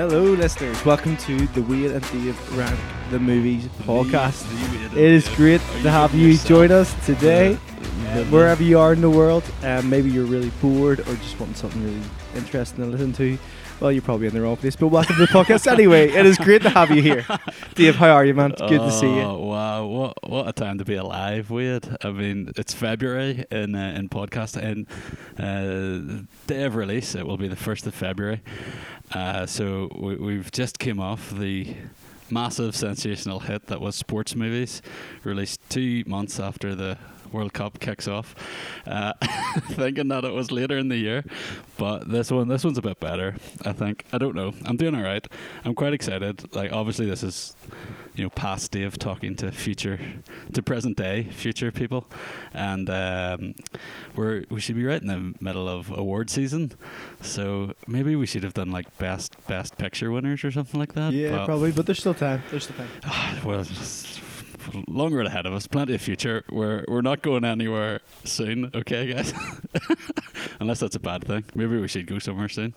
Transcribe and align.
Hello, 0.00 0.32
listeners. 0.32 0.82
Welcome 0.82 1.18
to 1.18 1.46
the 1.48 1.60
Wade 1.60 1.90
and 1.90 2.02
Dave 2.10 2.56
Rank 2.56 2.80
the 3.10 3.18
Movies 3.18 3.66
podcast. 3.82 4.46
It 4.94 4.96
is 4.96 5.28
great 5.28 5.60
to 5.82 5.90
have 5.90 6.14
you 6.14 6.38
join 6.38 6.72
us 6.72 6.94
today, 7.04 7.52
uh, 7.52 8.24
wherever 8.30 8.62
you 8.62 8.78
are 8.78 8.94
in 8.94 9.02
the 9.02 9.10
world. 9.10 9.44
Um, 9.62 9.90
maybe 9.90 10.10
you're 10.10 10.24
really 10.24 10.48
bored 10.62 11.00
or 11.00 11.16
just 11.16 11.38
want 11.38 11.54
something 11.54 11.84
really 11.84 12.00
interesting 12.34 12.82
to 12.82 12.90
listen 12.90 13.12
to. 13.12 13.36
Well, 13.80 13.90
you're 13.90 14.02
probably 14.02 14.26
in 14.26 14.34
the 14.34 14.42
wrong 14.42 14.58
place, 14.58 14.76
but 14.76 14.88
welcome 14.88 15.16
to 15.16 15.22
the 15.22 15.32
podcast 15.32 15.66
anyway. 15.66 16.10
It 16.10 16.26
is 16.26 16.36
great 16.36 16.60
to 16.62 16.68
have 16.70 16.90
you 16.90 17.00
here. 17.00 17.24
Dave, 17.74 17.94
how 17.96 18.10
are 18.10 18.26
you, 18.26 18.34
man? 18.34 18.50
Good 18.50 18.78
to 18.78 18.92
see 18.92 19.06
you. 19.06 19.22
Oh, 19.22 19.38
Wow, 19.38 19.86
what 19.86 20.30
what 20.30 20.48
a 20.48 20.52
time 20.52 20.76
to 20.78 20.84
be 20.84 20.96
alive, 20.96 21.50
Wade. 21.50 21.88
I 22.02 22.10
mean, 22.10 22.52
it's 22.56 22.74
February 22.74 23.46
in 23.50 23.74
uh, 23.74 23.94
in 23.96 24.10
podcast 24.10 24.56
and 24.56 24.86
uh, 25.38 26.24
day 26.46 26.64
of 26.64 26.76
release. 26.76 27.14
It 27.14 27.26
will 27.26 27.38
be 27.38 27.48
the 27.48 27.56
first 27.56 27.86
of 27.86 27.94
February. 27.94 28.42
Uh, 29.12 29.46
so 29.46 29.88
we, 29.98 30.16
we've 30.16 30.52
just 30.52 30.78
came 30.78 31.00
off 31.00 31.30
the 31.30 31.74
massive 32.30 32.76
sensational 32.76 33.40
hit 33.40 33.66
that 33.68 33.80
was 33.80 33.96
sports 33.96 34.36
movies, 34.36 34.82
released 35.24 35.58
two 35.70 36.04
months 36.06 36.38
after 36.38 36.74
the 36.74 36.98
World 37.32 37.52
Cup 37.52 37.78
kicks 37.80 38.08
off. 38.08 38.34
Uh, 38.86 39.12
thinking 39.70 40.08
that 40.08 40.24
it 40.24 40.32
was 40.32 40.50
later 40.50 40.76
in 40.78 40.88
the 40.88 40.96
year, 40.96 41.24
but 41.76 42.08
this 42.10 42.30
one 42.30 42.48
this 42.48 42.64
one's 42.64 42.78
a 42.78 42.82
bit 42.82 43.00
better. 43.00 43.36
I 43.64 43.72
think. 43.72 44.04
I 44.12 44.18
don't 44.18 44.34
know. 44.34 44.52
I'm 44.64 44.76
doing 44.76 44.94
all 44.94 45.02
right. 45.02 45.26
I'm 45.64 45.74
quite 45.74 45.92
excited. 45.92 46.54
Like 46.54 46.72
obviously 46.72 47.06
this 47.06 47.22
is 47.22 47.54
you 48.14 48.24
know 48.24 48.30
past 48.30 48.70
Dave 48.72 48.98
talking 48.98 49.36
to 49.36 49.52
future 49.52 49.98
to 50.52 50.62
present 50.62 50.96
day 50.96 51.24
future 51.24 51.70
people, 51.70 52.06
and 52.52 52.88
um, 52.90 53.54
we're 54.16 54.44
we 54.50 54.60
should 54.60 54.76
be 54.76 54.84
right 54.84 55.00
in 55.00 55.08
the 55.08 55.34
middle 55.40 55.68
of 55.68 55.90
award 55.90 56.30
season, 56.30 56.72
so 57.20 57.72
maybe 57.86 58.16
we 58.16 58.26
should 58.26 58.42
have 58.42 58.54
done 58.54 58.70
like 58.70 58.96
best 58.98 59.36
best 59.46 59.78
picture 59.78 60.10
winners 60.10 60.44
or 60.44 60.50
something 60.50 60.78
like 60.78 60.94
that. 60.94 61.12
Yeah, 61.12 61.30
but- 61.38 61.46
probably, 61.46 61.72
but 61.72 61.86
there's 61.86 62.00
still 62.00 62.14
time. 62.14 62.42
There's 62.50 62.64
still 62.64 62.76
time. 62.76 63.38
well, 63.44 63.64
it's 64.74 64.88
longer 64.88 65.20
ahead 65.20 65.46
of 65.46 65.52
us, 65.52 65.66
plenty 65.66 65.94
of 65.94 66.00
future. 66.00 66.44
We're 66.50 66.84
we're 66.88 67.02
not 67.02 67.22
going 67.22 67.44
anywhere 67.44 68.00
soon, 68.24 68.70
okay, 68.74 69.12
guys? 69.12 69.32
Unless 70.60 70.80
that's 70.80 70.96
a 70.96 71.00
bad 71.00 71.24
thing. 71.24 71.44
Maybe 71.54 71.80
we 71.80 71.88
should 71.88 72.06
go 72.06 72.18
somewhere 72.18 72.48
soon. 72.48 72.74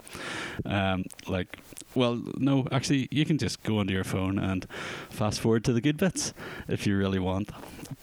Um, 0.66 1.06
like, 1.28 1.60
well, 1.96 2.22
no, 2.38 2.68
actually, 2.72 3.08
you 3.12 3.26
can 3.26 3.38
just 3.38 3.64
go 3.64 3.80
onto 3.80 3.94
your 3.94 4.04
phone 4.04 4.40
and 4.40 4.66
fast 5.10 5.40
forward 5.40 5.64
to 5.66 5.74
the 5.74 5.82
good 5.82 5.98
bits 5.98 6.34
if 6.68 6.88
you 6.88 6.98
really 6.98 7.20
want. 7.20 7.50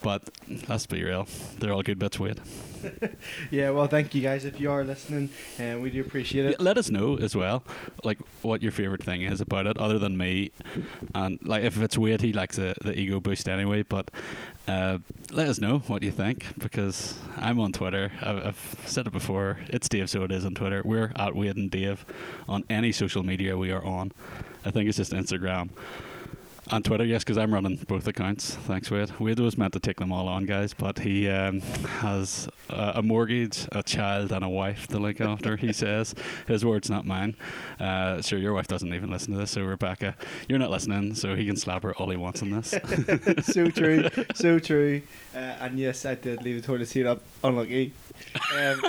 But 0.01 0.29
let's 0.67 0.85
be 0.85 1.03
real, 1.03 1.27
they're 1.59 1.73
all 1.73 1.83
good 1.83 1.99
bits. 1.99 2.19
Wait, 2.19 2.39
Yeah, 3.51 3.71
well, 3.71 3.87
thank 3.87 4.15
you 4.15 4.21
guys 4.21 4.45
if 4.45 4.59
you 4.59 4.71
are 4.71 4.83
listening, 4.83 5.29
and 5.59 5.81
we 5.81 5.89
do 5.89 6.01
appreciate 6.01 6.45
it. 6.45 6.59
let 6.59 6.77
us 6.77 6.89
know 6.89 7.17
as 7.17 7.35
well, 7.35 7.63
like 8.03 8.19
what 8.41 8.61
your 8.61 8.71
favorite 8.71 9.03
thing 9.03 9.21
is 9.21 9.41
about 9.41 9.67
it, 9.67 9.77
other 9.77 9.99
than 9.99 10.17
me. 10.17 10.51
And 11.13 11.39
like 11.43 11.63
if 11.63 11.81
it's 11.81 11.97
weird, 11.97 12.21
he 12.21 12.33
likes 12.33 12.55
the, 12.57 12.75
the 12.81 12.97
ego 12.97 13.19
boost 13.19 13.47
anyway. 13.49 13.83
But 13.83 14.11
uh, 14.67 14.99
let 15.31 15.47
us 15.47 15.59
know 15.59 15.79
what 15.79 16.03
you 16.03 16.11
think 16.11 16.45
because 16.57 17.17
I'm 17.37 17.59
on 17.59 17.71
Twitter. 17.71 18.11
I've, 18.21 18.45
I've 18.47 18.75
said 18.85 19.07
it 19.07 19.13
before. 19.13 19.59
It's 19.67 19.89
Dave, 19.89 20.09
so 20.09 20.23
it 20.23 20.31
is 20.31 20.45
on 20.45 20.53
Twitter. 20.55 20.81
We're 20.85 21.11
at 21.15 21.35
Wade 21.35 21.57
and 21.57 21.69
Dave 21.69 22.05
on 22.47 22.63
any 22.69 22.91
social 22.91 23.23
media 23.23 23.57
we 23.57 23.71
are 23.71 23.83
on. 23.83 24.11
I 24.63 24.71
think 24.71 24.87
it's 24.87 24.97
just 24.97 25.11
Instagram. 25.11 25.69
On 26.71 26.81
Twitter, 26.81 27.03
yes, 27.03 27.21
because 27.21 27.37
I'm 27.37 27.53
running 27.53 27.75
both 27.75 28.07
accounts. 28.07 28.55
Thanks, 28.55 28.89
Wade. 28.89 29.11
Wade 29.19 29.39
was 29.41 29.57
meant 29.57 29.73
to 29.73 29.79
take 29.81 29.97
them 29.97 30.13
all 30.13 30.29
on, 30.29 30.45
guys, 30.45 30.73
but 30.73 30.99
he 30.99 31.27
um, 31.27 31.59
has 31.59 32.47
a, 32.69 32.93
a 32.95 33.01
mortgage, 33.01 33.67
a 33.73 33.83
child, 33.83 34.31
and 34.31 34.41
a 34.45 34.47
wife 34.47 34.87
to 34.87 34.97
look 34.97 35.19
after. 35.19 35.57
He 35.57 35.73
says 35.73 36.15
his 36.47 36.63
words, 36.63 36.89
not 36.89 37.05
mine. 37.05 37.35
Uh, 37.77 38.21
sure, 38.21 38.39
your 38.39 38.53
wife 38.53 38.67
doesn't 38.67 38.93
even 38.93 39.11
listen 39.11 39.33
to 39.33 39.39
this, 39.39 39.51
so 39.51 39.63
Rebecca, 39.63 40.15
you're 40.47 40.59
not 40.59 40.71
listening, 40.71 41.13
so 41.13 41.35
he 41.35 41.45
can 41.45 41.57
slap 41.57 41.83
her 41.83 41.93
all 41.95 42.09
he 42.09 42.15
wants 42.15 42.41
in 42.41 42.51
this. 42.51 42.69
so 43.43 43.69
true, 43.69 44.07
so 44.33 44.57
true. 44.57 45.01
Uh, 45.35 45.39
and 45.39 45.77
yes, 45.77 46.05
I 46.05 46.15
did 46.15 46.41
leave 46.41 46.61
the 46.61 46.65
toilet 46.65 46.87
seat 46.87 47.05
up. 47.05 47.21
Unlucky. 47.43 47.91
Um, 48.57 48.81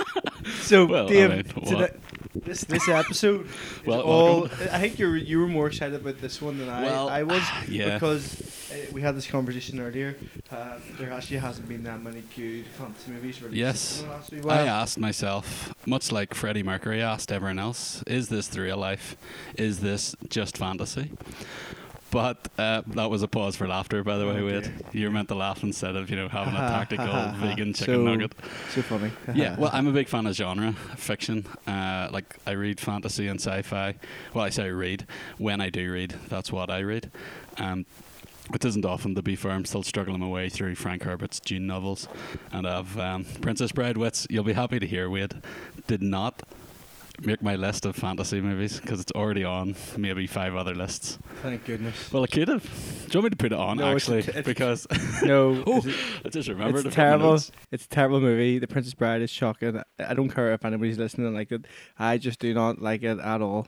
so, 0.61 0.85
Well, 0.85 1.09
I 1.09 1.27
mean? 1.27 1.89
This 2.35 2.61
this 2.63 2.87
episode, 2.89 3.47
Well, 3.85 4.01
all. 4.01 4.39
welcome. 4.41 4.67
I 4.71 4.79
think 4.79 4.99
you 4.99 5.07
were 5.07 5.17
you 5.17 5.39
were 5.39 5.47
more 5.47 5.67
excited 5.67 5.95
about 6.01 6.19
this 6.21 6.41
one 6.41 6.57
than 6.57 6.69
I 6.69 6.83
Well, 6.83 7.09
I 7.09 7.23
was 7.23 7.43
yeah. 7.69 7.93
because 7.93 8.41
uh, 8.71 8.75
we 8.91 9.01
had 9.01 9.15
this 9.15 9.27
conversation 9.27 9.79
earlier. 9.79 10.15
Uh, 10.51 10.79
there 10.97 11.11
actually 11.11 11.37
hasn't 11.37 11.67
been 11.67 11.83
that 11.83 12.01
many 12.01 12.23
good 12.35 12.65
fantasy 12.67 13.11
movies 13.11 13.41
released. 13.41 13.57
Yes. 13.57 14.01
in 14.01 14.07
the 14.07 14.13
last 14.13 14.31
wee 14.31 14.49
I 14.49 14.65
asked 14.65 14.97
myself, 14.99 15.73
much 15.85 16.11
like 16.11 16.33
Freddie 16.33 16.63
Mercury 16.63 17.01
asked 17.01 17.31
everyone 17.31 17.59
else, 17.59 18.03
is 18.07 18.29
this 18.29 18.47
the 18.47 18.61
real 18.61 18.77
life? 18.77 19.15
Is 19.57 19.79
this 19.79 20.15
just 20.29 20.57
fantasy? 20.57 21.11
But 22.13 22.47
uh, 22.59 22.83
that 22.87 23.09
was 23.09 23.23
a 23.23 23.27
pause 23.27 23.55
for 23.55 23.67
laughter, 23.67 24.03
by 24.03 24.17
the 24.19 24.27
way, 24.27 24.37
Oh, 24.39 24.45
Wade. 24.45 24.71
You 24.91 25.07
were 25.07 25.11
meant 25.11 25.29
to 25.29 25.35
laugh 25.35 25.63
instead 25.63 25.95
of, 25.95 26.11
you 26.11 26.15
know, 26.15 26.29
having 26.29 26.53
a 26.53 26.57
tactical 26.69 27.07
vegan 27.37 27.73
chicken 27.73 27.95
So- 27.95 28.03
nugget. 28.03 28.33
So 28.69 28.81
funny. 28.83 29.11
yeah, 29.33 29.57
well, 29.59 29.71
I'm 29.73 29.87
a 29.87 29.91
big 29.91 30.07
fan 30.07 30.27
of 30.27 30.35
genre 30.35 30.73
fiction. 30.95 31.47
Uh, 31.65 32.09
like 32.11 32.37
I 32.45 32.51
read 32.51 32.79
fantasy 32.79 33.27
and 33.27 33.39
sci-fi. 33.41 33.95
Well, 34.33 34.45
I 34.45 34.49
say 34.51 34.69
read. 34.69 35.07
When 35.39 35.59
I 35.59 35.69
do 35.71 35.91
read, 35.91 36.11
that's 36.29 36.51
what 36.51 36.69
I 36.69 36.79
read. 36.81 37.09
Um, 37.57 37.85
it 38.53 38.63
isn't 38.63 38.85
often, 38.85 39.15
to 39.15 39.23
be 39.23 39.35
fair. 39.35 39.51
I'm 39.53 39.65
still 39.65 39.81
struggling 39.83 40.19
my 40.19 40.27
way 40.27 40.49
through 40.49 40.75
Frank 40.75 41.03
Herbert's 41.03 41.39
Dune 41.39 41.65
novels, 41.65 42.07
and 42.51 42.67
I've 42.67 42.95
um, 42.99 43.25
Princess 43.41 43.71
Bride. 43.71 43.97
Wits. 43.97 44.27
You'll 44.29 44.43
be 44.43 44.53
happy 44.53 44.79
to 44.79 44.85
hear. 44.85 45.09
Wade 45.09 45.35
did 45.87 46.03
not 46.03 46.43
make 47.21 47.41
my 47.41 47.55
list 47.55 47.85
of 47.85 47.95
fantasy 47.95 48.41
movies 48.41 48.79
because 48.79 48.99
it's 48.99 49.11
already 49.13 49.43
on 49.43 49.75
maybe 49.97 50.25
five 50.27 50.55
other 50.55 50.73
lists. 50.75 51.19
Thank 51.41 51.65
goodness. 51.65 52.11
Well, 52.11 52.23
I 52.23 52.27
could 52.27 52.47
have. 52.47 52.63
Do 52.63 53.17
you 53.17 53.21
want 53.21 53.23
me 53.25 53.29
to 53.31 53.35
put 53.37 53.51
it 53.51 53.57
on 53.59 53.77
No, 53.77 53.95
it's 53.95 54.03
actually? 54.09 54.23
t- 54.23 54.29
it's- 54.29 54.45
because 54.45 54.87
No, 55.23 55.63
oh, 55.67 55.77
it's- 55.77 55.95
I 56.25 56.29
just 56.29 56.49
remembered. 56.49 56.85
it's 56.85 56.95
to 56.95 57.01
put 57.01 57.03
my 57.03 57.03
terrible. 57.09 57.33
It's 57.71 57.85
a 57.85 57.89
terrible 57.89 58.19
movie. 58.21 58.59
The 58.59 58.67
Princess 58.67 58.93
Bride 58.93 59.21
is 59.21 59.29
shocking. 59.29 59.81
I- 59.99 60.13
don't 60.13 60.29
care 60.29 60.53
if 60.53 60.65
anybody's 60.65 60.97
listening 60.97 61.27
and 61.27 61.35
like 61.35 61.51
it. 61.51 61.65
I 61.99 62.17
just 62.17 62.39
do 62.39 62.53
not 62.53 62.81
like 62.81 63.03
it 63.03 63.19
at 63.19 63.41
all. 63.41 63.67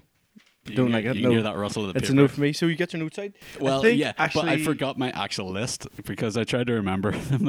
You 0.67 0.73
Don't 0.75 0.85
can 0.87 0.93
like 0.93 1.05
it, 1.05 1.17
You 1.17 1.21
no. 1.21 1.29
hear 1.29 1.43
that 1.43 1.57
rustle 1.57 1.85
of 1.87 1.93
the 1.93 1.99
It's 1.99 2.07
paper. 2.09 2.19
a 2.19 2.23
no 2.23 2.27
for 2.27 2.41
me. 2.41 2.51
So 2.51 2.65
you 2.65 2.75
get 2.75 2.91
your 2.91 3.03
notes 3.03 3.19
out. 3.19 3.29
Well, 3.61 3.87
yeah, 3.87 4.13
but 4.17 4.45
I 4.45 4.57
forgot 4.63 4.97
my 4.97 5.11
actual 5.11 5.51
list 5.51 5.87
because 6.07 6.35
I 6.37 6.43
tried 6.43 6.65
to 6.65 6.73
remember 6.73 7.11
them, 7.29 7.47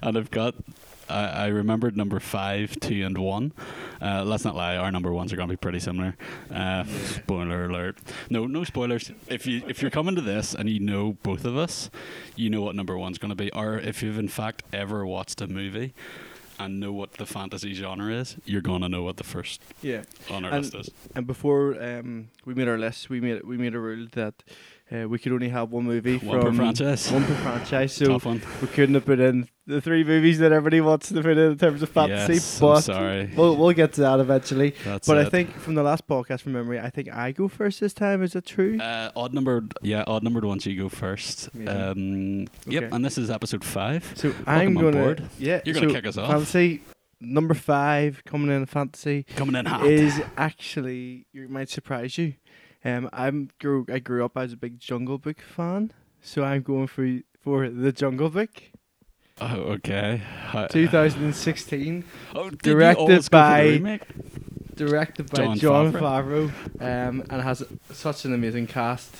and 0.00 0.16
I've 0.16 0.30
got. 0.30 0.54
I, 1.08 1.24
I 1.24 1.46
remembered 1.48 1.96
number 1.96 2.20
five, 2.20 2.78
two, 2.80 3.04
and 3.04 3.16
one. 3.18 3.52
Uh, 4.00 4.24
let's 4.24 4.44
not 4.44 4.54
lie; 4.56 4.76
our 4.76 4.90
number 4.92 5.12
ones 5.12 5.32
are 5.32 5.36
going 5.36 5.48
to 5.48 5.52
be 5.52 5.56
pretty 5.56 5.80
similar. 5.80 6.16
Uh, 6.52 6.84
spoiler 6.84 7.66
alert! 7.66 7.98
No, 8.30 8.46
no 8.46 8.64
spoilers. 8.64 9.10
If 9.28 9.46
you 9.46 9.62
if 9.66 9.80
you're 9.82 9.90
coming 9.90 10.14
to 10.14 10.20
this 10.20 10.54
and 10.54 10.68
you 10.68 10.80
know 10.80 11.16
both 11.22 11.44
of 11.44 11.56
us, 11.56 11.90
you 12.36 12.50
know 12.50 12.62
what 12.62 12.74
number 12.74 12.96
one's 12.96 13.18
going 13.18 13.30
to 13.30 13.34
be. 13.36 13.50
Or 13.52 13.78
if 13.78 14.02
you've 14.02 14.18
in 14.18 14.28
fact 14.28 14.62
ever 14.72 15.04
watched 15.06 15.40
a 15.40 15.46
movie 15.46 15.94
and 16.58 16.78
know 16.78 16.92
what 16.92 17.14
the 17.14 17.26
fantasy 17.26 17.74
genre 17.74 18.12
is, 18.14 18.36
you're 18.44 18.62
going 18.62 18.80
to 18.82 18.88
know 18.88 19.02
what 19.02 19.16
the 19.16 19.24
first 19.24 19.60
Yeah. 19.82 20.02
on 20.30 20.44
our 20.44 20.52
And- 20.52 20.62
list 20.64 20.74
is. 20.74 20.90
And 21.14 21.26
before 21.26 21.82
um, 21.82 22.28
we 22.44 22.54
made 22.54 22.68
our 22.68 22.78
list, 22.78 23.10
we 23.10 23.20
made 23.20 23.42
we 23.44 23.56
made 23.56 23.74
a 23.74 23.80
rule 23.80 24.06
that 24.12 24.34
uh, 24.92 25.08
we 25.08 25.18
could 25.18 25.32
only 25.32 25.48
have 25.48 25.70
one 25.70 25.84
movie 25.84 26.18
One 26.18 26.40
per 26.40 26.46
from 26.48 26.56
franchise. 26.56 27.10
One 27.10 27.24
per 27.24 27.34
franchise. 27.36 27.92
So 27.94 28.06
Tough 28.06 28.26
one. 28.26 28.42
we 28.60 28.68
couldn't 28.68 28.94
have 28.94 29.06
put 29.06 29.18
in 29.20 29.48
the 29.66 29.80
three 29.80 30.04
movies 30.04 30.38
that 30.40 30.52
everybody 30.52 30.80
wants 30.82 31.08
to 31.08 31.14
put 31.14 31.38
in 31.38 31.52
in 31.52 31.56
terms 31.58 31.82
of 31.82 31.88
fantasy. 31.88 32.34
Yes, 32.34 32.60
but 32.60 32.74
I'm 32.76 32.82
sorry. 32.82 33.30
We'll 33.34 33.56
we'll 33.56 33.72
get 33.72 33.94
to 33.94 34.02
that 34.02 34.20
eventually. 34.20 34.74
That's 34.84 35.06
but 35.08 35.16
I 35.18 35.24
think 35.24 35.50
from 35.54 35.74
the 35.74 35.82
last 35.82 36.06
podcast 36.06 36.42
from 36.42 36.52
memory, 36.52 36.78
I 36.78 36.90
think 36.90 37.10
I 37.10 37.32
go 37.32 37.48
first 37.48 37.80
this 37.80 37.94
time. 37.94 38.22
Is 38.22 38.34
that 38.34 38.44
true? 38.44 38.78
Uh, 38.78 39.10
odd 39.16 39.32
numbered, 39.32 39.72
yeah, 39.80 40.04
odd 40.06 40.22
numbered 40.22 40.44
ones. 40.44 40.66
You 40.66 40.76
go 40.82 40.88
first. 40.90 41.48
Yeah. 41.54 41.70
Um, 41.90 42.46
Yep, 42.66 42.92
and 42.92 43.02
this 43.04 43.16
is 43.16 43.30
episode 43.30 43.64
five. 43.64 44.12
so 44.16 44.34
I'm 44.46 44.76
on 44.76 44.82
gonna 44.84 45.02
board. 45.02 45.22
yeah. 45.38 45.60
You're 45.64 45.74
gonna 45.74 45.88
so 45.88 45.94
kick 45.94 46.06
us 46.06 46.18
off. 46.18 46.30
Fantasy 46.30 46.82
number 47.20 47.54
five 47.54 48.22
coming 48.26 48.54
in 48.54 48.66
fantasy. 48.66 49.22
Coming 49.34 49.54
in 49.56 49.64
hot. 49.64 49.86
is 49.86 50.20
actually 50.36 51.26
you 51.32 51.48
might 51.48 51.70
surprise 51.70 52.18
you. 52.18 52.34
Um, 52.84 53.08
I'm 53.12 53.50
grew 53.60 53.86
I 53.90 53.98
grew 53.98 54.24
up 54.24 54.36
as 54.36 54.52
a 54.52 54.56
big 54.56 54.78
Jungle 54.78 55.18
Book 55.18 55.40
fan, 55.40 55.92
so 56.20 56.44
I'm 56.44 56.62
going 56.62 56.86
for 56.86 57.20
for 57.40 57.68
the 57.68 57.92
Jungle 57.92 58.30
Book, 58.30 58.62
oh, 59.40 59.56
okay. 59.76 60.22
Hi- 60.48 60.66
2016, 60.68 62.04
oh, 62.34 62.50
directed 62.50 63.00
you 63.00 63.06
always 63.06 63.28
go 63.28 63.38
for 63.38 63.70
the 63.72 63.78
by- 63.78 64.00
directed 64.74 65.30
by 65.30 65.36
Jon 65.44 65.58
John, 65.58 65.92
Favreau. 65.92 66.50
Favreau, 66.80 67.08
um, 67.08 67.24
and 67.30 67.42
has 67.42 67.62
such 67.92 68.24
an 68.24 68.34
amazing 68.34 68.66
cast. 68.66 69.14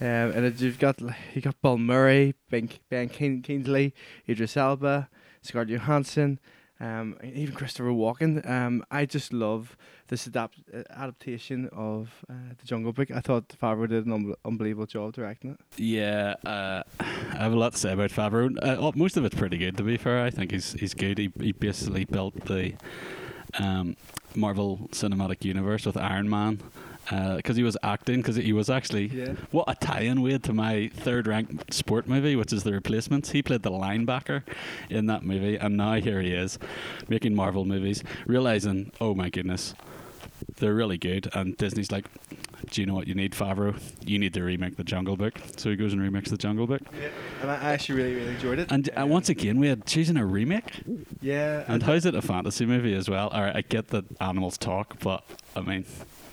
Um, 0.00 0.06
and 0.06 0.60
you've 0.60 0.78
got 0.78 1.00
you 1.34 1.42
got 1.42 1.60
Bill 1.60 1.76
Murray, 1.76 2.34
Ben, 2.50 2.68
ben 2.88 3.08
King, 3.08 3.42
Kingsley, 3.42 3.94
Idris 4.28 4.56
Elba, 4.56 5.08
Scarlett 5.42 5.70
Johansson, 5.70 6.38
um, 6.78 7.16
even 7.24 7.54
Christopher 7.54 7.90
Walken. 7.90 8.48
Um, 8.48 8.84
I 8.92 9.06
just 9.06 9.32
love 9.32 9.76
this 10.08 10.26
adapt- 10.26 10.58
uh, 10.74 10.82
adaptation 10.90 11.68
of 11.72 12.10
uh, 12.30 12.34
the 12.58 12.66
Jungle 12.66 12.92
Book. 12.92 13.10
I 13.10 13.20
thought 13.20 13.48
Favreau 13.62 13.88
did 13.88 14.06
an 14.06 14.12
un- 14.12 14.34
unbelievable 14.44 14.86
job 14.86 15.12
directing 15.14 15.52
it. 15.52 15.60
Yeah, 15.76 16.34
uh, 16.44 16.82
I 17.00 17.36
have 17.44 17.52
a 17.52 17.56
lot 17.56 17.72
to 17.72 17.78
say 17.78 17.92
about 17.92 18.10
Favreau. 18.10 18.56
Uh, 18.62 18.76
oh, 18.78 18.92
most 18.96 19.16
of 19.16 19.24
it's 19.24 19.34
pretty 19.36 19.58
good, 19.58 19.76
to 19.76 19.82
be 19.82 19.96
fair. 19.96 20.24
I 20.24 20.30
think 20.30 20.50
he's 20.52 20.72
he's 20.72 20.94
good. 20.94 21.18
He 21.18 21.30
he 21.40 21.52
basically 21.52 22.04
built 22.04 22.34
the 22.46 22.74
um, 23.58 23.96
Marvel 24.34 24.88
Cinematic 24.92 25.44
Universe 25.44 25.86
with 25.86 25.96
Iron 25.96 26.28
Man 26.28 26.60
because 27.36 27.56
he 27.56 27.62
was 27.62 27.76
acting. 27.82 28.16
Because 28.18 28.36
he 28.36 28.52
was 28.52 28.68
actually 28.68 29.06
Yeah. 29.06 29.32
what 29.50 29.64
a 29.68 29.74
tie-in 29.74 30.20
we 30.20 30.32
had 30.32 30.42
to 30.44 30.52
my 30.52 30.90
third-ranked 30.94 31.72
sport 31.72 32.06
movie, 32.06 32.36
which 32.36 32.52
is 32.52 32.64
The 32.64 32.72
Replacements. 32.72 33.30
He 33.30 33.42
played 33.42 33.62
the 33.62 33.70
linebacker 33.70 34.42
in 34.90 35.06
that 35.06 35.22
movie, 35.22 35.56
and 35.56 35.76
now 35.76 35.94
here 35.94 36.20
he 36.20 36.32
is 36.32 36.58
making 37.08 37.34
Marvel 37.34 37.64
movies, 37.64 38.04
realizing, 38.26 38.92
oh 39.00 39.14
my 39.14 39.30
goodness, 39.30 39.74
they're 40.56 40.74
really 40.74 40.98
good. 40.98 41.28
And 41.34 41.56
Disney's 41.56 41.92
like, 41.92 42.06
do 42.70 42.80
you 42.80 42.86
know 42.86 42.94
what 42.94 43.06
you 43.06 43.14
need, 43.14 43.32
Favreau? 43.32 43.80
You 44.04 44.18
need 44.18 44.34
to 44.34 44.42
remake 44.42 44.76
The 44.76 44.84
Jungle 44.84 45.16
Book. 45.16 45.38
So 45.56 45.70
he 45.70 45.76
goes 45.76 45.92
and 45.92 46.02
remakes 46.02 46.30
The 46.30 46.36
Jungle 46.38 46.66
Book. 46.66 46.82
Yeah, 47.00 47.08
And 47.42 47.50
I 47.50 47.56
actually 47.56 47.96
really, 48.02 48.14
really 48.14 48.34
enjoyed 48.34 48.58
it. 48.58 48.70
And 48.72 48.88
uh, 48.98 49.06
once 49.06 49.28
again, 49.28 49.58
we 49.58 49.68
had 49.68 49.86
choosing 49.86 50.16
a 50.16 50.26
remake. 50.26 50.82
yeah, 51.20 51.64
And 51.68 51.82
how's 51.82 52.06
it 52.06 52.14
a 52.14 52.22
fantasy 52.22 52.66
movie 52.66 52.94
as 52.94 53.08
well? 53.08 53.28
All 53.28 53.42
right, 53.42 53.54
I 53.56 53.62
get 53.62 53.88
that 53.88 54.04
animals 54.20 54.58
talk, 54.58 54.98
but 55.00 55.24
I 55.54 55.60
mean, 55.60 55.84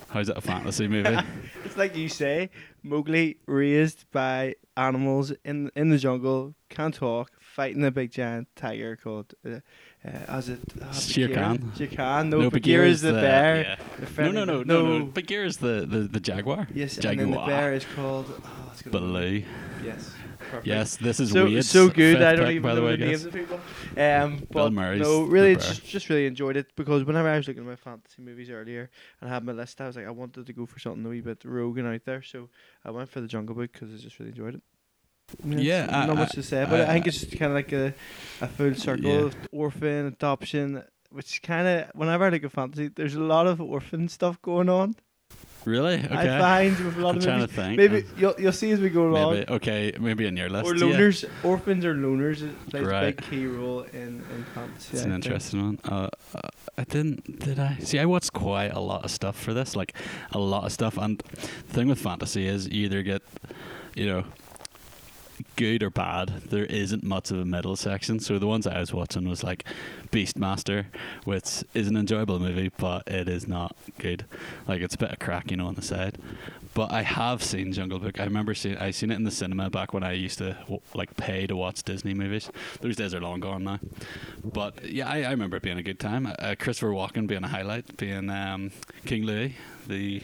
how's 0.10 0.30
it 0.30 0.38
a 0.38 0.42
fantasy 0.42 0.88
movie? 0.96 1.18
it's 1.64 1.78
like 1.78 1.96
you 1.96 2.10
say, 2.10 2.50
Mowgli 2.84 3.38
raised 3.46 4.06
by 4.12 4.56
animals 4.78 5.32
in 5.44 5.72
in 5.76 5.90
the 5.90 5.98
jungle, 5.98 6.54
can't 6.70 6.94
talk, 6.94 7.32
fighting 7.40 7.84
a 7.86 7.92
big 7.92 8.12
giant 8.12 8.48
tiger 8.56 8.96
called. 8.96 9.34
Uh, 9.46 9.60
uh, 10.06 10.38
is 10.38 10.50
it 10.50 10.60
uh, 10.82 10.92
Shere? 10.92 11.30
Khan. 11.30 11.72
Shere 11.78 11.88
Khan. 11.88 12.30
No, 12.30 12.42
No, 12.42 12.50
Bagheera 12.50 12.88
is 12.88 13.02
the, 13.02 13.14
bear. 13.14 13.78
No, 14.18 14.32
no, 14.32 14.46
no, 14.46 14.64
no, 14.64 15.00
no. 15.00 15.06
Bagheera 15.06 15.46
is 15.46 15.58
the, 15.58 15.86
the, 15.88 16.00
the 16.00 16.20
jaguar. 16.20 16.68
Yes, 16.74 16.96
jaguar. 16.96 17.12
and 17.12 17.20
then 17.20 17.32
the 17.32 17.46
bear 17.46 17.74
is 17.74 17.86
called. 17.96 18.42
Oh, 18.46 18.90
Baloo. 18.90 19.44
Yes. 19.84 20.12
Perfect. 20.38 20.68
Yes, 20.68 20.98
this 20.98 21.20
is 21.20 21.32
so 21.32 21.46
weird. 21.46 21.66
so 21.66 21.90
good. 21.90 22.22
I 22.22 22.36
don't 22.36 22.46
pick, 22.46 22.56
even 22.58 22.70
know 22.70 22.76
the 22.76 22.82
way, 22.84 22.96
the 22.96 23.06
names 23.06 23.26
of 23.26 23.34
people. 23.34 23.60
Um, 23.98 24.38
Bill 24.38 24.46
but 24.52 24.74
Murray's 24.74 25.02
no, 25.02 25.24
really, 25.24 25.56
just, 25.56 25.84
just 25.86 26.10
really 26.10 26.28
enjoyed 26.28 26.56
it 26.56 26.68
because 26.76 27.04
whenever 27.04 27.30
I 27.30 27.38
was 27.38 27.48
looking 27.48 27.64
at 27.64 27.70
my 27.70 27.76
fantasy 27.76 28.22
movies 28.22 28.50
earlier 28.50 28.90
and 29.22 29.30
I 29.30 29.34
had 29.34 29.44
my 29.44 29.54
list, 29.54 29.82
I 29.82 29.88
was 29.88 29.96
like, 29.96 30.06
I 30.06 30.12
wanted 30.12 30.46
to 30.46 30.54
go 30.54 30.66
for 30.66 30.78
something 30.80 31.04
a 31.06 31.10
wee 31.10 31.22
bit 31.22 31.44
rogue 31.44 31.80
and 31.80 31.88
out 31.88 32.06
there, 32.06 32.22
so 32.22 32.50
I 32.84 32.92
went 32.92 33.10
for 33.10 33.22
the 33.22 33.28
Jungle 33.28 33.56
Book 33.56 33.72
because 33.72 33.94
I 33.94 33.98
just 33.98 34.20
really 34.20 34.32
enjoyed 34.32 34.56
it. 34.56 34.62
I 35.44 35.48
Yeah, 35.56 35.88
I- 35.90 36.06
not 36.08 36.18
I- 36.18 36.20
much 36.22 36.32
to 36.34 36.44
say, 36.44 36.66
but 36.70 36.82
I, 36.82 36.84
I- 36.84 36.94
think 36.94 37.08
it's 37.08 37.24
kind 37.26 37.52
of 37.52 37.54
like 37.54 37.72
a, 37.72 37.94
a 38.42 38.48
full 38.48 38.74
circle 38.76 39.06
Yeah. 39.12 39.20
of 39.26 39.36
orphan 39.52 40.06
adoption, 40.08 40.84
which 41.10 41.42
kind 41.42 41.68
of 41.68 41.86
whenever 41.96 42.26
I 42.26 42.30
look 42.30 42.44
at 42.44 42.52
fantasy, 42.52 42.90
there's 42.90 43.16
a 43.16 43.20
lot 43.22 43.48
of 43.48 43.60
orphan 43.62 44.08
stuff 44.10 44.42
going 44.42 44.70
on. 44.70 44.96
Really? 45.66 45.96
Okay. 45.96 46.14
I 46.36 46.40
find 46.40 46.78
with 46.78 46.96
a 46.96 47.02
lot 47.02 47.12
I'm 47.12 47.18
of 47.18 47.24
trying 47.24 47.40
movies. 47.40 47.56
to 47.56 47.62
think. 47.64 47.78
Maybe 47.78 48.06
you'll 48.18 48.36
you'll 48.38 48.52
see 48.52 48.70
as 48.70 48.80
we 48.80 48.92
go 48.92 49.08
along. 49.10 49.34
Maybe 49.34 49.50
okay, 49.50 49.94
maybe 50.00 50.28
in 50.28 50.38
your 50.38 50.48
list. 50.48 50.70
Or 50.70 50.76
yeah. 50.76 50.96
loners, 50.96 51.28
orphans 51.44 51.84
or 51.84 51.96
loners 51.96 52.54
plays 52.70 52.84
a 52.86 52.88
Right. 52.88 53.16
big 53.18 53.26
key 53.28 53.48
role 53.48 53.82
in 53.92 54.22
in 54.36 54.46
fantasy. 54.54 54.90
It's 54.94 55.02
I 55.02 55.06
an 55.06 55.12
think. 55.14 55.26
interesting 55.26 55.64
one. 55.64 55.80
Uh, 55.84 56.10
uh, 56.36 56.40
I 56.78 56.84
didn't, 56.84 57.40
did 57.40 57.58
I? 57.58 57.78
See, 57.80 57.98
I 57.98 58.06
watched 58.06 58.32
quite 58.34 58.74
a 58.74 58.80
lot 58.80 59.06
of 59.06 59.10
stuff 59.10 59.42
for 59.42 59.56
this, 59.56 59.76
like 59.76 59.96
a 60.34 60.38
lot 60.38 60.66
of 60.66 60.72
stuff. 60.72 61.00
And 61.00 61.18
the 61.68 61.74
thing 61.74 61.88
with 61.88 61.98
fantasy 62.00 62.46
is 62.48 62.68
you 62.68 62.86
either 62.86 63.02
get, 63.02 63.24
you 63.96 64.06
know, 64.06 64.24
good 65.56 65.84
or 65.84 65.90
bad. 65.90 66.42
There 66.50 66.66
isn't 66.66 67.04
much 67.04 67.32
of 67.32 67.40
a 67.40 67.46
middle 67.46 67.76
section. 67.76 68.20
So 68.20 68.40
the 68.40 68.48
ones 68.48 68.68
I 68.68 68.80
was 68.80 68.94
watching 68.94 69.28
was 69.28 69.44
like 69.44 69.66
Beastmaster, 70.12 70.86
which 71.24 71.64
is 71.74 71.88
an 71.88 71.98
enjoyable 71.98 72.40
movie, 72.40 72.72
but 72.78 73.08
it 73.08 73.28
is 73.28 73.48
not 73.48 73.76
good. 73.98 74.26
Like 74.68 74.82
it's 74.82 74.96
a 74.96 74.98
bit 74.98 75.12
of 75.12 75.20
crack, 75.20 75.52
you 75.52 75.58
know, 75.58 75.68
on 75.68 75.76
the 75.76 75.82
side. 75.82 76.18
But 76.74 76.92
I 76.92 77.04
have 77.04 77.42
seen 77.42 77.72
Jungle 77.72 78.00
Book. 78.00 78.20
I 78.20 78.26
remember 78.26 78.54
seeing 78.54 78.78
I 78.78 78.92
seen 78.92 79.10
it 79.10 79.16
in 79.16 79.24
the 79.24 79.32
cinema 79.32 79.70
back 79.70 79.94
when 79.94 80.04
I 80.04 80.12
used 80.12 80.40
to 80.40 80.58
like 80.94 81.16
pay 81.16 81.48
to 81.48 81.56
watch 81.56 81.84
Disney 81.84 82.14
movies. 82.14 82.52
Those 82.82 82.98
days 82.98 83.14
are 83.14 83.22
long 83.22 83.40
gone 83.40 83.64
now. 83.64 83.80
But 84.44 84.84
yeah, 84.84 85.08
I, 85.08 85.24
I 85.24 85.32
remember 85.32 85.56
it 85.56 85.64
being 85.64 85.78
a 85.78 85.84
good 85.84 86.02
time. 86.02 86.28
Uh, 86.38 86.56
Christopher 86.60 86.92
Walken 86.92 87.28
being 87.28 87.46
a 87.46 87.48
highlight, 87.48 87.96
being 87.96 88.30
um, 88.30 88.72
King 89.06 89.24
Louis, 89.24 89.56
the 89.88 90.22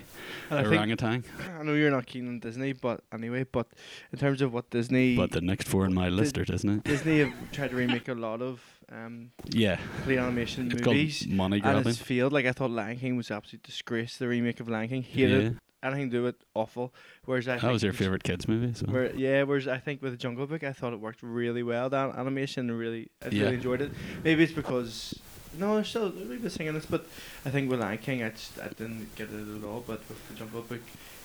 And 0.50 0.60
I 0.60 0.64
think- 0.64 0.76
orangutan. 0.76 1.24
I 1.60 1.64
know 1.64 1.74
you're 1.74 1.92
not 1.92 2.06
keen 2.06 2.28
on 2.28 2.40
Disney, 2.40 2.74
but 2.74 3.04
anyway, 3.14 3.46
but 3.52 3.68
in 4.12 4.20
terms 4.20 4.42
of 4.42 4.54
what 4.54 4.70
Disney 4.70 5.16
But 5.16 5.32
the 5.32 5.42
next 5.42 5.68
four 5.68 5.86
in 5.86 5.94
my 5.94 6.10
list 6.10 6.38
are 6.38 6.46
Disney. 6.46 6.80
Disney 6.84 7.20
have 7.20 7.34
tried 7.52 7.70
to 7.72 7.76
remake 7.76 8.08
a 8.08 8.14
lot 8.14 8.42
of 8.42 8.62
um 8.92 9.32
Yeah, 9.50 9.78
complete 9.96 10.18
animation 10.18 10.72
it's 10.72 10.86
movies. 10.86 11.28
money 11.28 11.62
And 11.64 11.86
it's 11.88 11.98
failed. 11.98 12.34
Like 12.34 12.46
I 12.46 12.52
thought 12.52 12.72
Lion 12.72 12.98
King 12.98 13.16
was 13.16 13.32
absolute 13.32 13.64
disgrace. 13.64 14.18
The 14.18 14.28
remake 14.28 14.60
of 14.60 14.68
Lion 14.70 14.90
King, 14.90 15.04
hated 15.04 15.42
Yeah, 15.44 15.48
it. 15.50 15.54
Anything 15.84 16.12
to 16.12 16.18
do 16.18 16.24
with 16.24 16.36
it, 16.36 16.42
awful. 16.54 16.94
Whereas 17.26 17.48
I 17.48 17.58
that 17.58 17.72
was 17.72 17.82
your 17.82 17.94
favorite 17.94 18.24
kids 18.24 18.48
movie. 18.48 18.72
So. 18.76 18.86
Where, 18.86 19.16
yeah, 19.16 19.42
whereas 19.44 19.68
I 19.68 19.80
think 19.80 20.02
with 20.04 20.12
the 20.12 20.18
Jungle 20.18 20.46
Book, 20.46 20.64
I 20.64 20.74
thought 20.74 20.94
it 20.94 21.00
worked 21.00 21.24
really 21.24 21.64
well. 21.64 21.90
That 21.90 22.16
animation, 22.16 22.70
really, 22.72 23.10
I 23.26 23.30
Yeah. 23.30 23.44
really 23.46 23.56
enjoyed 23.56 23.82
it. 23.82 23.92
Maybe 24.24 24.44
it's 24.44 24.54
because 24.54 25.20
no, 25.58 25.76
there's 25.76 25.90
still 25.90 26.08
a 26.08 26.10
wee 26.10 26.38
bit 26.38 26.52
singing 26.52 26.74
this, 26.74 26.86
but 26.86 27.06
I 27.46 27.50
think 27.50 27.70
with 27.70 27.80
Lion 27.82 27.98
King, 27.98 28.24
I 28.24 28.30
just 28.30 28.60
I 28.60 28.68
didn't 28.70 29.14
get 29.16 29.30
it 29.30 29.58
at 29.58 29.64
all. 29.64 29.84
But 29.86 30.02
with 30.10 30.28
the 30.30 30.34
Jungle 30.36 30.62
Book, 30.62 30.82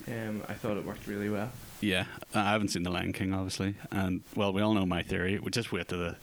um, 0.07 0.43
I 0.47 0.53
thought 0.53 0.77
it 0.77 0.85
worked 0.85 1.07
really 1.07 1.29
well. 1.29 1.51
Yeah, 1.81 2.05
I 2.33 2.51
haven't 2.51 2.69
seen 2.69 2.83
The 2.83 2.89
Lion 2.89 3.13
King, 3.13 3.33
obviously, 3.33 3.75
and 3.91 4.21
well, 4.35 4.51
we 4.51 4.61
all 4.61 4.73
know 4.73 4.85
my 4.85 5.03
theory. 5.03 5.37
We 5.39 5.51
just 5.51 5.71
wait 5.71 5.87
to 5.89 5.97
the 5.97 6.15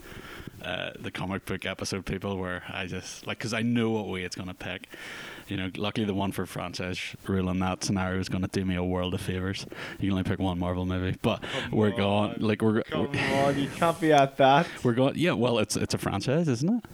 uh, 0.65 0.91
the 0.99 1.11
comic 1.11 1.45
book 1.47 1.65
episode, 1.67 2.07
people, 2.07 2.37
where 2.39 2.63
I 2.73 2.87
just 2.87 3.27
like 3.27 3.39
because 3.39 3.53
I 3.55 3.63
know 3.63 3.91
what 3.91 4.09
way 4.09 4.23
it's 4.25 4.35
gonna 4.37 4.55
pick. 4.55 4.89
You 5.47 5.59
know, 5.59 5.71
luckily 5.77 6.07
the 6.07 6.15
one 6.15 6.33
for 6.33 6.47
franchise 6.47 6.99
rule 7.27 7.51
in 7.51 7.59
that 7.59 7.85
scenario 7.85 8.19
is 8.19 8.29
gonna 8.31 8.49
do 8.49 8.65
me 8.65 8.75
a 8.77 8.83
world 8.83 9.13
of 9.15 9.21
favors. 9.21 9.67
You 10.01 10.09
can 10.09 10.11
only 10.13 10.23
pick 10.25 10.39
one 10.39 10.59
Marvel 10.59 10.87
movie, 10.87 11.17
but 11.23 11.43
Come 11.43 11.71
we're 11.73 11.91
on. 11.93 11.97
going 11.97 12.35
like 12.41 12.63
we're 12.63 12.83
Come 12.83 13.09
on, 13.09 13.59
you 13.59 13.69
can't 13.69 14.01
be 14.01 14.13
at 14.13 14.37
that. 14.39 14.67
we're 14.83 14.95
going. 14.95 15.15
Yeah, 15.17 15.33
well, 15.33 15.59
it's 15.59 15.77
it's 15.77 15.95
a 15.95 15.99
franchise, 15.99 16.49
isn't 16.49 16.79
it? 16.79 16.85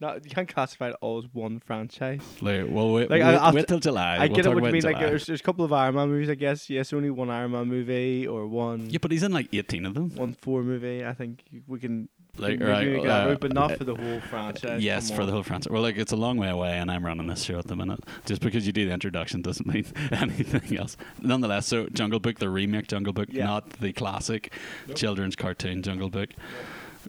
No, 0.00 0.14
you 0.14 0.30
can't 0.30 0.48
classify 0.48 0.88
it 0.88 0.96
all 1.02 1.18
as 1.18 1.24
one 1.32 1.60
franchise. 1.60 2.20
Like, 2.40 2.64
well, 2.68 2.92
wait, 2.94 3.10
Like, 3.10 3.22
wait, 3.22 3.34
I- 3.34 3.52
wait 3.52 3.68
till 3.68 3.80
July. 3.80 4.16
I 4.16 4.26
we'll 4.28 4.36
get 4.36 4.46
it 4.46 4.54
what 4.54 4.64
you 4.64 4.72
mean. 4.72 4.82
Like 4.82 4.98
there's, 4.98 5.26
there's 5.26 5.40
a 5.40 5.42
couple 5.42 5.64
of 5.64 5.72
Iron 5.74 5.94
Man 5.96 6.08
movies, 6.08 6.30
I 6.30 6.34
guess. 6.36 6.70
Yes, 6.70 6.92
only 6.94 7.10
one 7.10 7.28
Iron 7.28 7.50
Man 7.52 7.66
movie 7.68 8.26
or 8.26 8.46
one 8.46 8.88
yeah, 8.88 8.98
but 9.02 9.10
he's 9.12 9.22
in 9.22 9.32
like 9.32 9.48
eighteen 9.52 9.84
of 9.84 9.92
them. 9.94 10.10
one 10.16 10.32
four 10.32 10.62
movie. 10.62 11.04
I 11.04 11.12
think 11.12 11.44
we 11.66 11.78
can 11.78 12.08
Like, 12.38 12.60
right, 12.60 13.02
that 13.02 13.24
uh, 13.24 13.28
route, 13.28 13.40
but 13.40 13.52
not 13.52 13.76
for 13.76 13.84
the 13.84 13.94
whole 13.94 14.20
franchise. 14.20 14.82
Yes, 14.82 15.10
for 15.10 15.26
the 15.26 15.32
whole 15.32 15.42
franchise. 15.42 15.70
Well, 15.70 15.82
like 15.82 15.98
it's 15.98 16.12
a 16.12 16.16
long 16.16 16.38
way 16.38 16.48
away, 16.48 16.78
and 16.78 16.90
I'm 16.90 17.04
running 17.04 17.26
this 17.26 17.42
show 17.42 17.58
at 17.58 17.66
the 17.66 17.76
minute. 17.76 18.00
Just 18.24 18.40
because 18.40 18.66
you 18.66 18.72
do 18.72 18.86
the 18.86 18.92
introduction 18.94 19.42
doesn't 19.42 19.66
mean 19.66 19.84
anything 20.12 20.78
else. 20.78 20.96
Nonetheless, 21.20 21.66
so 21.66 21.88
Jungle 21.92 22.20
Book, 22.20 22.38
the 22.38 22.48
remake 22.48 22.86
Jungle 22.88 23.12
Book, 23.12 23.28
Yeah. 23.30 23.44
not 23.44 23.68
the 23.80 23.92
classic 23.92 24.50
Nope. 24.88 24.96
children's 24.96 25.36
cartoon 25.36 25.82
Jungle 25.82 26.08
Book. 26.08 26.30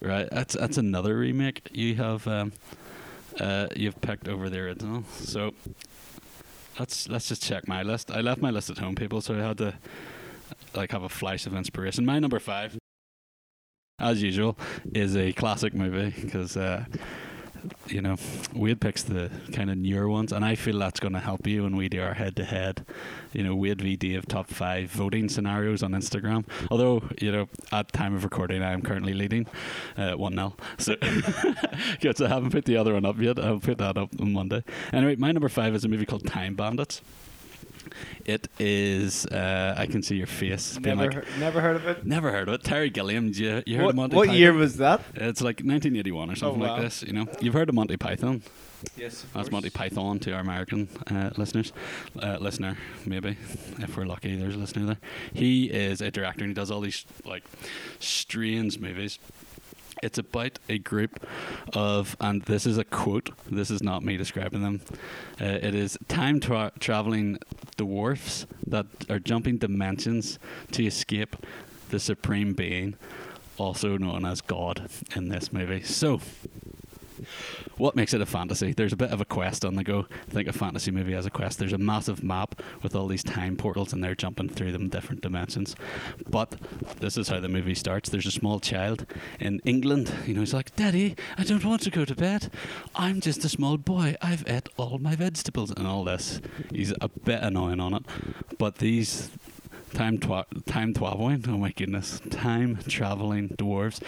Right, 0.02 0.28
that's 0.32 0.56
that's 0.56 0.78
another 0.78 1.18
remake 1.18 1.70
you 1.72 1.96
have 1.96 2.26
um, 2.28 2.54
uh, 3.40 3.68
you've 3.76 4.00
picked 4.02 4.28
over 4.28 4.50
the 4.50 4.60
original. 4.60 5.04
So 5.12 5.54
let's 6.80 7.08
let's 7.08 7.28
just 7.28 7.44
check 7.44 7.68
my 7.68 7.84
list. 7.84 8.12
I 8.12 8.22
left 8.22 8.42
my 8.42 8.50
list 8.50 8.70
at 8.70 8.78
home, 8.78 8.96
people, 8.96 9.22
so 9.22 9.36
I 9.36 9.48
had 9.48 9.58
to 9.60 9.74
like 10.76 10.92
have 10.92 11.04
a 11.04 11.10
flash 11.10 11.46
of 11.46 11.54
inspiration. 11.54 12.06
My 12.06 12.20
number 12.20 12.40
five, 12.40 12.78
as 14.00 14.22
usual, 14.22 14.58
is 14.94 15.16
a 15.16 15.34
classic 15.34 15.74
movie 15.74 16.14
because. 16.22 16.58
Uh, 16.58 16.86
you 17.88 18.02
know, 18.02 18.18
Wade 18.54 18.82
picks 18.82 19.04
the 19.04 19.30
kind 19.54 19.70
of 19.70 19.78
newer 19.78 20.08
ones, 20.08 20.32
and 20.32 20.44
I 20.44 20.56
feel 20.56 20.80
that's 20.80 21.00
going 21.00 21.14
to 21.14 21.20
help 21.20 21.46
you 21.48 21.64
when 21.64 21.76
we 21.76 21.90
do 21.90 22.02
our 22.02 22.14
head 22.14 22.36
to 22.38 22.46
head. 22.46 22.86
You 23.34 23.44
know, 23.44 23.56
Wade 23.56 23.82
v 23.82 23.96
Dave 23.96 24.26
top 24.28 24.48
five 24.48 24.90
voting 24.90 25.30
scenarios 25.30 25.84
on 25.84 25.92
Instagram. 25.92 26.46
Although, 26.70 27.04
you 27.20 27.32
know, 27.32 27.50
at 27.72 27.92
time 27.94 28.16
of 28.16 28.24
recording, 28.24 28.62
I 28.62 28.72
am 28.74 28.82
currently 28.82 29.14
leading 29.14 29.48
uh, 29.98 30.14
1 30.14 30.34
0. 30.34 30.56
So, 30.78 30.96
good, 32.02 32.18
so 32.18 32.26
I 32.26 32.30
haven't 32.30 32.52
put 32.52 32.66
the 32.66 32.78
other 32.78 32.94
one 32.94 33.06
up 33.06 33.20
yet. 33.20 33.40
I'll 33.40 33.60
put 33.60 33.78
that 33.78 33.98
up 33.98 34.10
on 34.20 34.34
Monday. 34.34 34.64
Anyway, 34.92 35.16
my 35.16 35.32
number 35.32 35.50
five 35.50 35.76
is 35.76 35.86
a 35.86 35.88
movie 35.88 36.06
called 36.06 36.26
Time 36.26 36.56
Bandits. 36.56 37.02
It 38.26 38.48
is, 38.60 39.26
uh, 39.28 39.76
I 39.78 39.86
can 39.88 40.04
see 40.04 40.16
your 40.18 40.28
face 40.28 40.78
being 40.78 40.98
Never, 40.98 41.12
like, 41.12 41.14
heard, 41.26 41.40
never 41.40 41.62
heard 41.62 41.76
of 41.76 41.88
it. 41.88 42.06
never 42.06 42.32
heard 42.32 42.48
of 42.48 42.54
it. 42.56 42.64
Terry 42.64 42.90
Gilliam, 42.90 43.32
you, 43.34 43.64
you 43.66 43.78
heard 43.78 43.86
What, 43.86 43.90
of 43.92 43.96
Monty 43.96 44.16
what 44.16 44.28
Python? 44.28 44.40
year 44.40 44.54
was 44.54 44.78
that? 44.78 45.02
It's 45.16 45.42
like 45.42 45.58
1981 45.58 46.30
or 46.30 46.36
something 46.36 46.62
Oh, 46.62 46.66
wow. 46.66 46.74
like 46.74 46.82
this. 46.84 47.04
You 47.04 47.14
know, 47.14 47.28
you've 47.40 47.54
heard 47.54 47.70
of 47.70 47.76
Monty 47.76 47.98
Python. 47.98 48.42
Yes, 48.98 49.24
of 49.24 49.34
That's 49.34 49.52
Monty 49.52 49.70
Python 49.70 50.18
to 50.20 50.32
our 50.34 50.40
American 50.40 50.88
uh, 51.08 51.30
listeners. 51.38 51.72
Uh, 52.20 52.38
listener, 52.42 52.78
maybe 53.06 53.38
if 53.78 53.96
we're 53.96 54.06
lucky, 54.06 54.36
there's 54.36 54.56
a 54.56 54.58
listener 54.60 54.86
there. 54.86 54.98
He 55.34 55.66
is 55.66 56.02
a 56.02 56.10
director 56.10 56.44
and 56.44 56.50
he 56.50 56.56
does 56.56 56.72
all 56.72 56.82
these 56.82 57.06
like 57.24 57.44
strange 58.00 58.80
movies. 58.80 59.20
It's 60.02 60.18
about 60.18 60.58
a 60.68 60.80
group 60.80 61.26
of, 61.74 62.16
and 62.20 62.42
this 62.44 62.66
is 62.66 62.78
a 62.78 62.84
quote. 62.84 63.30
This 63.50 63.70
is 63.70 63.84
not 63.84 64.04
me 64.04 64.18
describing 64.18 64.64
them. 64.64 64.82
Uh, 65.40 65.46
it 65.46 65.76
is 65.76 65.98
time 66.08 66.40
tra- 66.40 66.72
traveling 66.80 67.38
dwarfs 67.78 68.48
that 68.66 68.88
are 69.10 69.20
jumping 69.20 69.58
dimensions 69.58 70.40
to 70.72 70.86
escape 70.86 71.36
the 71.90 72.00
supreme 72.00 72.54
being, 72.54 72.96
also 73.58 73.98
known 73.98 74.26
as 74.26 74.42
God 74.42 74.90
in 75.16 75.30
this 75.30 75.54
movie. 75.54 75.84
So, 75.84 76.20
what 77.78 77.96
makes 77.96 78.14
it 78.14 78.22
a 78.22 78.26
fantasy? 78.26 78.74
There's 78.74 78.94
a 78.94 78.98
bit 78.98 79.12
of 79.12 79.22
a 79.22 79.26
quest 79.26 79.66
on 79.66 79.76
the 79.76 79.84
go. 79.84 80.08
I 80.28 80.32
think 80.32 80.48
a 80.48 80.54
fantasy 80.54 80.92
movie 80.92 81.14
as 81.14 81.26
a 81.26 81.30
quest. 81.30 81.60
There's 81.60 81.74
a 81.74 81.78
massive 81.78 82.24
map 82.24 82.62
with 82.82 82.96
all 82.96 83.08
these 83.08 83.24
time 83.24 83.56
portals, 83.56 83.94
and 83.94 84.04
they're 84.04 84.16
jumping 84.16 84.50
through 84.50 84.72
them 84.72 84.90
different 84.90 85.22
dimensions. 85.22 85.76
But 86.30 86.56
this 87.00 87.18
is 87.18 87.30
how 87.30 87.40
the 87.40 87.50
movie 87.50 87.76
starts. 87.76 88.10
There's 88.10 88.26
a 88.26 88.32
small 88.32 88.60
child 88.60 89.06
in 89.40 89.62
England. 89.66 90.14
You 90.26 90.34
know, 90.34 90.42
he's 90.42 90.54
like, 90.54 90.76
"Daddy, 90.76 91.16
I 91.38 91.44
don't 91.44 91.66
want 91.66 91.82
to 91.84 91.92
go 91.92 92.06
to 92.06 92.16
bed. 92.16 92.52
I'm 92.96 93.22
just 93.22 93.46
a 93.46 93.50
small 93.50 93.78
boy. 93.78 94.16
I've 94.22 94.48
ate 94.48 94.70
all 94.78 94.98
my 95.00 95.16
vegetables 95.16 95.72
and 95.72 95.88
all 95.88 96.04
this." 96.04 96.42
He's 96.72 96.94
a 97.02 97.08
bit 97.08 97.42
annoying 97.42 97.80
on 97.80 97.94
it, 97.94 98.04
but 98.58 98.78
these 98.78 99.30
time 99.94 100.18
twa- 100.18 100.46
time 100.66 100.94
traveling. 100.94 101.44
Oh 101.48 101.58
my 101.58 101.72
goodness, 101.72 102.22
time 102.30 102.80
traveling 102.88 103.50
dwarves 103.50 104.02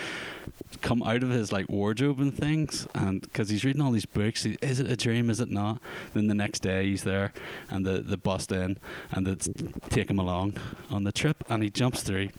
come 0.81 1.03
out 1.03 1.23
of 1.23 1.29
his 1.29 1.51
like 1.51 1.69
wardrobe 1.69 2.19
and 2.19 2.35
things, 2.35 2.87
and 2.93 3.21
because 3.21 3.49
he's 3.49 3.63
reading 3.63 3.81
all 3.81 3.91
these 3.91 4.05
books, 4.05 4.43
he, 4.43 4.57
is 4.61 4.79
it 4.79 4.89
a 4.89 4.95
dream? 4.95 5.29
Is 5.29 5.39
it 5.39 5.49
not? 5.49 5.79
Then 6.13 6.27
the 6.27 6.33
next 6.33 6.59
day 6.61 6.85
he's 6.87 7.03
there, 7.03 7.33
and 7.69 7.85
the 7.85 7.99
the 7.99 8.17
bust 8.17 8.51
in, 8.51 8.77
and 9.11 9.25
they 9.25 9.35
take 9.89 10.09
him 10.09 10.19
along 10.19 10.57
on 10.89 11.03
the 11.03 11.11
trip, 11.11 11.43
and 11.49 11.63
he 11.63 11.69
jumps 11.69 12.03
through 12.03 12.29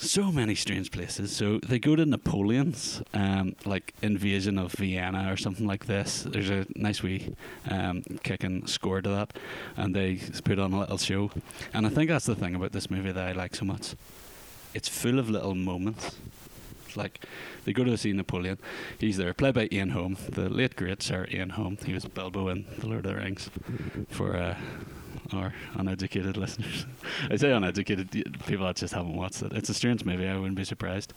so 0.00 0.32
many 0.32 0.54
strange 0.54 0.90
places. 0.90 1.34
So 1.34 1.58
they 1.58 1.78
go 1.78 1.94
to 1.94 2.06
Napoleon's, 2.06 3.02
um, 3.12 3.54
like 3.64 3.94
invasion 4.02 4.58
of 4.58 4.72
Vienna 4.72 5.32
or 5.32 5.36
something 5.36 5.66
like 5.66 5.86
this. 5.86 6.22
There's 6.22 6.50
a 6.50 6.66
nice 6.74 7.02
wee 7.02 7.34
um, 7.70 8.02
kicking 8.22 8.66
score 8.66 9.02
to 9.02 9.08
that, 9.10 9.36
and 9.76 9.94
they 9.94 10.20
put 10.44 10.58
on 10.58 10.72
a 10.72 10.80
little 10.80 10.98
show. 10.98 11.30
And 11.72 11.86
I 11.86 11.90
think 11.90 12.08
that's 12.08 12.26
the 12.26 12.34
thing 12.34 12.54
about 12.54 12.72
this 12.72 12.90
movie 12.90 13.12
that 13.12 13.28
I 13.28 13.32
like 13.32 13.54
so 13.54 13.64
much. 13.64 13.94
It's 14.74 14.88
full 14.88 15.18
of 15.18 15.28
little 15.28 15.54
moments. 15.54 16.16
Like 16.96 17.24
they 17.64 17.72
go 17.72 17.84
to 17.84 17.96
see 17.96 18.12
Napoleon. 18.12 18.58
He's 18.98 19.16
there, 19.16 19.32
played 19.34 19.54
by 19.54 19.68
Ian 19.70 19.90
Holm, 19.90 20.16
the 20.28 20.48
late 20.48 20.76
great 20.76 21.02
Sir 21.02 21.26
Ian 21.30 21.50
Holm. 21.50 21.78
He 21.84 21.94
was 21.94 22.04
Bilbo 22.04 22.48
in 22.48 22.64
The 22.78 22.86
Lord 22.86 23.06
of 23.06 23.12
the 23.12 23.16
Rings 23.16 23.50
for 24.08 24.36
uh, 24.36 24.56
our 25.34 25.52
uneducated 25.74 26.36
listeners. 26.36 26.86
I 27.30 27.36
say 27.36 27.52
uneducated 27.52 28.10
people 28.46 28.66
that 28.66 28.76
just 28.76 28.94
haven't 28.94 29.16
watched 29.16 29.42
it. 29.42 29.52
It's 29.52 29.68
a 29.68 29.74
strange 29.74 30.04
movie. 30.04 30.28
I 30.28 30.36
wouldn't 30.36 30.56
be 30.56 30.64
surprised. 30.64 31.14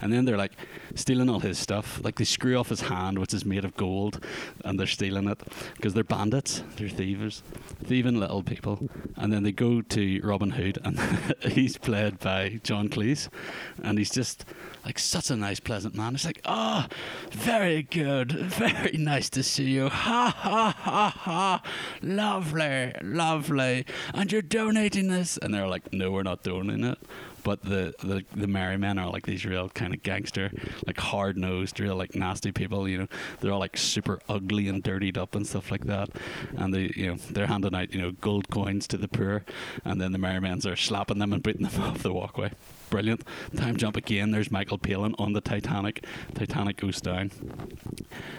And 0.00 0.12
then 0.12 0.24
they're 0.24 0.36
like 0.36 0.52
stealing 0.94 1.28
all 1.28 1.40
his 1.40 1.58
stuff. 1.58 2.00
Like 2.02 2.16
they 2.16 2.24
screw 2.24 2.56
off 2.56 2.68
his 2.68 2.82
hand, 2.82 3.18
which 3.18 3.34
is 3.34 3.44
made 3.44 3.64
of 3.64 3.76
gold, 3.76 4.24
and 4.64 4.78
they're 4.78 4.86
stealing 4.86 5.28
it 5.28 5.40
because 5.76 5.94
they're 5.94 6.04
bandits. 6.04 6.62
They're 6.76 6.88
thieves, 6.88 7.42
thieving 7.84 8.18
little 8.18 8.42
people. 8.42 8.88
And 9.16 9.32
then 9.32 9.42
they 9.42 9.52
go 9.52 9.82
to 9.82 10.20
Robin 10.22 10.50
Hood, 10.50 10.78
and 10.84 10.98
he's 11.52 11.76
played 11.76 12.18
by 12.18 12.60
John 12.62 12.88
Cleese, 12.88 13.28
and 13.82 13.98
he's 13.98 14.10
just 14.10 14.44
like 14.84 14.98
such 14.98 15.30
a 15.30 15.36
nice, 15.36 15.60
pleasant 15.60 15.94
man. 15.94 16.14
It's 16.14 16.24
like, 16.24 16.40
oh, 16.44 16.86
very 17.30 17.82
good, 17.82 18.32
very 18.32 18.96
nice 18.96 19.28
to 19.30 19.42
see 19.42 19.70
you. 19.70 19.88
Ha 19.88 20.34
ha 20.36 20.74
ha 20.78 21.10
ha, 21.10 21.62
lovely, 22.02 22.92
lovely. 23.02 23.84
And 24.14 24.32
you're 24.32 24.42
donating 24.42 25.08
this, 25.08 25.36
and 25.38 25.52
they're 25.52 25.68
like, 25.68 25.92
no, 25.92 26.10
we're 26.10 26.22
not 26.22 26.42
donating 26.42 26.84
it 26.84 26.98
but 27.48 27.62
the, 27.62 27.94
the 28.00 28.22
the 28.36 28.46
merry 28.46 28.76
men 28.76 28.98
are 28.98 29.10
like 29.10 29.24
these 29.24 29.46
real 29.46 29.70
kind 29.70 29.94
of 29.94 30.02
gangster, 30.02 30.52
like 30.86 31.00
hard 31.00 31.38
nosed, 31.38 31.80
real 31.80 31.96
like 31.96 32.14
nasty 32.14 32.52
people. 32.52 32.86
You 32.86 32.98
know, 32.98 33.06
they're 33.40 33.52
all 33.52 33.58
like 33.58 33.78
super 33.78 34.20
ugly 34.28 34.68
and 34.68 34.82
dirtied 34.82 35.16
up 35.16 35.34
and 35.34 35.46
stuff 35.46 35.70
like 35.70 35.86
that. 35.86 36.10
And 36.58 36.74
they 36.74 36.92
you 36.94 37.06
know 37.06 37.14
they're 37.30 37.46
handing 37.46 37.74
out 37.74 37.94
you 37.94 38.02
know 38.02 38.10
gold 38.10 38.50
coins 38.50 38.86
to 38.88 38.98
the 38.98 39.08
poor, 39.08 39.46
and 39.82 39.98
then 39.98 40.12
the 40.12 40.18
merry 40.18 40.42
men 40.42 40.60
are 40.66 40.76
slapping 40.76 41.20
them 41.20 41.32
and 41.32 41.42
beating 41.42 41.66
them 41.66 41.82
off 41.88 42.02
the 42.02 42.12
walkway. 42.12 42.50
Brilliant. 42.90 43.24
Time 43.56 43.76
jump 43.76 43.96
again. 43.96 44.30
There's 44.30 44.50
Michael 44.50 44.78
Palin 44.78 45.14
on 45.18 45.32
the 45.32 45.40
Titanic. 45.40 46.04
Titanic 46.34 46.76
goes 46.78 47.00
down. 47.00 47.30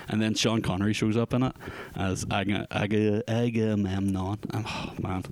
And 0.07 0.21
then 0.21 0.33
Sean 0.33 0.61
Connery 0.61 0.93
shows 0.93 1.15
up 1.15 1.33
in 1.33 1.43
it 1.43 1.55
as 1.95 2.25
Aga, 2.31 2.67
Aga, 2.71 3.23
Agamemnon. 3.27 4.39
Oh, 4.53 4.93
man. 5.01 5.23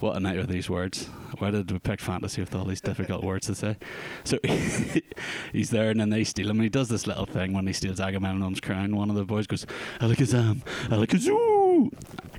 What 0.00 0.16
a 0.16 0.20
night 0.20 0.36
are 0.36 0.46
these 0.46 0.68
words. 0.68 1.06
Why 1.38 1.50
did 1.50 1.70
we 1.70 1.78
pick 1.78 2.00
fantasy 2.00 2.40
with 2.42 2.54
all 2.54 2.64
these 2.64 2.80
difficult 2.80 3.22
words 3.22 3.46
to 3.46 3.54
say? 3.54 3.76
So 4.24 4.38
he's 5.52 5.70
there 5.70 5.90
and 5.90 6.00
then 6.00 6.10
they 6.10 6.24
steal 6.24 6.50
him. 6.50 6.56
And 6.56 6.64
he 6.64 6.68
does 6.68 6.88
this 6.88 7.06
little 7.06 7.26
thing 7.26 7.52
when 7.52 7.66
he 7.66 7.72
steals 7.72 8.00
Agamemnon's 8.00 8.60
crown. 8.60 8.96
One 8.96 9.10
of 9.10 9.16
the 9.16 9.24
boys 9.24 9.46
goes, 9.46 9.64
Alakazam, 10.00 10.62
Alakazoo 10.88 11.90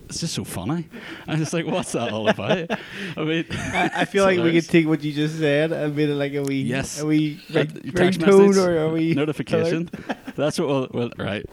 it's 0.09 0.21
just 0.21 0.33
so 0.33 0.43
funny. 0.43 0.87
I'm 1.27 1.37
just 1.37 1.53
like, 1.53 1.65
what's 1.65 1.91
that 1.91 2.13
all 2.13 2.27
about? 2.29 2.71
I 3.17 3.23
mean, 3.23 3.45
I, 3.51 3.91
I 3.93 4.05
feel 4.05 4.23
like 4.23 4.39
we 4.39 4.53
could 4.53 4.69
take 4.69 4.87
what 4.87 5.03
you 5.03 5.11
just 5.11 5.37
said 5.37 5.71
and 5.71 5.97
it 5.99 6.07
like 6.09 6.33
a 6.33 6.43
we, 6.43 6.61
yes, 6.61 7.01
a 7.01 7.05
wee 7.05 7.41
ring, 7.49 7.67
ringtone 7.67 8.55
or 8.55 8.77
a 8.77 8.89
wee 8.89 9.13
notification. 9.13 9.89
That's 10.35 10.59
what 10.59 10.67
we'll, 10.67 10.87
we'll 10.91 11.11
right. 11.17 11.45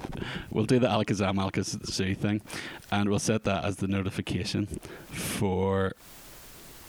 We'll 0.50 0.66
do 0.66 0.78
the 0.78 0.86
Alakazam 0.86 1.34
Alakazoo 1.34 2.16
thing, 2.16 2.42
and 2.92 3.10
we'll 3.10 3.18
set 3.18 3.44
that 3.44 3.64
as 3.64 3.76
the 3.76 3.88
notification 3.88 4.66
for 5.10 5.94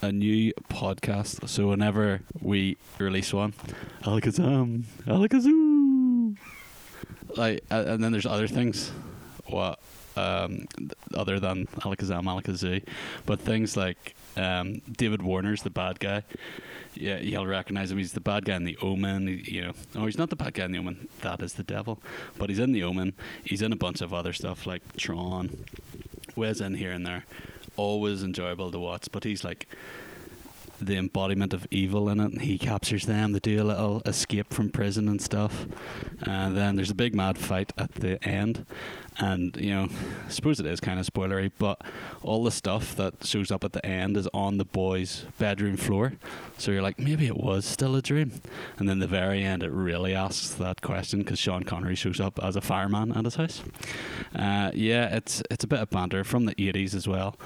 a 0.01 0.11
new 0.11 0.53
podcast. 0.69 1.47
So 1.49 1.69
whenever 1.69 2.21
we 2.41 2.77
release 2.99 3.33
one, 3.33 3.53
Alakazam, 4.03 4.83
Alakazoo, 5.07 6.37
like, 7.35 7.63
and 7.71 8.03
then 8.03 8.11
there's 8.11 8.27
other 8.27 8.47
things. 8.47 8.91
What 9.47 9.79
um, 10.15 10.67
other 11.13 11.39
than 11.39 11.67
Alakazam, 11.81 12.23
Alakazoo, 12.23 12.83
but 13.25 13.39
things 13.39 13.75
like 13.75 14.15
um, 14.37 14.81
David 14.91 15.21
Warner's 15.21 15.63
the 15.63 15.69
bad 15.69 15.99
guy. 15.99 16.23
Yeah, 16.93 17.19
you'll 17.19 17.47
recognize 17.47 17.91
him. 17.91 17.97
He's 17.97 18.13
the 18.13 18.21
bad 18.21 18.45
guy 18.45 18.55
in 18.55 18.63
The 18.63 18.77
Omen. 18.81 19.43
You 19.45 19.61
know, 19.61 19.73
oh, 19.95 20.05
he's 20.05 20.17
not 20.17 20.29
the 20.29 20.35
bad 20.35 20.53
guy 20.53 20.65
in 20.65 20.71
The 20.71 20.79
Omen. 20.79 21.07
That 21.21 21.41
is 21.41 21.53
the 21.53 21.63
devil. 21.63 22.01
But 22.37 22.49
he's 22.49 22.59
in 22.59 22.71
The 22.71 22.83
Omen. 22.83 23.13
He's 23.43 23.61
in 23.61 23.73
a 23.73 23.75
bunch 23.75 24.01
of 24.01 24.13
other 24.13 24.33
stuff 24.33 24.65
like 24.65 24.95
Tron. 24.95 25.65
Where's 26.35 26.61
in 26.61 26.75
here 26.75 26.91
and 26.91 27.05
there. 27.05 27.25
Always 27.75 28.23
enjoyable 28.23 28.71
to 28.71 28.79
watch. 28.79 29.09
But 29.11 29.25
he's 29.25 29.43
like 29.43 29.67
the 30.79 30.97
embodiment 30.97 31.53
of 31.53 31.67
evil 31.71 32.09
in 32.09 32.19
it. 32.19 32.41
He 32.41 32.57
captures 32.57 33.05
them. 33.05 33.33
They 33.33 33.39
do 33.39 33.61
a 33.61 33.63
little 33.63 34.01
escape 34.05 34.53
from 34.53 34.69
prison 34.69 35.07
and 35.07 35.21
stuff. 35.21 35.65
And 36.21 36.55
then 36.55 36.75
there's 36.75 36.91
a 36.91 36.95
big 36.95 37.13
mad 37.13 37.37
fight 37.37 37.73
at 37.77 37.95
the 37.95 38.23
end 38.25 38.65
and 39.17 39.55
you 39.57 39.73
know, 39.73 39.87
I 40.25 40.29
suppose 40.29 40.59
it 40.59 40.65
is 40.65 40.79
kind 40.79 40.99
of 40.99 41.05
spoilery, 41.05 41.51
but 41.57 41.81
all 42.21 42.43
the 42.43 42.51
stuff 42.51 42.95
that 42.95 43.25
shows 43.25 43.51
up 43.51 43.63
at 43.63 43.73
the 43.73 43.85
end 43.85 44.17
is 44.17 44.27
on 44.33 44.57
the 44.57 44.65
boy's 44.65 45.25
bedroom 45.37 45.77
floor. 45.77 46.13
So 46.57 46.71
you're 46.71 46.81
like, 46.81 46.99
maybe 46.99 47.27
it 47.27 47.37
was 47.37 47.65
still 47.65 47.95
a 47.95 48.01
dream. 48.01 48.31
And 48.77 48.89
then 48.89 48.99
the 48.99 49.07
very 49.07 49.43
end, 49.43 49.63
it 49.63 49.71
really 49.71 50.13
asks 50.13 50.53
that 50.55 50.81
question 50.81 51.19
because 51.19 51.39
Sean 51.39 51.63
Connery 51.63 51.95
shows 51.95 52.19
up 52.19 52.39
as 52.43 52.55
a 52.55 52.61
fireman 52.61 53.11
at 53.11 53.25
his 53.25 53.35
house. 53.35 53.63
Uh, 54.33 54.71
yeah, 54.73 55.15
it's 55.15 55.41
it's 55.49 55.63
a 55.63 55.67
bit 55.67 55.79
of 55.79 55.89
banter 55.89 56.23
from 56.23 56.45
the 56.45 56.55
80s 56.55 56.93
as 56.93 57.07
well. 57.07 57.37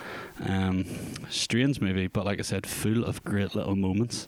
Um, 0.46 0.86
strange 1.30 1.82
movie, 1.82 2.08
but 2.08 2.26
like 2.26 2.40
I 2.40 2.44
said, 2.44 2.66
full 2.66 3.06
of 3.06 3.24
great 3.24 3.56
little 3.56 3.76
moments 3.76 4.28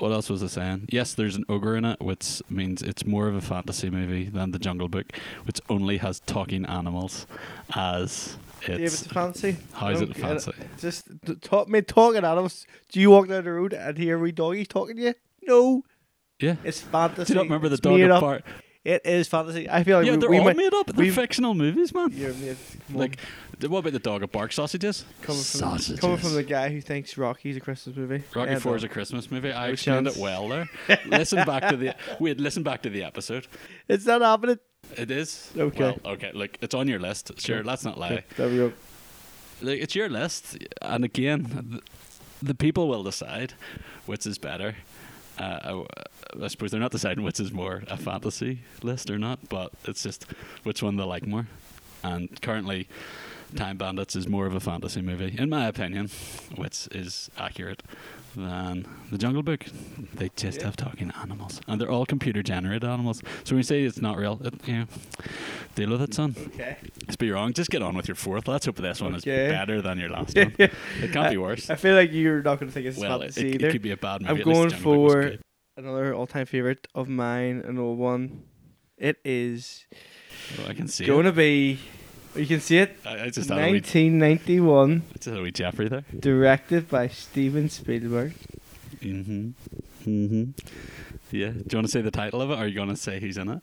what 0.00 0.12
else 0.12 0.30
was 0.30 0.42
I 0.42 0.46
saying? 0.46 0.88
Yes, 0.90 1.14
there's 1.14 1.36
an 1.36 1.44
ogre 1.48 1.76
in 1.76 1.84
it, 1.84 2.00
which 2.00 2.42
means 2.48 2.82
it's 2.82 3.04
more 3.04 3.28
of 3.28 3.34
a 3.34 3.40
fantasy 3.40 3.90
movie 3.90 4.28
than 4.28 4.50
The 4.50 4.58
Jungle 4.58 4.88
Book, 4.88 5.12
which 5.44 5.60
only 5.68 5.98
has 5.98 6.20
talking 6.20 6.64
animals 6.66 7.26
as 7.74 8.36
its. 8.62 8.66
David's 8.66 9.06
fancy. 9.06 9.56
How 9.72 9.88
is 9.88 10.00
it 10.00 10.16
fancy? 10.16 10.52
Just 10.78 11.08
talk 11.42 11.68
me 11.68 11.82
talking 11.82 12.24
animals. 12.24 12.66
Do 12.90 13.00
you 13.00 13.10
walk 13.10 13.28
down 13.28 13.44
the 13.44 13.52
road 13.52 13.72
and 13.72 13.98
hear 13.98 14.18
wee 14.18 14.32
doggies 14.32 14.68
talking 14.68 14.96
to 14.96 15.02
you? 15.02 15.14
No. 15.42 15.82
Yeah. 16.40 16.56
It's 16.64 16.80
fantasy. 16.80 17.32
Do 17.32 17.32
you 17.32 17.44
not 17.44 17.44
remember 17.44 17.68
the 17.68 17.76
dog 17.76 18.20
part? 18.20 18.44
It 18.82 19.02
is 19.04 19.28
fantasy. 19.28 19.68
I 19.68 19.84
feel 19.84 19.98
like 19.98 20.06
yeah, 20.06 20.12
we, 20.12 20.18
they're 20.18 20.30
we 20.30 20.38
all 20.38 20.44
might, 20.44 20.56
made 20.56 20.72
up. 20.72 20.86
They're 20.86 21.12
fictional 21.12 21.52
movies, 21.52 21.92
man. 21.92 22.12
You're 22.12 22.32
made, 22.32 22.56
like, 22.94 23.18
what 23.60 23.80
about 23.80 23.92
the 23.92 23.98
dog 23.98 24.22
of 24.22 24.32
bark 24.32 24.52
sausages? 24.52 25.04
Coming 25.20 25.42
from, 25.42 25.60
sausages. 25.60 26.00
coming 26.00 26.16
from 26.16 26.34
the 26.34 26.42
guy 26.42 26.70
who 26.70 26.80
thinks 26.80 27.18
Rocky's 27.18 27.58
a 27.58 27.60
Christmas 27.60 27.94
movie. 27.94 28.24
Rocky 28.34 28.54
Four 28.54 28.76
is 28.76 28.84
a 28.84 28.88
Christmas 28.88 29.30
movie. 29.30 29.52
I 29.52 29.68
explained 29.68 30.06
it 30.06 30.16
well 30.16 30.48
there. 30.48 30.70
listen 31.06 31.44
back 31.44 31.68
to 31.68 31.76
the 31.76 31.94
wait. 32.20 32.40
Listen 32.40 32.62
back 32.62 32.80
to 32.82 32.90
the 32.90 33.04
episode. 33.04 33.46
It's 33.86 34.06
not 34.06 34.22
happening. 34.22 34.58
It 34.96 35.10
is. 35.10 35.52
Okay. 35.54 35.78
Well, 35.78 35.98
okay. 36.14 36.32
Look, 36.32 36.56
it's 36.62 36.74
on 36.74 36.88
your 36.88 37.00
list. 37.00 37.38
Sure. 37.38 37.58
Okay. 37.58 37.68
Let's 37.68 37.84
not 37.84 37.98
lie. 37.98 38.12
Okay. 38.12 38.24
There 38.38 38.48
we 38.48 38.56
go. 38.56 38.72
Like, 39.60 39.80
it's 39.80 39.94
your 39.94 40.08
list, 40.08 40.56
and 40.80 41.04
again, 41.04 41.82
the, 42.40 42.46
the 42.46 42.54
people 42.54 42.88
will 42.88 43.02
decide 43.02 43.52
which 44.06 44.26
is 44.26 44.38
better. 44.38 44.76
Uh, 45.40 45.84
I, 46.38 46.44
I, 46.44 46.48
suppose 46.48 46.70
they're 46.70 46.80
not 46.80 46.90
deciding 46.90 47.24
which 47.24 47.40
is 47.40 47.50
more 47.50 47.82
a 47.88 47.96
fantasy 47.96 48.58
list 48.82 49.08
or 49.08 49.18
not, 49.18 49.48
but 49.48 49.72
it's 49.86 50.02
just 50.02 50.26
which 50.64 50.82
one 50.82 50.96
they 50.96 51.02
like 51.02 51.26
more. 51.26 51.46
And 52.02 52.40
currently, 52.42 52.88
Time 53.56 53.76
Bandits 53.76 54.16
is 54.16 54.28
more 54.28 54.46
of 54.46 54.54
a 54.54 54.60
fantasy 54.60 55.02
movie, 55.02 55.34
in 55.38 55.48
my 55.48 55.66
opinion, 55.66 56.10
which 56.56 56.88
is 56.92 57.30
accurate 57.38 57.82
than 58.36 58.86
the 59.10 59.18
Jungle 59.18 59.42
Book. 59.42 59.64
They 60.14 60.30
just 60.36 60.58
yeah. 60.58 60.66
have 60.66 60.76
talking 60.76 61.12
animals, 61.20 61.60
and 61.66 61.80
they're 61.80 61.90
all 61.90 62.06
computer 62.06 62.42
generated 62.42 62.84
animals. 62.84 63.22
So 63.44 63.54
when 63.54 63.58
you 63.58 63.62
say 63.62 63.82
it's 63.82 64.00
not 64.00 64.16
real, 64.16 64.40
it, 64.44 64.54
you 64.66 64.78
know, 64.78 64.86
deal 65.74 65.90
with 65.90 66.02
it, 66.02 66.14
son. 66.14 66.34
Okay. 66.54 66.76
Let's 67.06 67.16
be 67.16 67.30
wrong. 67.30 67.52
Just 67.52 67.70
get 67.70 67.82
on 67.82 67.96
with 67.96 68.08
your 68.08 68.14
fourth. 68.14 68.48
Let's 68.48 68.66
hope 68.66 68.76
this 68.76 69.00
one 69.00 69.14
okay. 69.16 69.46
is 69.46 69.52
better 69.52 69.82
than 69.82 69.98
your 69.98 70.10
last 70.10 70.36
one. 70.36 70.54
It 70.58 70.72
can't 71.12 71.16
I, 71.26 71.30
be 71.30 71.38
worse. 71.38 71.70
I 71.70 71.76
feel 71.76 71.94
like 71.94 72.12
you're 72.12 72.42
not 72.42 72.60
going 72.60 72.68
to 72.68 72.72
think 72.72 72.86
it's 72.86 72.98
well, 72.98 73.18
fantasy 73.18 73.48
it, 73.48 73.54
either. 73.56 73.68
It 73.68 73.72
could 73.72 73.82
be 73.82 73.92
a 73.92 73.96
bad 73.96 74.22
movie. 74.22 74.42
I'm 74.42 74.52
going 74.52 74.70
for 74.70 75.34
another 75.76 76.14
all-time 76.14 76.46
favorite 76.46 76.86
of 76.94 77.08
mine, 77.08 77.62
an 77.64 77.78
old 77.78 77.98
one. 77.98 78.44
It 78.96 79.16
is 79.24 79.86
Oh, 80.58 80.68
I 80.68 80.74
can 80.74 80.88
see 80.88 81.06
going 81.06 81.26
it. 81.26 81.30
to 81.30 81.36
be. 81.36 81.78
You 82.34 82.46
can 82.46 82.60
see 82.60 82.78
it. 82.78 82.96
I, 83.04 83.24
I 83.24 83.30
just 83.30 83.48
had 83.48 83.58
a 83.58 83.72
wee, 83.72 83.80
1991, 83.80 85.02
just 85.14 85.24
had 85.26 85.38
a 85.38 85.42
wee 85.42 85.50
Jeffrey 85.50 85.88
there. 85.88 86.04
directed 86.18 86.88
by 86.88 87.08
Steven 87.08 87.68
Spielberg. 87.68 88.34
Mhm. 89.02 89.52
Mhm. 90.06 90.52
Yeah. 91.32 91.48
Do 91.50 91.64
you 91.70 91.76
want 91.78 91.86
to 91.86 91.90
say 91.90 92.00
the 92.02 92.10
title 92.10 92.40
of 92.42 92.50
it, 92.50 92.54
or 92.54 92.58
are 92.58 92.66
you 92.66 92.74
going 92.74 92.88
to 92.88 92.96
say 92.96 93.20
who's 93.20 93.36
in 93.36 93.48
it? 93.48 93.60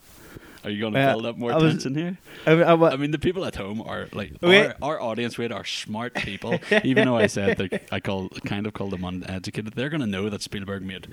Are 0.63 0.69
you 0.69 0.81
going 0.81 0.93
to 0.93 0.99
Uh, 0.99 1.13
build 1.13 1.25
up 1.27 1.37
more 1.37 1.53
I 1.53 1.57
was- 1.57 1.73
tension 1.73 1.95
here? 1.95 2.17
I, 2.45 2.55
mean, 2.55 2.63
I, 2.63 2.73
wa- 2.73 2.89
I 2.89 2.97
mean, 2.97 3.11
the 3.11 3.19
people 3.19 3.45
at 3.45 3.55
home 3.55 3.81
are 3.81 4.09
like 4.11 4.33
our, 4.43 4.75
our 4.81 5.01
audience. 5.01 5.37
Rate 5.39 5.51
are 5.51 5.63
smart 5.63 6.13
people. 6.15 6.59
Even 6.83 7.05
though 7.05 7.15
I 7.15 7.27
said 7.27 7.57
they, 7.57 7.79
I 7.91 7.99
call 8.01 8.29
kind 8.45 8.65
of 8.67 8.73
called 8.73 8.91
them 8.91 9.03
uneducated, 9.05 9.73
they're 9.75 9.89
going 9.89 10.01
to 10.01 10.07
know 10.07 10.29
that 10.29 10.41
Spielberg 10.41 10.81
made 10.83 11.07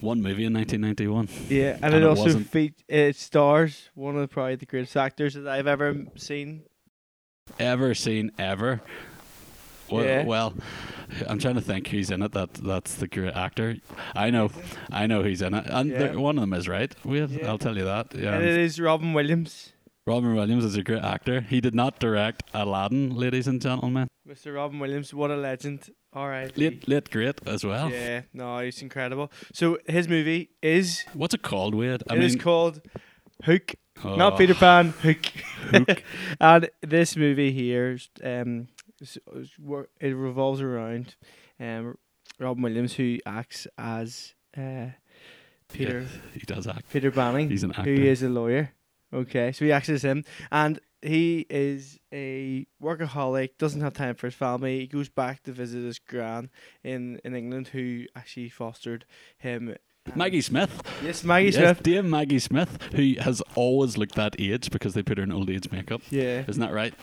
one 0.00 0.22
movie 0.22 0.44
in 0.44 0.54
1991. 0.54 1.28
yeah, 1.50 1.74
and, 1.74 1.84
and 1.86 1.94
it 1.94 2.02
it 2.02 2.06
also 2.06 2.22
wasn't- 2.24 2.48
fe- 2.50 2.72
it 2.88 3.16
stars 3.16 3.90
one 3.94 4.16
of 4.16 4.30
probably 4.30 4.54
the 4.54 4.66
greatest 4.66 4.96
actors 4.96 5.34
that 5.34 5.46
I've 5.48 5.66
ever 5.66 5.88
m- 5.88 6.08
seen. 6.16 6.62
Ever 7.58 7.94
seen 7.94 8.32
ever? 8.38 8.80
Well, 9.90 10.04
Yeah. 10.04 10.24
well, 10.24 10.52
I'm 11.28 11.38
trying 11.38 11.54
to 11.54 11.60
think 11.60 11.88
who's 11.88 12.10
in 12.10 12.22
it. 12.22 12.32
That 12.32 12.54
that's 12.54 12.96
the 12.96 13.06
great 13.06 13.34
actor. 13.34 13.76
I 14.14 14.30
know, 14.30 14.50
I 14.90 15.06
know 15.06 15.22
who's 15.22 15.40
in 15.42 15.54
it, 15.54 15.64
and 15.68 15.90
Yeah. 15.90 16.16
one 16.16 16.36
of 16.36 16.42
them 16.42 16.52
is 16.52 16.68
right. 16.68 16.92
Wait, 17.04 17.30
Yeah. 17.30 17.48
I'll 17.48 17.58
tell 17.58 17.76
you 17.78 17.84
that. 17.84 18.14
Yeah, 18.14 18.34
And 18.34 18.44
it 18.44 18.58
is 18.58 18.80
Robin 18.80 19.12
Williams, 19.12 19.72
Robin 20.06 20.34
Williams 20.34 20.64
is 20.64 20.76
a 20.76 20.82
great 20.82 21.02
actor. 21.02 21.40
He 21.40 21.60
did 21.60 21.74
not 21.74 21.98
direct 21.98 22.42
Aladdin, 22.52 23.14
ladies 23.16 23.46
and 23.48 23.60
gentlemen. 23.62 24.08
Mr. 24.28 24.54
Robin 24.54 24.78
Williams. 24.80 25.14
What 25.14 25.30
a 25.30 25.36
legend! 25.36 25.90
All 26.12 26.28
right. 26.28 26.56
Late, 26.58 26.86
late 26.88 27.10
great 27.10 27.40
as 27.46 27.64
well. 27.64 27.90
Yeah, 27.90 28.22
no, 28.32 28.58
he's 28.60 28.82
incredible. 28.82 29.30
So 29.52 29.78
his 29.88 30.08
movie 30.08 30.50
is 30.62 31.04
What's 31.14 31.34
it 31.34 31.42
called, 31.42 31.74
Weird? 31.74 32.02
I 32.10 32.14
it 32.16 32.22
is 32.24 32.32
mean, 32.34 32.42
called 32.42 32.80
Hook, 33.44 33.74
oh, 34.04 34.16
not 34.16 34.36
Peter 34.38 34.54
Pan. 34.54 34.90
Hook. 35.02 35.26
Hook. 35.70 36.02
and 36.40 36.70
this 36.82 37.16
movie 37.16 37.52
here, 37.52 37.98
um, 38.22 38.68
s- 39.00 39.18
s- 39.38 39.48
wor- 39.58 39.88
it 40.00 40.10
revolves 40.14 40.60
around 40.60 41.14
um 41.60 41.96
Robin 42.38 42.62
Williams 42.62 42.94
who 42.94 43.18
acts 43.26 43.66
as 43.78 44.34
uh 44.56 44.88
Peter 45.72 46.00
Yeah, 46.00 46.20
he 46.34 46.40
does 46.40 46.66
act. 46.66 46.90
Peter 46.92 47.10
Banning, 47.10 47.48
He's 47.50 47.62
an 47.64 47.70
who 47.70 47.80
actor. 47.80 47.90
is 47.92 48.22
a 48.22 48.28
lawyer. 48.28 48.72
Okay, 49.12 49.52
so 49.52 49.64
he 49.64 49.72
acts 49.72 49.88
as 49.88 50.02
him, 50.02 50.24
and 50.50 50.80
he 51.00 51.46
is 51.48 51.98
a 52.12 52.66
workaholic. 52.82 53.56
Doesn't 53.58 53.80
have 53.80 53.94
time 53.94 54.14
for 54.16 54.26
his 54.26 54.34
family. 54.34 54.80
He 54.80 54.86
goes 54.88 55.08
back 55.08 55.42
to 55.44 55.52
visit 55.52 55.82
his 55.84 55.98
gran 56.00 56.50
in 56.82 57.20
in 57.24 57.34
England, 57.34 57.68
who 57.68 58.04
actually 58.16 58.48
fostered 58.48 59.04
him. 59.38 59.76
Maggie 60.14 60.40
Smith. 60.40 60.82
Yes, 61.02 61.24
Maggie 61.24 61.46
yes, 61.46 61.54
Smith. 61.56 61.82
Dear 61.82 62.02
Maggie 62.02 62.38
Smith, 62.38 62.78
who 62.92 63.14
has 63.20 63.42
always 63.54 63.96
looked 63.98 64.14
that 64.14 64.36
age 64.38 64.70
because 64.70 64.94
they 64.94 65.02
put 65.02 65.18
her 65.18 65.24
in 65.24 65.32
old 65.32 65.50
age 65.50 65.70
makeup. 65.70 66.02
Yeah, 66.10 66.44
Isn't 66.46 66.60
that 66.60 66.72
right? 66.72 66.94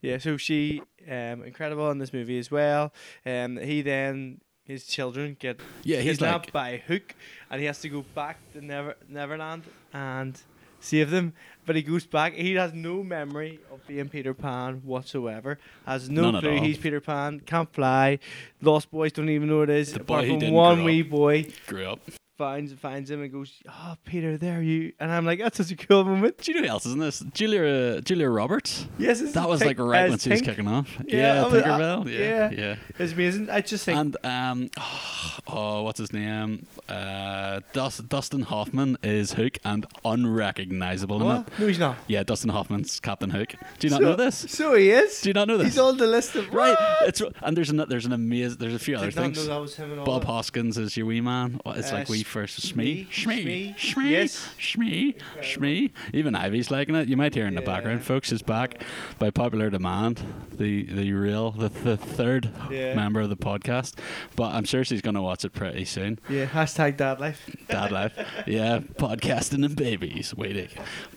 yeah. 0.00 0.18
So 0.18 0.36
she, 0.36 0.82
um, 1.06 1.42
incredible 1.44 1.90
in 1.90 1.98
this 1.98 2.12
movie 2.12 2.38
as 2.38 2.50
well. 2.50 2.92
Um, 3.24 3.56
he 3.56 3.82
then 3.82 4.40
his 4.64 4.86
children 4.86 5.36
get 5.38 5.60
Yeah, 5.82 6.00
he's 6.00 6.18
kidnapped 6.18 6.46
like 6.46 6.52
by 6.52 6.82
Hook, 6.86 7.14
and 7.50 7.60
he 7.60 7.66
has 7.66 7.80
to 7.80 7.88
go 7.88 8.04
back 8.14 8.38
to 8.52 8.60
Never 8.64 8.96
Neverland 9.08 9.62
and 9.92 10.40
save 10.80 11.10
them. 11.10 11.32
But 11.66 11.76
he 11.76 11.82
goes 11.82 12.06
back. 12.06 12.34
He 12.34 12.54
has 12.54 12.72
no 12.72 13.02
memory 13.02 13.60
of 13.72 13.86
being 13.86 14.08
Peter 14.08 14.34
Pan 14.34 14.82
whatsoever. 14.84 15.58
Has 15.86 16.08
no 16.10 16.30
None 16.30 16.40
clue 16.40 16.60
he's 16.60 16.78
Peter 16.78 17.00
Pan. 17.00 17.40
Can't 17.40 17.72
fly. 17.72 18.18
Lost 18.60 18.90
boys 18.90 19.12
don't 19.12 19.28
even 19.28 19.48
know 19.48 19.60
what 19.60 19.70
it 19.70 19.76
is. 19.76 19.92
The 19.92 20.00
apart 20.00 20.22
boy 20.22 20.26
who 20.26 20.32
from 20.32 20.38
didn't 20.40 20.54
one 20.54 20.76
grow 20.76 20.84
wee 20.84 21.02
boy 21.02 21.46
grew 21.66 21.86
up. 21.86 22.00
Finds 22.38 22.72
finds 22.72 23.10
him 23.10 23.20
and 23.22 23.30
goes, 23.32 23.52
"Oh, 23.68 23.96
Peter, 24.04 24.36
there 24.38 24.62
you." 24.62 24.92
And 25.00 25.10
I'm 25.10 25.26
like, 25.26 25.40
"That's 25.40 25.56
such 25.58 25.70
a 25.72 25.76
cool 25.76 26.04
moment." 26.04 26.38
Do 26.38 26.52
you 26.52 26.60
know 26.60 26.66
who 26.66 26.70
else 26.72 26.86
is 26.86 26.92
in 26.94 27.00
this? 27.00 27.18
Julia 27.34 28.00
Julia 28.00 28.28
Roberts. 28.30 28.86
Yes, 28.96 29.20
it's 29.20 29.32
That 29.32 29.48
was 29.48 29.60
Tink- 29.60 29.66
like 29.66 29.78
right 29.80 30.08
when 30.08 30.18
she 30.18 30.30
was 30.30 30.40
kicking 30.40 30.68
off. 30.68 30.88
Yeah, 31.04 31.16
Yeah, 31.34 31.44
I 31.44 31.48
was- 31.48 31.54
I- 31.62 31.66
Tinkerbell. 31.66 32.12
Yeah, 32.12 32.18
yeah. 32.18 32.50
yeah. 32.52 32.76
It's 32.98 33.12
amazing. 33.12 33.50
I 33.50 33.60
just 33.60 33.84
think 33.84 33.98
And 33.98 34.16
um, 34.24 34.70
oh, 35.48 35.82
what's 35.82 35.98
his 35.98 36.12
name? 36.12 36.66
Uh, 36.88 37.60
Dus- 37.72 37.98
Dustin 37.98 38.42
Hoffman 38.42 38.96
is 39.02 39.32
Hook 39.34 39.58
and 39.64 39.84
unrecognizable 40.04 41.20
in 41.20 41.26
what? 41.26 41.58
No, 41.58 41.66
he's 41.66 41.78
not. 41.78 41.96
Yeah, 42.06 42.22
Dustin 42.22 42.50
Hoffman's 42.50 43.00
Captain 43.00 43.30
Hook. 43.30 43.54
Do 43.78 43.86
you 43.86 43.90
not 43.90 44.00
so, 44.00 44.04
know 44.10 44.16
this? 44.16 44.36
So 44.48 44.74
he 44.76 44.90
is. 44.90 45.20
Do 45.20 45.28
you 45.30 45.34
not 45.34 45.48
know 45.48 45.56
this? 45.58 45.68
He's 45.68 45.78
on 45.78 45.96
the 45.96 46.06
list 46.06 46.34
of 46.36 46.52
right. 46.54 46.70
What? 46.78 47.08
It's 47.08 47.22
and 47.42 47.56
there's 47.56 47.70
an 47.70 47.84
there's 47.88 48.06
an 48.06 48.12
amazing 48.12 48.58
there's 48.58 48.74
a 48.74 48.78
few 48.78 48.96
other 48.96 49.06
Did 49.06 49.16
not 49.16 49.22
know 49.22 49.34
things. 49.34 49.46
that 49.46 49.60
was 49.60 49.74
him 49.76 49.92
at 49.92 49.98
all. 49.98 50.04
Bob 50.04 50.24
Hoskins 50.24 50.78
is 50.78 50.96
your 50.96 51.06
wee 51.06 51.20
man. 51.20 51.60
It's 51.66 51.90
Uh, 51.92 51.96
like 51.96 52.08
we 52.08 52.22
Sh- 52.22 52.26
first 52.28 52.60
Shmee, 52.60 53.08
Shmee, 53.08 53.74
Shmee, 53.76 54.10
yes. 54.10 54.54
Shmee, 54.58 55.16
Shmee. 55.40 55.90
Even 56.12 56.34
Ivy's 56.34 56.70
liking 56.70 56.94
it. 56.94 57.08
You 57.08 57.16
might 57.16 57.34
hear 57.34 57.46
in 57.46 57.54
the 57.54 57.60
Yeah. 57.62 57.66
background, 57.66 58.04
folks. 58.04 58.30
Is 58.30 58.42
back 58.42 58.82
by 59.18 59.30
popular 59.30 59.70
demand. 59.70 60.22
The 60.52 60.84
the 60.84 61.12
real 61.12 61.50
the, 61.52 61.68
the 61.68 61.96
third 61.96 62.50
Yeah. 62.70 62.94
member 62.94 63.20
of 63.20 63.30
the 63.30 63.36
podcast. 63.36 63.94
But 64.36 64.54
I'm 64.54 64.64
sure 64.64 64.84
she's 64.84 65.00
gonna 65.02 65.22
watch 65.22 65.44
it 65.44 65.52
pretty 65.52 65.84
soon. 65.84 66.18
Yeah, 66.28 66.46
hashtag 66.46 66.96
dad 66.96 67.18
life. 67.20 67.48
Dad 67.68 67.90
life. 67.90 68.12
Yeah, 68.46 68.80
podcasting 68.80 69.64
and 69.64 69.74
babies. 69.74 70.34
Waiting. 70.34 70.68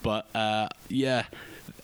But 0.02 0.34
uh, 0.36 0.69
yeah, 0.89 1.26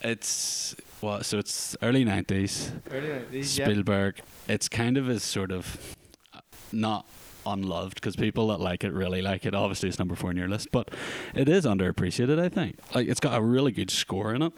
it's 0.01 0.75
well. 1.01 1.23
So 1.23 1.37
it's 1.39 1.75
early 1.81 2.03
nineties. 2.05 2.71
Early 2.91 3.07
90s, 3.09 3.57
yeah. 3.57 3.65
Spielberg. 3.65 4.21
It's 4.47 4.69
kind 4.69 4.97
of 4.97 5.07
his 5.07 5.23
sort 5.23 5.51
of 5.51 5.95
uh, 6.33 6.39
not 6.71 7.05
unloved 7.53 7.95
because 7.95 8.15
people 8.15 8.47
that 8.49 8.59
like 8.59 8.83
it 8.83 8.93
really 8.93 9.21
like 9.21 9.45
it. 9.45 9.53
Obviously, 9.55 9.89
it's 9.89 9.99
number 9.99 10.15
four 10.15 10.29
on 10.31 10.37
your 10.37 10.47
list, 10.47 10.69
but 10.71 10.89
it 11.33 11.47
is 11.49 11.65
underappreciated. 11.65 12.39
I 12.39 12.49
think. 12.49 12.77
Like 12.93 13.07
it's 13.07 13.19
got 13.19 13.37
a 13.37 13.41
really 13.41 13.71
good 13.71 13.89
score 13.91 14.33
in 14.33 14.41
it. 14.41 14.53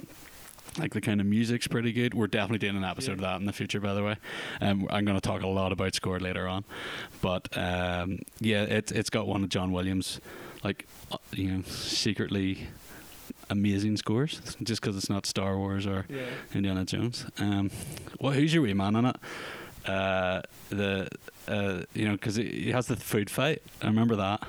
Like 0.78 0.93
the 0.93 1.02
kind 1.02 1.19
of 1.19 1.25
music's 1.25 1.67
pretty 1.67 1.91
good. 1.91 2.13
We're 2.13 2.28
definitely 2.28 2.60
doing 2.60 2.78
an 2.78 2.84
episode 2.84 3.13
of 3.13 3.21
that 3.21 3.39
in 3.39 3.45
the 3.47 3.52
future, 3.54 3.80
by 3.80 3.93
the 3.95 4.04
way. 4.04 4.15
Um, 4.62 4.88
I'm 4.91 5.04
going 5.04 5.17
to 5.17 5.21
talk 5.21 5.41
a 5.41 5.47
lot 5.47 5.71
about 5.71 5.95
score 5.95 6.19
later 6.19 6.47
on, 6.47 6.63
but 7.21 7.49
um, 7.58 8.19
yeah, 8.39 8.63
it's 8.63 8.91
it's 8.91 9.10
got 9.10 9.28
one 9.28 9.43
of 9.43 9.49
John 9.49 9.71
Williams, 9.71 10.21
like 10.63 10.88
uh, 11.12 11.17
you 11.34 11.52
know, 11.52 11.63
secretly 11.63 12.67
amazing 13.49 13.97
scores. 13.97 14.41
Just 14.62 14.82
because 14.82 14.95
it's 14.95 15.10
not 15.10 15.25
Star 15.25 15.58
Wars 15.58 15.88
or 15.88 16.06
Yeah. 16.08 16.21
Indiana 16.54 16.86
Jones. 16.86 17.25
Um, 17.39 17.71
well, 18.19 18.34
who's 18.34 18.54
your 18.54 18.62
wee 18.63 18.73
man 18.73 18.95
in 18.95 19.06
it? 19.06 19.15
Uh, 19.89 20.41
the 20.69 21.10
uh, 21.47 21.82
you 21.93 22.06
know, 22.06 22.13
because 22.13 22.36
he 22.36 22.43
he 22.43 22.71
has 22.71 22.88
the 22.88 22.95
food 22.95 23.30
fight. 23.30 23.62
I 23.82 23.88
remember 23.88 24.15
that. 24.15 24.43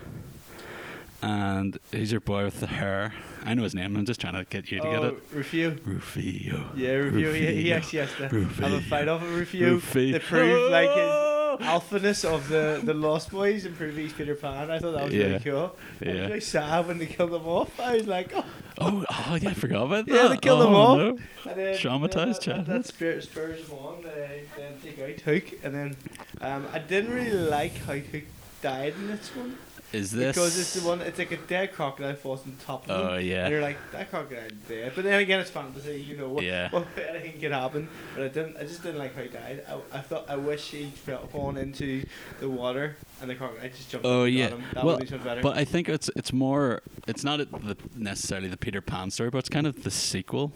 And 1.22 1.79
he's 1.92 2.12
your 2.12 2.20
boy 2.22 2.44
with 2.44 2.61
the 2.61 2.66
hair? 2.66 3.12
I 3.44 3.53
know 3.53 3.62
his 3.62 3.74
name. 3.74 3.94
I'm 3.96 4.07
just 4.07 4.20
trying 4.20 4.35
to 4.35 4.44
get 4.44 4.70
you 4.70 4.81
to 4.81 4.85
get 4.85 4.98
oh, 5.00 5.05
it. 5.05 5.22
Rufio. 5.33 5.76
Rufio. 5.85 6.70
Yeah, 6.74 6.92
Rufio. 6.92 7.33
He, 7.35 7.62
he 7.62 7.72
actually 7.74 7.98
has 8.00 8.11
to 8.12 8.22
have 8.22 8.33
a 8.33 8.37
Rufio. 8.37 8.81
fight 8.81 9.09
off 9.09 9.20
with 9.20 9.31
Rufio 9.31 9.74
Rufio. 9.74 10.18
to 10.18 10.24
prove 10.24 10.70
like 10.70 10.88
his! 10.88 11.29
Alphaness 11.60 12.24
of 12.24 12.48
the, 12.48 12.80
the 12.82 12.94
Lost 12.94 13.30
Boys 13.30 13.64
and 13.64 13.76
prove 13.76 13.96
he's 13.96 14.12
Peter 14.12 14.34
Pan. 14.34 14.70
I 14.70 14.78
thought 14.78 14.92
that 14.92 15.04
was 15.04 15.14
Yeah. 15.14 15.24
really 15.26 15.38
cool. 15.40 15.76
I 16.00 16.04
was 16.04 16.14
Yeah. 16.16 16.26
really 16.26 16.40
sad 16.40 16.86
when 16.86 16.98
they 16.98 17.06
killed 17.06 17.32
him 17.34 17.46
off. 17.46 17.78
I 17.80 17.96
was 17.96 18.06
like, 18.06 18.32
oh. 18.34 18.44
Oh, 18.78 19.04
oh, 19.10 19.34
yeah, 19.40 19.50
I 19.50 19.54
forgot 19.54 19.84
about 19.84 20.06
that. 20.06 20.14
Yeah, 20.14 20.28
they 20.28 20.36
killed 20.38 20.62
oh, 20.62 20.74
off. 20.74 20.98
no. 20.98 21.08
And 21.50 21.58
then, 21.60 21.76
Traumatised 21.76 22.44
then 22.44 22.58
that, 22.58 22.66
that, 22.66 22.86
spirit 22.86 23.22
spurs 23.24 23.66
him 23.68 23.78
on. 23.78 24.02
They 24.02 24.42
then 24.56 24.72
take 24.82 24.98
out 24.98 25.20
Hook, 25.20 25.44
and 25.62 25.74
then 25.74 25.96
um, 26.40 26.66
I 26.72 26.78
didn't 26.78 27.12
really 27.12 27.30
like 27.32 27.76
how 27.84 27.94
Hook 27.94 28.24
died 28.62 28.94
in 28.94 29.08
this 29.08 29.28
one 29.36 29.58
Is 29.92 30.12
this? 30.12 30.37
because 30.37 30.59
it's 30.59 30.74
the 30.74 30.87
one. 30.87 31.00
It's 31.00 31.18
like 31.18 31.33
a 31.33 31.37
dead 31.37 31.72
crocodile 31.72 32.14
falls 32.14 32.46
on 32.46 32.57
top 32.64 32.88
of 32.88 32.90
him. 32.90 33.07
Oh, 33.09 33.16
yeah. 33.16 33.44
And 33.44 33.53
you're 33.53 33.61
like, 33.61 33.76
that 33.92 34.11
crocodile's 34.11 34.53
dead. 34.68 34.92
But 34.94 35.05
then 35.05 35.20
again, 35.20 35.40
it's 35.40 35.50
fantasy. 35.50 36.00
You 36.00 36.16
know 36.16 36.29
what? 36.29 36.44
Yeah. 36.44 36.70
What 36.70 36.87
anything 36.96 37.40
could 37.40 37.53
happen. 37.53 37.88
But 38.14 38.24
I 38.24 38.29
didn't. 38.29 38.57
I 38.57 38.62
just 38.62 38.83
didn't 38.83 38.98
like 38.98 39.16
how 39.16 39.22
he 39.22 39.29
died. 39.29 39.64
I, 39.68 39.98
I 39.98 40.00
thought 40.00 40.29
I 40.29 40.37
wish 40.37 40.70
he 40.70 40.87
fell 40.90 41.29
gone 41.33 41.57
into 41.57 42.05
the 42.38 42.48
water 42.48 42.96
and 43.20 43.31
the 43.31 43.35
crocodile 43.35 43.68
just 43.68 43.90
jumped. 43.90 44.07
Oh 44.07 44.24
yeah, 44.24 44.55
well, 44.74 44.96
would 44.96 45.09
be 45.09 45.11
much 45.11 45.24
better. 45.24 45.42
but 45.42 45.57
I 45.57 45.64
think 45.64 45.88
it's 45.88 46.11
it's 46.16 46.33
more 46.33 46.83
it's 47.07 47.24
not 47.24 47.38
the, 47.38 47.76
necessarily 47.96 48.48
the 48.48 48.57
Peter 48.57 48.81
Pan 48.81 49.11
story, 49.11 49.31
but 49.31 49.38
it's 49.38 49.48
kind 49.48 49.66
of 49.66 49.83
the 49.83 49.90
sequel 49.90 50.53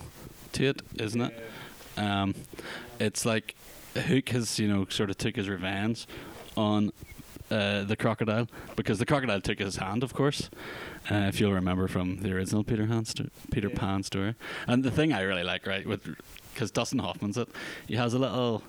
to 0.52 0.66
it, 0.66 0.82
isn't 0.98 1.20
it? 1.20 1.50
Um, 1.96 2.34
it's 2.98 3.24
like 3.24 3.54
Hook 3.96 4.30
has 4.30 4.58
you 4.58 4.68
know 4.68 4.86
sort 4.88 5.10
of 5.10 5.18
took 5.18 5.36
his 5.36 5.48
revenge 5.48 6.06
on 6.56 6.92
uh, 7.54 7.84
the 7.84 7.96
crocodile 7.96 8.46
because 8.76 8.98
the 8.98 9.06
crocodile 9.06 9.40
took 9.40 9.58
his 9.58 9.76
hand, 9.76 10.02
of 10.02 10.12
course. 10.14 10.50
Uh, 11.10 11.28
if 11.28 11.40
you'll 11.40 11.52
remember 11.52 11.86
from 11.88 12.18
the 12.22 12.32
original 12.32 12.64
Peter 12.64 12.86
Pan, 12.86 13.04
sto- 13.04 13.28
Peter 13.50 13.68
Yeah. 13.68 13.78
Pan 13.78 14.02
story, 14.02 14.34
and 14.66 14.82
the 14.84 14.90
thing 14.90 15.12
I 15.12 15.22
really 15.22 15.44
like, 15.44 15.66
right, 15.66 15.86
with 15.86 16.02
because 16.52 16.70
Dustin 16.70 17.00
Hoffman's 17.00 17.36
it, 17.36 17.48
he 17.88 17.96
has 17.96 18.14
a 18.14 18.18
little 18.18 18.62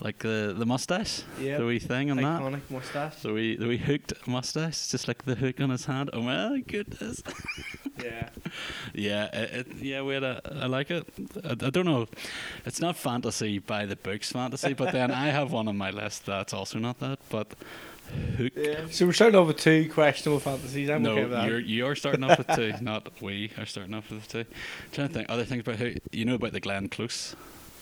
like 0.00 0.18
the 0.18 0.54
the 0.58 0.66
mustache, 0.66 1.22
Yeah. 1.40 1.58
the 1.58 1.66
wee 1.66 1.78
thing 1.78 2.10
and 2.10 2.18
that. 2.20 2.40
Iconic 2.40 2.60
mustache. 2.70 3.16
So 3.22 3.34
we 3.34 3.56
the 3.56 3.66
we 3.68 3.78
hooked 3.78 4.12
mustache, 4.26 4.88
just 4.92 5.08
like 5.08 5.24
the 5.24 5.34
hook 5.34 5.60
on 5.60 5.70
his 5.70 5.86
hand. 5.86 6.10
Oh 6.12 6.22
my 6.22 6.60
goodness! 6.66 7.22
yeah. 8.04 8.28
yeah, 8.94 9.24
it, 9.42 9.50
it, 9.58 9.66
yeah. 9.80 10.02
Wait, 10.02 10.22
I, 10.22 10.40
I 10.64 10.66
like 10.66 10.90
it. 10.90 11.04
I, 11.44 11.50
I 11.66 11.70
don't 11.70 11.86
know. 11.86 12.06
It's 12.64 12.80
not 12.80 12.96
fantasy 12.96 13.58
by 13.58 13.86
the 13.86 13.96
books 13.96 14.32
fantasy, 14.32 14.74
but 14.74 14.92
then 14.92 15.10
I 15.10 15.26
have 15.28 15.52
one 15.52 15.68
on 15.68 15.76
my 15.76 15.90
list 15.90 16.26
that's 16.26 16.52
also 16.54 16.78
not 16.78 16.98
that. 17.00 17.18
But 17.30 17.48
Hook. 18.36 18.52
Yeah. 18.56 18.86
So 18.90 19.06
we're 19.06 19.12
starting 19.12 19.38
off 19.38 19.46
with 19.48 19.58
two 19.58 19.90
questionable 19.90 20.40
fantasies. 20.40 20.90
I'm 20.90 21.02
no, 21.02 21.12
okay 21.12 21.22
with 21.22 21.30
that. 21.32 21.48
you're 21.48 21.60
you're 21.60 21.94
starting 21.94 22.24
off 22.24 22.38
with 22.38 22.48
two, 22.54 22.72
not 22.80 23.08
we 23.20 23.50
are 23.58 23.66
starting 23.66 23.94
off 23.94 24.10
with 24.10 24.28
two. 24.28 24.40
I'm 24.40 24.46
trying 24.92 25.08
to 25.08 25.14
think 25.14 25.30
other 25.30 25.44
things 25.44 25.60
about 25.62 25.76
who 25.76 25.94
you 26.12 26.24
know 26.24 26.34
about 26.34 26.52
the 26.52 26.60
Glenn 26.60 26.88
Close 26.88 27.34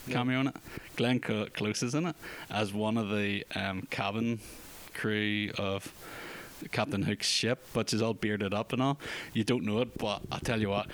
No. 0.07 0.15
cameo 0.15 0.41
in 0.41 0.47
it. 0.49 0.57
Glenn 0.97 1.21
Cl- 1.25 1.47
Close 1.51 1.83
is 1.83 1.95
in 1.95 2.07
it 2.07 2.17
as 2.51 2.73
one 2.73 2.97
of 2.97 3.11
the 3.11 3.45
um, 3.55 3.87
cabin 3.91 4.41
crew 4.95 5.51
of 5.59 5.93
Captain 6.73 7.03
Hook's 7.03 7.27
ship, 7.29 7.67
but 7.73 7.91
she's 7.91 8.01
all 8.03 8.15
bearded 8.15 8.55
up 8.55 8.73
and 8.73 8.81
all. 8.83 8.99
You 9.33 9.45
don't 9.45 9.65
know 9.65 9.81
it, 9.81 9.99
but 9.99 10.23
I'll 10.31 10.41
tell 10.41 10.61
you 10.61 10.71
what. 10.71 10.87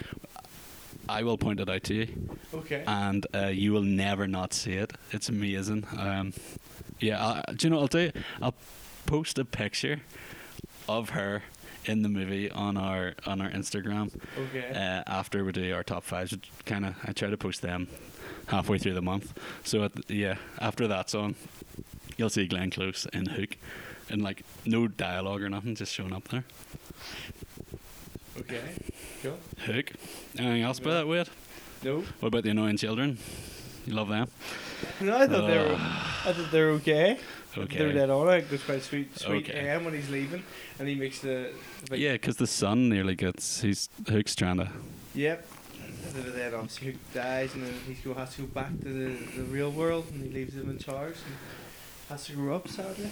I 1.09 1.25
will 1.25 1.38
point 1.38 1.59
it 1.59 1.69
out 1.69 1.83
to 1.85 1.95
you, 1.95 2.37
okay. 2.55 2.85
and 2.87 3.27
uh, 3.35 3.47
you 3.47 3.73
will 3.73 3.83
never 3.83 4.29
not 4.29 4.53
see 4.53 4.75
it. 4.75 4.93
It's 5.11 5.29
amazing. 5.29 5.85
Um, 5.99 6.33
yeah, 7.01 7.43
I, 7.49 7.53
do 7.53 7.66
you 7.66 7.71
know? 7.71 7.81
what 7.81 7.95
I'll 7.95 8.07
do. 8.07 8.12
I'll 8.40 8.55
post 9.06 9.38
a 9.38 9.44
picture 9.44 10.00
of 10.88 11.10
her 11.10 11.42
in 11.84 12.02
the 12.02 12.08
movie 12.08 12.50
on 12.50 12.76
our 12.76 13.14
on 13.26 13.40
our 13.40 13.50
Instagram 13.50 14.12
okay. 14.38 14.70
uh, 14.74 15.02
after 15.10 15.44
we 15.44 15.52
do 15.52 15.74
our 15.74 15.82
top 15.82 16.04
fives. 16.04 16.36
Kind 16.66 16.84
of, 16.86 16.94
I 17.04 17.12
try 17.12 17.30
to 17.30 17.36
post 17.36 17.62
them 17.62 17.88
halfway 18.48 18.78
through 18.78 18.94
the 18.94 19.02
month. 19.02 19.38
So 19.64 19.84
at, 19.84 19.92
yeah, 20.10 20.36
after 20.58 20.86
that's 20.86 21.14
on, 21.14 21.34
you'll 22.16 22.30
see 22.30 22.46
Glenn 22.46 22.70
Close 22.70 23.06
in 23.12 23.26
Hook, 23.26 23.56
and 24.08 24.22
like 24.22 24.44
no 24.66 24.88
dialogue 24.88 25.42
or 25.42 25.48
nothing, 25.48 25.74
just 25.74 25.92
showing 25.92 26.12
up 26.12 26.28
there. 26.28 26.44
okay. 28.38 28.60
Cool. 29.22 29.38
Hook. 29.66 29.92
Anything 30.38 30.62
else 30.62 30.78
about 30.78 30.92
that, 30.92 31.08
weird? 31.08 31.28
No. 31.82 32.04
What 32.20 32.28
about 32.28 32.44
the 32.44 32.50
annoying 32.50 32.76
children? 32.76 33.18
You 33.86 33.94
love 33.94 34.08
them? 34.08 34.28
No, 35.00 35.16
I 35.16 35.26
thought 35.26 35.46
they 35.46 35.58
were. 35.58 35.74
I 35.74 36.32
thought 36.32 36.50
they 36.52 36.60
were 36.60 36.70
okay. 36.72 37.18
They're 37.54 37.92
dead 37.92 38.10
on. 38.10 38.26
Like 38.26 38.50
it's 38.52 38.64
quite 38.64 38.82
sweet, 38.82 39.18
sweet 39.18 39.48
Okay. 39.48 39.58
M 39.68 39.84
when 39.84 39.94
he's 39.94 40.10
leaving, 40.10 40.42
and 40.78 40.88
he 40.88 40.94
makes 40.94 41.20
the. 41.20 41.52
the 41.88 41.98
Yeah, 41.98 42.12
because 42.12 42.36
the 42.36 42.46
son 42.46 42.88
nearly 42.88 43.14
gets. 43.14 43.60
He's 43.60 43.88
Hook's 44.08 44.34
trying 44.36 44.58
to. 44.58 44.70
Yep. 45.14 45.46
And 46.14 46.24
then 46.24 46.54
obviously 46.54 46.92
Hook 46.92 47.00
dies, 47.14 47.54
and 47.54 47.66
then 47.66 47.74
he 47.86 47.94
has 48.12 48.34
to 48.36 48.42
go 48.42 48.46
back 48.48 48.70
to 48.80 48.84
the, 48.84 49.36
the 49.36 49.42
real 49.44 49.70
world, 49.70 50.06
and 50.12 50.22
he 50.22 50.30
leaves 50.30 50.54
him 50.54 50.70
in 50.70 50.78
charge, 50.78 51.14
and 51.14 51.36
has 52.08 52.26
to 52.26 52.32
grow 52.32 52.56
up 52.56 52.68
sadly. 52.68 53.10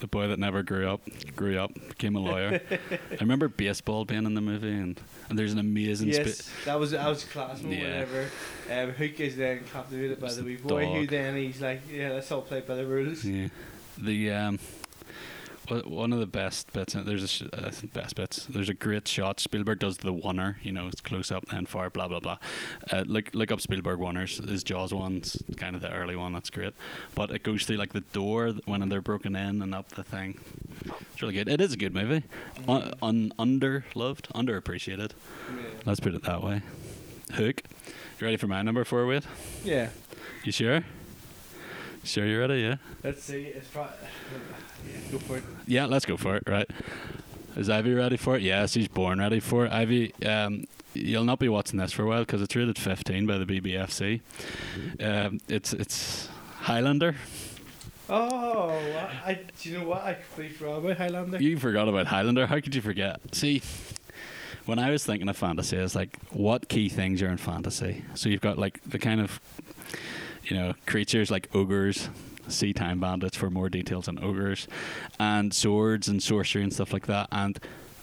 The 0.00 0.06
boy 0.06 0.28
that 0.28 0.38
never 0.38 0.62
grew 0.62 0.88
up, 0.88 1.02
grew 1.36 1.58
up, 1.58 1.72
became 1.74 2.16
a 2.16 2.20
lawyer. 2.20 2.60
I 2.70 3.14
remember 3.20 3.48
baseball 3.48 4.04
being 4.06 4.24
in 4.24 4.32
the 4.34 4.40
movie, 4.40 4.70
and, 4.72 4.98
and 5.28 5.38
there's 5.38 5.52
an 5.52 5.58
amazing. 5.58 6.08
yes, 6.08 6.38
spe- 6.38 6.64
that 6.64 6.78
was 6.80 6.92
that 6.92 7.06
was 7.06 7.24
class 7.24 7.60
Yeah. 7.60 7.68
whenever 7.68 8.26
um, 8.70 8.90
Hook 8.92 9.20
is 9.20 9.36
then 9.36 9.60
captivated 9.72 10.18
by 10.18 10.32
the 10.32 10.42
wee 10.42 10.56
boy, 10.56 10.86
who 10.86 11.06
then 11.06 11.36
he's 11.36 11.60
like, 11.60 11.82
yeah, 11.92 12.12
let's 12.12 12.32
all 12.32 12.40
play 12.42 12.60
by 12.60 12.76
the 12.76 12.86
rules. 12.86 13.24
Yeah, 13.24 13.48
the 13.98 14.30
um, 14.30 14.58
one 15.70 16.12
of 16.12 16.18
the 16.20 16.26
best 16.26 16.72
bits. 16.72 16.94
There's 16.94 17.22
a 17.22 17.28
sh- 17.28 17.42
uh, 17.52 17.70
best 17.92 18.14
bits. 18.16 18.46
There's 18.46 18.68
a 18.68 18.74
great 18.74 19.06
shot. 19.08 19.40
Spielberg 19.40 19.78
does 19.78 19.98
the 19.98 20.12
oneer. 20.12 20.56
You 20.62 20.72
know, 20.72 20.86
it's 20.88 21.00
close 21.00 21.30
up 21.32 21.44
and 21.52 21.68
far. 21.68 21.90
Blah 21.90 22.08
blah 22.08 22.20
blah. 22.20 22.38
Uh, 22.92 23.04
look 23.06 23.34
look 23.34 23.50
up 23.50 23.60
Spielberg 23.60 23.98
oneers. 23.98 24.46
His 24.48 24.62
Jaws 24.64 24.92
one's 24.92 25.42
kind 25.56 25.74
of 25.76 25.82
the 25.82 25.90
early 25.90 26.16
one. 26.16 26.32
That's 26.32 26.50
great. 26.50 26.74
But 27.14 27.30
it 27.30 27.42
goes 27.42 27.64
through 27.64 27.76
like 27.76 27.92
the 27.92 28.00
door 28.00 28.50
when 28.66 28.88
they're 28.88 29.00
broken 29.00 29.34
in 29.36 29.62
and 29.62 29.74
up 29.74 29.88
the 29.90 30.02
thing. 30.04 30.38
It's 31.12 31.22
really 31.22 31.34
good. 31.34 31.48
It 31.48 31.60
is 31.60 31.72
a 31.72 31.76
good 31.76 31.94
movie. 31.94 32.24
Un- 32.68 32.94
un- 33.02 33.32
under 33.38 33.84
loved, 33.94 34.28
underappreciated. 34.34 35.12
Yeah. 35.50 35.62
Let's 35.86 36.00
put 36.00 36.14
it 36.14 36.22
that 36.24 36.42
way. 36.42 36.62
Hook. 37.32 37.62
You 38.18 38.24
ready 38.26 38.36
for 38.36 38.46
my 38.48 38.60
number 38.62 38.84
four, 38.84 39.06
Wade? 39.06 39.24
yeah. 39.64 39.90
You 40.44 40.52
sure? 40.52 40.82
Sure 42.04 42.26
you're 42.26 42.40
ready, 42.40 42.60
yeah? 42.62 42.76
Let's 43.04 43.22
see. 43.22 43.44
It's 43.44 43.68
probably. 43.68 43.94
Yeah, 44.86 45.00
go 45.12 45.18
for 45.18 45.36
it. 45.36 45.44
Yeah, 45.66 45.86
let's 45.86 46.06
go 46.06 46.16
for 46.16 46.36
it, 46.36 46.44
right? 46.46 46.68
Is 47.56 47.68
Ivy 47.68 47.92
ready 47.94 48.16
for 48.16 48.36
it? 48.36 48.42
Yes, 48.42 48.74
he's 48.74 48.88
born 48.88 49.18
ready 49.18 49.40
for 49.40 49.66
it. 49.66 49.72
Ivy, 49.72 50.14
um, 50.24 50.64
you'll 50.94 51.24
not 51.24 51.38
be 51.38 51.48
watching 51.48 51.78
this 51.78 51.92
for 51.92 52.04
a 52.04 52.06
while 52.06 52.20
because 52.20 52.40
it's 52.42 52.54
rated 52.56 52.78
15 52.78 53.26
by 53.26 53.38
the 53.38 53.44
BBFC. 53.44 54.20
Um, 55.00 55.40
it's 55.48 55.72
it's 55.72 56.28
Highlander. 56.60 57.16
Oh, 58.08 58.70
I, 59.24 59.38
do 59.60 59.70
you 59.70 59.78
know 59.78 59.86
what? 59.86 60.02
I 60.02 60.14
completely 60.14 60.56
forgot 60.56 60.78
about 60.78 60.96
Highlander. 60.96 61.40
You 61.40 61.58
forgot 61.58 61.88
about 61.88 62.06
Highlander. 62.06 62.46
How 62.46 62.60
could 62.60 62.74
you 62.74 62.80
forget? 62.80 63.20
See, 63.32 63.62
when 64.66 64.78
I 64.80 64.90
was 64.90 65.04
thinking 65.04 65.28
of 65.28 65.36
fantasy, 65.36 65.78
I 65.78 65.82
was 65.82 65.94
like, 65.94 66.18
what 66.30 66.68
key 66.68 66.88
things 66.88 67.22
are 67.22 67.28
in 67.28 67.36
fantasy? 67.36 68.04
So 68.14 68.28
you've 68.28 68.40
got 68.40 68.58
like 68.58 68.80
the 68.84 68.98
kind 68.98 69.20
of, 69.20 69.40
you 70.50 70.56
know, 70.56 70.74
creatures 70.86 71.30
like 71.30 71.48
ogres, 71.54 72.08
sea 72.48 72.72
time 72.72 73.00
bandits 73.00 73.36
for 73.36 73.50
more 73.50 73.68
details 73.68 74.08
on 74.08 74.22
ogres, 74.22 74.66
and 75.18 75.54
swords 75.54 76.08
and 76.08 76.22
sorcery 76.22 76.62
and 76.62 76.72
stuff 76.72 76.92
like 76.92 77.06
that. 77.06 77.28
And 77.30 77.58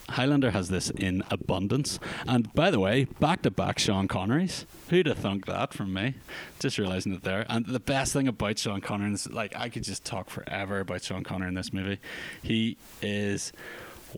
Highlander 0.10 0.52
has 0.52 0.70
this 0.70 0.90
in 0.90 1.24
abundance. 1.30 2.00
And 2.26 2.54
by 2.54 2.72
the 2.72 2.80
way, 2.80 3.06
back 3.20 3.42
to 3.42 3.52
back 3.52 3.78
Sean 3.78 4.08
Connery's. 4.08 4.66
Who'd 4.90 5.06
have 5.06 5.18
thunk 5.18 5.46
that 5.48 5.74
from 5.74 5.94
me? 5.94 6.16
Just 6.60 6.78
realizing 6.78 7.14
it 7.14 7.24
there. 7.24 7.46
And 7.50 7.66
the 7.66 7.80
best 7.80 8.14
thing 8.14 8.28
about 8.28 8.58
Sean 8.58 8.80
Connery 8.80 9.12
is 9.12 9.30
like 9.30 9.54
I 9.56 9.68
could 9.68 9.84
just 9.84 10.06
talk 10.06 10.30
forever 10.30 10.80
about 10.80 11.04
Sean 11.04 11.24
Connery 11.24 11.50
in 11.50 11.56
this 11.56 11.74
movie. 11.74 12.00
He 12.42 12.78
is 13.02 13.52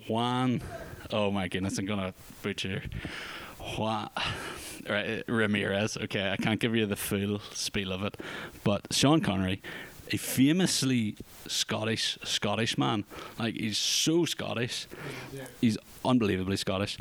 Juan. 0.07 0.61
Oh 1.11 1.31
my 1.31 1.47
goodness, 1.47 1.79
I'm 1.79 1.87
gonna 1.87 2.13
butcher 2.43 2.83
Juan. 3.59 4.09
Right, 4.89 5.23
Ramirez. 5.27 5.97
Okay, 5.97 6.31
I 6.31 6.35
can't 6.35 6.59
give 6.59 6.75
you 6.75 6.85
the 6.87 6.95
full 6.95 7.39
spiel 7.53 7.91
of 7.91 8.03
it, 8.03 8.17
but 8.63 8.87
Sean 8.91 9.21
Connery, 9.21 9.61
a 10.11 10.17
famously 10.17 11.15
Scottish 11.47 12.17
Scottish 12.23 12.75
man, 12.75 13.05
like 13.37 13.53
he's 13.53 13.77
so 13.77 14.25
Scottish 14.25 14.87
he's 15.61 15.77
unbelievably 16.03 16.57
Scottish. 16.57 16.97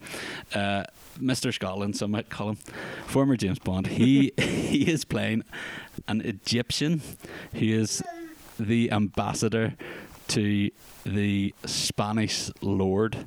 Uh, 0.54 0.84
Mr. 1.18 1.52
Scotland, 1.52 1.96
some 1.96 2.10
might 2.10 2.28
call 2.28 2.50
him. 2.50 2.58
Former 3.06 3.36
James 3.36 3.58
Bond. 3.58 3.86
He 3.86 4.32
he 4.38 4.90
is 4.90 5.04
playing 5.04 5.44
an 6.06 6.20
Egyptian. 6.20 7.00
He 7.52 7.72
is 7.72 8.02
the 8.58 8.92
ambassador 8.92 9.74
to 10.28 10.70
the 11.04 11.54
Spanish 11.64 12.50
Lord, 12.60 13.26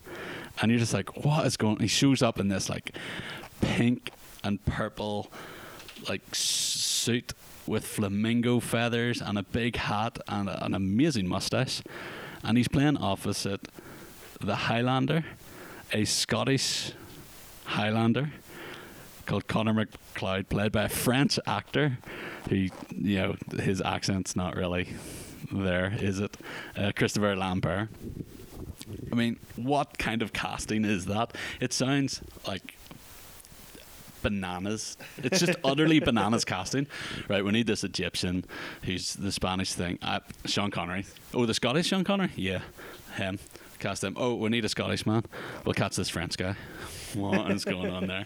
and 0.62 0.70
you're 0.70 0.80
just 0.80 0.94
like, 0.94 1.26
what 1.26 1.46
is 1.48 1.58
going? 1.58 1.80
He 1.80 1.88
shows 1.88 2.22
up 2.22 2.40
in 2.40 2.50
this 2.50 2.70
like 2.70 2.96
pink 3.62 4.12
and 4.44 4.64
purple 4.66 5.32
like 6.10 6.22
suit 6.34 7.34
with 7.68 7.86
flamingo 7.86 8.60
feathers 8.60 9.22
and 9.22 9.38
a 9.38 9.44
big 9.44 9.76
hat 9.76 10.18
and 10.28 10.50
a, 10.50 10.66
an 10.66 10.74
amazing 10.74 11.28
mustache, 11.28 11.82
and 12.44 12.58
he's 12.58 12.68
playing 12.68 12.98
opposite 12.98 13.68
the 14.40 14.56
Highlander, 14.56 15.24
a 15.94 16.06
Scottish 16.06 16.94
Highlander 17.66 18.32
called 19.26 19.48
Connor 19.48 19.74
MacLeod, 19.74 20.50
played 20.50 20.72
by 20.72 20.84
a 20.84 20.90
French 20.90 21.40
actor 21.46 22.00
who, 22.50 22.56
you 22.56 23.18
know, 23.18 23.36
his 23.60 23.82
accent's 23.82 24.36
not 24.36 24.56
really 24.56 24.96
there, 25.52 25.94
is 26.00 26.20
it? 26.20 26.38
Uh, 26.76 26.92
Christopher 26.96 27.36
Lambert. 27.36 27.90
I 29.12 29.16
mean, 29.16 29.38
what 29.56 29.98
kind 29.98 30.22
of 30.22 30.34
casting 30.34 30.86
is 30.86 31.06
that? 31.06 31.36
It 31.60 31.72
sounds 31.72 32.22
like 32.48 32.76
bananas. 34.22 34.98
It's 35.18 35.40
just 35.40 35.58
utterly 35.64 36.00
bananas 36.12 36.46
casting. 36.46 36.88
Right, 37.28 37.44
we 37.44 37.52
need 37.52 37.68
this 37.68 37.84
Egyptian 37.84 38.46
who's 38.84 39.14
the 39.16 39.32
Spanish 39.32 39.74
thing. 39.74 40.00
Uh, 40.02 40.20
Sean 40.46 40.72
Connery. 40.72 41.06
Oh, 41.34 41.46
the 41.46 41.54
Scottish 41.54 41.88
Sean 41.88 42.04
Connery? 42.04 42.32
Yeah, 42.36 42.62
him. 43.16 43.40
Cast 43.80 44.04
him. 44.04 44.16
Oh, 44.18 44.36
we 44.36 44.50
need 44.50 44.64
a 44.64 44.70
Scottish 44.70 45.06
man. 45.06 45.24
We'll 45.66 45.74
catch 45.74 45.96
this 45.96 46.10
French 46.10 46.38
guy. 46.38 46.56
What 47.14 47.52
is 47.52 47.66
going 47.66 47.92
on 47.92 48.08
there? 48.08 48.26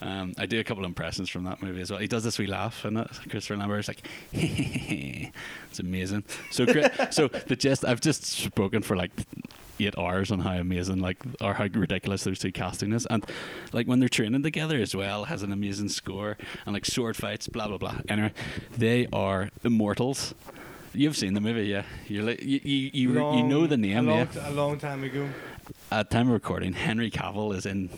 Um, 0.00 0.32
I 0.38 0.46
do 0.46 0.58
a 0.58 0.64
couple 0.64 0.84
of 0.84 0.88
impressions 0.88 1.28
from 1.28 1.44
that 1.44 1.62
movie 1.62 1.82
as 1.82 1.90
well. 1.90 2.00
He 2.00 2.08
does 2.08 2.24
this 2.24 2.38
wee 2.38 2.46
laugh 2.46 2.84
it. 2.84 3.10
Christopher 3.28 3.58
Lambert's 3.58 3.88
like, 3.88 4.08
it's 4.32 5.78
amazing. 5.78 6.24
So, 6.50 6.64
great. 6.64 6.90
so 7.10 7.28
the 7.28 7.56
gist 7.56 7.84
I've 7.84 8.00
just 8.00 8.24
spoken 8.24 8.80
for 8.80 8.96
like 8.96 9.10
eight 9.86 9.98
hours 9.98 10.30
on 10.30 10.40
how 10.40 10.52
amazing, 10.52 10.98
like, 11.00 11.18
or 11.40 11.54
how 11.54 11.64
ridiculous 11.64 12.24
those 12.24 12.38
two 12.38 12.52
casting 12.52 12.92
is, 12.92 13.06
and 13.06 13.24
like 13.72 13.86
when 13.86 14.00
they're 14.00 14.08
training 14.08 14.42
together 14.42 14.78
as 14.78 14.94
well, 14.94 15.24
has 15.24 15.42
an 15.42 15.52
amazing 15.52 15.88
score 15.88 16.36
and 16.66 16.72
like 16.74 16.84
sword 16.86 17.16
fights, 17.16 17.48
blah 17.48 17.68
blah 17.68 17.78
blah. 17.78 17.96
Anyway, 18.08 18.32
they 18.76 19.06
are 19.12 19.50
immortals. 19.64 20.34
You've 20.94 21.16
seen 21.16 21.32
the 21.34 21.40
movie, 21.40 21.62
yeah? 21.68 21.84
You're 22.06 22.24
like, 22.24 22.42
you 22.42 22.60
you 22.62 22.90
you, 22.92 23.36
you 23.36 23.42
know 23.44 23.66
the 23.66 23.78
name, 23.78 24.08
a 24.08 24.12
long, 24.14 24.28
yeah? 24.34 24.48
a 24.48 24.52
long 24.52 24.78
time 24.78 25.02
ago. 25.04 25.26
At 25.90 26.10
time 26.10 26.26
of 26.28 26.34
recording, 26.34 26.72
Henry 26.74 27.10
Cavill 27.10 27.54
is 27.56 27.64
in, 27.66 27.88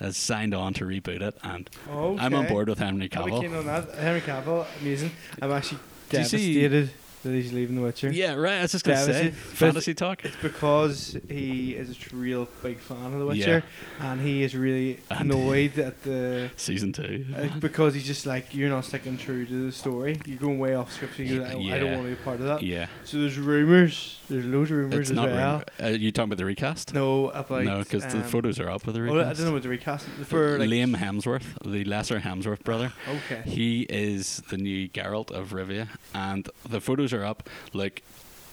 has 0.00 0.16
signed 0.16 0.54
on 0.54 0.72
to 0.74 0.84
reboot 0.84 1.20
it, 1.20 1.36
and 1.42 1.68
I'm 1.90 2.34
on 2.34 2.46
board 2.46 2.68
with 2.68 2.78
Henry 2.78 3.08
Cavill. 3.08 3.58
on 3.58 3.66
that. 3.66 3.94
Henry 3.96 4.20
Cavill, 4.22 4.66
amazing. 4.80 5.10
I'm 5.42 5.52
actually 5.52 5.80
Do 6.08 6.18
you 6.18 6.24
see- 6.24 6.54
devastated 6.54 6.90
that 7.22 7.32
he's 7.32 7.52
leaving 7.52 7.76
The 7.76 7.82
Witcher. 7.82 8.10
Yeah, 8.12 8.34
right. 8.34 8.58
I 8.58 8.62
was 8.62 8.72
just 8.72 8.84
gonna 8.84 8.98
say 8.98 9.06
Devastated. 9.06 9.34
fantasy 9.34 9.94
talk. 9.94 10.24
It's 10.24 10.36
because 10.36 11.16
he 11.28 11.74
is 11.74 11.90
a 11.90 12.16
real 12.16 12.48
big 12.62 12.78
fan 12.78 13.12
of 13.12 13.18
The 13.20 13.26
Witcher, 13.26 13.62
and 14.00 14.20
he 14.20 14.42
is 14.42 14.54
really 14.54 15.00
And- 15.10 15.32
annoyed 15.32 15.78
at 15.78 16.02
the. 16.02 16.50
Season 16.56 16.92
two. 16.92 17.24
uh, 17.36 17.48
because 17.58 17.94
he's 17.94 18.06
just 18.06 18.26
like 18.26 18.54
you're 18.54 18.70
not 18.70 18.84
sticking 18.84 19.16
true 19.18 19.44
to 19.46 19.66
the 19.66 19.72
story. 19.72 20.20
You're 20.26 20.38
going 20.38 20.58
way 20.58 20.74
off 20.74 20.92
script. 20.92 21.16
So 21.16 21.22
you're 21.22 21.42
like, 21.42 21.50
I 21.50 21.54
don't 21.54 21.62
Yeah. 21.62 21.96
want 21.96 22.02
to 22.04 22.10
be 22.10 22.14
part 22.16 22.40
of 22.40 22.46
that. 22.46 22.62
yeah, 22.62 22.86
So 23.04 23.18
there's 23.18 23.38
rumors. 23.38 24.17
There's 24.28 24.44
loads 24.44 24.70
of 24.70 24.76
rumors 24.78 24.98
it's 25.00 25.10
as 25.10 25.16
not. 25.16 25.28
well. 25.30 25.52
Rumor. 25.80 25.92
Uh, 25.94 25.96
you 25.96 26.12
talking 26.12 26.28
about 26.28 26.38
the 26.38 26.44
recast? 26.44 26.92
No, 26.94 27.30
about 27.30 27.64
no, 27.64 27.78
because 27.78 28.04
the 28.06 28.18
um, 28.18 28.22
photos 28.24 28.60
are 28.60 28.68
up 28.68 28.84
with 28.86 28.94
the 28.94 29.00
Oh, 29.02 29.14
recast. 29.14 29.28
I 29.30 29.32
don't 29.34 29.46
know 29.46 29.52
what 29.54 29.62
the 29.62 29.68
recast 29.68 30.06
for. 30.26 30.58
Like, 30.58 30.68
Liam 30.68 30.96
Hemsworth, 30.96 31.44
the 31.64 31.84
lesser 31.84 32.20
Hemsworth 32.20 32.62
brother. 32.64 32.92
Okay. 33.30 33.42
He 33.48 33.82
is 33.88 34.42
the 34.50 34.56
new 34.58 34.88
Geralt 34.88 35.30
of 35.30 35.50
Rivia, 35.50 35.88
and 36.14 36.48
the 36.68 36.80
photos 36.80 37.12
are 37.12 37.24
up. 37.24 37.48
Like, 37.72 38.02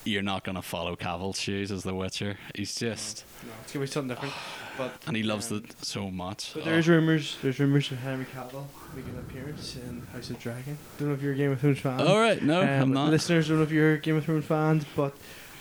you're 0.06 0.22
not 0.22 0.44
gonna 0.44 0.62
follow 0.62 0.96
Cavill's 0.96 1.40
shoes 1.40 1.72
as 1.72 1.84
The 1.84 1.94
Witcher. 1.96 2.38
He's 2.54 2.76
just, 2.76 3.26
No, 3.44 3.50
it's 3.64 3.74
gonna 3.74 3.86
be 3.86 3.92
something 3.92 4.10
different. 4.10 4.34
But 4.78 4.92
and 5.08 5.16
he 5.16 5.24
loves 5.24 5.50
um, 5.54 5.60
it 5.60 5.74
so 5.86 6.12
much. 6.12 6.52
But 6.54 6.64
Oh. 6.64 6.66
there's 6.66 6.90
rumors. 6.90 7.38
There's 7.42 7.60
rumors 7.62 7.90
of 7.94 8.00
Henry 8.00 8.26
Cavill 8.36 8.66
making 8.94 9.14
an 9.14 9.20
appearance 9.20 9.78
in 9.78 10.06
House 10.12 10.30
of 10.30 10.38
Dragon. 10.38 10.78
Don't 11.00 11.08
know 11.08 11.14
if 11.14 11.22
you're 11.22 11.32
a 11.32 11.36
Game 11.38 11.52
of 11.54 11.62
Thrones 11.62 11.80
fan. 11.80 12.02
All 12.02 12.20
right, 12.20 12.44
no, 12.44 12.62
Um, 12.62 12.68
I'm 12.68 12.92
not. 12.94 13.10
Listeners, 13.10 13.48
don't 13.48 13.56
know 13.58 13.64
if 13.64 13.72
you're 13.72 13.96
Game 13.96 14.18
of 14.18 14.26
Thrones 14.26 14.44
fans, 14.44 14.84
but 14.94 15.16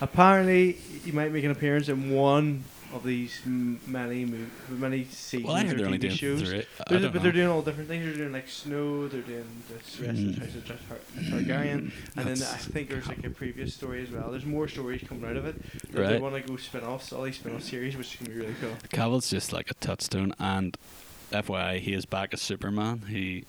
apparently 0.04 0.72
he 0.72 1.10
might 1.12 1.32
make 1.32 1.44
an 1.44 1.50
appearance 1.50 1.88
in 1.88 2.10
one 2.10 2.64
of 2.92 3.02
these 3.02 3.40
many 3.44 4.24
mo- 4.24 4.46
many 4.68 5.04
seasons 5.06 5.46
well, 5.48 5.56
I 5.56 5.64
heard 5.64 5.74
or 5.74 5.76
they're 5.78 5.86
only 5.86 5.98
TV 5.98 6.02
doing 6.02 6.16
shows. 6.16 6.42
three. 6.48 6.58
I 6.60 6.64
But, 6.78 6.88
don't 6.88 7.02
but 7.02 7.14
know. 7.14 7.20
they're 7.24 7.32
doing 7.32 7.48
all 7.48 7.62
different 7.62 7.88
things. 7.88 8.04
They're 8.04 8.14
doing 8.14 8.32
like 8.32 8.48
Snow. 8.48 9.08
They're 9.08 9.20
doing 9.22 9.44
this 9.68 10.00
rest 10.00 10.20
of. 10.22 10.38
House 10.38 10.54
of 10.54 10.68
Tar- 10.68 10.78
Targaryen, 11.40 11.90
and 12.16 12.26
then 12.26 12.30
I 12.30 12.56
think 12.56 12.88
there's 12.90 13.08
like 13.08 13.24
a 13.26 13.30
previous 13.30 13.74
story 13.74 14.02
as 14.02 14.10
well. 14.12 14.30
There's 14.30 14.46
more 14.46 14.68
stories 14.68 15.02
coming 15.08 15.28
out 15.28 15.36
of 15.36 15.44
it. 15.44 15.60
That 15.92 16.08
They 16.08 16.18
want 16.20 16.36
to 16.36 16.40
go 16.48 16.56
spin-offs, 16.56 17.12
all 17.12 17.22
these 17.22 17.34
spin-off 17.36 17.64
series, 17.64 17.96
which 17.96 18.14
is 18.14 18.20
gonna 18.20 18.30
be 18.30 18.40
really 18.42 18.54
cool. 18.60 18.76
Cavill's 18.92 19.28
just 19.28 19.52
like 19.52 19.70
a 19.72 19.74
touchstone, 19.74 20.32
and 20.38 20.76
FYI, 21.32 21.80
he 21.80 21.94
is 21.94 22.06
back 22.06 22.32
as 22.32 22.40
Superman. 22.42 23.02
He, 23.08 23.44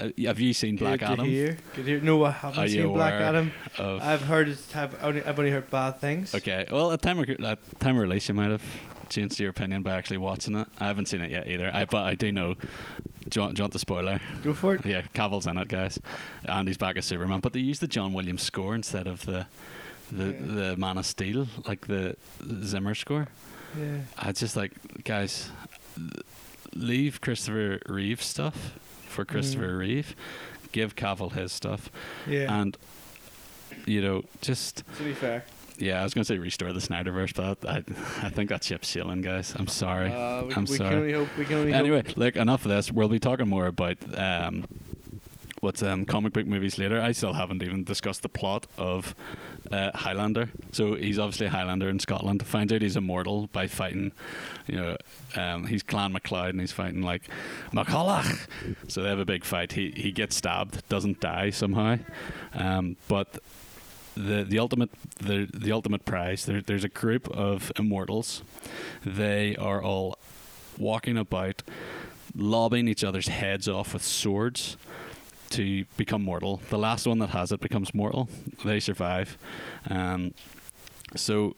Uh, 0.00 0.10
have 0.26 0.40
you 0.40 0.52
seen 0.54 0.76
Black 0.76 1.02
Adam? 1.02 1.26
hear. 1.26 1.56
Good 1.76 1.86
hear. 1.86 2.00
No, 2.00 2.24
I 2.24 2.30
haven't 2.30 2.58
Are 2.58 2.66
you 2.66 2.82
seen 2.84 2.92
Black 2.92 3.14
Adam. 3.14 3.52
I've 3.78 4.22
heard 4.22 4.48
it's 4.48 4.72
have 4.72 4.96
only 5.02 5.22
I've 5.22 5.38
only 5.38 5.50
heard 5.50 5.70
bad 5.70 6.00
things. 6.00 6.34
Okay. 6.34 6.66
Well, 6.70 6.92
at 6.92 7.02
time 7.02 7.18
of, 7.18 7.28
at 7.28 7.80
time 7.80 7.96
of 7.96 8.02
release, 8.02 8.28
you 8.28 8.34
might 8.34 8.50
have 8.50 8.62
changed 9.10 9.38
your 9.40 9.50
opinion 9.50 9.82
by 9.82 9.90
actually 9.92 10.18
watching 10.18 10.56
it. 10.56 10.68
I 10.78 10.86
haven't 10.86 11.06
seen 11.06 11.20
it 11.20 11.30
yet 11.30 11.46
either. 11.48 11.70
I 11.74 11.84
but 11.84 12.04
I 12.04 12.14
do 12.14 12.32
know. 12.32 12.54
Do 12.54 13.38
you 13.38 13.42
want, 13.42 13.54
do 13.56 13.60
you 13.60 13.64
want 13.64 13.72
the 13.74 13.78
spoiler? 13.78 14.20
Go 14.42 14.54
for 14.54 14.74
it. 14.76 14.86
Yeah, 14.86 15.02
Cavill's 15.14 15.46
in 15.46 15.58
it, 15.58 15.68
guys, 15.68 16.00
and 16.44 16.66
he's 16.66 16.78
back 16.78 16.96
as 16.96 17.04
Superman. 17.04 17.40
But 17.40 17.52
they 17.52 17.60
used 17.60 17.82
the 17.82 17.86
John 17.88 18.12
Williams 18.14 18.42
score 18.42 18.74
instead 18.74 19.06
of 19.06 19.26
the 19.26 19.46
the 20.10 20.26
Yeah. 20.26 20.38
the 20.40 20.76
Man 20.76 20.96
of 20.98 21.06
Steel, 21.06 21.46
like 21.66 21.86
the 21.86 22.16
Zimmer 22.64 22.94
score. 22.94 23.28
Yeah. 23.78 23.98
I 24.18 24.32
just 24.32 24.56
like 24.56 24.72
guys, 25.04 25.50
leave 26.74 27.20
Christopher 27.20 27.80
Reeve 27.86 28.22
stuff 28.22 28.78
for 29.10 29.24
Christopher 29.24 29.76
Reeve. 29.76 30.14
Give 30.72 30.94
Cavill 30.94 31.32
his 31.32 31.52
stuff, 31.52 31.90
Yeah. 32.28 32.60
and 32.60 32.76
you 33.86 34.00
know, 34.00 34.22
just 34.40 34.84
to 34.98 35.02
be 35.02 35.12
fair. 35.14 35.44
yeah, 35.78 36.00
I 36.00 36.04
was 36.04 36.14
gonna 36.14 36.24
say 36.24 36.38
restore 36.38 36.72
the 36.72 36.80
Snyderverse, 36.80 37.34
but 37.34 37.68
I, 37.68 37.78
I 38.24 38.30
think 38.30 38.50
that 38.50 38.62
ship's 38.62 38.88
sailing, 38.88 39.20
guys. 39.22 39.54
I'm 39.56 39.66
sorry. 39.66 40.12
Uh, 40.12 40.44
we, 40.44 40.54
I'm 40.54 40.64
we 40.64 40.76
sorry. 40.76 40.90
can 40.90 40.98
only 40.98 41.12
hope. 41.12 41.28
We 41.36 41.44
can 41.44 41.56
only 41.56 41.72
Anyway, 41.72 42.02
hope. 42.06 42.16
look, 42.16 42.36
enough 42.36 42.64
of 42.64 42.70
this. 42.70 42.92
We'll 42.92 43.08
be 43.08 43.18
talking 43.18 43.48
more 43.48 43.66
about 43.66 43.96
um, 44.16 44.66
what's 45.60 45.82
um, 45.82 46.04
comic 46.04 46.32
book 46.32 46.46
movies 46.46 46.78
later. 46.78 47.00
I 47.00 47.12
still 47.12 47.34
haven't 47.34 47.62
even 47.62 47.84
discussed 47.84 48.22
the 48.22 48.28
plot 48.28 48.66
of 48.78 49.14
uh, 49.70 49.90
Highlander. 49.94 50.50
So 50.72 50.94
he's 50.94 51.18
obviously 51.18 51.46
a 51.46 51.50
Highlander 51.50 51.88
in 51.88 51.98
Scotland. 51.98 52.44
Finds 52.46 52.72
out 52.72 52.82
he's 52.82 52.96
immortal 52.96 53.48
by 53.48 53.66
fighting, 53.66 54.12
you 54.66 54.76
know, 54.76 54.96
um, 55.36 55.66
he's 55.66 55.82
Clan 55.82 56.12
MacLeod 56.12 56.50
and 56.50 56.60
he's 56.60 56.72
fighting 56.72 57.02
like 57.02 57.28
MacCollach. 57.72 58.46
So 58.88 59.02
they 59.02 59.08
have 59.08 59.18
a 59.18 59.24
big 59.24 59.44
fight. 59.44 59.72
He 59.72 59.92
he 59.96 60.10
gets 60.10 60.36
stabbed, 60.36 60.86
doesn't 60.88 61.20
die 61.20 61.50
somehow, 61.50 61.98
um, 62.54 62.96
but 63.08 63.38
the 64.16 64.44
the 64.44 64.58
ultimate 64.58 64.90
the 65.18 65.48
the 65.52 65.72
ultimate 65.72 66.04
prize. 66.04 66.44
There, 66.44 66.60
there's 66.60 66.84
a 66.84 66.88
group 66.88 67.28
of 67.30 67.70
immortals. 67.78 68.42
They 69.04 69.56
are 69.56 69.82
all 69.82 70.18
walking 70.78 71.16
about, 71.16 71.62
lobbing 72.34 72.88
each 72.88 73.04
other's 73.04 73.28
heads 73.28 73.68
off 73.68 73.92
with 73.92 74.02
swords 74.02 74.76
to 75.50 75.84
become 75.96 76.22
mortal. 76.22 76.60
The 76.70 76.78
last 76.78 77.06
one 77.06 77.18
that 77.18 77.30
has 77.30 77.52
it 77.52 77.60
becomes 77.60 77.94
mortal. 77.94 78.28
They 78.64 78.80
survive. 78.80 79.36
Um, 79.88 80.34
so 81.16 81.56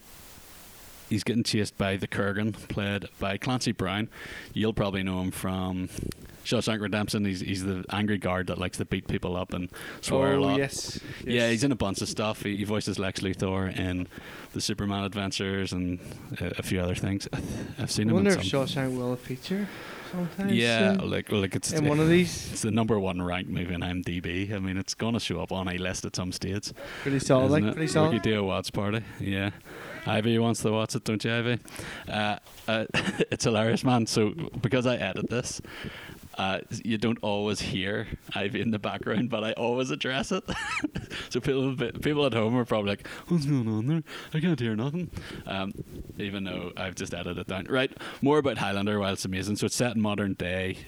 he's 1.09 1.25
getting 1.25 1.45
chased 1.45 1.77
by 1.77 1.97
the 1.97 2.09
Kurgan, 2.09 2.53
played 2.69 3.09
by 3.21 3.37
Clancy 3.37 3.73
Brown. 3.73 4.09
You'll 4.55 4.73
probably 4.73 5.03
know 5.03 5.21
him 5.21 5.31
from 5.31 5.89
Shawshank 6.45 6.81
Redemption. 6.81 7.25
He's 7.25 7.41
he's 7.41 7.65
the 7.65 7.85
angry 7.91 8.19
guard 8.19 8.47
that 8.49 8.59
likes 8.59 8.79
to 8.79 8.85
beat 8.85 9.07
people 9.07 9.37
up 9.37 9.53
and 9.53 9.69
swear 10.01 10.35
a 10.35 10.37
oh 10.37 10.41
lot. 10.41 10.59
yes. 10.59 10.99
Yeah, 11.25 11.51
he's 11.51 11.65
in 11.65 11.73
a 11.73 11.77
bunch 11.77 12.01
of 12.01 12.09
stuff. 12.09 12.43
He, 12.43 12.57
he 12.57 12.65
voices 12.65 12.99
Lex 12.99 13.21
Luthor 13.21 13.77
in 13.77 14.09
the 14.53 14.61
Superman 14.61 15.05
Adventures 15.05 15.73
and 15.73 16.01
a, 16.41 16.59
a 16.59 16.63
few 16.63 16.81
other 16.81 16.95
things. 16.95 17.29
I've 17.79 17.91
seen 17.91 18.09
him. 18.09 18.11
I 18.11 18.15
wonder 18.15 18.31
if. 18.31 18.41
Shawshank 18.41 18.97
will 18.97 19.15
feature 19.17 19.69
Yeah, 20.49 20.97
like 21.03 21.31
like 21.33 21.55
it's 21.55 21.73
in 21.73 21.87
one 21.87 22.01
of 22.01 22.09
these. 22.09 22.53
it's 22.53 22.63
the 22.63 22.71
number 22.71 22.99
one 22.99 23.23
ranked 23.23 23.51
movie 23.51 23.75
in 23.75 23.81
IMDb. 23.81 24.53
I 24.53 24.59
mean, 24.59 24.77
it's 24.77 24.95
gonna 24.95 25.21
show 25.21 25.41
up 25.41 25.53
on 25.53 25.69
a 25.69 25.79
list 25.79 26.05
at 26.05 26.17
some 26.17 26.33
stage. 26.33 26.73
Pretty 27.03 27.19
solid. 27.19 27.51
Like 27.51 27.65
it? 27.65 27.75
pretty 27.75 27.93
solid. 27.93 28.13
could 28.13 28.23
do 28.23 28.41
a 28.41 28.43
watch 28.43 28.73
party. 28.73 29.03
Yeah. 29.21 29.51
Ivy 30.05 30.39
wants 30.39 30.63
to 30.63 30.73
watch 30.73 30.97
it, 30.97 31.05
don't 31.05 31.25
you, 31.25 31.33
Ivy? 31.33 31.59
Uh, 32.09 32.37
uh, 32.67 32.87
it's 33.31 33.45
hilarious, 33.45 33.85
man. 33.85 34.07
So 34.07 34.31
because 34.61 34.87
I 34.87 34.97
edit 34.97 35.31
this, 35.31 35.61
uh, 36.39 36.61
you 36.85 36.99
don't 36.99 37.19
always 37.23 37.61
hear 37.61 38.07
Ivy 38.35 38.61
in 38.61 38.71
the 38.71 38.79
background, 38.79 39.31
but 39.31 39.45
I 39.45 39.53
always 39.53 39.91
address 39.91 40.33
it. 40.33 40.45
so 41.31 41.41
people 41.41 41.75
people 42.01 42.27
at 42.27 42.33
home 42.33 42.57
are 42.57 42.65
probably 42.65 42.91
like, 42.91 43.07
"What's 43.29 43.47
going 43.47 43.69
on 43.69 43.87
there? 43.87 44.03
I 44.33 44.41
can't 44.41 44.59
hear 44.59 44.75
nothing." 44.75 45.11
Um, 45.47 45.73
even 46.19 46.45
though 46.45 46.73
I've 46.77 46.95
just 46.95 47.15
edited 47.15 47.39
it 47.39 47.47
down. 47.49 47.67
Right, 47.69 47.93
more 48.23 48.39
about 48.39 48.59
Highlander. 48.59 48.99
While 48.99 49.13
it's 49.13 49.25
amazing, 49.25 49.57
so 49.57 49.67
it's 49.67 49.77
set 49.77 49.95
in 49.95 50.01
modern 50.01 50.35
day, 50.35 50.79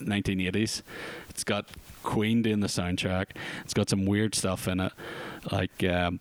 1980s. 0.00 0.82
It's 1.30 1.44
got 1.44 1.68
Queen 2.02 2.42
doing 2.42 2.60
the 2.60 2.68
soundtrack. 2.68 3.36
It's 3.64 3.74
got 3.74 3.90
some 3.90 4.06
weird 4.06 4.34
stuff 4.34 4.68
in 4.68 4.80
it, 4.80 4.92
like. 5.50 5.82
Um, 5.84 6.20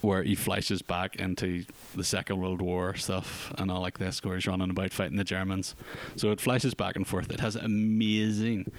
where 0.00 0.22
he 0.22 0.34
flashes 0.34 0.82
back 0.82 1.16
into 1.16 1.64
the 1.94 2.04
Second 2.04 2.38
World 2.40 2.60
War 2.60 2.94
stuff 2.94 3.52
and 3.56 3.70
all 3.70 3.80
like 3.80 3.98
this, 3.98 4.22
where 4.24 4.34
he's 4.34 4.46
running 4.46 4.70
about 4.70 4.92
fighting 4.92 5.16
the 5.16 5.24
Germans. 5.24 5.74
So 6.16 6.30
it 6.30 6.40
flashes 6.40 6.74
back 6.74 6.96
and 6.96 7.06
forth. 7.06 7.30
It 7.30 7.40
has 7.40 7.54
amazing, 7.56 8.72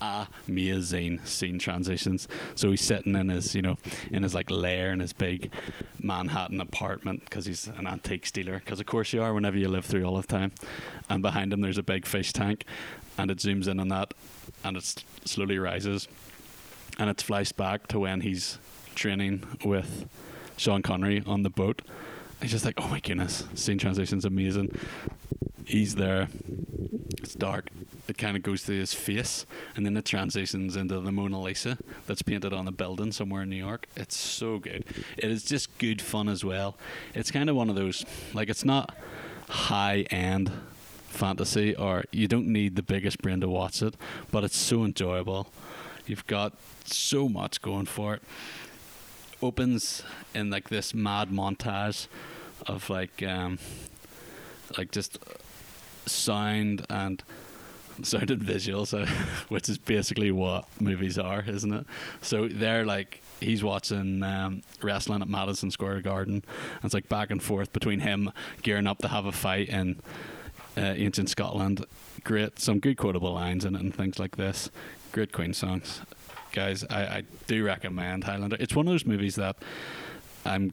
amazing 0.00 1.20
scene 1.24 1.58
transitions. 1.58 2.28
So 2.54 2.70
he's 2.70 2.80
sitting 2.80 3.14
in 3.14 3.28
his, 3.28 3.54
you 3.54 3.62
know, 3.62 3.78
in 4.10 4.22
his 4.22 4.34
like 4.34 4.50
lair 4.50 4.92
in 4.92 5.00
his 5.00 5.12
big 5.12 5.52
Manhattan 6.02 6.60
apartment 6.60 7.24
because 7.24 7.46
he's 7.46 7.66
an 7.66 7.86
antique 7.86 8.30
dealer. 8.32 8.58
Because 8.58 8.80
of 8.80 8.86
course 8.86 9.12
you 9.12 9.22
are 9.22 9.34
whenever 9.34 9.58
you 9.58 9.68
live 9.68 9.84
through 9.84 10.04
all 10.04 10.16
of 10.16 10.26
time. 10.26 10.52
And 11.08 11.22
behind 11.22 11.52
him 11.52 11.60
there's 11.60 11.78
a 11.78 11.82
big 11.82 12.06
fish 12.06 12.32
tank, 12.32 12.64
and 13.18 13.30
it 13.30 13.38
zooms 13.38 13.68
in 13.68 13.80
on 13.80 13.88
that, 13.88 14.14
and 14.64 14.76
it 14.76 15.04
slowly 15.24 15.58
rises, 15.58 16.08
and 16.98 17.10
it's 17.10 17.22
flashed 17.22 17.56
back 17.56 17.86
to 17.88 17.98
when 17.98 18.22
he's 18.22 18.58
training 18.94 19.44
with 19.64 20.08
Sean 20.60 20.82
Connery 20.82 21.22
on 21.26 21.42
the 21.42 21.48
boat. 21.48 21.80
He's 22.42 22.50
just 22.50 22.66
like, 22.66 22.74
oh 22.76 22.86
my 22.88 23.00
goodness, 23.00 23.44
scene 23.54 23.78
transition's 23.78 24.26
amazing. 24.26 24.78
He's 25.64 25.94
there. 25.94 26.28
It's 27.12 27.34
dark. 27.34 27.70
It 28.08 28.18
kind 28.18 28.36
of 28.36 28.42
goes 28.42 28.64
to 28.64 28.72
his 28.72 28.92
face, 28.92 29.46
and 29.74 29.86
then 29.86 29.96
it 29.96 30.04
transitions 30.04 30.76
into 30.76 31.00
the 31.00 31.12
Mona 31.12 31.40
Lisa 31.40 31.78
that's 32.06 32.20
painted 32.20 32.52
on 32.52 32.68
a 32.68 32.72
building 32.72 33.10
somewhere 33.10 33.42
in 33.42 33.48
New 33.48 33.56
York. 33.56 33.86
It's 33.96 34.14
so 34.14 34.58
good. 34.58 34.84
It 35.16 35.30
is 35.30 35.44
just 35.44 35.78
good 35.78 36.02
fun 36.02 36.28
as 36.28 36.44
well. 36.44 36.76
It's 37.14 37.30
kind 37.30 37.48
of 37.48 37.56
one 37.56 37.70
of 37.70 37.76
those, 37.76 38.04
like, 38.34 38.50
it's 38.50 38.64
not 38.64 38.94
high 39.48 40.00
end 40.10 40.52
fantasy, 41.08 41.74
or 41.74 42.04
you 42.10 42.28
don't 42.28 42.48
need 42.48 42.76
the 42.76 42.82
biggest 42.82 43.22
brain 43.22 43.40
to 43.40 43.48
watch 43.48 43.80
it, 43.80 43.94
but 44.30 44.44
it's 44.44 44.56
so 44.56 44.84
enjoyable. 44.84 45.46
You've 46.06 46.26
got 46.26 46.52
so 46.84 47.30
much 47.30 47.62
going 47.62 47.86
for 47.86 48.14
it 48.14 48.22
opens 49.42 50.02
in 50.34 50.50
like 50.50 50.68
this 50.68 50.94
mad 50.94 51.30
montage 51.30 52.06
of 52.66 52.90
like 52.90 53.22
um 53.22 53.58
like 54.76 54.90
just 54.90 55.18
sound 56.06 56.86
and 56.88 57.22
sound 58.02 58.30
and 58.30 58.42
visuals 58.42 59.06
which 59.48 59.68
is 59.68 59.78
basically 59.78 60.30
what 60.30 60.64
movies 60.80 61.18
are 61.18 61.44
isn't 61.46 61.72
it? 61.72 61.86
So 62.22 62.48
they're 62.48 62.84
like 62.84 63.22
he's 63.40 63.64
watching 63.64 64.22
um, 64.22 64.62
wrestling 64.82 65.22
at 65.22 65.28
Madison 65.28 65.70
Square 65.70 66.02
Garden 66.02 66.34
and 66.74 66.84
it's 66.84 66.94
like 66.94 67.08
back 67.08 67.30
and 67.30 67.42
forth 67.42 67.72
between 67.72 68.00
him 68.00 68.30
gearing 68.62 68.86
up 68.86 68.98
to 68.98 69.08
have 69.08 69.26
a 69.26 69.32
fight 69.32 69.68
in 69.68 70.00
uh, 70.76 70.80
ancient 70.96 71.28
Scotland. 71.30 71.84
Great 72.24 72.58
some 72.58 72.78
good 72.78 72.96
quotable 72.96 73.32
lines 73.32 73.64
in 73.64 73.74
it 73.74 73.80
and 73.80 73.94
things 73.94 74.18
like 74.18 74.36
this. 74.36 74.70
Great 75.12 75.32
Queen 75.32 75.52
songs 75.52 76.02
guys, 76.52 76.84
I, 76.90 77.00
I 77.02 77.22
do 77.46 77.64
recommend 77.64 78.24
Highlander. 78.24 78.56
It's 78.60 78.74
one 78.74 78.86
of 78.86 78.92
those 78.92 79.06
movies 79.06 79.36
that 79.36 79.56
I'm. 80.44 80.72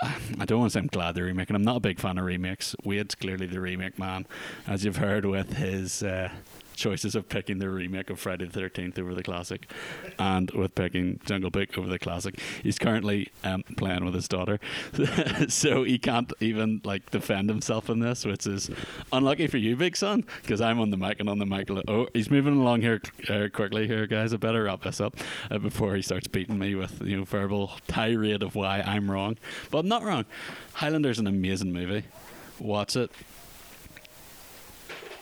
I 0.00 0.44
don't 0.44 0.60
want 0.60 0.70
to 0.70 0.74
say 0.74 0.80
I'm 0.80 0.86
glad 0.86 1.16
they're 1.16 1.24
remaking. 1.24 1.56
I'm 1.56 1.64
not 1.64 1.76
a 1.76 1.80
big 1.80 1.98
fan 1.98 2.18
of 2.18 2.24
remakes. 2.24 2.76
Wade's 2.84 3.16
clearly 3.16 3.46
the 3.46 3.60
remake 3.60 3.98
man, 3.98 4.26
as 4.64 4.84
you've 4.84 4.98
heard 4.98 5.24
with 5.24 5.54
his 5.54 6.04
uh, 6.04 6.30
choices 6.78 7.14
of 7.14 7.28
picking 7.28 7.58
the 7.58 7.68
remake 7.68 8.08
of 8.08 8.18
Friday 8.18 8.46
the 8.46 8.60
13th 8.60 8.98
over 8.98 9.14
the 9.14 9.22
classic 9.22 9.70
and 10.18 10.50
with 10.52 10.74
picking 10.74 11.20
Jungle 11.24 11.50
Book 11.50 11.76
over 11.76 11.88
the 11.88 11.98
classic. 11.98 12.40
He's 12.62 12.78
currently 12.78 13.30
um, 13.44 13.64
playing 13.76 14.04
with 14.04 14.14
his 14.14 14.28
daughter, 14.28 14.58
so 15.48 15.84
he 15.84 15.98
can't 15.98 16.32
even 16.40 16.80
like 16.84 17.10
defend 17.10 17.48
himself 17.48 17.90
in 17.90 18.00
this, 18.00 18.24
which 18.24 18.46
is 18.46 18.70
unlucky 19.12 19.46
for 19.46 19.58
you, 19.58 19.76
big 19.76 19.96
son, 19.96 20.24
because 20.42 20.60
I'm 20.60 20.80
on 20.80 20.90
the 20.90 20.96
mic 20.96 21.20
and 21.20 21.28
on 21.28 21.38
the 21.38 21.46
mic. 21.46 21.68
Oh, 21.88 22.06
he's 22.14 22.30
moving 22.30 22.60
along 22.60 22.82
here 22.82 23.00
uh, 23.28 23.48
quickly 23.52 23.86
here, 23.86 24.06
guys. 24.06 24.32
I 24.32 24.36
better 24.36 24.64
wrap 24.64 24.82
this 24.82 25.00
up 25.00 25.16
uh, 25.50 25.58
before 25.58 25.96
he 25.96 26.02
starts 26.02 26.28
beating 26.28 26.58
me 26.58 26.74
with 26.74 27.02
you 27.02 27.16
know 27.18 27.24
verbal 27.24 27.72
tirade 27.88 28.42
of 28.42 28.54
why 28.54 28.80
I'm 28.80 29.10
wrong. 29.10 29.36
But 29.70 29.80
I'm 29.80 29.88
not 29.88 30.04
wrong. 30.04 30.24
Highlander's 30.74 31.18
an 31.18 31.26
amazing 31.26 31.72
movie. 31.72 32.04
Watch 32.58 32.96
it. 32.96 33.10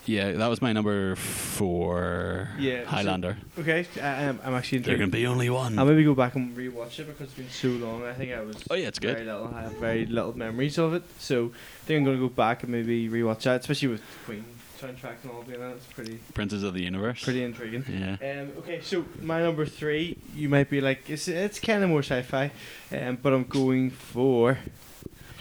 Yeah, 0.06 0.32
that 0.32 0.46
was 0.46 0.62
my 0.62 0.72
number 0.72 1.16
four. 1.16 2.48
Yeah, 2.58 2.84
so- 2.84 2.90
Highlander. 2.90 3.36
Okay, 3.58 3.86
I, 4.00 4.06
I'm, 4.26 4.40
I'm 4.44 4.54
actually 4.54 4.78
there 4.78 4.96
can 4.96 5.10
be 5.10 5.26
only 5.26 5.50
one. 5.50 5.78
I'll 5.78 5.84
maybe 5.86 6.04
go 6.04 6.14
back 6.14 6.34
and 6.36 6.56
rewatch 6.56 6.98
it 7.00 7.06
because 7.08 7.28
it's 7.28 7.34
been 7.34 7.50
so 7.50 7.68
long. 7.84 8.04
I 8.04 8.12
think 8.14 8.32
I 8.32 8.40
was. 8.40 8.56
Oh, 8.70 8.74
yeah, 8.74 8.86
it's 8.88 8.98
good. 9.00 9.14
Very 9.14 9.26
little. 9.26 9.52
I 9.54 9.62
have 9.62 9.72
very 9.78 10.06
little 10.06 10.36
memories 10.36 10.78
of 10.78 10.94
it, 10.94 11.02
so 11.18 11.46
I 11.46 11.86
think 11.86 11.98
I'm 11.98 12.04
gonna 12.04 12.18
go 12.18 12.28
back 12.28 12.62
and 12.62 12.70
maybe 12.72 13.08
rewatch 13.08 13.42
that, 13.42 13.60
especially 13.60 13.88
with 13.88 14.02
Queen 14.24 14.44
soundtrack 14.80 15.16
and 15.22 15.32
all 15.32 15.42
being 15.42 15.60
it. 15.60 15.64
It's 15.76 15.86
pretty, 15.86 16.20
Princes 16.34 16.62
of 16.62 16.74
the 16.74 16.82
Universe. 16.82 17.24
pretty 17.24 17.42
intriguing. 17.42 17.84
Yeah. 17.88 18.42
Um, 18.42 18.52
okay, 18.58 18.80
so 18.82 19.06
my 19.22 19.40
number 19.40 19.64
three, 19.66 20.18
you 20.34 20.48
might 20.50 20.68
be 20.68 20.80
like, 20.82 21.08
it's, 21.08 21.28
it's 21.28 21.58
kind 21.58 21.82
of 21.82 21.88
more 21.88 22.00
sci-fi, 22.02 22.50
um, 22.92 23.16
but 23.22 23.32
I'm 23.32 23.44
going 23.44 23.90
for 23.90 24.58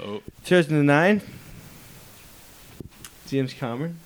Oh, 0.01 0.21
2009, 0.45 1.21
James 3.27 3.53
Cameron, 3.53 3.99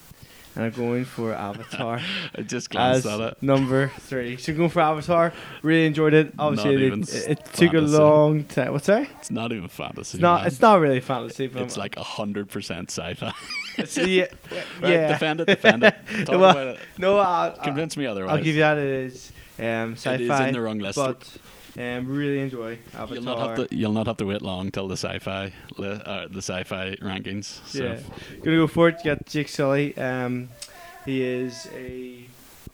and 0.60 0.66
I'm 0.66 0.72
going 0.74 1.06
for 1.06 1.34
Avatar 1.34 2.02
I 2.36 2.42
just 2.42 2.70
glanced 2.70 3.06
at 3.06 3.20
it. 3.22 3.38
number 3.42 3.88
three. 4.00 4.36
So 4.36 4.54
going 4.54 4.70
for 4.70 4.82
Avatar, 4.82 5.32
really 5.62 5.86
enjoyed 5.86 6.14
it. 6.14 6.34
Obviously, 6.38 6.86
it, 6.86 6.94
it, 7.14 7.30
it 7.40 7.46
took 7.54 7.74
a 7.74 7.80
long 7.80 8.44
time. 8.44 8.74
What's 8.74 8.88
that? 8.88 9.08
It's 9.20 9.32
not 9.32 9.54
even 9.54 9.70
fantasy. 9.70 10.18
It's 10.18 10.22
not. 10.22 10.40
man. 10.42 10.48
It's 10.48 10.62
not 10.62 10.82
really 10.82 11.00
fantasy, 11.00 11.48
but 11.48 11.62
It's 11.62 11.78
like 11.78 11.96
hundred 11.98 12.50
percent 12.50 12.92
sci-fi. 12.92 13.32
yeah, 14.06 14.26
Right, 14.82 14.92
yeah. 14.92 15.08
defend 15.08 15.40
it. 15.40 15.46
Defend 15.46 15.84
it. 15.86 15.96
Talk 16.26 16.30
Well, 16.40 16.50
about 16.50 16.68
it. 16.68 16.80
No, 16.98 17.18
I'll, 17.20 17.52
I'll, 17.52 17.58
Convince 17.64 17.96
me 17.96 18.06
otherwise. 18.06 18.32
I'll 18.38 18.44
give 18.44 18.56
you 18.56 18.62
that. 18.62 18.78
It 18.78 19.06
is 19.06 19.32
um, 19.60 19.94
It 19.94 19.98
sci-fi, 20.00 20.42
is 20.44 20.48
in 20.50 20.54
the 20.54 20.62
wrong 20.62 20.80
list. 20.80 20.98
but 20.98 21.38
um, 21.78 22.08
really 22.08 22.40
enjoy 22.40 22.80
Avatar. 22.94 23.16
You'll 23.16 23.24
not 23.24 23.40
have 23.58 23.70
to. 23.70 23.76
You'll 23.76 23.92
not 23.94 24.08
have 24.08 24.18
to 24.18 24.26
wait 24.26 24.42
long 24.42 24.72
till 24.72 24.88
the 24.88 24.98
sci-fi, 24.98 25.52
li- 25.78 26.02
uh, 26.06 26.28
the 26.30 26.40
sci-fi 26.42 26.96
rankings. 27.02 27.66
So. 27.68 27.84
Yeah, 27.84 28.00
gonna 28.44 28.58
go 28.58 28.68
for 28.68 28.90
it. 28.90 28.98
You 29.04 29.16
got 29.16 29.26
Jake 29.26 29.50
Sully. 29.50 29.98
Um, 29.98 30.50
he 31.06 31.22
is 31.24 31.68
a 31.74 32.26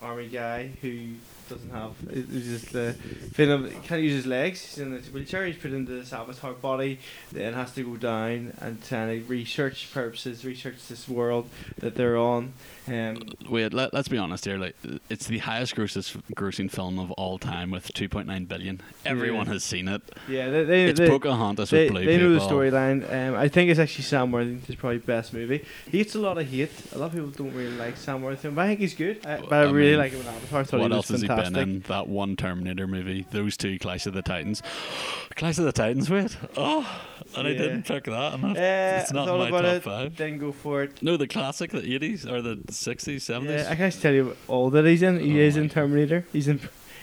army 0.01 0.27
guy 0.27 0.71
who 0.81 1.15
doesn't 1.49 1.69
have. 1.71 1.91
He's 2.11 2.61
just 2.61 2.73
the 2.73 2.93
fin 3.33 3.49
of 3.51 3.71
can't 3.83 4.01
use 4.01 4.13
his 4.13 4.25
legs. 4.25 4.61
He's 4.61 4.79
in 4.79 4.91
wheelchair. 5.13 5.45
He's 5.45 5.57
put 5.57 5.71
into 5.73 5.91
this 5.93 6.13
avatar 6.13 6.53
body. 6.53 6.99
Then 7.31 7.53
has 7.53 7.73
to 7.73 7.83
go 7.83 7.95
down 7.97 8.53
and 8.61 8.81
kind 8.87 9.11
of 9.19 9.29
research 9.29 9.91
purposes, 9.93 10.45
research 10.45 10.87
this 10.87 11.07
world 11.07 11.49
that 11.79 11.95
they're 11.95 12.17
on. 12.17 12.53
Um, 12.87 13.17
Wait, 13.49 13.73
let, 13.73 13.93
let's 13.93 14.07
be 14.07 14.17
honest 14.17 14.45
here. 14.45 14.57
Like, 14.57 14.75
it's 15.09 15.25
the 15.27 15.39
highest 15.39 15.75
grossest 15.75 16.17
grossing 16.35 16.69
film 16.69 16.99
of 16.99 17.11
all 17.13 17.39
time 17.39 17.71
with 17.71 17.91
2.9 17.93 18.47
billion. 18.47 18.81
Everyone 19.05 19.47
Yeah. 19.47 19.53
has 19.53 19.63
seen 19.63 19.87
it. 19.87 20.01
yeah, 20.27 20.49
they 20.49 20.63
they, 20.63 20.85
It's 20.85 20.99
they, 20.99 21.09
Pocahontas 21.09 21.69
they, 21.71 21.85
with 21.85 21.91
blue 21.93 22.05
they 22.05 22.17
know 22.17 22.33
the 22.33 22.39
storyline. 22.39 23.11
Um, 23.11 23.35
I 23.35 23.47
think 23.47 23.71
it's 23.71 23.79
actually 23.79 24.03
Sam 24.03 24.31
Worthington's 24.31 24.75
probably 24.77 24.99
best 24.99 25.33
movie. 25.33 25.65
He 25.91 25.97
gets 25.99 26.13
a 26.15 26.19
lot 26.19 26.37
of 26.37 26.47
hate. 26.47 26.71
A 26.93 26.97
lot 26.97 27.07
of 27.07 27.13
people 27.13 27.29
don't 27.29 27.53
really 27.55 27.75
like 27.75 27.97
Sam 27.97 28.21
Worthington, 28.21 28.53
but 28.55 28.61
I 28.63 28.67
think 28.67 28.79
he's 28.81 28.93
good. 28.93 29.25
I, 29.25 29.37
but 29.41 29.53
I, 29.53 29.57
I 29.61 29.71
really 29.71 29.91
mean, 29.91 29.99
like 29.99 30.11
him 30.11 30.21
in 30.21 30.27
Avatar. 30.27 30.79
What 30.79 30.91
he 30.91 30.95
else 30.97 31.07
has 31.09 31.23
fantastic. 31.35 31.53
been 31.53 31.69
in? 31.75 31.79
That 31.87 32.07
one 32.07 32.35
Terminator 32.35 32.87
movie. 32.87 33.25
Those 33.31 33.57
two 33.57 33.77
Clash 33.79 34.05
of 34.05 34.13
the 34.13 34.21
Titans. 34.21 34.61
Clash 35.35 35.57
of 35.57 35.65
the 35.65 35.71
Titans. 35.71 36.09
Wait. 36.09 36.35
Oh, 36.57 36.87
and 37.35 37.47
I 37.47 37.51
didn't 37.53 37.83
pick 37.83 38.05
that. 38.05 38.33
And 38.33 38.45
Uh, 38.45 38.99
it's 39.01 39.11
not 39.11 39.27
my 39.27 39.49
top 39.49 39.63
it, 39.65 39.83
five. 39.83 40.15
Didn't 40.15 40.39
go 40.39 40.51
for 40.51 40.83
it. 40.83 41.01
No, 41.01 41.17
the 41.17 41.27
classic, 41.27 41.71
the 41.71 41.81
80s 41.81 42.29
or 42.29 42.41
the 42.41 42.55
60s, 42.57 43.15
70s. 43.17 43.49
Yeah, 43.63 43.67
I 43.69 43.75
can't 43.75 44.01
tell 44.01 44.13
you 44.13 44.35
all 44.47 44.69
that 44.71 44.85
he's 44.85 45.01
in. 45.01 45.19
He 45.19 45.39
Oh 45.39 45.43
is 45.43 45.57
in 45.57 45.69
Terminator. 45.69 46.25
He's 46.31 46.47
in. 46.47 46.59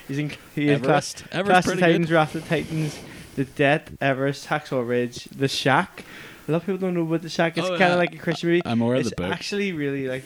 He's 0.07 0.17
in. 0.19 0.31
He 0.55 0.69
is. 0.69 0.79
Everest. 0.81 1.23
Everest 1.31 1.65
Clash 1.65 1.73
of 1.75 1.79
Titans, 1.79 2.07
good. 2.07 2.13
Wrath 2.15 2.35
of 2.35 2.47
Titans, 2.47 2.99
The 3.35 3.45
Debt, 3.45 3.89
Everest, 4.01 4.47
Hacksaw 4.47 4.87
Ridge, 4.87 5.25
The 5.25 5.47
Shack. 5.47 6.03
A 6.47 6.51
lot 6.51 6.57
of 6.57 6.65
people 6.65 6.77
don't 6.79 6.93
know 6.93 7.03
about 7.03 7.21
The 7.21 7.29
Shack. 7.29 7.57
It's 7.57 7.65
Oh, 7.67 7.77
kind 7.77 7.83
of 7.83 7.89
yeah. 7.91 7.95
like 7.95 8.13
a 8.15 8.17
Christian 8.17 8.49
movie. 8.49 8.61
I'm 8.65 8.81
aware 8.81 8.97
of 8.97 9.05
the 9.05 9.15
book. 9.15 9.31
actually 9.31 9.71
really 9.71 10.07
like 10.07 10.25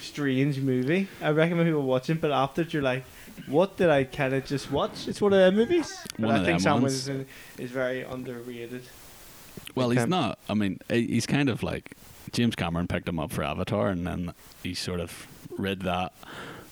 strange 0.00 0.58
movie. 0.60 1.08
I 1.22 1.30
recommend 1.30 1.66
people 1.68 1.82
watch 1.82 2.10
it, 2.10 2.20
but 2.20 2.30
after 2.30 2.62
it, 2.62 2.72
you're 2.74 2.82
like, 2.82 3.04
what 3.46 3.76
did 3.76 3.90
I 3.90 4.04
kind 4.04 4.34
of 4.34 4.44
just 4.44 4.70
watch? 4.70 5.06
It's 5.08 5.20
one 5.20 5.32
of 5.32 5.38
their 5.38 5.52
movies. 5.52 5.96
But 6.18 6.26
One 6.26 6.34
I 6.34 6.38
of 6.38 6.44
think 6.46 6.58
them 6.58 6.60
Sam 6.62 6.82
ones. 6.82 7.08
Is 7.58 7.70
very 7.70 8.02
underrated. 8.02 8.82
Well, 9.74 9.90
he's 9.90 10.06
not. 10.06 10.38
I 10.48 10.54
mean, 10.54 10.78
he- 10.88 11.06
he's 11.06 11.26
kind 11.26 11.48
of 11.48 11.62
like 11.62 11.92
James 12.32 12.54
Cameron 12.56 12.86
picked 12.88 13.08
him 13.08 13.18
up 13.18 13.30
for 13.30 13.42
Avatar, 13.42 13.88
and 13.88 14.06
then 14.06 14.32
he 14.62 14.74
sort 14.74 15.00
of 15.00 15.26
read 15.56 15.80
that 15.82 16.12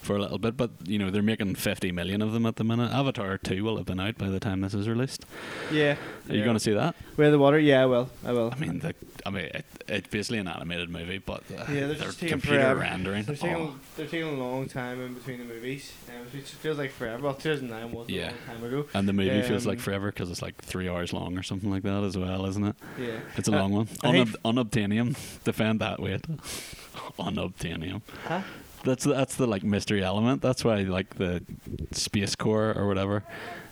for 0.05 0.15
a 0.15 0.19
little 0.19 0.37
bit. 0.37 0.55
But 0.55 0.71
you 0.85 0.97
know, 0.99 1.09
they're 1.09 1.21
making 1.21 1.55
fifty 1.55 1.91
million 1.91 2.21
of 2.21 2.31
them 2.31 2.45
at 2.45 2.55
the 2.55 2.63
minute. 2.63 2.91
Avatar 2.91 3.37
two 3.37 3.63
will 3.63 3.77
have 3.77 3.85
been 3.85 3.99
out 3.99 4.17
by 4.17 4.29
the 4.29 4.39
time 4.39 4.61
this 4.61 4.73
is 4.73 4.87
released. 4.87 5.25
Yeah. 5.71 5.95
Are 6.29 6.35
you 6.35 6.43
going 6.43 6.55
to 6.55 6.59
see 6.59 6.73
that? 6.73 6.95
Where 7.17 7.29
the 7.31 7.37
water? 7.39 7.59
Yeah, 7.59 7.83
I 7.83 7.85
will. 7.85 8.09
I 8.25 8.31
will. 8.31 8.51
I 8.51 8.59
mean, 8.59 8.79
the, 8.79 8.95
I 9.25 9.29
mean, 9.29 9.45
it, 9.45 9.65
it's 9.87 10.07
basically 10.07 10.39
an 10.39 10.47
animated 10.47 10.89
movie, 10.89 11.19
but 11.19 11.43
uh, 11.51 11.65
Yeah, 11.71 11.85
they're 11.87 12.11
computer 12.11 12.39
forever. 12.39 12.79
rendering. 12.79 13.23
They're 13.25 13.35
taking, 13.35 13.55
Oh, 13.55 13.75
they're 13.95 14.07
taking 14.07 14.27
a 14.29 14.43
long 14.43 14.67
time 14.67 15.01
in 15.01 15.13
between 15.13 15.37
the 15.37 15.45
movies. 15.45 15.93
Um, 16.09 16.25
it 16.33 16.47
feels 16.47 16.79
like 16.79 16.91
forever. 16.91 17.21
Well, 17.23 17.35
2009 17.35 17.91
was 17.91 18.09
Yeah. 18.09 18.23
a 18.23 18.25
long 18.25 18.37
time 18.47 18.63
ago. 18.63 18.85
and 18.95 19.07
the 19.07 19.13
movie 19.13 19.41
feels 19.43 19.67
like 19.67 19.77
Um, 19.77 19.83
forever 19.83 20.07
because 20.11 20.31
it's 20.31 20.41
like 20.41 20.57
three 20.63 20.89
hours 20.89 21.13
long 21.13 21.37
or 21.37 21.43
something 21.43 21.69
like 21.69 21.83
that 21.83 22.03
as 22.03 22.17
well, 22.17 22.45
isn't 22.47 22.63
it? 22.65 22.75
Yeah. 22.99 23.19
It's 23.37 23.47
a 23.47 23.53
Uh, 23.53 23.59
long 23.59 23.71
one. 23.73 23.87
I 24.03 24.11
think- 24.11 24.29
Unob- 24.29 24.65
unobtainium. 24.65 25.43
Defend 25.43 25.79
that. 25.81 25.99
Wait. 26.01 26.21
unobtainium. 27.19 28.01
Huh? 28.27 28.41
That's 28.85 29.03
that's 29.03 29.35
the 29.35 29.47
like 29.47 29.63
mystery 29.63 30.03
element. 30.03 30.41
That's 30.41 30.63
why 30.63 30.81
like 30.83 31.15
the 31.15 31.43
space 31.91 32.35
core 32.35 32.73
or 32.75 32.87
whatever 32.87 33.23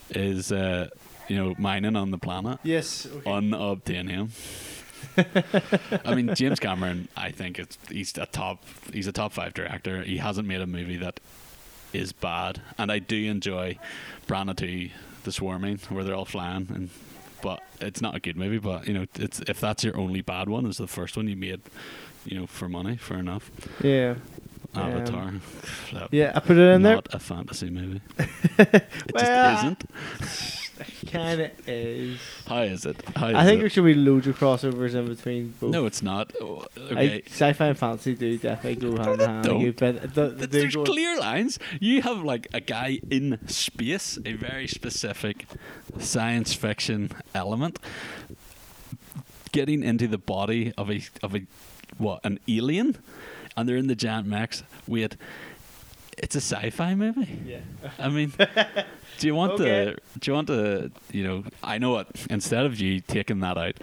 is 0.10 0.52
uh, 0.52 0.89
you 1.28 1.36
know 1.38 1.56
mining 1.58 1.95
on 1.95 2.12
the 2.12 2.17
planet. 2.17 2.60
Yes. 2.63 3.06
Okay. 3.06 3.30
Unobtainium. 3.30 4.30
I 6.06 6.15
mean 6.15 6.34
James 6.36 6.60
Cameron. 6.60 7.08
I 7.15 7.32
think 7.32 7.60
it's 7.60 7.78
he's 7.89 8.17
a 8.17 8.26
top 8.26 8.63
he's 8.91 9.08
a 9.08 9.12
top 9.12 9.34
five 9.34 9.54
director. 9.54 10.02
He 10.04 10.17
hasn't 10.17 10.47
made 10.47 10.62
a 10.62 10.67
movie 10.67 10.97
that 10.97 11.19
is 11.93 12.12
bad, 12.12 12.62
and 12.78 12.91
I 12.91 12.97
do 12.99 13.15
enjoy 13.30 13.78
Piranha 14.26 14.56
2, 14.56 14.89
The 15.26 15.32
Swarming, 15.32 15.80
where 15.89 16.04
they're 16.04 16.15
all 16.15 16.26
flying 16.26 16.67
and. 16.73 16.89
But 17.43 17.62
it's 17.82 17.99
not 17.99 18.15
a 18.15 18.21
good 18.21 18.38
movie. 18.38 18.58
But 18.58 18.88
you 18.88 18.93
know, 18.93 19.06
it's 19.15 19.41
if 19.41 19.60
that's 19.60 19.84
your 19.84 19.97
only 19.97 20.21
bad 20.21 20.47
one, 20.47 20.65
is 20.65 20.78
the 20.78 20.88
first 20.88 21.17
one 21.17 21.28
you 21.28 21.36
made, 21.36 21.60
you 22.23 22.39
know, 22.39 22.47
for 22.47 22.69
money, 22.69 22.95
fair 22.95 23.17
enough. 23.17 23.52
yeah. 23.84 24.15
Avatar. 24.76 25.22
Um, 25.22 25.42
Yeah, 26.12 26.32
I 26.36 26.40
put 26.40 26.58
it 26.58 26.62
in 26.76 26.82
there. 26.82 26.96
not 26.96 27.08
a 27.14 27.20
fantasy 27.20 27.70
movie. 27.70 28.02
it 28.18 28.86
Well, 29.14 29.52
just 29.54 29.64
isn't. 29.66 30.60
Kind 31.12 31.40
of 31.42 31.70
is. 31.70 32.20
How 32.48 32.62
is 32.64 32.86
it? 32.86 32.98
How 33.16 33.28
is 33.28 33.36
I 33.36 33.46
think 33.46 33.58
it? 33.58 33.62
there 33.62 33.70
should 33.70 33.86
be 33.86 33.94
loads 33.94 34.26
of 34.26 34.38
crossovers 34.38 34.96
in 34.96 35.06
between 35.08 35.54
both. 35.60 35.72
No, 35.72 35.86
it's 35.86 36.02
not. 36.02 36.34
Oh, 36.42 36.66
I, 36.76 36.92
Okay. 36.92 37.24
sci-fi 37.28 37.68
and 37.68 37.78
fantasy 37.78 38.16
do 38.16 38.38
definitely 38.40 38.90
go 38.90 38.98
hand 38.98 39.22
in 39.22 39.30
hand. 39.30 39.46
don't. 39.46 39.62
You 39.62 39.72
the- 39.72 40.34
the- 40.36 40.48
There's 40.48 40.74
go- 40.76 40.84
clear 40.84 41.18
lines. 41.20 41.60
You 41.80 42.02
have 42.02 42.24
like 42.24 42.48
a 42.54 42.60
guy 42.60 43.00
in 43.10 43.38
space, 43.48 44.18
a 44.26 44.34
very 44.34 44.68
specific 44.68 45.46
science 46.00 46.54
fiction 46.56 47.12
element, 47.36 47.78
getting 49.52 49.84
into 49.84 50.08
the 50.08 50.18
body 50.18 50.74
of 50.78 50.90
a 50.90 51.02
of 51.22 51.36
a 51.36 51.44
what 52.00 52.20
an 52.26 52.40
alien, 52.48 52.98
and 53.56 53.68
they're 53.68 53.78
in 53.78 53.88
the 53.88 53.96
giant 53.96 54.28
mechs. 54.28 54.63
Wait, 54.88 55.16
it's 56.18 56.36
a 56.36 56.42
sci-fi 56.42 56.96
movie. 56.96 57.39
Yeah. 57.46 57.60
I 58.00 58.10
mean, 58.10 58.32
do 59.20 59.28
you 59.28 59.36
want 59.36 59.54
Okay. 59.54 59.86
to? 59.86 59.96
Do 60.20 60.32
you 60.32 60.34
want 60.36 60.48
to? 60.48 60.92
You 61.12 61.24
know, 61.24 61.44
I 61.63 61.78
know 61.78 61.92
what. 61.92 62.08
Instead 62.30 62.66
of 62.66 62.80
you 62.80 63.00
taking 63.02 63.39
that 63.42 63.58
out, 63.58 63.76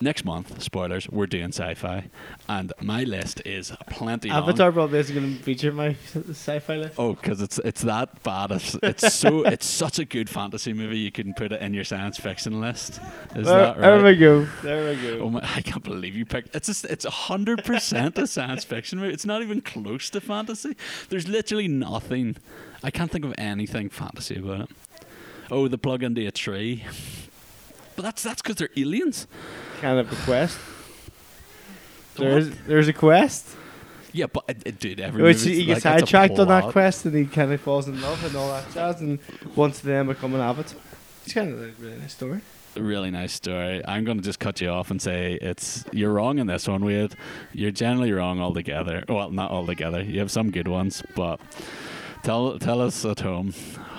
next 0.00 0.24
month, 0.24 0.62
spoilers, 0.62 1.08
we're 1.08 1.26
doing 1.26 1.48
sci-fi, 1.48 2.08
and 2.48 2.72
my 2.80 3.04
list 3.04 3.42
is 3.44 3.72
plenty 3.90 4.28
long. 4.28 4.42
Avatar 4.42 4.72
probably 4.72 4.98
isn't 4.98 5.14
going 5.14 5.36
to 5.36 5.42
feature 5.42 5.72
my 5.72 5.96
sci-fi 6.30 6.76
list. 6.76 6.94
Oh, 6.98 7.14
because 7.14 7.40
it's 7.40 7.58
it's 7.58 7.82
that 7.82 8.22
bad. 8.22 8.50
It's, 8.52 8.74
it's 8.82 9.14
so 9.14 9.42
it's 9.44 9.66
such 9.66 9.98
a 9.98 10.04
good 10.04 10.28
fantasy 10.28 10.72
movie. 10.72 10.98
You 10.98 11.12
can 11.12 11.34
put 11.34 11.52
it 11.52 11.60
in 11.60 11.74
your 11.74 11.84
science 11.84 12.18
fiction 12.18 12.60
list. 12.60 13.00
Is 13.36 13.46
there, 13.46 13.58
that 13.58 13.78
right? 13.78 13.80
there 13.80 14.04
we 14.04 14.16
go. 14.16 14.46
There 14.62 14.90
we 14.90 15.02
go. 15.02 15.24
Oh 15.24 15.30
my! 15.30 15.40
I 15.42 15.60
can't 15.62 15.84
believe 15.84 16.14
you 16.14 16.24
picked. 16.24 16.54
It's 16.54 16.66
just, 16.66 16.84
it's 16.86 17.04
a 17.04 17.10
hundred 17.10 17.64
percent 17.64 18.18
a 18.18 18.26
science 18.26 18.64
fiction 18.64 18.98
movie. 18.98 19.12
It's 19.12 19.26
not 19.26 19.42
even 19.42 19.60
close 19.60 20.10
to 20.10 20.20
fantasy. 20.20 20.76
There's 21.08 21.28
literally 21.28 21.68
nothing. 21.68 22.36
I 22.82 22.90
can't 22.90 23.10
think 23.10 23.24
of 23.24 23.34
anything 23.36 23.90
fantasy 23.90 24.38
about 24.38 24.62
it. 24.62 24.70
Oh, 25.50 25.68
the 25.68 25.78
plug 25.78 26.02
into 26.02 26.26
a 26.26 26.30
tree. 26.30 26.84
But 27.96 28.02
that's 28.02 28.22
that's 28.22 28.40
because 28.40 28.56
they're 28.56 28.70
aliens. 28.76 29.26
Kind 29.80 29.98
of 29.98 30.12
a 30.12 30.16
quest. 30.24 30.58
There's 32.16 32.50
there's 32.66 32.88
a 32.88 32.92
quest. 32.92 33.56
Yeah, 34.12 34.26
but 34.26 34.44
uh, 34.48 34.54
uh, 34.66 34.72
dude, 34.78 35.00
every 35.00 35.22
Which 35.22 35.38
movie's 35.38 35.56
he 35.58 35.64
gets 35.64 35.84
like, 35.84 36.00
that's 36.00 36.02
a 36.02 36.06
sidetracked 36.06 36.38
on 36.38 36.48
that 36.48 36.62
plot. 36.62 36.72
quest 36.72 37.04
and 37.06 37.14
he 37.14 37.24
kind 37.26 37.52
of 37.52 37.60
falls 37.60 37.88
in 37.88 38.00
love 38.02 38.22
and 38.24 38.34
all 38.36 38.48
that 38.48 38.70
jazz 38.72 39.00
and 39.00 39.18
wants 39.56 39.80
them 39.80 40.08
become 40.08 40.34
an 40.34 40.40
avatar. 40.40 40.78
It's 41.24 41.32
kind 41.32 41.52
of 41.52 41.62
a 41.62 41.70
really 41.80 41.96
nice 41.98 42.12
story. 42.12 42.40
really 42.76 43.10
nice 43.10 43.32
story. 43.32 43.82
I'm 43.86 44.04
going 44.04 44.16
to 44.18 44.22
just 44.22 44.40
cut 44.40 44.60
you 44.60 44.68
off 44.68 44.90
and 44.90 45.00
say 45.00 45.38
it's 45.40 45.84
you're 45.92 46.12
wrong 46.12 46.38
in 46.38 46.46
this 46.46 46.66
one, 46.66 46.84
Wade. 46.84 47.14
You're 47.52 47.70
generally 47.70 48.12
wrong 48.12 48.40
altogether. 48.40 49.04
Well, 49.08 49.30
not 49.30 49.50
altogether. 49.50 50.02
You 50.02 50.18
have 50.18 50.30
some 50.30 50.50
good 50.50 50.68
ones, 50.68 51.02
but 51.14 51.40
tell 52.22 52.58
tell 52.58 52.80
us 52.80 53.04
at 53.04 53.20
home 53.20 53.54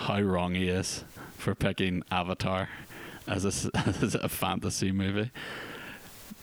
how 0.05 0.19
wrong 0.21 0.55
he 0.55 0.67
is 0.67 1.05
for 1.37 1.55
picking 1.55 2.03
Avatar 2.11 2.69
as 3.27 3.45
a, 3.45 3.71
as 4.01 4.13
a 4.15 4.29
fantasy 4.29 4.91
movie. 4.91 5.31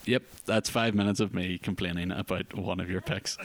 Yep, 0.09 0.23
that's 0.45 0.71
five 0.71 0.95
minutes 0.95 1.19
of 1.19 1.35
me 1.35 1.59
complaining 1.59 2.09
about 2.09 2.55
one 2.57 2.79
of 2.79 2.89
your 2.89 2.99
picks. 2.99 3.37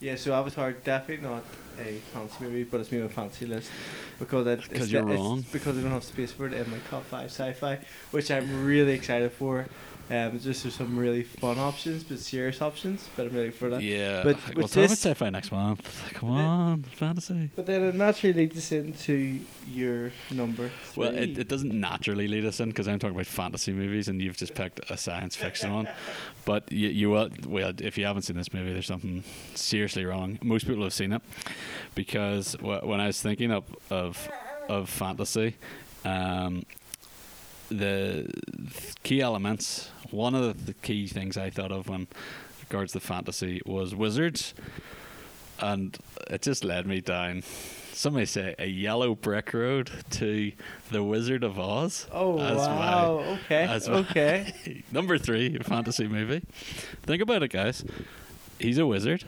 Yeah, 0.00 0.16
so 0.16 0.34
Avatar 0.34 0.72
definitely 0.72 1.26
not 1.26 1.42
a 1.80 1.94
fancy 2.12 2.44
movie, 2.44 2.64
but 2.64 2.80
it's 2.80 2.92
made 2.92 3.00
on 3.00 3.06
a 3.06 3.08
fantasy 3.08 3.46
list 3.46 3.70
because 4.18 4.46
it, 4.46 4.60
it's 4.70 4.90
you're 4.92 5.08
it's 5.08 5.18
wrong. 5.18 5.46
because 5.50 5.78
I 5.78 5.80
don't 5.80 5.90
have 5.90 6.04
space 6.04 6.30
for 6.32 6.46
it 6.46 6.52
in 6.52 6.70
my 6.70 6.76
top 6.90 7.04
five 7.04 7.30
sci-fi, 7.30 7.78
which 8.10 8.30
I'm 8.30 8.66
really 8.66 8.92
excited 8.92 9.32
for. 9.32 9.66
Um, 10.10 10.38
just 10.40 10.62
there's 10.62 10.74
some 10.74 10.96
really 10.96 11.22
fun 11.22 11.58
options, 11.58 12.02
but 12.02 12.18
serious 12.18 12.62
options, 12.62 13.08
but 13.14 13.26
I'm 13.26 13.36
ready 13.36 13.50
for 13.50 13.68
that. 13.68 13.82
Yeah, 13.82 14.22
But 14.24 14.36
we'll 14.54 14.62
with 14.62 14.72
talk 14.72 14.76
about 14.84 14.88
this- 14.88 14.92
sci-fi 14.92 15.28
next 15.30 15.52
month. 15.52 16.10
Come 16.14 16.30
on, 16.30 16.82
fantasy. 16.82 17.50
But 17.54 17.66
then 17.66 17.82
it 17.82 17.94
naturally 17.94 18.32
leads 18.32 18.56
us 18.56 18.72
into 18.72 19.40
your 19.70 20.10
number. 20.30 20.70
Well, 20.96 21.14
it, 21.14 21.36
it 21.38 21.48
doesn't 21.48 21.78
naturally 21.78 22.26
lead 22.26 22.46
us 22.46 22.58
in 22.60 22.70
because 22.70 22.88
I'm 22.88 22.98
talking 22.98 23.14
about 23.16 23.26
fantasy 23.26 23.72
movies 23.72 24.08
and 24.08 24.20
you've 24.22 24.36
just 24.38 24.54
picked 24.54 24.80
a 24.90 24.96
science 24.96 25.36
fiction 25.36 25.72
one. 25.74 25.88
But 26.46 26.72
you, 26.72 26.88
you 26.88 27.10
will, 27.10 27.28
well, 27.46 27.72
if 27.78 27.98
you 27.98 28.06
haven't 28.06 28.22
seen 28.22 28.36
this 28.36 28.54
movie, 28.54 28.72
there's 28.72 28.86
something 28.86 29.22
seriously 29.54 30.06
wrong. 30.06 30.38
Most 30.42 30.66
people 30.66 30.82
have 30.84 30.94
seen 30.94 31.12
it 31.12 31.20
because 31.94 32.56
when 32.62 33.00
I 33.00 33.08
was 33.08 33.20
thinking 33.20 33.50
of 33.52 33.64
of, 33.90 34.28
of 34.70 34.88
fantasy, 34.88 35.56
um, 36.06 36.64
the 37.70 38.30
key 39.02 39.20
elements, 39.20 39.90
one 40.10 40.34
of 40.34 40.66
the 40.66 40.74
key 40.74 41.06
things 41.06 41.36
I 41.36 41.50
thought 41.50 41.72
of 41.72 41.88
when 41.88 42.06
regards 42.62 42.92
to 42.92 43.00
fantasy 43.00 43.60
was 43.66 43.94
wizards, 43.94 44.54
and 45.60 45.96
it 46.28 46.42
just 46.42 46.64
led 46.64 46.86
me 46.86 47.00
down. 47.00 47.42
Somebody 47.92 48.26
say 48.26 48.54
a 48.58 48.66
yellow 48.66 49.14
brick 49.16 49.52
road 49.52 49.90
to 50.10 50.52
the 50.92 51.02
Wizard 51.02 51.42
of 51.42 51.58
Oz. 51.58 52.06
Oh 52.12 52.38
as 52.38 52.56
my- 52.58 52.66
wow! 52.66 53.38
okay, 53.44 53.64
as 53.64 53.88
okay. 53.88 54.84
Number 54.92 55.18
three, 55.18 55.58
fantasy 55.58 56.06
movie. 56.06 56.42
Think 57.02 57.22
about 57.22 57.42
it, 57.42 57.48
guys. 57.50 57.84
He's 58.60 58.78
a 58.78 58.86
wizard. 58.86 59.24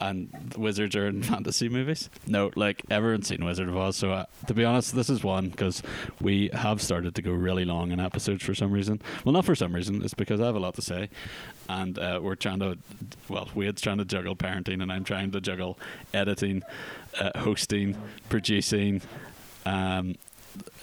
And 0.00 0.52
wizards 0.56 0.96
are 0.96 1.06
in 1.06 1.22
fantasy 1.32 1.68
movies. 1.68 2.10
No, 2.26 2.50
like 2.56 2.82
everyone's 2.90 3.28
seen 3.28 3.44
Wizard 3.44 3.68
of 3.68 3.76
Oz. 3.76 3.96
So, 3.96 4.10
uh, 4.10 4.26
to 4.46 4.54
be 4.54 4.64
honest, 4.64 4.94
this 4.94 5.08
is 5.08 5.22
one 5.22 5.48
because 5.50 5.82
we 6.20 6.50
have 6.52 6.82
started 6.82 7.14
to 7.14 7.22
go 7.22 7.30
really 7.30 7.64
long 7.64 7.92
in 7.92 8.00
episodes 8.00 8.42
for 8.42 8.54
some 8.54 8.72
reason. 8.72 9.00
Well, 9.24 9.32
not 9.32 9.44
for 9.44 9.54
some 9.54 9.74
reason. 9.74 10.02
It's 10.02 10.14
because 10.14 10.40
I 10.40 10.46
have 10.46 10.56
a 10.56 10.60
lot 10.60 10.74
to 10.74 10.82
say, 10.82 11.10
and 11.68 11.98
uh, 11.98 12.18
we're 12.22 12.34
trying 12.34 12.58
to. 12.58 12.76
Well, 13.28 13.48
Wade's 13.54 13.80
trying 13.80 13.98
to 13.98 14.04
juggle 14.04 14.34
parenting, 14.34 14.82
and 14.82 14.90
I'm 14.90 15.04
trying 15.04 15.30
to 15.30 15.40
juggle 15.40 15.78
editing, 16.12 16.62
uh, 17.20 17.38
hosting, 17.38 17.96
producing, 18.28 19.00
um, 19.64 20.16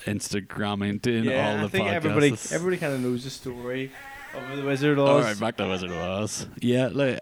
Instagramming, 0.05 1.01
doing 1.01 1.25
yeah, 1.25 1.49
all 1.51 1.57
the 1.57 1.63
I 1.65 1.67
think 1.67 1.87
podcasts. 1.87 1.93
everybody 1.93 2.27
everybody 2.51 2.77
kind 2.77 2.93
of 2.93 3.01
knows 3.01 3.23
the 3.23 3.29
story 3.29 3.91
of 4.33 4.57
the 4.57 4.63
Wizard 4.63 4.97
of 4.97 5.05
Oz. 5.07 5.25
right, 5.25 5.39
back 5.39 5.57
to 5.57 5.67
Wizard 5.67 5.91
of 5.91 5.97
Oz. 5.97 6.47
Yeah, 6.59 6.89
like, 6.91 7.19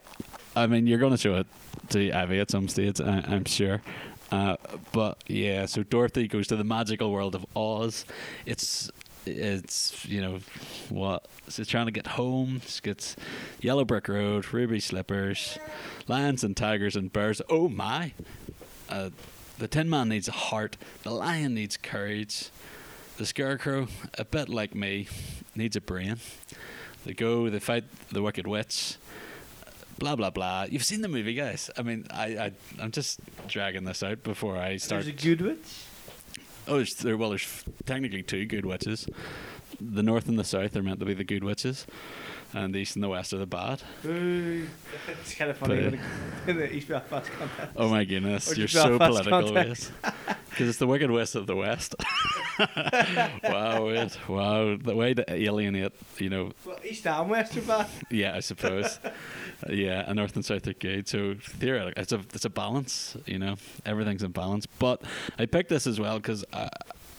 I 0.55 0.67
mean, 0.67 0.87
you're 0.87 0.99
going 0.99 1.11
to 1.11 1.17
show 1.17 1.35
it 1.35 1.47
to 1.89 2.09
Abby 2.11 2.39
at 2.39 2.51
some 2.51 2.67
stage, 2.67 2.99
I, 2.99 3.23
I'm 3.27 3.45
sure. 3.45 3.81
Uh, 4.31 4.57
but 4.91 5.23
yeah, 5.27 5.65
so 5.65 5.83
Dorothy 5.83 6.27
goes 6.27 6.47
to 6.47 6.55
the 6.55 6.63
magical 6.63 7.11
world 7.11 7.35
of 7.35 7.45
Oz. 7.55 8.05
It's 8.45 8.91
it's 9.25 10.05
you 10.05 10.21
know 10.21 10.39
what 10.89 11.25
she's 11.49 11.67
trying 11.67 11.87
to 11.87 11.91
get 11.91 12.07
home. 12.07 12.61
She 12.65 12.81
gets 12.81 13.15
yellow 13.59 13.85
brick 13.85 14.07
road, 14.07 14.51
ruby 14.53 14.79
slippers, 14.79 15.57
lions 16.07 16.43
and 16.43 16.55
tigers 16.55 16.95
and 16.95 17.11
bears. 17.11 17.41
Oh 17.49 17.69
my! 17.69 18.13
Uh, 18.87 19.09
the 19.57 19.67
Tin 19.67 19.89
Man 19.89 20.09
needs 20.09 20.27
a 20.27 20.33
heart. 20.33 20.77
The 21.03 21.11
lion 21.11 21.55
needs 21.55 21.75
courage. 21.75 22.49
The 23.17 23.25
scarecrow, 23.25 23.87
a 24.17 24.23
bit 24.23 24.47
like 24.47 24.73
me, 24.73 25.07
needs 25.55 25.75
a 25.75 25.81
brain. 25.81 26.17
They 27.05 27.13
go, 27.13 27.49
they 27.49 27.59
fight 27.59 27.83
the 28.11 28.21
Wicked 28.21 28.47
Witch. 28.47 28.95
Blah 29.99 30.15
blah 30.15 30.29
blah. 30.29 30.65
You've 30.69 30.83
seen 30.85 31.01
the 31.01 31.07
movie, 31.09 31.33
guys. 31.33 31.69
I 31.77 31.81
mean, 31.81 32.05
I, 32.11 32.25
I 32.25 32.51
I'm 32.81 32.91
just 32.91 33.19
dragging 33.47 33.83
this 33.83 34.01
out 34.01 34.23
before 34.23 34.57
I 34.57 34.77
start. 34.77 35.03
There's 35.03 35.13
a 35.13 35.25
good 35.27 35.41
witch. 35.41 35.57
Oh, 36.67 36.77
there's, 36.77 36.93
there, 36.95 37.17
well, 37.17 37.29
there's 37.29 37.63
technically 37.85 38.23
two 38.23 38.45
good 38.45 38.65
witches. 38.65 39.07
The 39.81 40.03
north 40.03 40.27
and 40.27 40.37
the 40.37 40.43
south 40.43 40.75
are 40.75 40.83
meant 40.83 40.99
to 40.99 41.05
be 41.05 41.13
the 41.13 41.23
good 41.23 41.43
witches, 41.43 41.85
and 42.53 42.73
the 42.73 42.79
east 42.79 42.95
and 42.95 43.03
the 43.03 43.09
west 43.09 43.33
are 43.33 43.37
the 43.37 43.45
bad. 43.47 43.81
Ooh, 44.05 44.67
it's 45.07 45.33
kind 45.35 45.51
of 45.51 45.57
funny 45.57 45.81
But, 45.89 45.93
uh, 45.95 46.51
in 46.51 46.57
the 46.57 46.73
East 46.73 46.87
Belfast 46.87 47.29
context. 47.31 47.73
Oh 47.75 47.89
my 47.89 48.03
goodness, 48.05 48.55
you're 48.57 48.67
so 48.67 48.97
political. 48.97 49.51
Because 50.49 50.67
it's 50.69 50.79
the 50.79 50.87
wicked 50.87 51.09
west 51.11 51.35
of 51.35 51.47
the 51.47 51.55
west. 51.55 51.95
wow, 53.43 53.87
it, 53.89 54.17
wow, 54.27 54.75
the 54.75 54.95
way 54.95 55.13
to 55.13 55.23
alienate, 55.31 55.93
you 56.17 56.29
know, 56.29 56.51
Well, 56.65 56.79
East 56.83 57.07
and 57.07 57.29
West 57.29 57.55
are 57.55 57.61
bad. 57.61 57.87
yeah, 58.09 58.35
I 58.35 58.39
suppose. 58.41 58.99
Yeah, 59.67 60.03
a 60.07 60.13
north 60.13 60.35
and 60.35 60.45
south 60.45 60.67
are. 60.67 60.73
So 61.05 61.35
theoretically, 61.41 62.01
it's 62.01 62.11
a 62.11 62.19
it's 62.33 62.45
a 62.45 62.49
balance. 62.49 63.17
You 63.25 63.39
know, 63.39 63.55
everything's 63.85 64.23
in 64.23 64.31
balance. 64.31 64.65
But 64.65 65.01
I 65.37 65.45
picked 65.45 65.69
this 65.69 65.85
as 65.87 65.99
well 65.99 66.17
because 66.17 66.45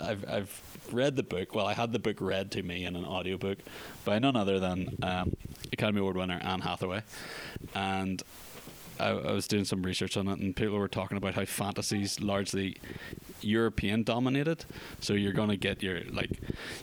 I've 0.01 0.25
I've 0.29 0.63
read 0.91 1.17
the 1.17 1.23
book. 1.23 1.55
Well, 1.55 1.67
I 1.67 1.75
had 1.75 1.93
the 1.93 1.99
book 1.99 2.17
read 2.21 2.51
to 2.53 2.63
me 2.63 2.85
in 2.85 2.97
an 2.97 3.05
audiobook 3.05 3.59
by 4.05 4.19
none 4.19 4.37
other 4.37 4.59
than 4.59 4.97
um, 5.03 5.37
Academy 5.73 6.01
Award 6.01 6.17
winner 6.17 6.41
Anne 6.43 6.61
Hathaway, 6.61 7.03
and. 7.75 8.23
I, 9.01 9.11
I 9.11 9.33
was 9.33 9.49
doing 9.49 9.65
some 9.65 9.83
research 9.83 10.17
on 10.17 10.29
it, 10.29 10.39
and 10.39 10.55
people 10.55 10.79
were 10.79 10.89
talking 10.89 11.17
about 11.17 11.35
how 11.35 11.45
fantasy's 11.45 12.21
largely 12.21 12.77
European 13.41 14.03
dominated. 14.03 14.65
So 15.01 15.15
you're 15.15 15.33
gonna 15.33 15.57
get 15.57 15.83
your 15.83 16.01
like, 16.11 16.31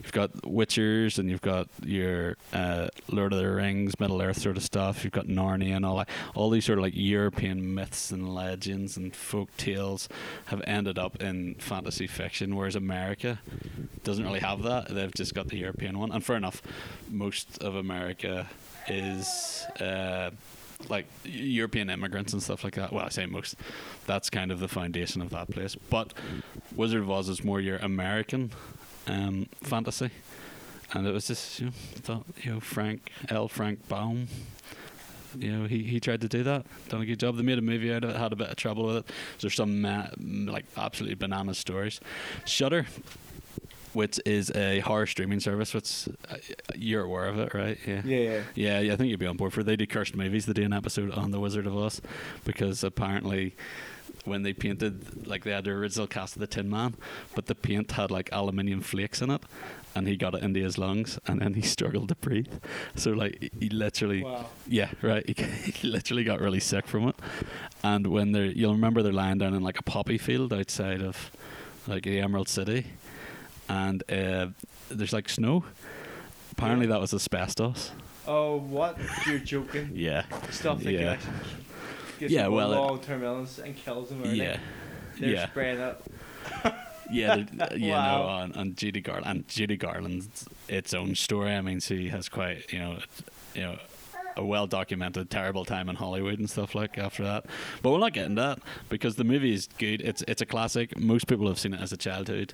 you've 0.02 0.12
got 0.12 0.32
Witchers, 0.42 1.20
and 1.20 1.30
you've 1.30 1.42
got 1.42 1.68
your 1.84 2.38
uh, 2.54 2.88
Lord 3.10 3.34
of 3.34 3.40
the 3.40 3.50
Rings, 3.50 4.00
Middle 4.00 4.22
Earth 4.22 4.40
sort 4.42 4.58
of 4.58 4.64
stuff. 4.64 5.04
You've 5.04 5.14
got 5.14 5.28
Narnia 5.28 5.76
and 5.76 5.86
all 5.86 5.98
that. 5.98 6.10
All 6.36 6.50
these 6.50 6.66
sort 6.66 6.80
of 6.80 6.84
like 6.84 6.94
European 6.96 7.74
myths 7.74 8.12
and 8.12 8.34
legends 8.34 8.98
and 8.98 9.16
folk 9.16 9.56
tales 9.58 10.10
have 10.46 10.62
ended 10.66 10.98
up 10.98 11.22
in 11.22 11.56
fantasy 11.56 12.08
fiction, 12.08 12.56
whereas 12.56 12.76
America 12.76 13.40
doesn't 14.04 14.26
really 14.26 14.40
have 14.40 14.64
that. 14.64 14.88
They've 14.90 15.14
just 15.14 15.34
got 15.36 15.48
the 15.50 15.58
European 15.58 16.00
one, 16.00 16.12
and 16.12 16.24
fair 16.24 16.38
enough, 16.38 16.62
most 17.10 17.62
of 17.62 17.76
America 17.76 18.48
is. 18.88 19.66
Uh, 19.80 20.32
like 20.90 21.06
European 21.24 21.90
immigrants 21.90 22.34
and 22.34 22.42
stuff 22.42 22.64
like 22.64 22.76
that. 22.76 22.92
Well, 22.92 23.06
I 23.06 23.10
say 23.10 23.26
most. 23.26 23.56
That's 24.06 24.30
kind 24.30 24.52
of 24.52 24.60
the 24.60 24.68
foundation 24.68 25.22
of 25.22 25.30
that 25.32 25.50
place. 25.50 25.76
But 25.76 26.14
Wizard 26.76 27.02
of 27.02 27.10
Oz 27.10 27.30
is 27.30 27.44
more 27.44 27.60
your 27.60 27.78
American 27.78 28.52
um, 29.08 29.48
fantasy, 29.62 30.12
and 30.94 31.08
it 31.08 31.12
was 31.12 31.28
just 31.28 31.60
you 31.60 31.68
know, 31.68 31.72
thought 31.96 32.26
you 32.44 32.54
know 32.54 32.60
Frank 32.60 33.12
L. 33.30 33.48
Frank 33.48 33.88
Baum. 33.88 34.28
You 35.38 35.52
know 35.52 35.68
he, 35.68 35.84
he 35.84 36.00
tried 36.00 36.22
to 36.22 36.28
do 36.28 36.42
that, 36.44 36.66
done 36.90 37.02
a 37.02 37.06
good 37.06 37.20
job. 37.20 37.36
They 37.36 37.44
made 37.44 37.60
a 37.60 37.62
movie 37.62 37.94
out 37.94 38.04
of 38.04 38.12
it, 38.12 38.16
had 38.16 38.34
a 38.34 38.36
bit 38.36 38.50
of 38.50 38.56
trouble 38.56 38.86
with 38.86 38.98
it. 38.98 39.06
There's 39.40 39.56
some 39.56 39.82
ma- 39.82 40.08
like 40.18 40.66
absolutely 40.78 41.16
banana 41.16 41.54
stories. 41.54 42.00
Shutter 42.46 42.88
which 43.98 44.20
is 44.26 44.52
a 44.56 44.80
horror 44.88 45.08
streaming 45.08 45.40
service. 45.40 45.74
Which 45.74 45.92
uh, 46.30 46.36
you're 46.76 47.04
aware 47.10 47.26
of 47.34 47.38
it, 47.40 47.54
right? 47.54 47.78
Yeah. 47.86 48.02
Yeah, 48.06 48.18
yeah. 48.30 48.42
Yeah, 48.56 48.80
yeah, 48.80 48.94
I 48.94 48.96
think 48.96 49.10
you'd 49.10 49.20
be 49.20 49.26
on 49.34 49.38
board 49.38 49.54
for. 49.54 49.62
it. 49.62 49.66
They 49.66 49.76
do 49.76 49.88
cursed 49.88 50.16
movies. 50.16 50.46
They 50.46 50.54
do 50.54 50.64
an 50.64 50.74
episode 50.82 51.12
on 51.12 51.32
The 51.32 51.40
Wizard 51.40 51.68
of 51.68 51.76
Oz 51.76 52.02
because 52.46 52.84
apparently 52.84 53.56
when 54.26 54.44
they 54.44 54.54
painted, 54.54 55.26
like 55.28 55.44
they 55.46 55.52
had 55.52 55.64
the 55.64 55.72
original 55.72 56.06
cast 56.08 56.36
of 56.36 56.42
the 56.42 56.48
Tin 56.48 56.70
Man, 56.70 56.96
but 57.36 57.46
the 57.46 57.56
paint 57.56 57.92
had 57.94 58.12
like 58.12 58.30
aluminium 58.32 58.82
flakes 58.82 59.22
in 59.22 59.30
it, 59.32 59.42
and 59.96 60.08
he 60.08 60.18
got 60.18 60.36
it 60.36 60.44
into 60.44 60.60
his 60.62 60.78
lungs, 60.78 61.18
and 61.28 61.40
then 61.42 61.54
he 61.54 61.62
struggled 61.76 62.10
to 62.10 62.16
breathe. 62.16 62.52
So 62.96 63.12
like 63.12 63.38
he- 63.42 63.52
he 63.62 63.70
literally, 63.70 64.24
Wow. 64.24 64.46
yeah, 64.68 64.90
right, 65.02 65.26
he, 65.30 65.72
he 65.72 65.88
literally 65.88 66.24
got 66.26 66.40
really 66.42 66.60
sick 66.60 66.86
from 66.88 67.08
it. 67.08 67.16
And 67.84 68.08
when 68.08 68.34
they're, 68.34 68.46
you'll 68.60 68.74
remember 68.80 69.02
they're 69.02 69.14
lying 69.26 69.38
down 69.40 69.54
in 69.54 69.64
like 69.64 69.80
a 69.80 69.84
poppy 69.84 70.18
field 70.18 70.52
outside 70.52 71.02
of 71.02 71.32
like 71.88 72.04
the 72.04 72.20
Emerald 72.20 72.50
City, 72.50 72.86
and 73.70 74.04
uh, 74.12 74.48
there's 74.90 75.14
like 75.14 75.30
snow. 75.30 75.64
Apparently 76.52 76.88
that 76.88 77.00
was 77.00 77.14
asbestos. 77.14 77.92
Oh, 78.28 78.58
what? 78.58 78.98
You're 79.26 79.40
joking. 79.40 79.92
Yeah. 79.94 80.24
Stuff 80.50 80.80
that 80.84 80.92
Yeah. 80.92 81.00
can 81.00 81.08
actually 81.08 81.34
gives 82.20 82.34
Yeah, 82.34 82.48
well, 82.48 82.72
it- 82.74 82.76
long-term 82.76 83.24
illness 83.24 83.60
and 83.60 83.76
kills 83.76 84.10
them. 84.10 84.24
Yeah. 84.26 84.58
They're 85.20 85.30
yeah. 85.30 85.48
spraying 85.50 85.80
it. 85.80 86.02
Yeah, 87.10 87.46
you 87.74 87.92
Wow. 87.92 88.18
know, 88.18 88.44
and, 88.44 88.56
and 88.58 88.76
Judy 88.78 89.00
Garland, 89.00 89.26
and 89.28 89.48
Judy 89.48 89.78
Garland's 89.78 90.46
its 90.68 90.94
own 90.94 91.16
story. 91.16 91.54
I 91.54 91.62
mean, 91.62 91.80
she 91.80 92.10
has 92.10 92.28
quite, 92.28 92.74
you 92.74 92.80
know, 92.80 92.98
you 93.56 93.62
know, 93.62 93.78
a 94.36 94.44
well 94.44 94.68
documented 94.68 95.30
terrible 95.30 95.64
time 95.64 95.88
in 95.88 95.96
Hollywood 95.96 96.38
and 96.38 96.50
stuff 96.50 96.76
like 96.76 96.98
after 96.98 97.24
that. 97.24 97.46
But 97.82 97.92
we're 97.92 98.00
not 98.00 98.12
getting 98.12 98.36
that 98.36 98.60
because 98.90 99.16
the 99.16 99.24
movie 99.24 99.54
is 99.54 99.70
good. 99.78 100.02
It's 100.02 100.22
it's 100.28 100.42
a 100.42 100.46
classic. 100.46 101.00
Most 101.00 101.28
people 101.28 101.48
have 101.48 101.58
seen 101.58 101.74
it 101.74 101.80
as 101.80 101.94
a 101.94 101.98
childhood. 101.98 102.54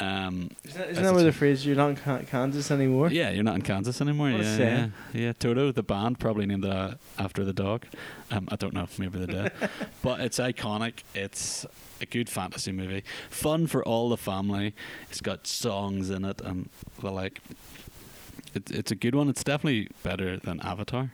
Um, 0.00 0.50
Isn't 0.64 0.78
that, 0.78 0.90
isn't 0.90 1.02
that 1.04 1.14
where 1.14 1.24
the 1.24 1.32
phrase 1.32 1.66
"You're 1.66 1.76
not 1.76 1.90
in 1.90 2.26
Kansas 2.26 2.70
anymore"? 2.70 3.10
yeah, 3.10 3.30
you're 3.30 3.42
not 3.42 3.56
in 3.56 3.62
Kansas 3.62 4.00
anymore. 4.00 4.30
What 4.30 4.42
Yeah, 4.42 4.58
yeah, 4.58 4.88
yeah. 5.12 5.32
Toto, 5.32 5.72
the 5.72 5.82
band, 5.82 6.20
probably 6.20 6.46
named 6.46 6.64
uh, 6.64 6.94
after 7.18 7.44
the 7.44 7.52
dog. 7.52 7.84
Um, 8.30 8.48
I 8.50 8.56
don't 8.56 8.74
know, 8.74 8.86
maybe 8.96 9.18
they 9.18 9.26
did. 9.32 9.52
but 10.02 10.20
it's 10.20 10.38
iconic. 10.38 11.02
It's 11.14 11.66
a 12.00 12.06
good 12.06 12.28
fantasy 12.28 12.70
movie, 12.70 13.02
fun 13.28 13.66
for 13.66 13.84
all 13.84 14.08
the 14.08 14.16
family. 14.16 14.74
It's 15.10 15.20
got 15.20 15.46
songs 15.46 16.10
in 16.10 16.24
it, 16.24 16.40
and 16.42 16.68
well, 17.02 17.14
like, 17.14 17.40
it's 18.54 18.70
it's 18.70 18.90
a 18.92 18.96
good 18.96 19.14
one. 19.14 19.28
It's 19.28 19.42
definitely 19.42 19.88
better 20.02 20.36
than 20.36 20.60
Avatar. 20.60 21.10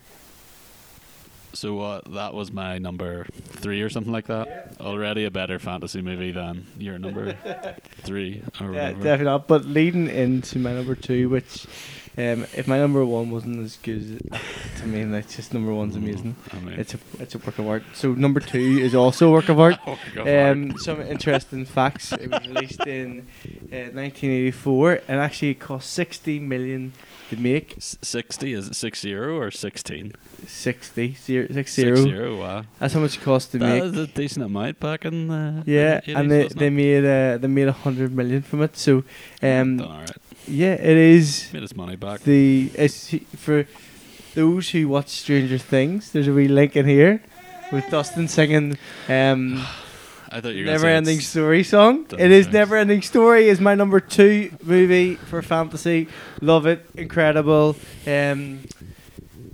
So 1.55 1.81
uh, 1.81 2.01
that 2.11 2.35
was 2.35 2.53
my 2.53 2.79
number 2.79 3.27
three 3.33 3.81
or 3.83 3.89
something 3.89 4.13
like 4.13 4.27
that. 4.27 4.77
Already 4.81 5.25
a 5.25 5.31
better 5.31 5.59
fantasy 5.59 6.03
movie 6.03 6.33
than 6.33 6.67
your 6.79 6.99
number 6.99 7.33
three 8.03 8.43
or 8.61 8.67
Yeah, 8.73 8.89
whatever. 8.91 9.03
definitely 9.03 9.25
not. 9.25 9.49
But 9.49 9.65
leading 9.65 10.09
into 10.09 10.59
my 10.59 10.73
number 10.75 10.95
two, 10.95 11.29
which 11.29 11.67
um, 12.17 12.45
if 12.55 12.69
my 12.69 12.79
number 12.79 13.05
one 13.05 13.31
wasn't 13.31 13.59
as 13.61 13.77
good 13.77 14.21
as 14.33 14.81
to 14.81 14.87
me, 14.87 15.05
like 15.05 15.29
just 15.29 15.53
number 15.55 15.73
one's 15.73 15.97
amazing. 15.97 16.37
I 16.53 16.59
mean, 16.61 16.79
It's 16.79 16.95
a 16.95 16.99
it's 17.19 17.35
a 17.35 17.39
work 17.39 17.59
of 17.59 17.67
art. 17.67 17.83
So 17.95 18.13
number 18.13 18.41
two 18.41 18.79
is 18.81 18.95
also 18.95 19.29
a 19.29 19.33
work 19.33 19.49
of 19.49 19.59
art. 19.59 19.77
For 19.85 19.99
it. 20.29 20.51
Um, 20.51 20.77
some 20.79 21.01
interesting 21.01 21.65
facts. 21.65 22.13
It 22.13 22.31
was 22.31 22.47
released 22.47 22.87
in 22.87 23.27
uh, 23.73 23.95
1984 23.95 25.01
and 25.09 25.21
actually 25.21 25.51
it 25.51 25.61
cost 25.61 25.91
60 25.93 26.39
million 26.41 26.93
to 27.31 27.37
make. 27.37 27.77
S- 27.77 27.99
60 28.03 28.53
is 28.53 28.69
it 28.69 28.75
6 28.77 29.01
0 29.01 29.39
or 29.39 29.51
16 29.51 30.13
60, 30.47 31.15
zero, 31.15 31.47
six 31.51 31.73
6 31.73 31.75
zero. 31.75 31.97
0 31.97 32.37
wow 32.39 32.63
That's 32.79 32.95
how 32.95 33.01
much 33.01 33.17
it 33.17 33.23
cost 33.23 33.53
to 33.53 33.59
make. 33.59 33.83
that 33.83 33.93
make. 33.93 33.95
is 33.95 33.99
a 33.99 34.07
decent 34.07 34.45
amount 34.45 34.79
back 34.81 35.05
in 35.05 35.29
the 35.29 35.63
Yeah, 35.67 36.01
the 36.01 36.15
and 36.15 36.31
they 36.31 36.49
they 36.49 36.67
it? 36.67 36.71
made 36.71 37.05
uh, 37.05 37.39
they 37.39 37.49
made 37.49 37.69
a 37.69 37.73
hundred 37.73 38.13
million 38.15 38.43
from 38.43 38.63
it. 38.63 38.77
So, 38.77 39.05
um, 39.43 39.79
yeah, 40.47 40.75
it 40.75 40.97
is 40.97 41.49
made 41.53 41.63
his 41.63 41.75
money 41.77 41.97
back 41.97 42.21
the 42.23 42.71
it's 42.75 43.15
for 43.37 43.67
those 44.35 44.71
who 44.71 44.89
watch 44.89 45.09
Stranger 45.09 45.59
Things. 45.59 46.11
There's 46.13 46.29
a 46.29 46.33
wee 46.33 46.49
link 46.49 46.77
in 46.77 46.87
here 46.87 47.23
with 47.73 47.89
Dustin 47.91 48.29
singing 48.29 48.77
um, 49.09 49.65
I 50.35 50.41
thought 50.41 50.55
you 50.55 50.65
were 50.65 50.73
Never 50.73 50.89
Ending 50.89 51.21
Story 51.21 51.63
song. 51.63 52.07
It 52.19 52.33
is 52.33 52.49
Never 52.49 52.77
Ending 52.77 53.03
Story 53.03 53.49
is 53.49 53.61
my 53.61 53.77
number 53.77 54.01
two 54.01 54.51
movie 54.65 55.15
for 55.15 55.41
fantasy. 55.43 56.09
Love 56.41 56.67
it, 56.67 56.85
incredible. 56.97 57.77
Um, 58.05 58.65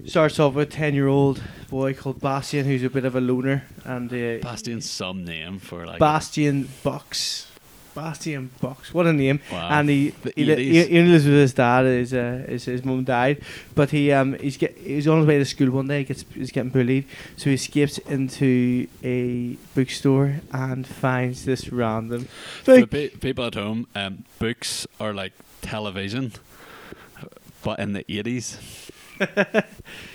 starts 0.07 0.41
off 0.41 0.55
with 0.55 0.69
a 0.69 0.71
ten 0.73 0.95
year 0.95 1.07
old 1.07 1.43
boy 1.69 1.93
called 1.93 2.23
Bastian 2.23 2.65
who's 2.65 2.83
a 2.83 2.89
bit 2.89 3.05
of 3.05 3.15
a 3.15 3.21
loner 3.21 3.65
and 3.85 4.11
uh, 4.11 4.39
Bastian's 4.43 4.89
some 4.89 5.23
name 5.23 5.59
for 5.59 5.85
like 5.85 5.99
Bastian 5.99 6.67
Bux. 6.83 7.50
Bastian 7.95 8.51
Box. 8.61 8.95
what 8.95 9.07
a 9.07 9.13
name! 9.13 9.41
wow. 9.53 9.69
And 9.81 9.89
he, 9.89 10.15
he, 10.35 10.55
he, 10.55 10.85
he 10.85 11.03
lives 11.03 11.25
with 11.25 11.35
his 11.35 11.55
dad. 11.55 11.85
His 11.85 12.15
uh, 12.15 12.45
his, 12.49 12.65
his 12.65 12.85
mum 12.85 13.05
died, 13.05 13.43
but 13.75 13.91
he 13.91 14.13
um 14.13 14.39
he's 14.39 14.57
get 14.57 14.77
he's 14.79 15.09
on 15.09 15.19
his 15.19 15.27
way 15.27 15.39
to 15.39 15.45
school 15.45 15.71
one 15.71 15.89
day. 15.89 15.99
He 15.99 16.05
gets 16.05 16.25
he's 16.35 16.51
getting 16.51 16.71
bullied, 16.71 17.07
so 17.37 17.51
he 17.51 17.55
escapes 17.55 17.99
into 17.99 18.87
a 19.03 19.57
bookstore 19.75 20.41
and 20.53 20.87
finds 20.87 21.45
this 21.45 21.71
random. 21.71 22.29
for 22.65 22.87
pe- 22.87 23.09
people 23.09 23.47
at 23.47 23.55
home 23.55 23.87
um, 23.95 24.25
books 24.39 24.87
are 24.99 25.13
like 25.13 25.33
television 25.63 26.33
but 27.63 27.79
in 27.79 27.93
the 27.93 28.05
80s 28.05 28.91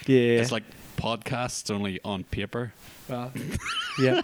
yeah, 0.07 0.41
it's 0.41 0.51
like 0.51 0.63
podcasts 0.97 1.69
only 1.69 1.99
on 2.03 2.23
paper 2.25 2.73
well, 3.09 3.31
yeah. 3.99 4.17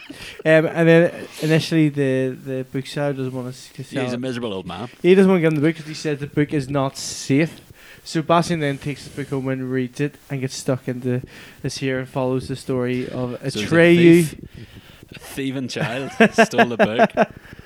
Um, 0.45 0.65
and 0.65 0.87
then 0.87 1.27
initially 1.41 1.89
the 1.89 2.29
the 2.43 2.65
bookseller 2.71 3.13
doesn't 3.13 3.33
want 3.33 3.53
to 3.53 3.81
yeah, 3.81 3.87
sell. 3.87 4.03
he's 4.03 4.13
a 4.13 4.15
it. 4.15 4.19
miserable 4.19 4.53
old 4.53 4.65
man 4.65 4.89
He 5.01 5.15
doesn't 5.15 5.29
want 5.29 5.39
to 5.39 5.41
give 5.41 5.53
him 5.53 5.59
the 5.61 5.67
book 5.67 5.75
because 5.75 5.87
he 5.87 5.93
says 5.93 6.19
the 6.19 6.27
book 6.27 6.53
is 6.53 6.69
not 6.69 6.97
safe. 6.97 7.61
So 8.03 8.21
Bastian 8.23 8.59
then 8.61 8.77
takes 8.79 9.07
the 9.07 9.15
book 9.15 9.29
home 9.29 9.47
and 9.49 9.71
reads 9.71 9.99
it 9.99 10.15
and 10.29 10.41
gets 10.41 10.55
stuck 10.55 10.87
into 10.87 11.21
this 11.61 11.77
here 11.77 11.99
and 11.99 12.09
follows 12.09 12.47
the 12.47 12.55
story 12.55 13.07
of 13.07 13.31
So 13.51 13.59
a 13.59 13.63
Atreyu. 13.63 14.25
thief, 14.25 14.35
a 15.15 15.19
thieving 15.19 15.67
child 15.67 16.11
stole 16.33 16.65
the 16.65 16.77
book 16.77 17.11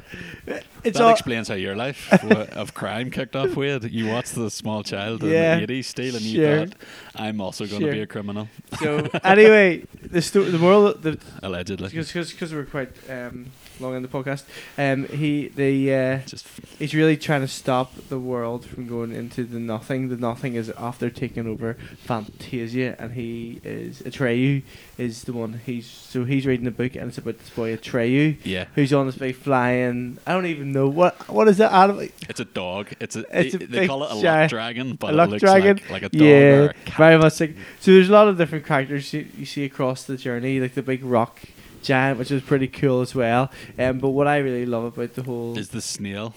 It's 0.84 0.97
that 0.97 1.03
all, 1.03 1.09
explains 1.11 1.47
how 1.47 1.55
your 1.55 1.76
life 1.76 2.11
of 2.55 2.74
crime 2.74 3.09
kicked 3.11 3.36
off 3.36 3.55
with. 3.55 3.91
You 3.91 4.07
watched 4.07 4.36
the 4.36 4.49
small 4.51 4.84
child 4.84 5.24
Yeah, 5.24 5.57
in 5.57 5.66
the 5.66 5.82
80s 5.82 5.86
steal 5.86 6.16
and 6.16 6.24
you 6.24 6.43
sure. 6.43 6.66
thought, 6.68 6.76
I'm 7.16 7.41
also 7.41 7.66
going 7.66 7.82
to 7.82 7.86
Sure. 7.88 7.93
be 7.93 8.01
a 8.01 8.07
criminal, 8.07 8.47
so 8.80 9.07
anyway, 9.24 9.84
the 10.01 10.22
sto- 10.22 10.43
the 10.45 10.57
moral 10.59 10.93
the 10.93 11.18
allegedly. 11.41 11.89
because 11.89 12.53
we're 12.53 12.66
quite 12.66 12.91
um, 13.09 13.47
long 13.80 13.95
in 13.95 14.01
the 14.01 14.07
podcast. 14.07 14.43
Um, 14.78 15.07
he 15.07 15.49
the 15.49 15.93
uh, 15.93 16.17
Just 16.26 16.47
he's 16.80 16.93
really 16.93 17.17
trying 17.17 17.41
to 17.41 17.47
stop 17.47 17.93
the 18.09 18.19
world 18.19 18.65
from 18.65 18.88
going 18.88 19.11
into 19.11 19.43
the 19.43 19.59
nothing. 19.59 20.09
The 20.09 20.17
nothing 20.17 20.55
is 20.55 20.69
after 20.71 21.09
taking 21.09 21.47
over 21.47 21.76
Fantasia, 22.03 22.95
and 22.99 23.13
he 23.13 23.61
is 23.63 24.01
Atreyu 24.01 24.63
is 24.97 25.23
the 25.23 25.34
one. 25.34 25.61
He's 25.65 25.88
so 25.88 26.23
he's 26.26 26.45
reading 26.45 26.65
the 26.65 26.71
book, 26.71 26.95
and 26.95 27.09
it's 27.09 27.17
about 27.17 27.38
this 27.39 27.49
boy 27.49 27.76
Atreyu 27.76 28.38
yeah. 28.43 28.65
who's 28.76 28.93
on 28.93 29.05
this 29.05 29.17
big 29.17 29.36
flying. 29.36 30.17
I 30.26 30.34
don't 30.34 30.45
even 30.45 30.71
know 30.71 30.88
what 30.88 31.28
what 31.30 31.47
is 31.47 31.57
that 31.57 31.73
animal. 31.73 32.07
It's 32.30 32.39
a 32.39 32.45
dog. 32.45 32.93
It's 32.99 33.15
a. 33.15 33.26
It's 33.32 33.55
they, 33.55 33.65
a 33.65 33.67
they 33.67 33.88
call 33.88 34.03
it 34.03 34.11
a 34.11 34.15
luck 34.15 34.49
dragon, 34.49 34.95
but 34.95 35.13
a 35.13 35.15
luck 35.15 35.28
it 35.30 35.32
looks 35.32 35.41
dragon? 35.41 35.78
like, 35.89 35.91
like 35.91 36.03
a 36.03 36.09
dog 36.09 36.21
Yeah, 36.21 36.28
or 36.36 36.65
a 36.69 36.73
cat. 36.73 36.97
very 36.97 37.17
much. 37.17 37.39
Like, 37.39 37.55
so 37.80 37.91
there's 37.91 38.09
a 38.09 38.13
lot 38.13 38.28
of 38.28 38.38
different 38.38 38.65
characters 38.65 39.11
you, 39.13 39.28
you 39.38 39.45
see 39.45 39.65
across 39.65 40.03
the 40.03 40.17
journey, 40.17 40.59
like 40.59 40.73
the 40.73 40.82
big 40.84 41.03
rock 41.03 41.41
giant, 41.86 42.19
which 42.19 42.31
was 42.31 42.41
pretty 42.43 42.67
cool 42.67 43.01
as 43.01 43.13
well. 43.15 43.51
Um, 43.79 43.99
but 43.99 44.09
what 44.09 44.27
I 44.27 44.38
really 44.38 44.65
love 44.65 44.83
about 44.86 45.13
the 45.15 45.23
whole 45.23 45.57
Is 45.57 45.69
the 45.69 45.81
snail? 45.81 46.33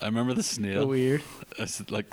I 0.00 0.06
remember 0.06 0.32
the 0.32 0.38
the 0.38 0.42
snail. 0.42 0.86
weird. 0.86 1.22
It's 1.58 1.88
like 1.90 2.06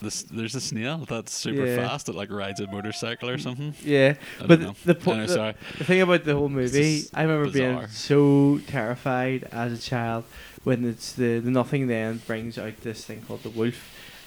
this. 0.00 0.22
There's 0.22 0.54
a 0.54 0.60
snail 0.60 1.04
that's 1.08 1.32
super 1.34 1.66
Yeah. 1.66 1.76
fast. 1.88 2.08
It 2.08 2.14
like 2.14 2.30
rides 2.30 2.60
a 2.60 2.66
motorcycle 2.66 3.28
or 3.28 3.36
something. 3.38 3.74
Yeah, 3.84 4.14
I 4.40 4.46
but 4.46 4.60
don't 4.60 4.84
the, 4.84 4.94
po- 4.94 5.14
know, 5.14 5.26
the, 5.26 5.32
sorry. 5.34 5.54
the 5.76 5.84
thing 5.84 6.00
about 6.00 6.24
the 6.24 6.34
whole 6.34 6.48
movie, 6.48 7.04
I 7.12 7.22
remember 7.24 7.50
being 7.50 7.86
so 7.88 8.60
terrified 8.66 9.44
as 9.52 9.72
a 9.72 9.82
child 9.82 10.24
when 10.64 10.84
it's 10.88 11.12
the, 11.12 11.40
the 11.40 11.50
nothing 11.50 11.86
then 11.88 12.22
brings 12.26 12.56
out 12.58 12.80
this 12.82 13.04
thing 13.04 13.22
called 13.26 13.42
the 13.42 13.50
wolf, 13.50 13.76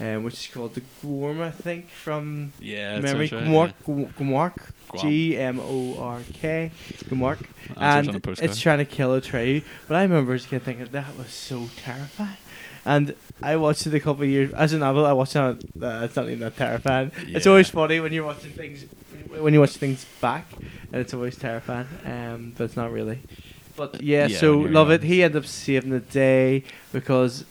um, 0.01 0.23
which 0.23 0.33
is 0.33 0.47
called 0.53 0.73
the 0.73 0.81
Gorm, 1.03 1.41
I 1.41 1.51
think, 1.51 1.89
from 1.89 2.53
Yeah, 2.59 2.99
memory. 2.99 3.29
right, 3.31 3.45
Gmork, 3.45 3.73
yeah. 3.87 4.05
Gmork, 4.17 5.01
G 5.01 5.37
M 5.37 5.59
O 5.59 5.97
R 5.99 6.21
K, 6.33 6.71
Gmork, 7.05 7.45
Answers 7.77 8.09
on 8.09 8.15
a 8.15 8.27
and 8.27 8.39
it's 8.39 8.59
trying 8.59 8.79
to 8.79 8.85
kill 8.85 9.13
a 9.13 9.21
tree. 9.21 9.63
But 9.87 9.97
I 9.97 10.01
remember 10.01 10.33
as 10.33 10.45
a 10.45 10.47
kid 10.49 10.63
thinking 10.63 10.87
that 10.91 11.17
was 11.17 11.29
so 11.31 11.69
terrifying. 11.77 12.37
And 12.83 13.15
I 13.43 13.57
watched 13.57 13.85
it 13.85 13.93
a 13.93 13.99
couple 13.99 14.23
of 14.23 14.29
years 14.29 14.51
as 14.53 14.73
an 14.73 14.81
adult. 14.81 15.05
I 15.05 15.13
watched 15.13 15.35
it. 15.35 15.39
Uh, 15.39 16.01
it's 16.03 16.15
not 16.15 16.25
even 16.25 16.39
that 16.39 16.57
terrifying. 16.57 17.11
It's 17.27 17.45
always 17.45 17.69
funny 17.69 17.99
when 17.99 18.11
you're 18.11 18.25
watching 18.25 18.51
things 18.53 18.85
when 19.39 19.53
you 19.53 19.59
watch 19.59 19.77
things 19.77 20.05
back, 20.19 20.45
and 20.91 20.99
it's 21.01 21.13
always 21.13 21.37
terrifying. 21.37 21.87
Um, 22.05 22.53
but 22.57 22.63
it's 22.65 22.75
not 22.75 22.91
really. 22.91 23.19
But 23.75 24.01
yeah, 24.01 24.27
Yeah, 24.27 24.37
so 24.37 24.57
love 24.57 24.89
it. 24.89 25.03
He 25.03 25.21
ended 25.23 25.43
up 25.43 25.47
saving 25.47 25.91
the 25.91 25.99
day 25.99 26.63
because. 26.91 27.45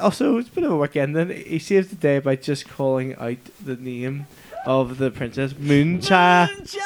Also, 0.00 0.36
it's 0.38 0.48
a 0.48 0.52
bit 0.52 0.64
of 0.64 0.72
a 0.72 0.76
weekend. 0.76 1.16
ending. 1.16 1.44
He 1.46 1.58
saves 1.58 1.88
the 1.88 1.96
day 1.96 2.18
by 2.18 2.36
just 2.36 2.68
calling 2.68 3.14
out 3.16 3.38
the 3.64 3.76
name 3.76 4.26
of 4.66 4.98
the 4.98 5.10
princess, 5.10 5.52
Moonchild. 5.54 6.76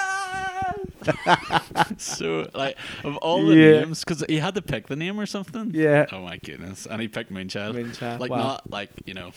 so 1.98 2.48
like 2.54 2.76
of 3.04 3.16
all 3.18 3.44
the 3.46 3.54
Yeah. 3.56 3.80
names, 3.80 4.04
because 4.04 4.22
he 4.28 4.38
had 4.38 4.54
to 4.54 4.62
pick 4.62 4.86
the 4.88 4.96
name 4.96 5.18
or 5.18 5.26
something. 5.26 5.70
Yeah. 5.74 6.06
Oh 6.12 6.20
my 6.22 6.36
goodness! 6.36 6.86
And 6.86 7.00
he 7.00 7.08
picked 7.08 7.32
Moonchild. 7.32 7.74
Moonchild, 7.74 8.20
Like 8.20 8.30
wow. 8.30 8.36
not 8.38 8.70
like 8.70 8.90
you 9.06 9.14
know. 9.14 9.32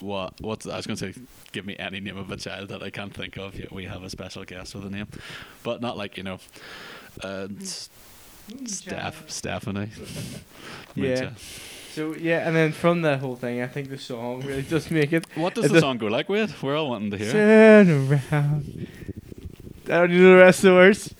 What? 0.00 0.34
What's 0.40 0.66
I 0.66 0.76
was 0.76 0.86
going 0.86 0.96
to 0.98 1.12
say? 1.14 1.20
Give 1.52 1.64
me 1.64 1.76
any 1.78 2.00
name 2.00 2.18
of 2.18 2.30
a 2.30 2.36
child 2.36 2.68
that 2.68 2.82
I 2.82 2.90
can't 2.90 3.14
think 3.14 3.38
of. 3.38 3.56
Yet 3.58 3.72
we 3.72 3.84
have 3.84 4.02
a 4.02 4.10
special 4.10 4.44
guest 4.44 4.74
with 4.74 4.84
a 4.84 4.90
name, 4.90 5.06
but 5.62 5.80
not 5.80 5.96
like 5.96 6.16
you 6.18 6.24
know, 6.24 6.38
uh, 7.22 7.46
Steph, 8.66 9.30
Stephanie. 9.30 9.88
Yeah. 10.94 11.30
So 11.94 12.14
yeah, 12.16 12.46
and 12.46 12.56
then 12.56 12.72
from 12.72 13.02
that 13.02 13.20
whole 13.20 13.36
thing, 13.36 13.62
I 13.62 13.68
think 13.68 13.88
the 13.88 13.98
song 13.98 14.40
really 14.44 14.62
does 14.62 14.90
make 14.90 15.12
it. 15.12 15.26
What 15.36 15.54
does 15.54 15.70
the 15.70 15.78
song 15.80 15.98
go 15.98 16.06
like? 16.06 16.28
With 16.28 16.60
we're 16.62 16.76
all 16.76 16.90
wanting 16.90 17.10
to 17.12 17.16
hear. 17.18 17.30
Turn 17.32 17.88
around. 18.10 18.88
I 19.86 19.88
don't 19.88 20.10
need 20.10 20.18
the 20.18 20.34
rest 20.36 20.58
of 20.64 20.70
the 20.70 20.74
words. 20.74 21.14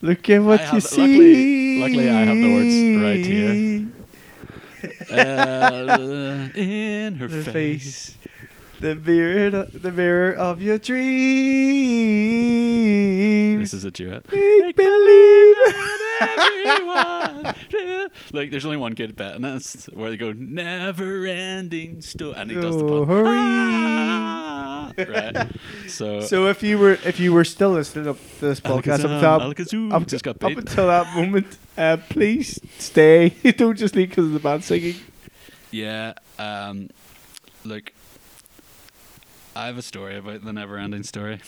Look 0.00 0.30
at 0.30 0.42
what 0.42 0.60
I 0.62 0.74
you 0.74 0.80
see. 0.80 1.00
luckily- 1.00 1.80
luckily 1.80 2.08
I 2.10 2.24
have 2.24 2.36
the 2.36 2.54
words 2.54 2.76
right 3.04 3.26
here. 3.26 3.88
uh, 5.10 6.48
in 6.54 7.14
her 7.16 7.28
The 7.28 7.42
face. 7.44 7.52
face. 7.52 8.16
The 8.78 8.94
mirror, 8.94 9.64
the 9.72 9.90
mirror 9.90 10.32
of 10.34 10.60
your 10.60 10.76
dreams. 10.76 11.06
This 13.70 13.74
is 13.74 13.84
a 13.84 13.90
duet. 13.90 14.30
Make 14.30 14.76
believe. 14.76 15.56
Everyone. 16.20 17.54
like 18.32 18.50
there's 18.50 18.64
only 18.64 18.76
one 18.76 18.92
good 18.94 19.16
bit, 19.16 19.34
and 19.34 19.44
that's 19.44 19.86
where 19.86 20.10
they 20.10 20.16
go 20.16 20.32
never 20.32 21.26
ending 21.26 22.02
story, 22.02 22.34
and 22.36 22.50
he 22.50 22.56
does 22.56 22.76
the 22.76 22.82
pun. 22.84 23.04
Story. 23.04 23.24
Ah, 23.28 24.92
right. 24.98 25.48
So, 25.88 26.20
So 26.26 26.46
if 26.48 26.62
you 26.62 26.78
were 26.78 26.98
if 27.04 27.18
you 27.18 27.32
were 27.32 27.44
still 27.44 27.70
listening 27.70 28.08
up 28.08 28.18
to 28.38 28.44
this 28.46 28.60
podcast 28.60 29.04
up, 29.04 29.10
Alakazam, 29.10 29.20
top, 29.20 29.42
Alakazoo, 29.42 29.92
up, 29.92 30.06
just 30.06 30.24
got 30.24 30.42
up 30.42 30.48
beat. 30.48 30.58
until 30.58 30.86
that 30.88 31.14
moment, 31.16 31.58
uh, 31.78 31.96
please 32.10 32.60
stay. 32.78 33.30
Don't 33.56 33.76
just 33.78 33.96
leave 33.96 34.10
because 34.10 34.26
of 34.26 34.32
the 34.32 34.40
band 34.40 34.64
singing. 34.64 34.96
Yeah. 35.70 36.14
Um, 36.38 36.90
look, 37.64 37.92
I 39.56 39.68
have 39.68 39.78
a 39.78 39.82
story 39.82 40.18
about 40.18 40.44
the 40.44 40.52
never 40.52 40.76
ending 40.76 41.02
story. 41.02 41.40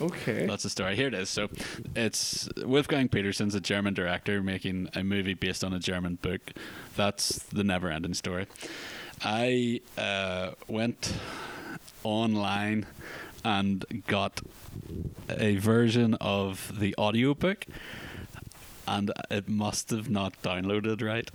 Okay. 0.00 0.46
That's 0.46 0.64
the 0.64 0.70
story. 0.70 0.96
Here 0.96 1.06
it 1.06 1.14
is. 1.14 1.30
So, 1.30 1.48
it's 1.94 2.48
Wolfgang 2.56 3.08
Petersen's 3.08 3.54
a 3.54 3.60
German 3.60 3.94
director 3.94 4.42
making 4.42 4.88
a 4.96 5.04
movie 5.04 5.34
based 5.34 5.62
on 5.62 5.72
a 5.72 5.78
German 5.78 6.16
book. 6.20 6.40
That's 6.96 7.38
the 7.44 7.62
never-ending 7.62 8.14
story. 8.14 8.48
I 9.24 9.80
uh, 9.96 10.52
went 10.66 11.14
online 12.02 12.86
and 13.44 14.02
got 14.08 14.40
a 15.30 15.54
version 15.58 16.14
of 16.14 16.72
the 16.76 16.96
audiobook 16.98 17.66
and 18.88 19.12
it 19.30 19.48
must 19.48 19.90
have 19.90 20.10
not 20.10 20.34
downloaded 20.42 21.00
right 21.00 21.30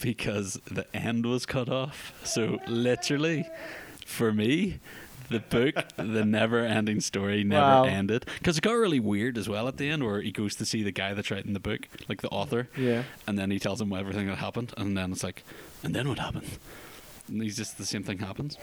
because 0.00 0.60
the 0.70 0.86
end 0.94 1.26
was 1.26 1.44
cut 1.44 1.68
off. 1.68 2.12
So 2.22 2.60
literally 2.68 3.48
for 4.04 4.32
me 4.32 4.78
the 5.30 5.40
book, 5.40 5.74
the 5.96 6.24
never-ending 6.38 7.00
story, 7.00 7.44
never 7.44 7.60
Wow. 7.66 7.84
ended 7.84 8.26
because 8.38 8.56
it 8.58 8.62
got 8.62 8.72
really 8.72 9.00
weird 9.00 9.36
as 9.38 9.48
well 9.48 9.68
at 9.68 9.76
the 9.76 9.88
end, 9.90 10.04
where 10.04 10.20
he 10.20 10.32
goes 10.32 10.54
to 10.56 10.64
see 10.64 10.82
the 10.82 10.92
guy 10.92 11.14
that's 11.14 11.30
writing 11.30 11.52
the 11.52 11.60
book, 11.60 11.88
like 12.08 12.22
the 12.22 12.28
author, 12.28 12.68
Yeah. 12.76 13.02
and 13.26 13.38
then 13.38 13.50
he 13.50 13.58
tells 13.58 13.80
him 13.80 13.92
everything 13.92 14.26
that 14.28 14.36
happened, 14.38 14.72
and 14.76 14.96
then 14.96 15.12
it's 15.12 15.22
like, 15.24 15.42
and 15.82 15.94
then 15.94 16.08
what 16.08 16.18
happened? 16.18 16.46
And 17.28 17.42
he's 17.42 17.56
just 17.56 17.76
the 17.76 17.84
same 17.84 18.04
thing 18.04 18.18
happens. 18.18 18.56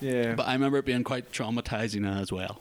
Yeah. 0.00 0.34
But 0.34 0.46
I 0.46 0.52
remember 0.52 0.76
it 0.78 0.84
being 0.84 1.04
quite 1.04 1.32
traumatizing 1.32 2.06
as 2.20 2.30
well. 2.30 2.60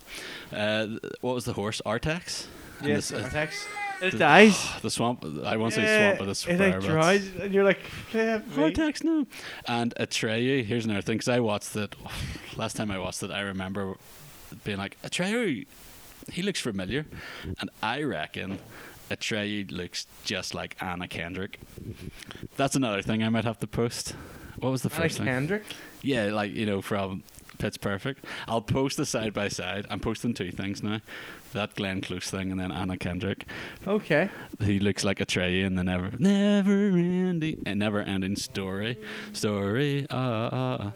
Uh, 0.54 0.88
what 1.22 1.36
was 1.36 1.44
the 1.46 1.54
horse? 1.54 1.82
Artax. 1.86 2.46
Yes. 2.82 3.12
uh, 3.12 3.24
Artax. 3.30 3.66
It 4.02 4.12
the- 4.12 4.18
dies. 4.18 4.70
the 4.82 4.90
swamp. 4.90 5.26
I 5.44 5.58
won't 5.58 5.74
say 5.74 5.84
Yeah, 5.84 6.10
swamp, 6.10 6.20
but 6.20 6.30
it's 6.30 6.48
it 6.48 6.60
like 6.60 6.80
dries, 6.82 7.28
and 7.40 7.54
you're 7.54 7.64
like, 7.64 7.80
"Flip 7.80 8.48
me." 8.48 8.72
Artax, 8.72 9.04
no. 9.04 9.26
And 9.68 9.94
Atreyu, 9.96 10.64
here's 10.64 10.86
another 10.86 11.02
thing, 11.02 11.18
because 11.18 11.30
I 11.30 11.40
watched 11.40 11.76
it, 11.76 11.96
last 12.56 12.76
time 12.76 12.92
I 12.92 13.00
watched 13.00 13.24
it, 13.24 13.32
I 13.32 13.42
remember 13.42 13.98
being 14.64 14.78
like, 14.78 14.98
Atreyu, 15.04 15.66
he 16.32 16.42
looks 16.42 16.60
familiar. 16.60 17.06
And 17.60 17.70
I 17.84 18.04
reckon 18.04 18.60
Atreyu 19.10 19.72
looks 19.72 20.08
just 20.24 20.54
like 20.54 20.76
Anna 20.82 21.08
Kendrick. 21.08 21.60
That's 22.56 22.76
another 22.76 23.02
thing 23.02 23.24
I 23.24 23.30
might 23.30 23.46
have 23.46 23.60
to 23.60 23.68
post. 23.68 24.16
What 24.58 24.72
was 24.72 24.82
the 24.82 24.90
Anna 24.94 25.04
first 25.04 25.18
thing? 25.18 25.28
Kendrick. 25.28 25.64
Yeah, 26.02 26.26
like, 26.26 26.54
you 26.54 26.66
know, 26.66 26.82
from 26.82 27.24
Pitch 27.58 27.80
Perfect. 27.82 28.26
I'll 28.48 28.62
post 28.62 28.98
the 28.98 29.06
side 29.06 29.34
by 29.34 29.48
side. 29.50 29.86
I'm 29.90 30.00
posting 30.00 30.34
two 30.34 30.52
things 30.52 30.82
now. 30.84 31.02
That 31.54 31.76
Glenn 31.76 32.02
Close 32.02 32.30
thing 32.30 32.52
and 32.52 32.60
then 32.60 32.72
Anna 32.72 32.98
Kendrick. 32.98 33.46
Okay. 33.88 34.30
He 34.60 34.80
looks 34.80 35.04
like 35.04 35.20
Atreyu 35.20 35.66
in 35.66 35.76
the 35.76 35.84
never 35.84 36.12
never 36.20 36.72
ending 36.72 37.64
uh, 37.66 37.74
never 37.74 38.02
ending 38.02 38.36
story. 38.36 38.98
Story. 39.34 40.06
Ah, 40.10 40.50
ah, 40.52 40.78
ah. 40.82 40.92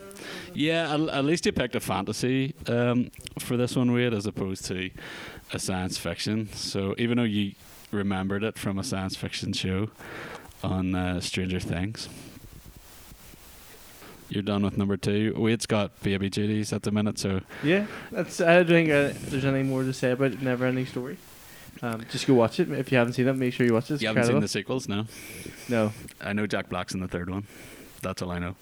Yeah, 0.53 0.93
at, 0.93 0.99
at 1.09 1.25
least 1.25 1.45
you 1.45 1.51
picked 1.51 1.75
a 1.75 1.79
fantasy 1.79 2.53
um, 2.67 3.09
for 3.39 3.57
this 3.57 3.75
one, 3.75 3.91
Wade, 3.91 4.13
as 4.13 4.25
opposed 4.25 4.65
to 4.65 4.89
a 5.51 5.59
science 5.59 5.97
fiction. 5.97 6.49
So 6.53 6.95
even 6.97 7.17
though 7.17 7.23
you 7.23 7.53
remembered 7.91 8.43
it 8.43 8.57
from 8.57 8.77
a 8.77 8.83
science 8.83 9.15
fiction 9.15 9.53
show 9.53 9.89
on 10.63 10.95
uh, 10.95 11.19
Stranger 11.19 11.59
Things. 11.59 12.09
You're 14.33 14.41
done 14.41 14.63
with 14.63 14.79
number 14.79 14.97
two. 14.97 15.35
Wade's 15.37 15.67
got 15.67 16.01
baby 16.01 16.27
duties 16.27 16.73
at 16.73 16.81
the 16.81 16.91
minute, 16.91 17.19
so 17.19 17.41
Yeah, 17.63 17.85
that's. 18.11 18.41
I 18.41 18.55
don't 18.55 18.67
think 18.67 18.89
uh, 18.89 19.13
there's 19.29 19.45
any 19.45 19.61
more 19.61 19.83
to 19.83 19.93
say 19.93 20.09
about. 20.09 20.41
Never 20.41 20.65
ending 20.65 20.87
story. 20.87 21.17
Um, 21.83 22.03
just 22.09 22.25
go 22.25 22.33
watch 22.33 22.59
it 22.59 22.71
if 22.71 22.91
you 22.91 22.97
haven't 22.97 23.13
seen 23.13 23.27
it. 23.27 23.33
Make 23.33 23.53
sure 23.53 23.63
you 23.67 23.73
watch 23.73 23.91
it. 23.91 23.95
It's 23.95 24.01
you 24.01 24.07
haven't 24.07 24.25
seen 24.25 24.39
the 24.39 24.47
sequels, 24.47 24.89
no? 24.89 25.05
No. 25.69 25.93
I 26.19 26.33
know 26.33 26.47
Jack 26.47 26.67
Black's 26.67 26.95
in 26.95 26.99
the 26.99 27.07
third 27.07 27.29
one. 27.29 27.45
That's 28.01 28.23
all 28.23 28.31
I 28.31 28.39
know. 28.39 28.55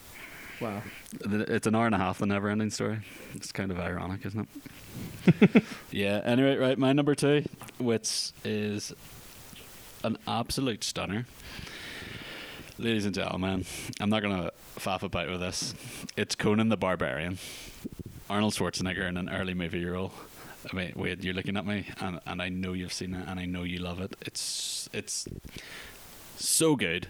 Wow. 0.59 0.81
It's 1.21 1.67
an 1.67 1.75
hour 1.75 1.85
and 1.85 1.95
a 1.95 1.97
half, 1.97 2.17
the 2.19 2.25
never 2.25 2.49
ending 2.49 2.69
story. 2.69 2.99
It's 3.33 3.53
kind 3.53 3.71
of 3.71 3.79
ironic, 3.79 4.25
isn't 4.25 4.49
it? 5.25 5.63
yeah, 5.91 6.21
anyway, 6.25 6.57
right, 6.57 6.77
my 6.77 6.91
number 6.93 7.15
two, 7.15 7.45
which 7.79 8.31
is 8.43 8.93
an 10.03 10.17
absolute 10.27 10.83
stunner. 10.83 11.25
Ladies 12.77 13.05
and 13.05 13.15
gentlemen, 13.15 13.65
I'm 13.99 14.09
not 14.09 14.21
going 14.21 14.41
to 14.41 14.50
faff 14.81 15.03
about 15.03 15.29
with 15.29 15.39
this. 15.39 15.75
It's 16.17 16.33
Conan 16.33 16.69
the 16.69 16.77
Barbarian. 16.77 17.37
Arnold 18.29 18.53
Schwarzenegger 18.53 19.07
in 19.07 19.15
an 19.15 19.29
early 19.29 19.53
movie 19.53 19.85
role. 19.85 20.11
I 20.71 20.75
mean, 20.75 20.93
wait, 20.95 21.23
you're 21.23 21.35
looking 21.35 21.55
at 21.55 21.65
me, 21.65 21.85
and, 21.99 22.19
and 22.25 22.41
I 22.41 22.49
know 22.49 22.73
you've 22.73 22.93
seen 22.93 23.13
it, 23.13 23.27
and 23.27 23.39
I 23.39 23.45
know 23.45 23.63
you 23.63 23.79
love 23.79 24.01
it. 24.01 24.15
It's 24.21 24.89
it's 24.91 25.27
so 26.35 26.75
good, 26.75 27.07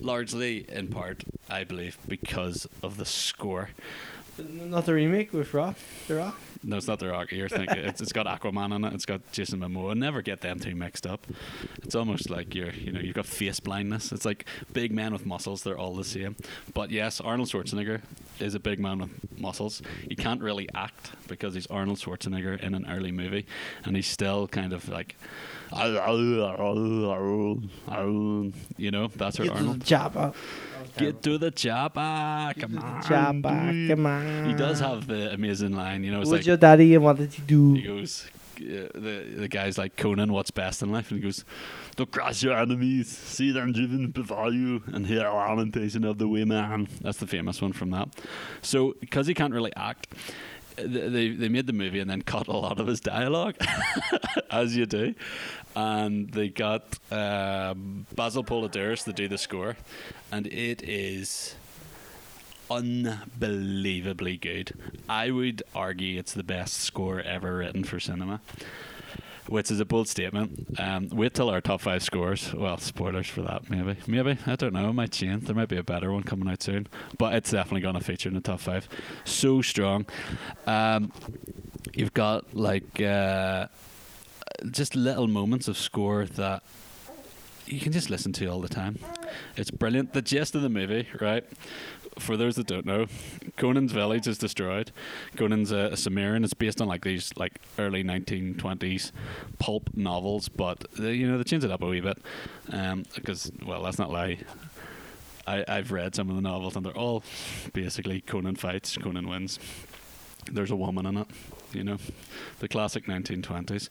largely 0.00 0.66
in 0.70 0.88
part, 0.88 1.24
I 1.48 1.64
believe, 1.64 1.96
because 2.06 2.66
of 2.82 2.98
the 2.98 3.06
score. 3.06 3.70
Not 4.38 4.84
the 4.86 4.94
remake 4.94 5.32
with 5.32 5.54
Rock. 5.54 5.76
The 6.08 6.16
Rock. 6.16 6.38
No, 6.62 6.76
it's 6.76 6.88
not 6.88 6.98
The 6.98 7.08
Rock. 7.08 7.30
You're 7.32 7.48
thinking 7.48 7.78
it's, 7.78 8.00
it's 8.00 8.12
got 8.12 8.26
Aquaman 8.26 8.74
in 8.74 8.84
it. 8.84 8.92
It's 8.92 9.06
got 9.06 9.20
Jason 9.32 9.60
Momoa. 9.60 9.96
Never 9.96 10.22
get 10.22 10.40
them 10.40 10.58
two 10.58 10.74
mixed 10.74 11.06
up. 11.06 11.26
It's 11.82 11.94
almost 11.94 12.30
like 12.30 12.54
you're, 12.54 12.72
you 12.72 12.92
know, 12.92 13.00
you've 13.00 13.14
got 13.14 13.26
face 13.26 13.60
blindness. 13.60 14.10
It's 14.12 14.24
like 14.24 14.44
big 14.72 14.92
men 14.92 15.12
with 15.12 15.24
muscles. 15.24 15.62
They're 15.62 15.78
all 15.78 15.94
the 15.94 16.04
same. 16.04 16.36
But 16.74 16.90
yes, 16.90 17.20
Arnold 17.20 17.48
Schwarzenegger 17.48 18.02
is 18.40 18.54
a 18.54 18.60
big 18.60 18.80
man 18.80 18.98
with 18.98 19.10
muscles. 19.38 19.82
He 20.08 20.16
can't 20.16 20.42
really 20.42 20.68
act 20.74 21.12
because 21.28 21.54
he's 21.54 21.66
Arnold 21.68 21.98
Schwarzenegger 21.98 22.60
in 22.60 22.74
an 22.74 22.86
early 22.88 23.12
movie, 23.12 23.46
and 23.84 23.94
he's 23.96 24.06
still 24.06 24.48
kind 24.48 24.72
of 24.72 24.88
like, 24.88 25.16
you 25.72 25.94
know, 28.90 29.08
that's 29.16 29.36
her 29.36 29.50
Arnold. 29.50 29.80
Jabba. 29.80 30.34
Get 30.96 31.22
to 31.22 31.38
the 31.38 31.50
chopper, 31.52 32.52
come 32.58 32.78
on. 32.78 33.02
Jabba. 33.02 33.88
Come 33.88 34.06
on. 34.06 34.46
He 34.46 34.54
does 34.54 34.80
have 34.80 35.06
the 35.06 35.32
amazing 35.32 35.76
line, 35.76 36.02
you 36.02 36.10
know. 36.10 36.20
It's 36.20 36.30
like 36.30 36.42
your 36.48 36.56
daddy 36.56 36.94
and 36.96 37.04
what 37.04 37.16
did 37.18 37.32
he 37.34 37.42
do? 37.42 37.74
he 37.74 37.82
goes, 37.82 38.26
uh, 38.60 38.88
the 38.94 39.34
the 39.42 39.48
guy's 39.48 39.78
like 39.78 39.94
Conan, 39.96 40.32
what's 40.32 40.50
best 40.50 40.82
in 40.82 40.90
life, 40.90 41.10
and 41.12 41.20
he 41.20 41.22
goes, 41.24 41.44
"Don't 41.94 42.10
crush 42.10 42.42
your 42.42 42.56
enemies, 42.58 43.06
see 43.08 43.52
them 43.52 43.72
driven 43.72 44.10
before 44.10 44.50
you, 44.52 44.82
and 44.92 45.06
hear 45.06 45.26
a 45.26 45.32
lamentation 45.32 46.02
of 46.04 46.18
the 46.18 46.26
way 46.26 46.44
man." 46.44 46.88
That's 47.00 47.18
the 47.18 47.26
famous 47.28 47.62
one 47.62 47.72
from 47.72 47.90
that. 47.90 48.08
So 48.62 48.94
because 49.00 49.28
he 49.28 49.34
can't 49.34 49.54
really 49.54 49.72
act. 49.76 50.08
uh, 50.76 50.82
They 51.16 51.26
they 51.40 51.48
made 51.48 51.66
the 51.68 51.72
movie 51.72 52.00
and 52.00 52.10
then 52.10 52.22
cut 52.22 52.48
a 52.48 52.56
lot 52.66 52.80
of 52.80 52.86
his 52.88 53.00
dialogue, 53.00 53.54
as 54.50 54.74
you 54.76 54.86
do, 54.86 55.14
and 55.76 56.30
they 56.32 56.48
got 56.48 56.82
um, 57.12 58.06
Basil 58.14 58.42
Poledouris 58.42 59.04
to 59.04 59.12
do 59.12 59.28
the 59.28 59.38
score, 59.38 59.76
and 60.32 60.46
it 60.48 60.82
is 60.82 61.54
unbelievably 62.70 64.36
good. 64.38 64.72
I 65.08 65.30
would 65.30 65.62
argue 65.74 66.18
it's 66.18 66.32
the 66.32 66.42
best 66.42 66.74
score 66.74 67.20
ever 67.20 67.56
written 67.56 67.84
for 67.84 68.00
cinema, 68.00 68.40
which 69.46 69.70
is 69.70 69.80
a 69.80 69.84
bold 69.84 70.08
statement. 70.08 70.78
Um, 70.78 71.08
wait 71.08 71.34
till 71.34 71.50
our 71.50 71.60
top 71.60 71.80
five 71.80 72.02
scores. 72.02 72.52
Well, 72.52 72.78
spoilers 72.78 73.26
for 73.26 73.42
that, 73.42 73.70
maybe. 73.70 73.96
Maybe. 74.06 74.38
I 74.46 74.56
don't 74.56 74.72
know. 74.72 74.90
It 74.90 74.92
might 74.92 75.12
change. 75.12 75.44
There 75.44 75.54
might 75.56 75.68
be 75.68 75.78
a 75.78 75.82
better 75.82 76.12
one 76.12 76.22
coming 76.22 76.48
out 76.48 76.62
soon. 76.62 76.86
But 77.16 77.34
it's 77.34 77.50
definitely 77.50 77.80
going 77.80 77.94
to 77.94 78.04
feature 78.04 78.28
in 78.28 78.34
the 78.34 78.40
top 78.40 78.60
five. 78.60 78.88
So 79.24 79.62
strong. 79.62 80.06
Um, 80.66 81.12
you've 81.94 82.14
got 82.14 82.54
like. 82.54 83.00
Uh, 83.00 83.68
just 84.70 84.96
little 84.96 85.26
moments 85.26 85.68
of 85.68 85.76
score 85.76 86.24
that 86.24 86.62
you 87.66 87.80
can 87.80 87.92
just 87.92 88.10
listen 88.10 88.32
to 88.32 88.46
all 88.46 88.60
the 88.60 88.68
time. 88.68 88.98
It's 89.56 89.70
brilliant. 89.70 90.14
The 90.14 90.22
gist 90.22 90.54
of 90.54 90.62
the 90.62 90.68
movie, 90.68 91.06
right? 91.20 91.44
For 92.18 92.36
those 92.36 92.56
that 92.56 92.66
don't 92.66 92.86
know, 92.86 93.06
Conan's 93.56 93.92
village 93.92 94.26
is 94.26 94.38
destroyed. 94.38 94.90
Conan's 95.36 95.72
a, 95.72 95.90
a 95.92 95.96
Cimmerian. 95.96 96.44
It's 96.44 96.54
based 96.54 96.80
on 96.80 96.88
like 96.88 97.04
these 97.04 97.32
like 97.36 97.60
early 97.78 98.04
1920s 98.04 99.12
pulp 99.58 99.90
novels, 99.94 100.48
but 100.48 100.84
they, 100.98 101.14
you 101.14 101.30
know 101.30 101.38
they 101.38 101.44
change 101.44 101.64
it 101.64 101.70
up 101.70 101.82
a 101.82 101.86
wee 101.86 102.00
bit 102.00 102.18
because 103.14 103.50
well, 103.64 103.80
let's 103.80 103.98
not 103.98 104.10
lie. 104.10 104.38
I, 105.46 105.64
I've 105.66 105.92
read 105.92 106.14
some 106.14 106.28
of 106.28 106.36
the 106.36 106.42
novels 106.42 106.76
and 106.76 106.84
they're 106.84 106.96
all 106.96 107.22
basically 107.72 108.20
Conan 108.20 108.56
fights, 108.56 108.96
Conan 108.98 109.28
wins. 109.28 109.58
There's 110.50 110.70
a 110.70 110.76
woman 110.76 111.06
in 111.06 111.16
it, 111.16 111.26
you 111.72 111.84
know, 111.84 111.96
the 112.60 112.68
classic 112.68 113.06
1920s. 113.06 113.88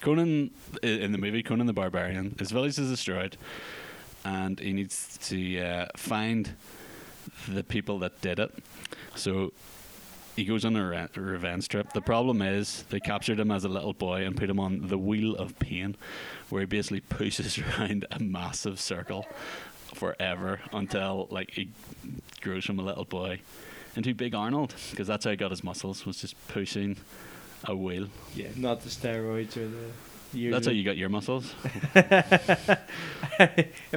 Conan 0.00 0.50
in 0.82 1.12
the 1.12 1.18
movie 1.18 1.42
Conan 1.42 1.66
the 1.66 1.72
Barbarian, 1.72 2.36
his 2.38 2.50
village 2.50 2.78
is 2.78 2.90
destroyed, 2.90 3.36
and 4.24 4.60
he 4.60 4.72
needs 4.72 5.18
to 5.28 5.60
uh, 5.60 5.86
find 5.96 6.54
the 7.48 7.64
people 7.64 7.98
that 8.00 8.20
did 8.20 8.38
it. 8.38 8.52
So 9.14 9.52
he 10.36 10.44
goes 10.44 10.64
on 10.64 10.76
a 10.76 10.88
re- 10.88 11.08
revenge 11.16 11.68
trip. 11.68 11.92
The 11.92 12.00
problem 12.00 12.42
is 12.42 12.84
they 12.90 13.00
captured 13.00 13.40
him 13.40 13.50
as 13.50 13.64
a 13.64 13.68
little 13.68 13.92
boy 13.92 14.24
and 14.24 14.36
put 14.36 14.48
him 14.48 14.60
on 14.60 14.86
the 14.88 14.98
wheel 14.98 15.34
of 15.34 15.58
pain, 15.58 15.96
where 16.48 16.60
he 16.60 16.66
basically 16.66 17.00
pushes 17.00 17.58
around 17.78 18.06
a 18.10 18.20
massive 18.20 18.80
circle 18.80 19.26
forever 19.94 20.60
until 20.72 21.26
like 21.30 21.50
he 21.50 21.70
grows 22.40 22.64
from 22.64 22.78
a 22.78 22.82
little 22.82 23.04
boy 23.04 23.40
into 23.96 24.14
Big 24.14 24.34
Arnold, 24.34 24.74
because 24.90 25.08
that's 25.08 25.24
how 25.24 25.32
he 25.32 25.36
got 25.36 25.50
his 25.50 25.64
muscles 25.64 26.06
was 26.06 26.20
just 26.20 26.36
pushing 26.46 26.96
a 27.64 27.74
wheel. 27.74 28.08
Yeah, 28.34 28.48
not 28.54 28.82
the 28.82 28.90
steroids 28.90 29.56
or 29.56 29.66
the. 29.68 29.90
Usual. 30.32 30.52
That's 30.52 30.66
how 30.66 30.72
you 30.72 30.84
got 30.84 30.96
your 30.96 31.08
muscles. 31.08 31.54
if 31.94 32.78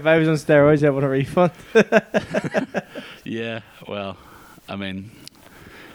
I 0.05 0.17
was 0.17 0.27
on 0.27 0.35
steroids, 0.35 0.85
I 0.85 0.89
want 0.89 1.05
a 1.05 1.09
refund. 1.09 1.51
Yeah, 3.23 3.61
well, 3.87 4.17
I 4.67 4.75
mean, 4.75 5.11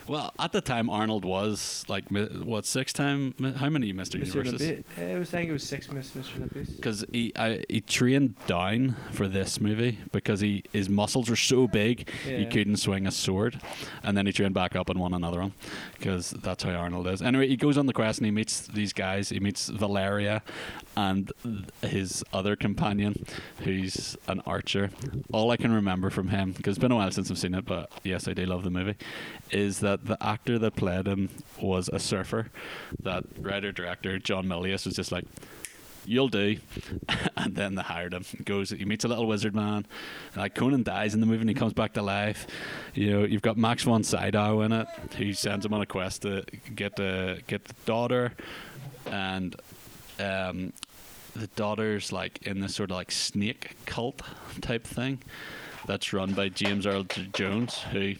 well, 0.08 0.32
at 0.38 0.52
the 0.52 0.60
time 0.60 0.88
Arnold 0.88 1.24
was 1.24 1.84
like 1.88 2.04
what 2.10 2.66
six 2.66 2.92
time? 2.92 3.34
How 3.56 3.68
many 3.68 3.92
Mister 3.92 4.18
Mr. 4.18 4.36
Universes? 4.36 4.84
I 4.98 5.18
was 5.18 5.28
saying 5.28 5.48
it 5.48 5.52
was 5.52 5.64
six 5.64 5.88
Mr. 5.88 6.36
Olympias. 6.36 6.70
Because 6.70 7.04
he 7.12 7.32
I, 7.36 7.64
he 7.68 7.80
trained 7.80 8.34
down 8.46 8.96
for 9.12 9.28
this 9.28 9.60
movie 9.60 9.98
because 10.12 10.40
he 10.40 10.64
his 10.72 10.88
muscles 10.88 11.28
were 11.28 11.36
so 11.36 11.66
big 11.66 12.10
he 12.24 12.46
couldn't 12.46 12.76
swing 12.76 13.06
a 13.06 13.10
sword, 13.10 13.60
and 14.02 14.16
then 14.16 14.26
he 14.26 14.32
trained 14.32 14.54
back 14.54 14.76
up 14.76 14.88
and 14.88 14.98
won 14.98 15.14
another 15.14 15.40
one 15.40 15.52
because 15.98 16.30
that's 16.30 16.62
how 16.62 16.70
Arnold 16.70 17.06
is. 17.08 17.22
Anyway, 17.22 17.48
he 17.48 17.56
goes 17.56 17.78
on 17.78 17.86
the 17.86 17.92
quest 17.92 18.18
and 18.18 18.26
he 18.26 18.30
meets 18.30 18.66
these 18.68 18.92
guys. 18.92 19.28
He 19.30 19.40
meets 19.40 19.68
Valeria 19.68 20.42
and 20.96 21.30
his 21.82 22.24
other 22.32 22.56
companion, 22.56 23.24
who's 23.60 24.16
an 24.28 24.40
archer. 24.46 24.90
All 25.32 25.50
I 25.50 25.56
can 25.56 25.72
remember 25.72 26.10
from 26.10 26.28
him, 26.28 26.52
because 26.52 26.76
it's 26.76 26.80
been 26.80 26.92
a 26.92 26.96
while 26.96 27.10
since 27.10 27.30
I've 27.30 27.38
seen 27.38 27.54
it, 27.54 27.64
but 27.66 27.90
yes, 28.02 28.26
I 28.28 28.32
do 28.32 28.46
love 28.46 28.64
the 28.64 28.70
movie, 28.70 28.96
is 29.50 29.80
that 29.80 29.95
the 30.04 30.22
actor 30.22 30.58
that 30.58 30.76
played 30.76 31.06
him 31.06 31.28
was 31.60 31.88
a 31.92 31.98
surfer. 31.98 32.50
That 33.02 33.24
writer 33.38 33.72
director 33.72 34.18
John 34.18 34.46
Milius 34.46 34.86
was 34.86 34.96
just 34.96 35.12
like 35.12 35.24
you'll 36.06 36.28
do. 36.28 36.56
and 37.36 37.54
then 37.54 37.74
they 37.74 37.82
hired 37.82 38.14
him. 38.14 38.24
He 38.24 38.44
goes, 38.44 38.70
he 38.70 38.84
meets 38.84 39.04
a 39.04 39.08
little 39.08 39.26
wizard 39.26 39.54
man. 39.54 39.86
And 40.32 40.36
like 40.36 40.54
Conan 40.54 40.82
dies 40.82 41.14
in 41.14 41.20
the 41.20 41.26
movie 41.26 41.40
and 41.40 41.48
he 41.48 41.54
comes 41.54 41.72
back 41.72 41.92
to 41.94 42.02
life. 42.02 42.46
You 42.94 43.10
know, 43.10 43.24
you've 43.24 43.42
got 43.42 43.56
Max 43.56 43.82
von 43.82 44.02
Sydow 44.02 44.62
in 44.62 44.72
it. 44.72 44.86
Who 45.18 45.32
sends 45.32 45.66
him 45.66 45.74
on 45.74 45.82
a 45.82 45.86
quest 45.86 46.22
to 46.22 46.44
get 46.74 46.96
the 46.96 47.40
get 47.46 47.64
the 47.64 47.74
daughter, 47.84 48.32
and 49.06 49.56
um, 50.18 50.72
the 51.34 51.46
daughter's 51.48 52.12
like 52.12 52.46
in 52.46 52.60
this 52.60 52.74
sort 52.74 52.90
of 52.90 52.96
like 52.96 53.10
snake 53.10 53.76
cult 53.86 54.22
type 54.60 54.84
thing. 54.84 55.18
That's 55.86 56.12
run 56.12 56.32
by 56.32 56.48
James 56.48 56.84
Earl 56.84 57.04
Jones, 57.32 57.78
who, 57.92 58.14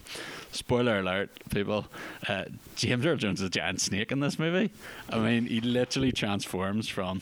spoiler 0.57 0.99
alert, 0.99 1.31
people, 1.51 1.87
uh, 2.29 2.45
James 2.77 3.05
Earl 3.07 3.17
Jones 3.17 3.41
is 3.41 3.47
a 3.47 3.51
giant 3.51 3.81
snake 3.81 4.11
in 4.13 4.21
this 4.21 4.39
movie. 4.39 4.71
I 5.11 5.19
mean, 5.19 5.47
he 5.47 5.61
literally 5.61 6.13
transforms 6.13 6.89
from 6.89 7.21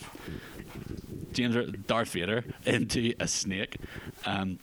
James 1.33 1.57
Earl, 1.57 1.67
Darth 1.87 2.11
Vader 2.13 2.45
into 2.65 3.13
a 3.21 3.29
snake, 3.29 3.77
um, 4.25 4.59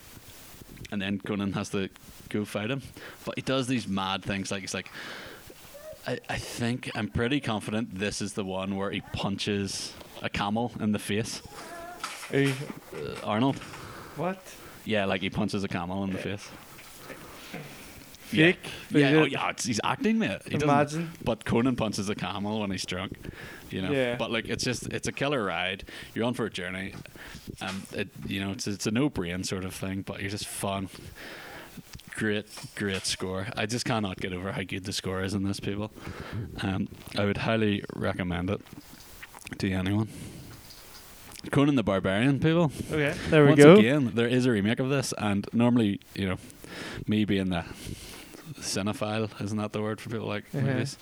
and 0.92 1.02
then 1.02 1.20
Conan 1.20 1.54
has 1.54 1.70
to 1.70 1.90
go 2.30 2.46
fight 2.46 2.72
him. 2.72 2.82
But 3.26 3.36
he 3.36 3.42
does 3.42 3.68
these 3.68 3.88
mad 3.88 4.24
things, 4.24 4.52
like 4.52 4.62
he's 4.62 4.74
like, 4.74 4.90
I, 6.08 6.20
I 6.30 6.38
think 6.38 6.90
I'm 6.96 7.10
pretty 7.10 7.40
confident 7.40 8.00
this 8.00 8.22
is 8.22 8.34
the 8.34 8.44
one 8.44 8.76
where 8.76 8.90
he 8.90 9.02
punches 9.14 9.94
a 10.22 10.30
camel 10.30 10.72
in 10.80 10.92
the 10.94 11.00
face. 11.00 11.42
Hey, 12.32 12.54
Uh, 12.96 13.16
Arnold. 13.24 13.58
what? 14.16 14.42
Yeah, 14.86 15.06
like 15.06 15.22
he 15.22 15.30
punches 15.30 15.64
a 15.64 15.68
camel 15.68 16.04
in 16.04 16.12
the 16.12 16.18
face. 16.18 16.50
Fake? 18.38 18.60
But 18.92 19.02
Yeah, 19.02 19.12
oh, 19.16 19.26
yeah, 19.26 19.50
it's, 19.50 19.66
he's 19.66 19.80
acting. 19.84 20.22
He 20.22 20.56
Imagine. 20.56 21.12
But 21.24 21.46
Conan 21.46 21.76
punches 21.76 22.10
a 22.10 22.16
camel 22.16 22.60
when 22.62 22.72
he's 22.72 22.86
drunk, 22.86 23.18
you 23.70 23.82
know. 23.82 23.92
Yeah. 23.92 24.16
But 24.16 24.32
like, 24.32 24.48
it's 24.48 24.64
just 24.64 24.88
it's 24.88 25.08
a 25.08 25.12
killer 25.12 25.44
ride. 25.44 25.84
You're 26.14 26.26
on 26.26 26.34
for 26.34 26.46
a 26.46 26.50
journey. 26.50 26.94
Um, 27.62 27.84
it 27.94 28.10
you 28.28 28.40
know 28.44 28.52
it's 28.52 28.68
it's 28.68 28.88
a 28.88 28.92
no 28.92 29.10
brain 29.10 29.44
sort 29.44 29.66
of 29.66 29.74
thing, 29.74 30.02
but 30.02 30.22
you're 30.22 30.30
just 30.30 30.48
fun. 30.48 30.90
Great, 32.16 32.46
great 32.76 33.06
score. 33.06 33.48
I 33.56 33.66
just 33.66 33.86
cannot 33.86 34.18
get 34.18 34.34
over 34.34 34.52
how 34.52 34.64
good 34.64 34.84
the 34.84 34.94
score 34.94 35.24
is 35.24 35.34
in 35.34 35.44
this. 35.44 35.60
People, 35.60 35.92
um, 36.62 36.88
I 37.18 37.26
would 37.26 37.38
highly 37.38 37.84
recommend 37.96 38.50
it 38.50 38.62
to 39.58 39.72
anyone. 39.72 40.10
Conan 41.50 41.76
the 41.76 41.84
Barbarian, 41.84 42.40
people. 42.40 42.72
Okay, 42.92 43.16
there 43.30 43.44
we 43.44 43.50
Once 43.50 43.64
go. 43.64 43.76
again, 43.76 44.12
there 44.14 44.28
is 44.28 44.46
a 44.46 44.52
remake 44.52 44.80
of 44.80 44.90
this, 44.90 45.14
and 45.18 45.48
normally, 45.54 46.00
you 46.14 46.28
know, 46.28 46.38
me 47.08 47.26
being 47.26 47.50
the 47.50 47.66
cinephile, 48.62 49.30
isn't 49.41 49.57
that 49.57 49.74
the 49.74 49.82
word 49.82 49.99
for 50.01 50.09
people 50.09 50.28
like 50.28 50.45
Yeah. 50.53 50.62
movies? 50.62 50.97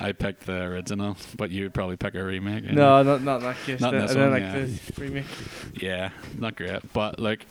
I 0.00 0.12
picked 0.12 0.46
the 0.46 0.62
original, 0.62 1.16
but 1.36 1.50
you 1.50 1.64
would 1.64 1.74
probably 1.74 1.96
pick 1.96 2.14
a 2.14 2.24
remake. 2.24 2.64
you 2.64 2.72
No, 2.72 3.02
know? 3.02 3.18
not 3.18 3.22
not 3.22 3.40
that 3.42 3.56
case. 3.64 3.80
Not 3.80 3.94
I 3.94 3.98
this 4.00 4.14
don't 4.14 4.30
one, 4.30 4.42
like 4.42 4.42
yeah. 4.42 4.64
the 4.64 5.00
remake. 5.00 5.24
Yeah, 5.74 6.10
not 6.38 6.56
great, 6.56 6.80
but 6.92 7.20
like, 7.20 7.46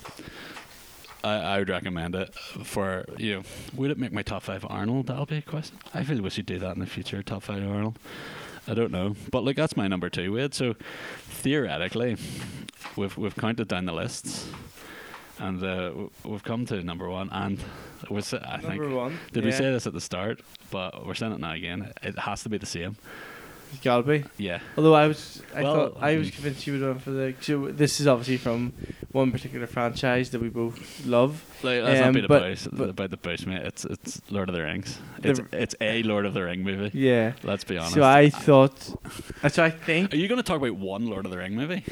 I, 1.23 1.33
I 1.35 1.59
would 1.59 1.69
recommend 1.69 2.15
it 2.15 2.33
for 2.63 3.05
you 3.17 3.35
know. 3.35 3.41
Would 3.75 3.91
it 3.91 3.97
make 3.99 4.11
my 4.11 4.23
top 4.23 4.43
five 4.43 4.65
Arnold? 4.67 5.07
That'll 5.07 5.25
be 5.27 5.37
a 5.37 5.41
question. 5.41 5.77
I 5.93 6.03
feel 6.03 6.21
we 6.21 6.29
should 6.31 6.47
do 6.47 6.57
that 6.59 6.73
in 6.73 6.79
the 6.79 6.87
future. 6.87 7.21
Top 7.21 7.43
five 7.43 7.63
Arnold. 7.65 7.99
I 8.67 8.73
don't 8.73 8.91
know, 8.91 9.15
but 9.31 9.43
like 9.45 9.55
that's 9.55 9.77
my 9.77 9.87
number 9.87 10.09
two. 10.09 10.33
Wade. 10.33 10.53
So 10.53 10.75
theoretically, 11.29 12.17
we've 12.95 13.15
we've 13.17 13.35
counted 13.35 13.67
down 13.67 13.85
the 13.85 13.93
lists, 13.93 14.49
and 15.41 15.63
uh, 15.63 15.91
we've 16.23 16.43
come 16.43 16.65
to 16.67 16.81
number 16.83 17.09
one. 17.09 17.29
And 17.31 17.59
we're 18.09 18.21
I 18.33 18.57
Number 18.61 18.67
think 18.85 18.95
one. 18.95 19.19
did 19.33 19.43
we 19.43 19.51
say 19.51 19.71
this 19.71 19.87
at 19.87 19.93
the 19.93 20.01
start? 20.01 20.39
But 20.69 21.05
we're 21.05 21.15
saying 21.15 21.33
it 21.33 21.39
now 21.39 21.53
again. 21.53 21.91
It 22.03 22.17
has 22.19 22.43
to 22.43 22.49
be 22.49 22.57
the 22.57 22.65
same. 22.65 22.95
It's 23.71 23.81
gotta 23.83 24.03
be. 24.03 24.23
Yeah. 24.37 24.59
Although 24.77 24.93
I 24.95 25.07
was, 25.07 25.41
I 25.55 25.63
Well, 25.63 25.73
thought 25.91 25.97
I 26.01 26.17
was 26.17 26.29
mm. 26.29 26.33
convinced 26.33 26.67
you 26.67 26.73
would 26.73 26.81
run 26.81 26.99
for 26.99 27.11
the. 27.11 27.33
So 27.41 27.67
this 27.71 27.99
is 27.99 28.07
obviously 28.07 28.37
from 28.37 28.73
one 29.11 29.31
particular 29.31 29.65
franchise 29.67 30.29
that 30.31 30.41
we 30.41 30.49
both 30.49 31.05
love. 31.05 31.43
Like, 31.63 31.83
let's 31.83 31.99
Um, 31.99 32.05
not 32.07 32.13
be 32.13 32.21
the 32.21 32.27
but- 32.27 32.41
boys 32.41 32.67
but- 32.71 32.89
about 32.89 33.09
the 33.11 33.17
bush, 33.17 33.45
mate. 33.45 33.61
It's 33.63 33.85
it's 33.85 34.21
Lord 34.29 34.49
of 34.49 34.55
the 34.55 34.61
Rings. 34.63 34.99
The- 35.19 35.29
It's 35.29 35.41
it's 35.53 35.75
a 35.81 36.03
Lord 36.03 36.25
of 36.25 36.33
the 36.33 36.43
Ring 36.43 36.63
movie. 36.63 36.97
Yeah. 36.97 37.33
Let's 37.43 37.63
be 37.63 37.77
honest. 37.77 37.93
So 37.95 38.03
I 38.03 38.29
thought. 38.29 38.95
uh, 39.43 39.49
So 39.49 39.63
I 39.63 39.69
think. 39.69 40.13
Are 40.13 40.17
you 40.17 40.27
going 40.27 40.37
to 40.39 40.43
talk 40.43 40.57
about 40.57 40.75
one 40.75 41.07
Lord 41.07 41.25
of 41.25 41.31
the 41.31 41.37
Ring 41.37 41.55
movie? 41.55 41.83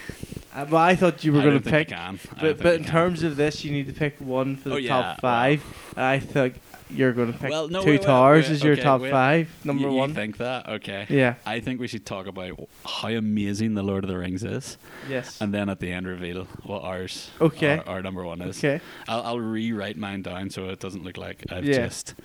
Uh, 0.53 0.65
well, 0.69 0.81
I 0.81 0.95
thought 0.95 1.23
you 1.23 1.31
were 1.31 1.41
going 1.43 1.61
to 1.61 1.69
pick. 1.69 1.91
I 1.93 1.95
can. 1.95 2.19
I 2.37 2.41
But 2.41 2.57
but 2.57 2.75
in 2.75 2.83
can. 2.83 2.91
terms 2.91 3.23
of 3.23 3.35
this, 3.37 3.63
you 3.63 3.71
need 3.71 3.87
to 3.87 3.93
pick 3.93 4.19
one 4.19 4.55
for 4.57 4.69
the 4.69 4.75
Oh, 4.75 4.77
yeah, 4.79 4.89
top 4.89 5.21
five. 5.21 5.63
And 5.95 6.03
I 6.05 6.19
think 6.19 6.55
you're 6.89 7.13
going 7.13 7.31
to 7.31 7.37
pick 7.37 7.49
Well, 7.51 7.67
no, 7.67 7.81
Two 7.81 7.91
wait, 7.91 7.99
wait, 7.99 8.05
Towers 8.05 8.45
wait, 8.47 8.53
as 8.53 8.63
your 8.63 8.73
okay, 8.73 8.81
top 8.81 9.01
wait. 9.01 9.11
five. 9.11 9.49
Number 9.63 9.89
You- 9.89 10.01
you 10.07 10.13
think 10.13 10.37
that? 10.37 10.67
Okay. 10.69 11.05
Yeah. 11.09 11.35
I 11.45 11.59
think 11.59 11.79
we 11.79 11.87
should 11.87 12.05
talk 12.05 12.27
about 12.27 12.67
how 12.85 13.09
amazing 13.09 13.75
the 13.75 13.83
Lord 13.83 14.03
of 14.03 14.09
the 14.09 14.17
Rings 14.17 14.43
is, 14.43 14.77
Yes. 15.07 15.39
and 15.41 15.53
then 15.53 15.69
at 15.69 15.79
the 15.79 15.91
end 15.91 16.07
reveal 16.07 16.45
what 16.63 16.83
ours, 16.83 17.29
Okay. 17.39 17.77
our, 17.85 17.95
our 17.95 18.01
number 18.01 18.23
one 18.23 18.41
is. 18.41 18.57
Okay. 18.57 18.81
I'll, 19.07 19.21
I'll 19.21 19.39
rewrite 19.39 19.97
mine 19.97 20.21
down 20.23 20.49
so 20.49 20.69
it 20.69 20.79
doesn't 20.79 21.03
look 21.03 21.17
like 21.17 21.43
I've 21.51 21.65
Yeah. 21.65 21.85
just 21.87 22.15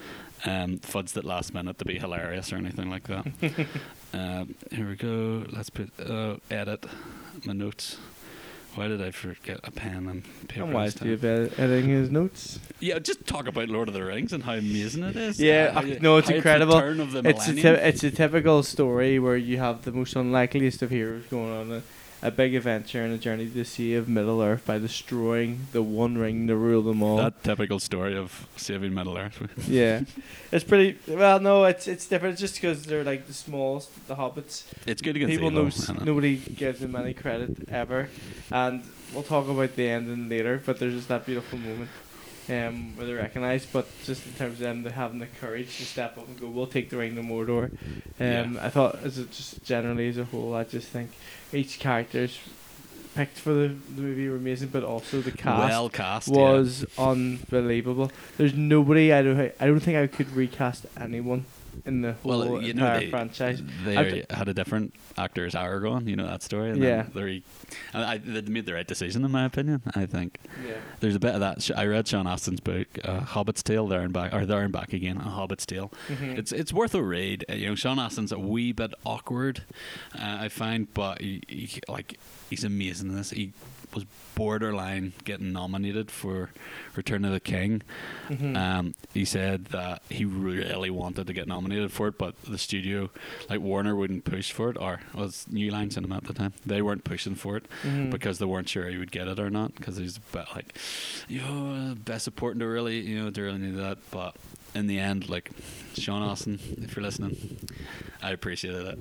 um, 0.46 0.78
fudzed 0.78 1.16
it 1.16 1.24
last 1.24 1.54
minute 1.54 1.78
to 1.78 1.84
be 1.84 1.98
hilarious 1.98 2.52
or 2.52 2.56
anything 2.56 2.90
like 2.90 3.04
that. 3.08 3.26
um, 4.12 4.54
here 4.70 4.88
we 4.88 4.96
go. 4.96 5.44
Let's 5.50 5.70
put 5.70 5.90
uh, 5.98 6.36
edit 6.50 6.84
my 7.44 7.52
notes. 7.52 7.96
Why 8.74 8.88
did 8.88 9.00
I 9.00 9.12
forget 9.12 9.60
a 9.62 9.70
pen 9.70 10.08
and 10.08 10.48
paper? 10.48 10.66
Why 10.66 10.86
this 10.86 10.94
do 10.94 11.04
you 11.08 11.12
have 11.16 11.24
editing 11.24 11.90
his 11.90 12.10
notes? 12.10 12.58
Yeah, 12.80 12.98
just 12.98 13.24
talk 13.26 13.46
about 13.46 13.68
Lord 13.68 13.86
of 13.88 13.94
the 13.94 14.02
Rings 14.04 14.32
and 14.32 14.42
how 14.42 14.54
amazing 14.54 15.04
it 15.04 15.14
is. 15.16 15.40
Yeah, 15.40 15.72
uh, 15.76 15.82
you- 15.82 16.00
no, 16.00 16.16
it's 16.16 16.28
incredible. 16.28 16.74
the 16.74 16.80
turn 16.80 17.00
of 17.00 17.12
the 17.12 17.28
It's 17.28 17.46
a, 17.46 17.54
ty- 17.54 17.68
it's 17.74 18.02
a 18.02 18.10
typical 18.10 18.62
story 18.64 19.18
where 19.20 19.36
you 19.36 19.58
have 19.58 19.82
the 19.84 19.92
most 19.92 20.16
unlikeliest 20.16 20.82
of 20.82 20.90
heroes 20.90 21.22
going 21.30 21.52
on, 21.52 21.82
a, 22.24 22.30
big 22.30 22.54
adventure 22.54 23.02
and 23.02 23.12
a 23.12 23.18
journey 23.18 23.46
to 23.46 23.52
the 23.52 23.64
sea 23.64 23.94
of 23.94 24.08
Middle 24.08 24.42
Earth 24.42 24.66
by 24.66 24.78
destroying 24.78 25.66
the 25.72 25.82
One 25.82 26.18
Ring 26.18 26.46
to 26.48 26.56
rule 26.56 26.82
them 26.82 27.02
all. 27.02 27.18
That 27.18 27.42
typical 27.44 27.78
story 27.78 28.16
of 28.16 28.48
saving 28.56 28.94
Middle 28.94 29.16
Earth. 29.16 29.40
yeah, 29.68 30.02
it's 30.50 30.64
pretty. 30.64 30.98
Well, 31.06 31.40
no, 31.40 31.64
it's 31.64 31.86
it's 31.86 32.06
different. 32.06 32.32
It's 32.32 32.40
just 32.40 32.54
because 32.56 32.84
they're 32.84 33.04
like 33.04 33.26
the 33.26 33.34
small, 33.34 33.82
the 34.06 34.16
hobbits. 34.16 34.64
It's 34.86 35.02
good 35.02 35.16
against 35.16 35.30
People 35.30 35.50
evil. 35.50 35.64
knows 35.64 35.78
isn't 35.78 36.04
nobody 36.04 36.36
gives 36.36 36.80
them 36.80 36.96
any 36.96 37.14
credit 37.14 37.68
ever, 37.68 38.08
and 38.50 38.82
we'll 39.12 39.22
talk 39.22 39.48
about 39.48 39.76
the 39.76 39.88
ending 39.88 40.28
later. 40.28 40.62
But 40.64 40.78
there's 40.78 40.94
just 40.94 41.08
that 41.08 41.26
beautiful 41.26 41.58
moment. 41.58 41.90
Um, 42.48 42.94
where 42.96 43.06
they're 43.06 43.16
recognised, 43.16 43.72
but 43.72 43.86
just 44.04 44.26
in 44.26 44.32
terms 44.34 44.54
of 44.54 44.58
them 44.58 44.82
they 44.82 44.90
having 44.90 45.18
the 45.18 45.26
courage 45.40 45.78
to 45.78 45.84
step 45.84 46.18
up 46.18 46.28
and 46.28 46.38
go, 46.38 46.46
we'll 46.48 46.66
take 46.66 46.90
the 46.90 46.98
ring 46.98 47.14
to 47.14 47.22
Mordor. 47.22 47.70
Um, 48.20 48.54
Yeah. 48.54 48.58
I 48.60 48.68
thought, 48.68 48.98
as 49.02 49.16
it 49.18 49.30
just 49.30 49.64
generally 49.64 50.08
as 50.08 50.18
a 50.18 50.24
whole, 50.24 50.54
I 50.54 50.64
just 50.64 50.88
think 50.88 51.12
each 51.54 51.78
character's 51.78 52.38
picked 53.14 53.38
for 53.38 53.54
the, 53.54 53.68
the 53.94 54.02
movie 54.02 54.28
were 54.28 54.36
amazing, 54.36 54.68
but 54.68 54.84
also 54.84 55.20
the 55.20 55.30
cast 55.30 55.68
well 55.70 55.88
cast. 55.88 56.28
yeah. 56.28 56.34
was 56.34 56.84
unbelievable. 56.98 58.10
There's 58.36 58.54
nobody 58.54 59.12
I 59.12 59.22
don't 59.22 59.52
I 59.60 59.66
don't 59.66 59.80
think 59.80 59.96
I 59.96 60.06
could 60.06 60.30
recast 60.34 60.84
anyone 61.00 61.46
in 61.84 62.00
the 62.02 62.12
whole 62.14 62.38
Well, 62.38 62.62
you 62.62 62.74
know 62.74 62.84
entire 62.86 63.00
they, 63.00 63.10
franchise. 63.10 63.62
they 63.84 63.96
I've 63.96 64.30
had 64.30 64.48
a 64.48 64.54
different 64.54 64.94
actor 65.16 65.46
as 65.46 65.54
Aragorn. 65.54 66.06
You 66.08 66.16
know 66.16 66.26
that 66.26 66.42
story. 66.42 66.70
And 66.70 66.82
Yeah. 66.82 67.06
They, 67.14 67.42
I, 67.92 68.18
they 68.18 68.40
made 68.42 68.66
the 68.66 68.74
right 68.74 68.86
decision 68.86 69.24
in 69.24 69.30
my 69.30 69.44
opinion. 69.44 69.82
I 69.94 70.06
think 70.06 70.38
Yeah. 70.66 70.74
there's 71.00 71.14
a 71.16 71.20
bit 71.20 71.34
of 71.34 71.40
that. 71.40 71.70
I 71.76 71.86
read 71.86 72.06
Sean 72.08 72.26
Astin's 72.26 72.60
book, 72.60 72.86
uh, 73.04 73.20
Hobbit's 73.20 73.62
Tale, 73.62 73.86
there 73.86 74.00
and 74.00 74.12
back, 74.12 74.32
or 74.34 74.44
there 74.46 74.62
and 74.62 74.72
back 74.72 74.92
again, 74.92 75.16
a 75.18 75.22
Hobbit's 75.30 75.66
Tale. 75.66 75.92
Mhm. 76.08 76.38
It's 76.38 76.52
it's 76.52 76.72
worth 76.72 76.94
a 76.94 77.02
read. 77.02 77.44
Uh, 77.48 77.54
you 77.54 77.66
know, 77.68 77.74
Sean 77.74 77.98
Astin's 77.98 78.32
a 78.32 78.38
wee 78.38 78.72
bit 78.72 78.92
awkward, 79.04 79.62
uh, 80.14 80.38
I 80.40 80.48
find, 80.48 80.92
but 80.94 81.20
he, 81.20 81.42
he 81.48 81.80
like 81.88 82.18
he's 82.50 82.64
amazing 82.64 83.10
in 83.10 83.16
this. 83.16 83.30
He 83.30 83.52
was 83.94 84.04
borderline 84.34 85.12
getting 85.24 85.52
nominated 85.52 86.10
for 86.10 86.50
Return 86.96 87.24
of 87.24 87.32
the 87.32 87.40
King. 87.40 87.82
Mhm. 88.28 88.56
Um, 88.56 88.94
he 89.12 89.24
said 89.24 89.66
that 89.66 90.02
he 90.10 90.24
really 90.24 90.90
wanted 90.90 91.26
to 91.28 91.32
get 91.32 91.46
nominated 91.46 91.92
for 91.92 92.08
it, 92.08 92.18
but 92.18 92.34
the 92.42 92.58
studio, 92.58 93.10
like 93.48 93.60
Warner, 93.60 93.94
wouldn't 93.94 94.24
push 94.24 94.50
for 94.52 94.70
it, 94.70 94.76
or 94.78 94.94
it 94.94 95.16
was 95.16 95.46
New 95.50 95.70
Line 95.70 95.90
Cinema 95.90 96.16
at 96.16 96.24
the 96.24 96.34
time. 96.34 96.52
They 96.66 96.82
weren't 96.82 97.04
pushing 97.04 97.34
for 97.36 97.56
it 97.56 97.66
Mhm. 97.84 98.10
because 98.10 98.38
they 98.38 98.46
weren't 98.46 98.68
sure 98.68 98.88
he 98.88 98.98
would 98.98 99.12
get 99.12 99.28
it 99.28 99.38
or 99.38 99.50
not. 99.50 99.74
Because 99.76 99.96
he's 99.96 100.16
a 100.16 100.20
bit 100.36 100.46
like, 100.54 100.76
you 101.28 101.40
know, 101.40 101.94
best 102.04 102.24
supporting 102.24 102.60
to 102.60 102.66
really, 102.66 103.00
you 103.00 103.22
know, 103.22 103.30
to 103.30 103.42
really 103.42 103.58
need 103.58 103.76
that. 103.76 103.98
But 104.10 104.34
in 104.74 104.86
the 104.86 104.98
end, 104.98 105.28
like 105.28 105.50
Sean 105.94 106.22
Astin, 106.22 106.58
if 106.82 106.96
you're 106.96 107.02
listening, 107.04 107.58
I 108.22 108.30
appreciated 108.30 108.86
it. 108.86 108.98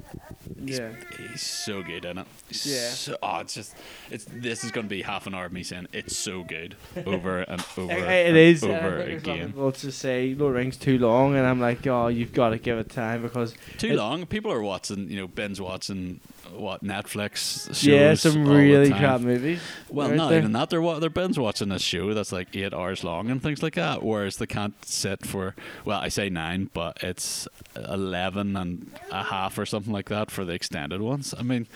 He's, 0.65 0.79
yeah. 0.79 0.91
he's 1.31 1.41
so 1.41 1.81
good 1.81 2.05
in 2.05 2.17
it. 2.19 2.27
He's 2.47 2.65
Yeah. 2.65 2.89
So, 2.89 3.17
oh, 3.23 3.39
it's 3.39 3.53
just, 3.53 3.75
it's 4.11 4.25
this 4.25 4.63
is 4.63 4.71
going 4.71 4.85
to 4.85 4.89
be 4.89 5.01
half 5.01 5.25
an 5.27 5.33
hour 5.33 5.45
of 5.45 5.51
me 5.53 5.63
saying 5.63 5.87
it's 5.93 6.15
so 6.15 6.43
good 6.43 6.75
over 7.05 7.39
and 7.41 7.63
over. 7.77 7.91
I- 7.91 7.95
I- 7.95 8.13
it 8.13 8.27
and 8.29 8.37
is. 8.37 8.63
Over 8.63 8.73
think 8.73 8.81
there's 8.81 9.23
a 9.23 9.27
lot 9.27 9.33
of 9.33 9.35
again. 9.35 9.47
people 9.47 9.71
to 9.71 9.91
say 9.91 10.35
Lord 10.35 10.55
Rings 10.55 10.77
too 10.77 10.97
long, 10.99 11.35
and 11.35 11.45
I'm 11.45 11.59
like, 11.59 11.85
oh, 11.87 12.07
you've 12.07 12.33
got 12.33 12.49
to 12.49 12.57
give 12.57 12.77
it 12.77 12.89
time 12.89 13.21
because 13.21 13.55
Too 13.77 13.95
long. 13.95 14.25
People 14.25 14.51
are 14.51 14.61
watching, 14.61 15.09
you 15.09 15.17
know, 15.17 15.27
Ben's 15.27 15.59
watching 15.59 16.19
what 16.53 16.83
Netflix 16.83 17.67
shows. 17.67 17.83
yeah, 17.83 18.13
some 18.13 18.47
really 18.47 18.89
crap 18.89 19.21
movies. 19.21 19.59
Well, 19.89 20.07
aren't 20.07 20.29
there? 20.29 20.37
even 20.39 20.51
that. 20.53 20.69
They're 20.69 20.99
they're 20.99 21.09
binge 21.09 21.37
watching 21.37 21.71
a 21.71 21.79
show 21.79 22.13
that's 22.13 22.31
like 22.31 22.55
eight 22.55 22.73
hours 22.73 23.03
long 23.03 23.29
and 23.31 23.41
things 23.41 23.63
like 23.63 23.75
that. 23.75 24.03
Whereas 24.03 24.37
they 24.37 24.45
can't 24.45 24.73
sit 24.85 25.25
for 25.25 25.55
well, 25.85 25.99
I 25.99 26.09
say 26.09 26.29
nine, 26.29 26.69
but 26.73 27.03
it's 27.03 27.47
eleven 27.75 28.55
and 28.55 28.91
a 29.11 29.23
half 29.23 29.57
or 29.57 29.65
something 29.65 29.93
like 29.93 30.09
that 30.09 30.31
for 30.31 30.45
the 30.45 30.53
extended 30.53 31.01
ones. 31.01 31.33
I 31.37 31.43
mean, 31.43 31.67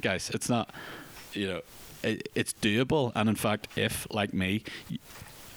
guys, 0.00 0.30
it's 0.30 0.48
not. 0.48 0.70
You 1.32 1.48
know, 1.48 1.60
it, 2.02 2.28
it's 2.34 2.54
doable. 2.54 3.12
And 3.14 3.28
in 3.28 3.34
fact, 3.34 3.68
if 3.76 4.06
like 4.10 4.32
me, 4.32 4.62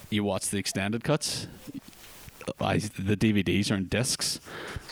you 0.09 0.23
watch 0.23 0.49
the 0.49 0.57
extended 0.57 1.03
cuts. 1.03 1.47
I, 2.61 2.77
the 2.77 3.17
DVDs 3.17 3.71
are 3.71 3.75
in 3.75 3.85
discs, 3.85 4.39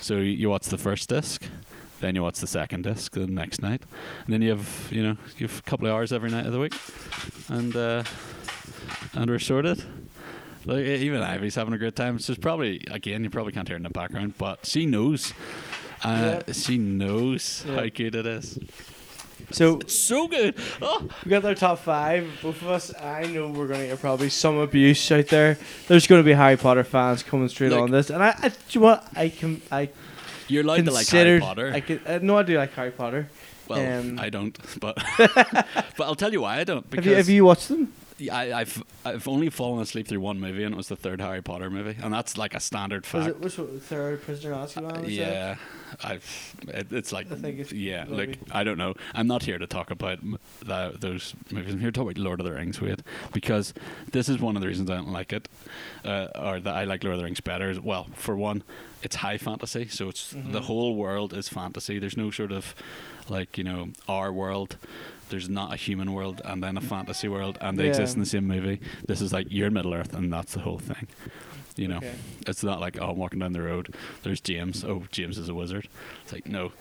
so 0.02 0.18
you 0.18 0.50
watch 0.50 0.68
the 0.68 0.78
first 0.78 1.08
disc, 1.08 1.42
then 2.02 2.14
you 2.14 2.22
watch 2.22 2.40
the 2.40 2.48
second 2.48 2.84
disc 2.84 3.14
the 3.14 3.28
next 3.28 3.62
night, 3.62 3.82
and 4.26 4.34
then 4.34 4.42
you 4.42 4.50
have 4.50 4.90
you 4.92 5.02
know 5.02 5.18
you 5.38 5.48
have 5.48 5.60
a 5.60 5.62
couple 5.62 5.88
of 5.88 5.94
hours 5.94 6.12
every 6.12 6.30
night 6.30 6.46
of 6.46 6.52
the 6.52 6.60
week, 6.60 6.76
and 7.48 7.76
uh, 7.76 8.04
and 9.14 9.30
we're 9.30 9.40
sorted. 9.40 9.84
Like 10.66 10.86
even 10.86 11.22
Ivy's 11.22 11.56
having 11.56 11.74
a 11.74 11.78
great 11.78 11.96
time. 11.96 12.20
So 12.20 12.34
it's 12.34 12.40
probably 12.42 12.82
again 12.92 13.24
you 13.24 13.30
probably 13.30 13.52
can't 13.54 13.68
hear 13.68 13.76
it 13.76 13.80
in 13.80 13.84
the 13.84 13.90
background, 13.90 14.34
but 14.38 14.66
she 14.66 14.86
knows. 14.86 15.34
Uh, 16.04 16.42
Yeah. 16.48 16.54
She 16.54 16.78
knows 16.78 17.64
Yeah. 17.68 17.76
how 17.76 17.82
good 17.88 18.16
it 18.16 18.26
is. 18.26 18.60
So 19.52 19.78
It's 19.80 19.98
so 19.98 20.28
good. 20.28 20.56
Oh. 20.82 21.08
we 21.24 21.30
got 21.30 21.46
our 21.46 21.54
top 21.56 21.80
five. 21.80 22.28
Both 22.42 22.62
of 22.64 22.70
us. 22.70 22.94
I 23.00 23.26
know 23.28 23.50
we're 23.50 23.68
gonna 23.68 23.86
get 23.88 24.00
probably 24.02 24.30
some 24.30 24.58
abuse 24.58 25.12
out 25.12 25.28
there. 25.28 25.58
There's 25.88 26.08
gonna 26.08 26.24
be 26.24 26.34
Harry 26.34 26.58
Potter 26.58 26.84
fans 26.84 27.22
coming 27.22 27.48
straight 27.50 27.72
Like- 27.72 27.82
on 27.82 27.92
this, 27.92 28.10
and 28.10 28.24
I, 28.24 28.36
I 28.42 28.50
do 28.50 28.56
you 28.72 28.80
know 28.82 28.88
what 28.88 29.08
I 29.16 29.30
can 29.30 29.62
I 29.72 29.90
You're 30.48 30.64
allowed 30.64 30.86
to 30.86 30.92
like 30.92 31.08
Harry. 31.10 31.40
Potter. 31.40 31.72
I 31.74 31.80
could, 31.82 32.02
uh, 32.08 32.20
no, 32.22 32.38
I 32.38 32.44
do 32.44 32.58
like 32.58 32.74
Harry 32.74 32.92
Potter. 32.92 33.30
well, 33.68 34.00
um, 34.00 34.20
I 34.20 34.30
don't, 34.30 34.58
but 34.80 34.96
but 35.18 36.00
I'll 36.02 36.16
tell 36.16 36.32
you 36.32 36.42
why 36.42 36.60
I 36.60 36.64
don't. 36.64 36.90
Because 36.90 37.06
Have 37.06 37.12
you 37.12 37.18
have 37.18 37.30
you 37.30 37.46
watched 37.46 37.68
them? 37.70 37.92
Yeah, 38.18 38.36
I, 38.38 38.60
I've 38.62 38.82
I've 39.04 39.28
only 39.28 39.50
fallen 39.50 39.82
asleep 39.82 40.08
through 40.08 40.22
one 40.22 40.40
movie, 40.40 40.64
and 40.64 40.74
it 40.74 40.78
was 40.78 40.88
the 40.88 40.96
third 40.96 41.20
Harry 41.20 41.42
Potter 41.42 41.70
movie, 41.70 41.98
and 42.02 42.14
that's 42.14 42.38
like 42.38 42.54
a 42.56 42.62
standard 42.62 43.06
fact. 43.06 43.26
Was 43.26 43.28
it 43.28 43.42
which 43.42 43.58
one? 43.70 43.80
Third 43.82 44.22
Prisoner 44.22 44.54
of 44.54 44.70
Azkaban? 44.70 45.02
that? 45.02 45.10
yeah, 45.10 45.56
I've 46.02 46.56
it, 46.70 46.94
it's 46.94 47.12
like 47.12 47.30
I 47.30 47.36
think 47.36 47.60
it's 47.60 47.74
yeah, 47.74 48.06
like 48.08 48.40
I 48.52 48.64
don't 48.64 48.78
know. 48.78 48.94
I'm 49.14 49.28
not 49.28 49.44
here 49.44 49.58
to 49.58 49.68
talk 49.68 49.92
about 49.92 50.20
that, 50.66 51.02
those 51.02 51.34
movies. 51.52 51.74
I'm 51.74 51.80
here 51.82 51.92
to 51.92 52.00
talk 52.00 52.10
about 52.10 52.18
Lord 52.18 52.40
of 52.40 52.46
the 52.46 52.54
Rings 52.54 52.80
with 52.80 53.04
because 53.34 53.74
this 54.12 54.30
is 54.30 54.40
one 54.40 54.56
of 54.56 54.62
the 54.62 54.68
reasons 54.70 54.90
I 54.90 54.96
don't 54.96 55.12
like 55.12 55.34
it, 55.34 55.50
uh, 56.06 56.28
or 56.36 56.62
that 56.62 56.74
I 56.74 56.86
like 56.86 57.04
Lord 57.04 57.16
of 57.16 57.20
the 57.20 57.26
Rings 57.26 57.42
better. 57.42 57.76
Well, 57.84 58.08
for 58.16 58.38
one, 58.38 58.64
it's 59.04 59.18
high 59.18 59.38
fantasy, 59.38 59.90
so 59.90 60.08
it's 60.08 60.30
the 60.32 60.38
Mhm. 60.38 60.64
whole 60.64 60.96
world 60.96 61.34
is 61.34 61.50
fantasy. 61.50 62.00
There's 62.00 62.16
no 62.16 62.32
sort 62.32 62.54
of 62.54 62.74
like 63.28 63.58
you 63.58 63.66
know 63.66 63.90
our 64.08 64.32
world. 64.32 64.78
There's 65.30 65.50
not 65.50 65.74
a 65.74 65.76
human 65.76 66.14
world 66.14 66.42
and 66.46 66.64
then 66.64 66.78
a 66.78 66.82
mm. 66.82 66.88
fantasy 66.88 67.28
world, 67.28 67.58
and 67.62 67.78
they 67.78 67.88
exist 67.88 68.16
in 68.16 68.20
the 68.20 68.26
same 68.26 68.48
movie. 68.48 68.80
This 69.08 69.22
is 69.22 69.34
like 69.34 69.48
you're 69.50 69.72
Middle 69.72 69.94
Earth, 69.94 70.14
and 70.14 70.32
that's 70.32 70.54
the 70.54 70.62
whole 70.62 70.80
thing. 70.80 71.08
You 71.76 71.90
know, 71.90 71.98
Okay. 71.98 72.14
it's 72.48 72.64
not 72.64 72.80
like 72.80 72.98
oh, 73.02 73.10
I'm 73.10 73.18
walking 73.18 73.40
down 73.40 73.52
the 73.54 73.62
road. 73.62 73.94
There's 74.24 74.40
James. 74.40 74.86
Oh, 74.86 75.04
James 75.12 75.38
is 75.38 75.50
a 75.50 75.54
wizard. 75.54 75.90
It's 76.24 76.32
like 76.32 76.48
no, 76.48 76.72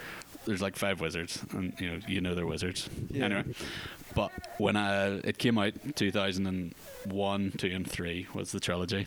there's 0.47 0.63
like 0.63 0.77
five 0.77 1.01
wizards, 1.01 1.43
and 1.53 1.75
you 1.81 1.91
know 1.91 1.99
you 2.07 2.21
know 2.21 2.35
they're 2.35 2.47
wizards. 2.47 2.89
Yeah. 3.11 3.25
Anyway, 3.25 3.45
but 4.15 4.31
when 4.59 4.77
I 4.77 5.17
it 5.19 5.39
came 5.39 5.59
out, 5.59 5.73
2001, 5.97 7.53
two, 7.57 7.67
and 7.69 7.91
three 7.91 8.29
was 8.35 8.53
the 8.53 8.61
trilogy, 8.61 9.07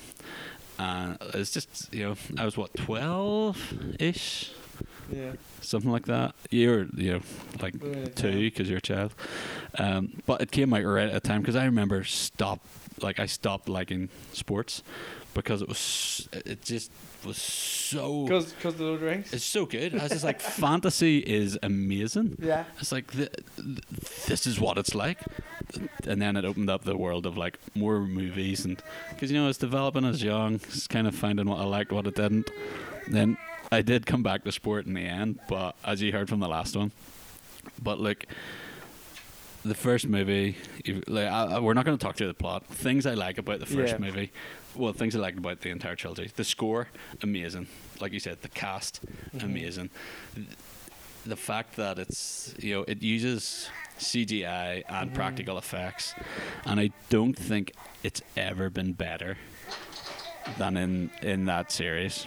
and 0.80 1.18
it's 1.34 1.52
just 1.52 1.94
you 1.94 2.04
know 2.04 2.16
I 2.38 2.46
was 2.46 2.58
what 2.58 2.74
12 2.76 3.96
ish, 4.00 4.52
Yeah. 5.12 5.32
something 5.62 5.91
like 5.91 6.05
that. 6.05 6.36
You're 6.49 6.88
you 6.95 7.14
know 7.14 7.22
like 7.62 7.76
Yeah. 7.82 8.05
two 8.16 8.39
because 8.49 8.70
you're 8.70 8.80
a 8.80 8.82
child. 8.82 9.14
Um, 9.78 10.22
but 10.26 10.41
it 10.41 10.51
came 10.51 10.74
out 10.74 10.84
right 10.84 11.10
at 11.10 11.16
a 11.16 11.20
time 11.20 11.41
because 11.41 11.55
I 11.55 11.66
remember 11.66 12.03
stop 12.03 12.60
like 13.01 13.20
I 13.20 13.26
stopped 13.28 13.70
liking 13.70 14.10
sports 14.34 14.82
because 15.34 15.62
it 15.62 15.68
was 15.68 16.28
it 16.32 16.62
just 16.64 16.91
was 17.26 17.38
so 17.38 18.24
Because 18.26 18.53
because 18.53 18.76
the 18.76 18.84
Lord 18.84 19.01
the 19.01 19.05
Rings. 19.05 19.34
it's 19.34 19.43
so 19.43 19.66
good. 19.66 19.93
I 19.95 20.03
was 20.03 20.12
just 20.12 20.24
like 20.24 20.41
fantasy 20.62 21.20
is 21.20 21.58
amazing. 21.62 22.38
Yeah. 22.39 22.64
It's 22.80 22.91
like 22.91 23.12
th- 23.12 23.30
th- 23.55 23.80
this 24.28 24.47
is 24.47 24.60
what 24.60 24.78
it's 24.78 24.95
like, 24.95 25.20
and 26.08 26.22
then 26.22 26.38
it 26.38 26.45
opened 26.45 26.70
up 26.70 26.84
the 26.86 26.97
world 26.97 27.26
of 27.26 27.38
like 27.38 27.60
more 27.76 27.99
movies 27.99 28.66
and 28.66 28.82
because 29.10 29.32
you 29.32 29.38
know 29.38 29.47
it's 29.49 29.60
developing 29.60 30.05
as 30.05 30.24
young, 30.24 30.55
it's 30.55 30.88
kind 30.88 31.08
of 31.08 31.14
finding 31.16 31.47
what 31.47 31.60
I 31.60 31.66
liked, 31.66 31.91
what 31.91 32.08
I 32.08 32.12
didn't. 32.12 32.49
Then 33.08 33.38
I 33.72 33.82
did 33.82 34.05
come 34.05 34.24
back 34.24 34.43
to 34.45 34.51
sport 34.51 34.86
in 34.86 34.93
the 34.93 35.01
end, 35.01 35.39
but 35.49 35.76
as 35.84 36.01
you 36.01 36.11
heard 36.11 36.30
from 36.30 36.39
the 36.39 36.47
last 36.47 36.76
one, 36.76 36.91
but 37.82 37.99
like 37.99 38.28
the 39.65 39.76
first 39.76 40.07
movie, 40.07 40.55
like 41.07 41.28
I, 41.28 41.55
I- 41.55 41.59
we're 41.59 41.74
not 41.74 41.84
going 41.86 41.97
to 41.97 42.03
talk 42.03 42.15
through 42.15 42.28
the 42.28 42.34
plot. 42.34 42.65
Things 42.68 43.05
I 43.05 43.13
like 43.15 43.38
about 43.38 43.59
the 43.59 43.65
first 43.65 43.93
Yeah. 43.93 43.97
movie, 43.99 44.32
well, 44.76 44.93
things 44.93 45.15
I 45.15 45.20
liked 45.20 45.38
about 45.38 45.61
the 45.61 45.70
entire 45.70 45.95
trilogy. 45.95 46.32
The 46.34 46.43
score, 46.45 46.88
amazing. 47.22 47.68
Like 47.99 48.13
you 48.13 48.20
said, 48.20 48.41
the 48.41 48.47
cast, 48.49 49.01
Mhm. 49.36 49.43
amazing. 49.43 49.89
The 51.26 51.36
fact 51.36 51.76
that 51.76 51.99
it's 51.99 52.53
you 52.59 52.74
know 52.76 52.86
it 52.88 53.03
uses 53.03 53.70
CGI 53.97 54.84
and 54.88 55.11
Mhm. 55.11 55.15
practical 55.15 55.57
effects, 55.57 56.13
and 56.65 56.80
I 56.80 56.91
don't 57.09 57.34
think 57.38 57.74
it's 58.03 58.22
ever 58.38 58.70
been 58.70 58.93
better 58.93 59.38
than 60.57 60.78
in 60.78 61.09
in 61.22 61.45
that 61.45 61.70
series 61.74 62.26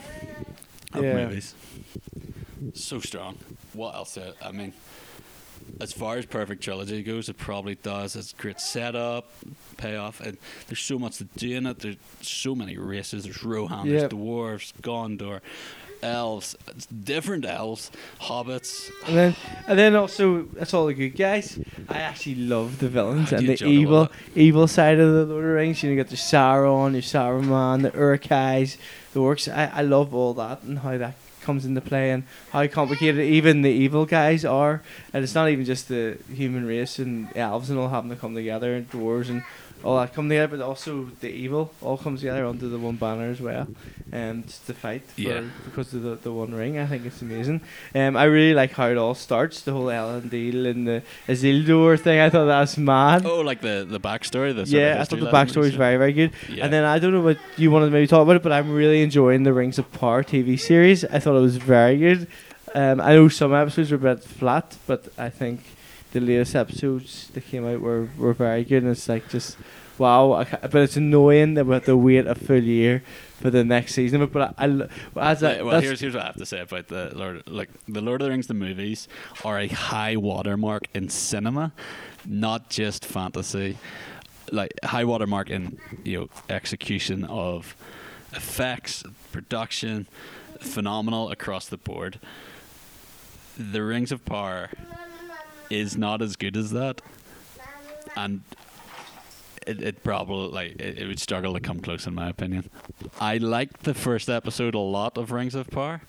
of 1.00 1.06
Yeah. 1.06 1.26
movies. 1.26 1.54
So 2.74 3.00
strong. 3.00 3.38
What 3.72 3.94
else? 3.94 4.16
uh, 4.16 4.32
I 4.42 4.52
mean, 4.52 4.72
as 5.80 5.92
far 5.92 6.16
as 6.18 6.26
perfect 6.26 6.62
trilogy 6.62 7.02
goes, 7.02 7.28
it 7.28 7.38
probably 7.38 7.74
does. 7.76 8.16
It's 8.16 8.32
great 8.32 8.60
setup, 8.60 9.30
payoff, 9.76 10.20
and 10.20 10.36
there's 10.66 10.80
so 10.80 10.98
much 10.98 11.18
to 11.18 11.24
do 11.24 11.56
in 11.56 11.66
it. 11.66 11.78
There's 11.78 11.96
so 12.22 12.54
many 12.54 12.76
races. 12.76 13.24
There's 13.24 13.42
Rohan, 13.42 13.86
Yep. 13.86 13.98
there's 14.10 14.12
dwarves, 14.12 14.72
Gondor, 14.82 15.40
elves, 16.02 16.56
different 17.04 17.44
elves, 17.44 17.90
hobbits. 18.20 18.90
And 19.06 19.16
then, 19.16 19.36
and 19.66 19.78
then 19.78 19.96
also, 19.96 20.42
that's 20.54 20.74
all 20.74 20.86
the 20.86 20.94
good 20.94 21.10
guys. 21.16 21.58
I 21.88 21.98
actually 21.98 22.36
love 22.36 22.78
the 22.78 22.88
villains 22.88 23.32
and 23.32 23.48
the 23.48 23.64
evil, 23.64 24.10
evil 24.34 24.66
side 24.66 24.98
of 24.98 25.12
the 25.12 25.24
Lord 25.24 25.44
of 25.44 25.50
the 25.50 25.54
Rings. 25.54 25.82
You 25.82 25.90
know, 25.90 25.96
you 25.96 26.02
got 26.02 26.10
the 26.10 26.16
Sauron, 26.16 26.92
your 26.92 27.02
Saruman, 27.02 27.82
the 27.82 27.96
Uruk-hai, 27.96 28.66
the 29.12 29.20
orcs. 29.20 29.52
I, 29.52 29.70
I 29.74 29.82
love 29.82 30.14
all 30.14 30.34
that 30.34 30.62
and 30.62 30.80
how 30.80 30.98
that 30.98 31.14
comes 31.40 31.64
into 31.64 31.80
play 31.80 32.10
and 32.10 32.24
how 32.52 32.66
complicated 32.66 33.20
even 33.20 33.62
the 33.62 33.70
evil 33.70 34.06
guys 34.06 34.44
are. 34.44 34.82
And 35.12 35.24
it's 35.24 35.34
not 35.34 35.48
even 35.48 35.64
just 35.64 35.88
the 35.88 36.18
human 36.32 36.66
race 36.66 36.98
and 36.98 37.34
elves 37.36 37.70
and 37.70 37.78
all 37.78 37.88
having 37.88 38.10
to 38.10 38.16
come 38.16 38.34
together 38.34 38.74
and 38.74 38.90
dwarves 38.90 39.28
and 39.28 39.42
all 39.84 39.98
that 39.98 40.12
come 40.14 40.28
together, 40.28 40.56
but 40.56 40.64
also 40.64 41.08
the 41.20 41.28
evil 41.30 41.72
all 41.80 41.96
comes 41.96 42.20
together 42.20 42.44
under 42.46 42.68
the 42.68 42.78
one 42.78 42.96
banner 42.96 43.30
as 43.30 43.40
well, 43.40 43.66
and 44.12 44.46
to 44.66 44.74
fight 44.74 45.02
for, 45.02 45.20
Yeah. 45.20 45.42
because 45.64 45.94
of 45.94 46.02
the, 46.02 46.16
the 46.16 46.32
one 46.32 46.52
ring. 46.54 46.78
I 46.78 46.86
think 46.86 47.06
it's 47.06 47.22
amazing. 47.22 47.60
Um, 47.94 48.16
I 48.16 48.24
really 48.24 48.54
like 48.54 48.72
how 48.72 48.88
it 48.88 48.98
all 48.98 49.14
starts. 49.14 49.62
The 49.62 49.72
whole 49.72 49.86
Elendil 49.86 50.66
and 50.70 50.86
the 50.86 51.02
Isildur 51.28 51.98
thing. 51.98 52.20
I 52.20 52.28
thought 52.30 52.46
that 52.46 52.60
was 52.60 52.76
mad. 52.78 53.24
Oh, 53.24 53.40
like 53.40 53.60
the 53.60 53.86
the 53.88 54.00
backstory. 54.00 54.54
The 54.54 54.64
yeah, 54.64 54.98
I 55.00 55.04
thought 55.04 55.20
the 55.20 55.26
backstory 55.30 55.64
is 55.68 55.74
very 55.74 55.96
very 55.96 56.12
good. 56.12 56.32
Yeah. 56.48 56.64
And 56.64 56.72
then 56.72 56.84
I 56.84 56.98
don't 56.98 57.12
know 57.12 57.20
what 57.22 57.38
you 57.56 57.70
wanted 57.70 57.86
to 57.86 57.92
maybe 57.92 58.06
talk 58.06 58.22
about 58.22 58.36
it, 58.36 58.42
but 58.42 58.52
I'm 58.52 58.70
really 58.72 59.02
enjoying 59.02 59.42
the 59.44 59.52
Rings 59.52 59.78
of 59.78 59.90
Power 59.92 60.22
TV 60.22 60.58
series. 60.58 61.04
I 61.04 61.18
thought 61.18 61.36
it 61.36 61.40
was 61.40 61.56
very 61.56 61.96
good. 61.98 62.26
Um, 62.74 63.00
I 63.00 63.14
know 63.14 63.28
some 63.28 63.52
episodes 63.54 63.90
were 63.90 63.96
a 63.96 64.14
bit 64.14 64.22
flat, 64.22 64.76
but 64.86 65.08
I 65.18 65.28
think 65.28 65.60
the 66.12 66.20
latest 66.20 66.54
episodes 66.54 67.28
that 67.34 67.46
came 67.46 67.66
out 67.66 67.80
were, 67.80 68.08
were 68.16 68.32
very 68.32 68.64
good. 68.64 68.82
And 68.82 68.92
it's 68.92 69.08
like 69.08 69.28
just 69.28 69.56
wow, 70.00 70.32
I 70.32 70.44
ca- 70.44 70.60
but 70.62 70.76
it's 70.76 70.96
annoying 70.96 71.54
that 71.54 71.66
we 71.66 71.74
have 71.74 71.84
to 71.84 71.96
wait 71.96 72.26
a 72.26 72.34
full 72.34 72.62
year 72.62 73.02
for 73.40 73.50
the 73.50 73.62
next 73.62 73.94
season. 73.94 74.20
But, 74.20 74.32
but 74.32 74.54
I, 74.58 74.88
I 75.16 75.30
as 75.30 75.42
I, 75.42 75.62
well, 75.62 75.80
here's 75.80 76.00
here's 76.00 76.14
what 76.14 76.22
I 76.22 76.26
have 76.26 76.36
to 76.36 76.46
say 76.46 76.60
about 76.60 76.88
the 76.88 77.12
Lord. 77.14 77.46
Like 77.46 77.68
the 77.86 78.00
Lord 78.00 78.22
of 78.22 78.26
the 78.26 78.30
Rings, 78.30 78.46
the 78.48 78.54
movies 78.54 79.06
are 79.44 79.60
a 79.60 79.68
high 79.68 80.16
watermark 80.16 80.88
in 80.94 81.08
cinema, 81.10 81.72
not 82.24 82.70
just 82.70 83.04
fantasy. 83.04 83.78
Like 84.50 84.72
high 84.82 85.04
watermark 85.04 85.50
in 85.50 85.78
you 86.02 86.20
know 86.20 86.28
execution 86.48 87.24
of 87.24 87.76
effects, 88.32 89.04
production, 89.30 90.08
phenomenal 90.60 91.30
across 91.30 91.68
the 91.68 91.76
board. 91.76 92.18
The 93.56 93.82
Rings 93.82 94.10
of 94.10 94.24
Power 94.24 94.70
is 95.70 95.96
not 95.96 96.20
as 96.20 96.36
good 96.36 96.56
as 96.56 96.70
that, 96.72 97.00
and 98.16 98.42
it, 99.66 99.80
it 99.82 100.02
probably 100.02 100.48
like 100.48 100.80
it, 100.80 100.98
it 100.98 101.06
would 101.06 101.20
struggle 101.20 101.54
to 101.54 101.60
come 101.60 101.80
close 101.80 102.06
in 102.06 102.14
my 102.14 102.28
opinion. 102.28 102.68
I 103.20 103.38
liked 103.38 103.84
the 103.84 103.94
first 103.94 104.28
episode 104.28 104.74
a 104.74 104.78
lot 104.78 105.16
of 105.16 105.30
Rings 105.30 105.54
of 105.54 105.70
Power, 105.70 106.02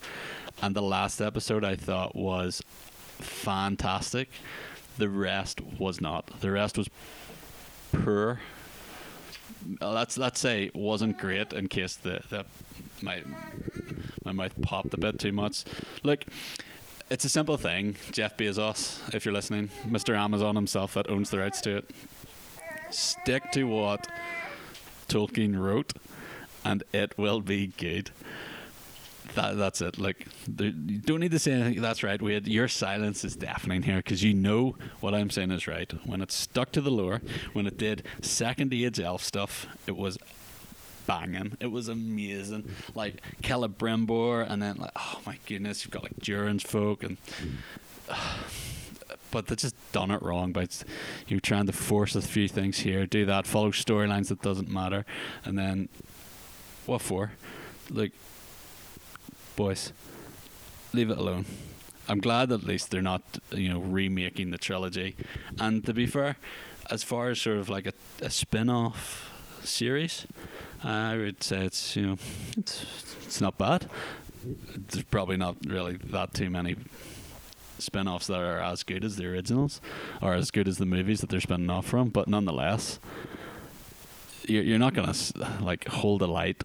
and 0.61 0.75
the 0.75 0.81
last 0.81 1.21
episode 1.21 1.63
I 1.63 1.75
thought 1.75 2.15
was 2.15 2.61
fantastic. 3.19 4.29
The 4.97 5.09
rest 5.09 5.61
was 5.61 6.01
not. 6.01 6.41
The 6.41 6.51
rest 6.51 6.77
was 6.77 6.89
poor. 7.91 8.39
Let's 9.79 10.17
let's 10.17 10.39
say 10.39 10.71
wasn't 10.73 11.19
great 11.19 11.53
in 11.53 11.67
case 11.67 11.95
the, 11.95 12.21
the 12.29 12.45
my 13.01 13.21
my 14.25 14.31
mouth 14.31 14.59
popped 14.61 14.93
a 14.93 14.97
bit 14.97 15.19
too 15.19 15.31
much. 15.31 15.63
Look, 16.03 16.25
it's 17.11 17.25
a 17.25 17.29
simple 17.29 17.57
thing. 17.57 17.97
Jeff 18.11 18.37
Bezos, 18.37 19.13
if 19.13 19.25
you're 19.25 19.33
listening, 19.33 19.69
Mr. 19.85 20.17
Amazon 20.17 20.55
himself 20.55 20.93
that 20.93 21.09
owns 21.09 21.29
the 21.29 21.39
rights 21.39 21.59
to 21.61 21.77
it. 21.77 21.91
Stick 22.89 23.51
to 23.51 23.65
what 23.65 24.07
Tolkien 25.09 25.59
wrote, 25.59 25.91
and 26.63 26.83
it 26.93 27.17
will 27.17 27.41
be 27.41 27.67
good. 27.67 28.11
That 29.35 29.57
that's 29.57 29.81
it. 29.81 29.97
Like 29.97 30.25
there, 30.47 30.67
you 30.67 30.99
don't 30.99 31.19
need 31.19 31.31
to 31.31 31.39
say 31.39 31.51
anything. 31.51 31.81
That's 31.81 32.01
right. 32.01 32.21
Wade. 32.21 32.47
Your 32.47 32.69
silence 32.69 33.25
is 33.25 33.35
deafening 33.35 33.83
here 33.83 33.97
because 33.97 34.23
you 34.23 34.33
know 34.33 34.77
what 35.01 35.13
I'm 35.13 35.29
saying 35.29 35.51
is 35.51 35.67
right. 35.67 35.91
When 36.05 36.21
it 36.21 36.31
stuck 36.31 36.71
to 36.73 36.81
the 36.81 36.91
lore, 36.91 37.21
when 37.51 37.67
it 37.67 37.77
did 37.77 38.03
second 38.21 38.73
age 38.73 38.99
elf 39.01 39.21
stuff, 39.21 39.67
it 39.85 39.97
was 39.97 40.17
banging. 41.07 41.57
It 41.59 41.71
was 41.71 41.87
amazing. 41.87 42.69
Like 42.95 43.21
Caleb 43.41 43.77
Celebrimbor, 43.77 44.49
and 44.49 44.61
then 44.61 44.77
like 44.77 44.91
oh 44.95 45.19
my 45.25 45.37
goodness, 45.45 45.83
you've 45.83 45.91
got 45.91 46.03
like 46.03 46.17
Durin's 46.19 46.63
folk 46.63 47.03
and. 47.03 47.17
But 49.29 49.47
they 49.47 49.55
just 49.55 49.75
done 49.93 50.11
it 50.11 50.21
wrong 50.21 50.51
by 50.51 50.63
s- 50.63 50.83
you 51.25 51.39
trying 51.39 51.65
to 51.67 51.71
force 51.71 52.17
a 52.17 52.21
few 52.21 52.49
things 52.49 52.79
here, 52.79 53.05
do 53.05 53.25
that, 53.27 53.47
follow 53.47 53.71
storylines 53.71 54.27
that 54.27 54.41
doesn't 54.41 54.69
matter, 54.69 55.05
and 55.45 55.57
then 55.57 55.87
what 56.85 57.01
for? 57.01 57.31
Like, 57.89 58.11
boys, 59.55 59.93
leave 60.93 61.09
it 61.09 61.17
alone. 61.17 61.45
I'm 62.09 62.19
glad 62.19 62.51
at 62.51 62.63
least 62.63 62.91
they're 62.91 63.01
not, 63.01 63.21
you 63.51 63.69
know, 63.69 63.79
remaking 63.79 64.51
the 64.51 64.57
trilogy. 64.57 65.15
And 65.57 65.85
to 65.85 65.93
be 65.93 66.07
fair, 66.07 66.35
as 66.89 67.03
far 67.03 67.29
as 67.29 67.39
sort 67.39 67.57
of 67.57 67.69
like 67.69 67.85
a, 67.85 67.93
a 68.21 68.29
spin-off 68.29 69.31
series, 69.63 70.25
I 70.83 71.15
would 71.17 71.43
say 71.43 71.65
it's 71.65 71.95
you 71.95 72.07
know, 72.07 72.17
it's 72.57 72.85
it's 73.23 73.41
not 73.41 73.57
bad. 73.57 73.89
There's 74.43 75.03
probably 75.05 75.37
not 75.37 75.57
really 75.65 75.97
that 75.97 76.33
too 76.33 76.49
many 76.49 76.75
spin-offs 77.81 78.27
that 78.27 78.39
are 78.39 78.59
as 78.59 78.83
good 78.83 79.03
as 79.03 79.15
the 79.15 79.25
originals 79.25 79.81
or 80.21 80.33
as 80.33 80.51
good 80.51 80.67
as 80.67 80.77
the 80.77 80.85
movies 80.85 81.21
that 81.21 81.29
they're 81.29 81.41
spinning 81.41 81.69
off 81.69 81.87
from 81.87 82.09
but 82.09 82.27
nonetheless 82.27 82.99
you're, 84.47 84.63
you're 84.63 84.79
not 84.79 84.93
gonna 84.93 85.15
like 85.59 85.87
hold 85.87 86.21
a 86.21 86.27
light 86.27 86.63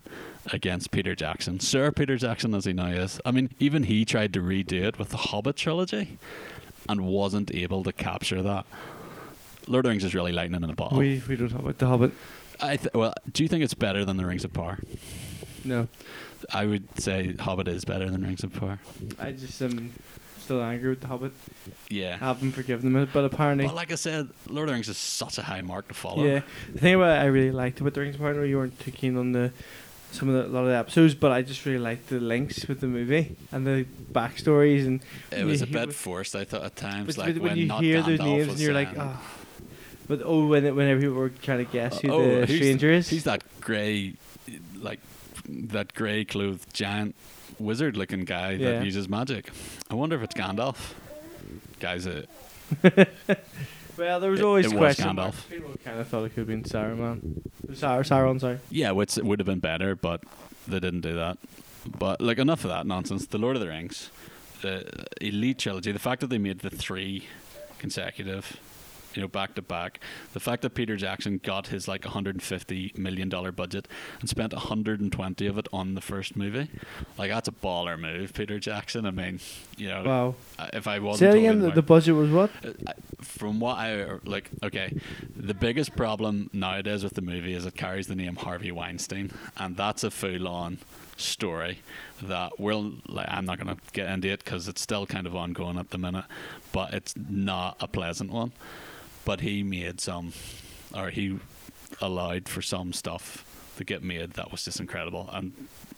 against 0.53 0.91
Peter 0.91 1.15
Jackson 1.15 1.59
Sir 1.59 1.91
Peter 1.91 2.17
Jackson 2.17 2.55
as 2.55 2.67
he 2.67 2.73
now 2.73 2.89
is 2.89 3.19
I 3.25 3.31
mean 3.31 3.51
even 3.59 3.85
he 3.85 4.05
tried 4.05 4.33
to 4.35 4.41
redo 4.41 4.85
it 4.85 4.99
with 4.99 5.09
the 5.09 5.17
Hobbit 5.17 5.57
trilogy 5.57 6.19
and 6.89 7.07
wasn't 7.07 7.55
able 7.55 7.83
to 7.85 7.93
capture 7.93 8.43
that 8.43 8.67
Lord 9.67 9.85
of 9.87 9.89
the 9.89 9.91
Rings 9.91 10.05
is 10.05 10.15
really 10.15 10.33
lightning 10.33 10.63
in 10.63 10.71
a 10.71 10.75
bottle 10.75 10.99
we 10.99 11.23
we 11.27 11.37
don't 11.37 11.49
talk 11.49 11.61
about 11.61 11.79
the 11.79 11.87
Hobbit. 11.87 12.13
I 12.61 12.77
th- 12.77 12.95
well 12.95 13.15
do 13.33 13.43
you 13.43 13.49
think 13.49 13.65
it's 13.65 13.75
better 13.75 14.05
than 14.05 14.17
the 14.17 14.27
Rings 14.27 14.45
of 14.45 14.53
Power 14.53 14.79
No, 15.65 15.89
I 16.53 16.67
would 16.67 17.01
say 17.01 17.35
Hobbit 17.35 17.69
is 17.69 17.85
better 17.85 18.11
than 18.11 18.23
Rings 18.23 18.45
of 18.45 18.53
Power 18.53 18.79
I 19.19 19.33
just 19.33 19.61
am 19.63 19.93
still 20.39 20.63
angry 20.63 20.91
with 20.91 21.01
the 21.01 21.09
Hobbit. 21.09 21.33
yeah 21.89 22.19
I 22.21 22.27
haven't 22.27 22.53
forgiven 22.53 22.93
them, 22.93 23.09
but 23.13 23.25
apparently. 23.25 23.67
but 23.67 23.75
like 23.75 23.93
I 23.93 23.97
said 23.97 24.29
Lord 24.49 24.65
of 24.65 24.69
the 24.69 24.75
Rings 24.75 24.89
is 24.89 24.99
such 24.99 25.39
a 25.39 25.43
high 25.43 25.63
mark 25.63 25.89
to 25.89 25.95
follow 25.95 26.25
Yeah, 26.25 26.43
the 26.73 26.79
thing 26.79 26.95
about 26.95 27.19
I 27.19 27.27
really 27.27 27.53
liked 27.53 27.81
about 27.81 27.95
the 27.95 28.01
Rings 28.01 28.15
of 28.15 28.21
Power, 28.21 28.45
you 28.45 28.57
weren't 28.59 28.79
too 28.81 28.93
keen 28.93 29.17
on 29.17 29.33
the 29.33 29.53
some 30.13 30.29
of 30.29 30.35
the 30.35 30.47
a 30.47 30.53
lot 30.53 30.61
of 30.61 30.69
the 30.69 30.77
episodes, 30.77 31.15
but 31.15 31.33
I 31.33 31.43
just 31.43 31.65
really 31.67 31.79
liked 31.79 32.09
the 32.09 32.21
links 32.21 32.67
with 32.69 32.81
the 32.81 32.87
movie 32.87 33.37
and 33.53 33.67
the 33.67 33.87
backstories 34.13 34.87
and. 34.87 35.01
It 35.31 35.45
was 35.45 35.63
a 35.63 35.67
bit 35.67 35.93
forced, 35.93 36.35
I 36.35 36.45
thought, 36.45 36.65
at 36.65 36.77
times. 36.77 37.19
Like 37.19 37.35
when, 37.35 37.43
when, 37.43 37.57
you 37.57 37.73
hear 37.73 38.03
those 38.03 38.19
Gandalf 38.19 38.25
names 38.25 38.49
and 38.49 38.59
you're 38.61 38.73
like, 38.73 38.95
saying, 38.95 39.01
oh. 39.01 39.21
But 40.09 40.23
oh, 40.25 40.47
when 40.47 40.63
whenever 40.77 41.01
people 41.01 41.17
were 41.17 41.31
trying 41.31 41.65
to 41.65 41.71
guess 41.73 42.01
who 42.01 42.11
oh, 42.13 42.23
the 42.23 42.47
who's- 42.47 42.59
stranger 42.61 42.91
is, 42.91 43.09
He's 43.09 43.25
that 43.25 43.43
grey, 43.61 44.15
like 44.81 45.01
that 45.49 45.95
grey 45.95 46.25
clothed 46.25 46.73
giant 46.73 47.15
wizard 47.59 47.97
looking 47.97 48.25
guy 48.25 48.53
Yeah. 48.53 48.73
that 48.79 48.85
uses 48.85 49.09
magic. 49.09 49.51
I 49.91 49.95
wonder 49.95 50.17
if 50.17 50.23
it's 50.23 50.35
Gandalf. 50.35 50.93
Guys, 51.81 52.07
uh, 52.07 52.23
well, 53.97 54.21
there 54.21 54.31
was 54.31 54.41
It- 54.41 54.45
always 54.45 54.67
it 54.67 54.73
was 54.73 54.79
question 54.79 55.07
Gandalf. 55.11 55.17
marks. 55.17 55.43
People 55.45 55.75
kind 55.85 55.99
of 56.01 56.09
thought 56.09 56.25
it 56.25 56.31
could 56.31 56.41
have 56.41 56.47
been 56.49 56.63
Saruman, 56.65 57.43
Sar- 57.75 58.03
Sauron. 58.03 58.41
Sorry. 58.41 58.59
yeah, 58.71 58.91
which 58.93 59.17
would 59.17 59.39
have 59.41 59.47
been 59.47 59.61
better, 59.61 59.95
but 59.97 60.23
they 60.69 60.81
didn't 60.81 61.01
do 61.03 61.15
that. 61.15 61.39
But 61.99 62.21
like 62.21 62.39
enough 62.39 62.65
of 62.65 62.71
that 62.71 62.87
nonsense. 62.87 63.27
The 63.27 63.39
Lord 63.39 63.57
of 63.57 63.61
the 63.63 63.69
Rings, 63.69 64.11
the 64.63 65.07
Elite 65.21 65.59
trilogy, 65.59 65.93
the 65.93 65.99
fact 65.99 66.21
that 66.21 66.29
they 66.31 66.39
made 66.39 66.61
the 66.61 66.71
three 66.71 67.27
consecutive, 67.79 68.57
you 69.17 69.23
know, 69.23 69.29
back 69.29 69.55
to 69.55 69.63
back, 69.63 70.01
the 70.33 70.41
fact 70.41 70.63
that 70.63 70.71
Peter 70.75 70.97
Jackson 70.97 71.41
got 71.43 71.69
his 71.69 71.89
like 71.89 72.05
150 72.05 72.93
million 72.97 73.29
dollar 73.29 73.51
budget 73.53 73.89
and 74.21 74.29
spent 74.29 74.53
120 74.53 75.47
of 75.47 75.59
it 75.59 75.69
on 75.73 75.95
the 75.95 76.01
first 76.01 76.37
movie, 76.37 76.69
like 77.19 77.31
that's 77.31 77.49
a 77.49 77.53
baller 77.53 77.99
move, 77.99 78.35
Peter 78.35 78.59
Jackson. 78.59 79.07
I 79.07 79.11
mean, 79.11 79.41
you 79.77 79.89
know, 79.89 80.03
Wow. 80.05 80.35
if 80.73 80.87
I 80.87 80.99
wasn't 80.99 81.33
Say 81.33 81.39
it 81.39 81.43
again. 81.43 81.61
The, 81.61 81.71
the 81.71 81.83
budget 81.83 82.15
was 82.15 82.31
what? 82.31 82.51
uh, 82.65 82.93
from 83.23 83.59
what 83.61 83.79
I 83.79 84.19
like, 84.25 84.51
okay, 84.63 84.95
the 85.35 85.55
biggest 85.55 85.97
problem 85.97 86.51
nowadays 86.53 87.03
with 87.03 87.15
the 87.15 87.23
movie 87.23 87.55
is 87.55 87.67
it 87.67 87.75
carries 87.75 88.07
the 88.07 88.15
name 88.15 88.37
Harvey 88.37 88.71
Weinstein, 88.73 89.31
and 89.57 89.77
that's 89.77 90.05
a 90.05 90.11
full-on 90.11 90.79
story 91.17 91.79
that 92.23 92.59
we'll. 92.61 92.93
Like, 93.09 93.27
I'm 93.31 93.45
not 93.47 93.59
gonna 93.59 93.77
get 93.93 94.09
into 94.11 94.29
it 94.29 94.45
because 94.45 94.69
it's 94.69 94.81
still 94.83 95.07
kind 95.07 95.27
of 95.27 95.35
ongoing 95.35 95.79
at 95.79 95.91
the 95.91 95.99
minute, 95.99 96.25
but 96.73 96.93
it's 96.93 97.15
not 97.17 97.77
a 97.81 97.89
pleasant 97.89 98.31
one. 98.31 98.53
But 99.27 99.43
he 99.43 99.63
made 99.63 100.01
some, 100.01 100.33
or 100.95 101.11
he 101.11 101.39
allowed 102.01 102.49
for 102.49 102.63
some 102.63 102.95
stuff 102.95 103.45
to 103.77 103.85
get 103.85 104.03
made 104.03 104.33
that 104.33 104.51
was 104.51 104.65
just 104.65 104.81
incredible, 104.81 105.29
and 105.35 105.53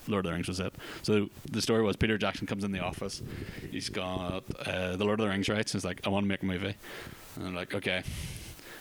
Lord 0.08 0.24
of 0.24 0.30
the 0.30 0.34
Rings 0.34 0.48
was 0.48 0.58
it. 0.58 0.74
So 1.02 1.28
the 1.50 1.62
story 1.62 1.82
was 1.82 1.94
Peter 1.94 2.18
Jackson 2.18 2.46
comes 2.46 2.64
in 2.64 2.72
the 2.72 2.80
office. 2.80 3.22
He's 3.70 3.88
got 3.88 4.42
uh, 4.66 4.96
the 4.96 5.04
Lord 5.04 5.20
of 5.20 5.26
the 5.26 5.30
Rings 5.30 5.48
rights. 5.48 5.72
And 5.74 5.80
he's 5.80 5.84
like, 5.84 6.00
I 6.06 6.10
want 6.10 6.24
to 6.24 6.28
make 6.28 6.42
a 6.42 6.46
movie. 6.46 6.74
And 7.36 7.46
I'm 7.46 7.54
like, 7.54 7.74
okay. 7.74 8.02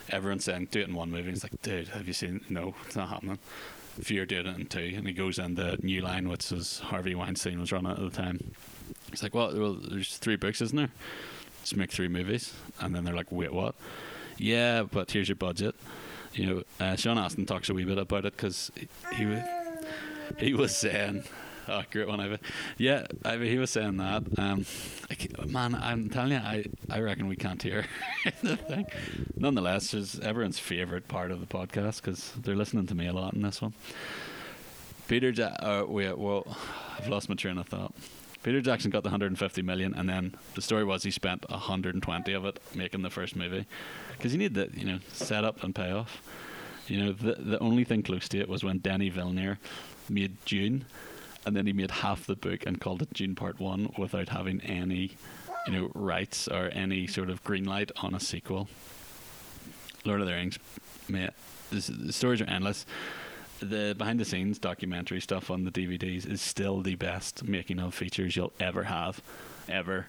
Everyone's 0.10 0.46
saying, 0.46 0.70
do 0.72 0.80
it 0.80 0.88
in 0.88 0.96
one 0.96 1.12
movie. 1.12 1.30
He's 1.30 1.44
like, 1.44 1.62
dude, 1.62 1.90
have 1.90 2.08
you 2.08 2.14
seen? 2.14 2.40
No, 2.50 2.74
it's 2.86 2.96
not 2.96 3.10
happening. 3.10 3.40
Fear 4.00 4.26
did 4.26 4.46
it 4.46 4.56
in 4.56 4.68
two, 4.68 4.94
and 4.96 5.06
he 5.06 5.12
goes 5.12 5.38
in 5.38 5.56
the 5.56 5.78
New 5.82 6.02
Line, 6.02 6.30
which 6.30 6.52
was 6.52 6.80
Harvey 6.80 7.14
Weinstein 7.14 7.60
was 7.60 7.72
running 7.72 7.92
at 7.92 8.00
the 8.00 8.10
time. 8.10 8.54
He's 9.10 9.22
like, 9.22 9.36
well, 9.36 9.52
well, 9.54 9.74
there's 9.74 10.18
three 10.18 10.38
books, 10.38 10.62
isn't 10.62 10.78
there? 10.78 10.92
Just 11.62 11.76
make 11.76 11.92
three 11.92 12.08
movies, 12.08 12.54
and 12.80 12.96
then 12.96 13.04
they're 13.04 13.16
like, 13.16 13.32
wait, 13.32 13.52
what? 13.52 13.76
Yeah, 14.38 14.84
but 14.84 15.12
here's 15.12 15.28
your 15.30 15.36
budget. 15.36 15.76
You 16.34 16.46
know, 16.46 16.64
uh, 16.80 16.96
Sean 16.96 17.18
Astin 17.18 17.46
talks 17.46 17.70
a 17.70 17.74
wee 17.74 17.84
bit 17.86 17.98
about 17.98 18.26
it 18.26 18.36
because 18.36 18.72
he, 18.76 18.88
he 19.16 19.26
wa- 19.26 19.42
he 20.38 20.54
was 20.54 20.76
saying, 20.76 21.24
oh, 21.68 21.82
great 21.92 22.08
one, 22.08 22.20
Ivy. 22.20 22.38
Yeah, 22.78 23.08
he 23.42 23.58
was 23.58 23.72
saying 23.72 23.98
that. 23.98 24.24
Um, 24.38 24.66
man, 25.48 25.74
I'm 25.76 26.10
telling 26.10 26.32
you, 26.34 26.38
I, 26.38 26.66
I 26.90 27.00
reckon 27.00 27.28
we 27.28 27.36
can't 27.36 27.62
hear 27.62 27.86
the 28.44 28.58
thing. 28.58 28.86
Nonetheless, 29.36 29.94
it's 29.96 30.20
everyone's 30.20 30.60
favourite 30.60 31.08
part 31.08 31.32
of 31.32 31.40
the 31.40 31.48
podcast 31.48 32.02
because 32.02 32.32
they're 32.44 32.56
listening 32.56 32.86
to 32.88 32.96
me 32.96 33.08
a 33.08 33.14
lot 33.14 33.34
in 33.34 33.42
this 33.42 33.62
one. 33.62 33.74
Peter, 35.08 35.30
ja- 35.30 35.56
uh, 35.60 35.86
wait, 35.88 36.18
well, 36.18 36.46
I've 37.00 37.08
lost 37.08 37.30
my 37.30 37.36
train 37.36 37.58
of 37.58 37.68
thought. 37.68 37.94
Peter 38.44 38.62
Jackson 38.62 38.92
got 38.92 39.04
the 39.04 39.10
150 39.10 39.62
million, 39.62 39.94
and 39.96 40.08
then 40.08 40.36
the 40.54 40.62
story 40.62 40.84
was 40.84 41.04
he 41.04 41.12
spent 41.12 41.50
120 41.50 42.34
of 42.34 42.46
it 42.46 42.60
making 42.76 43.02
the 43.02 43.10
first 43.10 43.36
movie, 43.36 43.66
because 44.18 44.34
you 44.34 44.40
need 44.40 44.54
the 44.54 44.70
you 44.74 44.86
know 44.86 45.00
set 45.12 45.44
up 45.44 45.64
and 45.64 45.74
pay 45.74 45.92
off. 45.92 46.22
You 46.88 47.04
know, 47.04 47.12
the 47.12 47.34
the 47.34 47.60
only 47.60 47.84
thing 47.84 48.04
close 48.04 48.28
to 48.30 48.40
it 48.40 48.50
was 48.50 48.64
when 48.64 48.80
Danny 48.80 49.10
Villeneuve 49.10 49.58
made 50.10 50.44
Dune, 50.46 50.86
and 51.46 51.56
then 51.56 51.66
he 51.66 51.74
made 51.74 51.92
half 51.92 52.26
the 52.26 52.36
book 52.36 52.66
and 52.66 52.80
called 52.80 53.02
it 53.02 53.14
Dune 53.14 53.36
Part 53.36 53.60
One 53.60 53.94
without 53.98 54.30
having 54.30 54.62
any, 54.62 55.18
you 55.68 55.74
know, 55.74 55.92
rights 55.94 56.48
or 56.48 56.70
any 56.74 57.08
sort 57.08 57.30
of 57.30 57.44
green 57.44 57.66
light 57.66 57.92
on 57.98 58.14
a 58.14 58.20
sequel. 58.20 58.68
Lord 60.06 60.22
of 60.22 60.28
the 60.28 60.34
Rings, 60.34 60.58
mate, 61.10 61.32
the 61.70 62.14
stories 62.14 62.42
are 62.42 62.50
endless. 62.50 62.86
The 63.60 63.96
behind 63.98 64.20
the 64.20 64.26
scenes 64.26 64.60
documentary 64.60 65.20
stuff 65.20 65.50
on 65.50 65.66
the 65.66 65.72
DVDs 65.72 66.30
is 66.30 66.42
still 66.42 66.82
the 66.82 66.96
best 66.96 67.44
making 67.44 67.80
of 67.80 67.94
features 67.94 68.36
you'll 68.36 68.54
ever 68.60 68.84
have, 68.84 69.22
ever, 69.68 70.08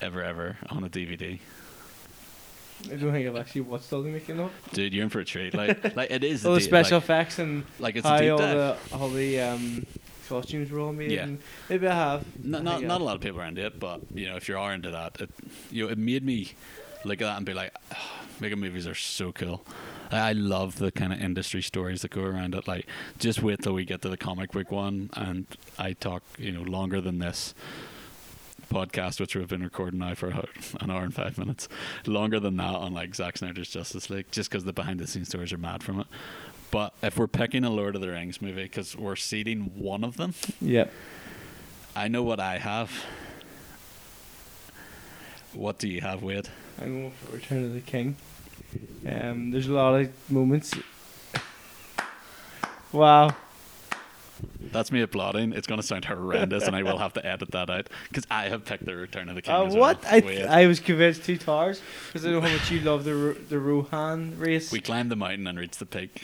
ever, 0.00 0.22
ever 0.22 0.56
on 0.70 0.84
a 0.84 0.88
DVD. 0.88 1.40
I 2.84 2.96
don't 2.96 3.12
think 3.12 3.26
I've 3.26 3.36
actually 3.36 3.62
watched 3.62 3.92
all 3.92 4.02
the 4.02 4.10
making 4.10 4.38
of. 4.38 4.52
Dude, 4.72 4.92
you're 4.92 5.04
in 5.04 5.10
for 5.10 5.20
a 5.20 5.24
treat. 5.24 5.54
Like, 5.54 5.96
like 5.96 6.10
it 6.10 6.22
is. 6.22 6.44
All 6.44 6.54
the 6.54 6.60
deep- 6.60 6.68
special 6.68 6.98
like, 6.98 7.04
effects 7.04 7.38
and 7.38 7.64
like 7.78 7.96
it's 7.96 8.06
a 8.06 8.08
how 8.08 8.28
all 8.30 8.38
the 8.38 8.76
all 8.92 9.08
the 9.08 9.40
um, 9.40 9.86
costumes 10.28 10.70
were 10.70 10.80
all 10.80 10.92
made. 10.92 11.10
Yeah. 11.10 11.28
Maybe 11.68 11.88
I 11.88 11.94
have. 11.94 12.44
not 12.44 12.60
I 12.60 12.64
not, 12.64 12.82
not 12.82 13.00
I- 13.00 13.02
a 13.02 13.06
lot 13.06 13.16
of 13.16 13.22
people 13.22 13.40
are 13.40 13.46
into 13.46 13.64
it, 13.64 13.80
but 13.80 14.00
you 14.14 14.28
know, 14.28 14.36
if 14.36 14.48
you 14.48 14.58
are 14.58 14.72
into 14.72 14.90
that, 14.90 15.20
it 15.20 15.30
you 15.70 15.84
know, 15.84 15.90
it 15.90 15.98
made 15.98 16.24
me 16.24 16.52
look 17.04 17.20
at 17.20 17.26
that 17.26 17.36
and 17.36 17.46
be 17.46 17.54
like, 17.54 17.72
oh, 17.92 17.96
making 18.40 18.58
movies 18.58 18.86
are 18.86 18.94
so 18.94 19.32
cool. 19.32 19.64
I, 20.10 20.30
I 20.30 20.32
love 20.32 20.78
the 20.78 20.92
kind 20.92 21.12
of 21.12 21.20
industry 21.20 21.62
stories 21.62 22.02
that 22.02 22.10
go 22.10 22.22
around 22.22 22.54
it. 22.54 22.68
Like, 22.68 22.86
just 23.18 23.42
wait 23.42 23.62
till 23.62 23.72
we 23.72 23.84
get 23.84 24.02
to 24.02 24.08
the 24.08 24.16
comic 24.16 24.52
book 24.52 24.70
one, 24.70 25.10
and 25.14 25.46
I 25.78 25.92
talk, 25.94 26.22
you 26.38 26.52
know, 26.52 26.62
longer 26.62 27.00
than 27.00 27.18
this 27.18 27.54
podcast, 28.72 29.20
which 29.20 29.34
we've 29.36 29.48
been 29.48 29.62
recording 29.62 30.00
now 30.00 30.14
for 30.14 30.28
an 30.28 30.90
hour 30.90 31.02
and 31.02 31.14
five 31.14 31.38
minutes, 31.38 31.68
longer 32.06 32.40
than 32.40 32.56
that 32.56 32.74
on 32.74 32.92
like 32.92 33.14
Zack 33.14 33.36
Snyder's 33.38 33.68
Justice 33.70 34.10
League, 34.10 34.26
just 34.30 34.50
because 34.50 34.64
the 34.64 34.72
behind 34.72 35.00
the 35.00 35.06
scenes 35.06 35.28
stories 35.28 35.52
are 35.52 35.58
mad 35.58 35.82
from 35.82 36.00
it. 36.00 36.06
But 36.70 36.92
if 37.02 37.16
we're 37.18 37.28
picking 37.28 37.64
a 37.64 37.70
Lord 37.70 37.94
of 37.94 38.00
the 38.00 38.08
Rings 38.08 38.42
movie, 38.42 38.64
because 38.64 38.96
we're 38.96 39.16
seeding 39.16 39.70
one 39.78 40.02
of 40.04 40.16
them, 40.16 40.34
Yep. 40.60 40.92
I 41.94 42.08
know 42.08 42.22
what 42.22 42.40
I 42.40 42.58
have. 42.58 42.90
What 45.54 45.78
do 45.78 45.88
you 45.88 46.02
have, 46.02 46.22
Wade? 46.22 46.48
I'm 46.80 47.00
going 47.00 47.12
for 47.12 47.36
Return 47.36 47.64
of 47.64 47.72
the 47.72 47.80
King. 47.80 48.16
Um, 49.08 49.50
there's 49.52 49.68
a 49.68 49.72
lot 49.72 49.98
of 49.98 50.30
moments. 50.30 50.74
Wow. 52.92 53.34
That's 54.72 54.92
me 54.92 55.00
applauding. 55.00 55.52
It's 55.52 55.66
going 55.66 55.80
to 55.80 55.86
sound 55.86 56.04
horrendous, 56.04 56.66
and 56.66 56.76
I 56.76 56.82
will 56.82 56.98
have 56.98 57.12
to 57.14 57.24
edit 57.24 57.50
that 57.52 57.70
out 57.70 57.88
because 58.08 58.26
I 58.30 58.48
have 58.48 58.64
picked 58.64 58.84
the 58.84 58.96
Return 58.96 59.28
of 59.28 59.34
the 59.34 59.42
King. 59.42 59.54
Uh, 59.54 59.64
as 59.64 59.72
well. 59.74 59.80
what? 59.80 60.04
I, 60.04 60.20
Wade. 60.20 60.46
I 60.46 60.66
was 60.66 60.80
convinced 60.80 61.24
two 61.24 61.36
towers 61.38 61.80
because 62.08 62.26
I 62.26 62.30
know 62.30 62.40
how 62.40 62.48
much 62.48 62.70
you 62.70 62.80
love 62.80 63.04
the 63.04 63.14
Ro- 63.14 63.34
the 63.34 63.58
Rohan 63.58 64.38
race. 64.38 64.70
we 64.72 64.80
climbed 64.80 65.10
the 65.10 65.16
mountain 65.16 65.46
and 65.46 65.58
reached 65.58 65.78
the 65.78 65.86
peak. 65.86 66.22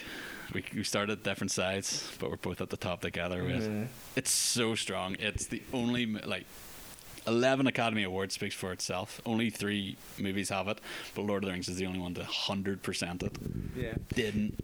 We, 0.53 0.65
we 0.75 0.85
started 0.85 1.13
at 1.13 1.23
different 1.23 1.51
sides, 1.51 2.11
but 2.19 2.29
we're 2.31 2.37
both 2.37 2.61
at 2.61 2.69
the 2.69 2.77
top 2.77 3.01
together. 3.01 3.43
With 3.43 3.89
it's 4.17 4.31
so 4.31 4.75
strong. 4.75 5.17
It's 5.19 5.47
the 5.47 5.63
only 5.73 6.07
like. 6.07 6.45
11 7.27 7.67
Academy 7.67 8.03
Awards 8.03 8.35
speaks 8.35 8.55
for 8.55 8.73
itself. 8.73 9.21
Only 9.25 9.51
three 9.51 9.97
movies 10.19 10.49
have 10.49 10.69
it, 10.69 10.79
but 11.15 11.23
Lord 11.23 11.45
of 11.45 11.49
the 11.49 11.53
Rings 11.53 11.69
is 11.69 11.77
the 11.77 11.87
only 11.87 11.99
one 11.99 12.15
to 12.15 12.23
100% 12.23 13.23
it. 13.23 13.37
yeah. 13.77 13.95
Didn't 14.15 14.63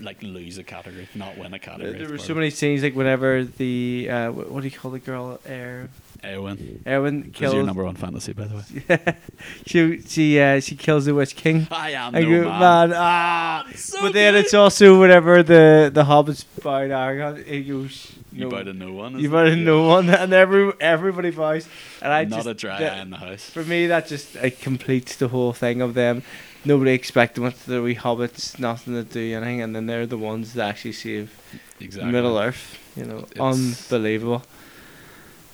like 0.00 0.22
lose 0.22 0.58
a 0.58 0.64
category, 0.64 1.08
not 1.14 1.38
win 1.38 1.54
a 1.54 1.58
category. 1.58 1.98
there 1.98 2.08
were 2.08 2.18
so 2.18 2.34
many 2.34 2.50
scenes 2.50 2.82
like 2.82 2.94
whenever 2.94 3.44
the 3.44 4.08
uh, 4.10 4.30
what, 4.30 4.60
do 4.60 4.68
you 4.68 4.76
call 4.76 4.90
the 4.90 4.98
girl? 4.98 5.40
Er, 5.48 5.88
it. 6.22 6.26
Eowyn. 6.38 6.86
Erwin 6.86 7.34
your 7.38 7.62
number 7.62 7.84
one 7.84 7.94
fantasy, 7.94 8.32
by 8.32 8.44
the 8.44 8.56
way. 8.56 9.16
she 9.66 10.00
she 10.02 10.40
uh, 10.40 10.60
she 10.60 10.76
kills 10.76 11.04
the 11.04 11.14
Witch 11.14 11.34
King. 11.36 11.66
I 11.70 11.90
am 11.90 12.14
I 12.14 12.20
no 12.20 12.26
go, 12.28 12.48
man. 12.48 12.60
man, 12.60 12.92
ah! 12.94 13.66
so 13.74 14.00
but 14.02 14.12
then 14.12 14.34
good. 14.34 14.44
it's 14.44 14.54
also 14.54 15.00
whenever 15.00 15.42
the 15.42 15.90
the 15.92 16.04
hobbits 16.04 16.44
bow 16.62 16.86
to 16.86 16.94
Aragorn, 16.94 17.44
he 17.44 17.62
goes, 17.64 18.12
You 18.32 18.44
no, 18.44 18.50
bow 18.50 18.62
to 18.62 18.72
no 18.72 18.92
one. 18.92 19.18
you 19.18 19.30
bow 19.30 19.44
it? 19.46 19.50
to 19.50 19.56
no 19.56 19.86
one, 19.88 20.08
and 20.10 20.32
every 20.32 20.72
everybody 20.80 21.30
bows. 21.30 21.66
And 22.00 22.12
I 22.12 22.24
Not 22.24 22.36
just 22.36 22.48
a 22.48 22.54
dry 22.54 22.78
that- 22.78 22.92
eye 22.98 23.02
in 23.02 23.10
the 23.10 23.16
house. 23.16 23.44
For 23.50 23.64
me, 23.64 23.86
that 23.88 24.06
just 24.06 24.36
uh, 24.36 24.50
completes 24.60 25.16
the 25.16 25.28
whole 25.28 25.52
thing 25.52 25.80
of 25.82 25.94
them. 25.94 26.22
Nobody 26.64 26.92
expecting 26.92 27.42
what 27.42 27.56
the 27.66 27.82
wee 27.82 27.96
hobbits, 27.96 28.56
nothing 28.60 28.94
to 28.94 29.02
do 29.02 29.34
anything, 29.36 29.60
and 29.62 29.74
then 29.74 29.86
they're 29.86 30.06
the 30.06 30.16
ones 30.18 30.52
that 30.54 30.68
actually 30.68 30.92
save 30.92 31.36
Exactly. 31.80 32.12
Middle 32.12 32.38
Earth. 32.38 32.78
You 32.94 33.04
know, 33.06 33.18
It's- 33.18 33.40
unbelievable. 33.40 34.44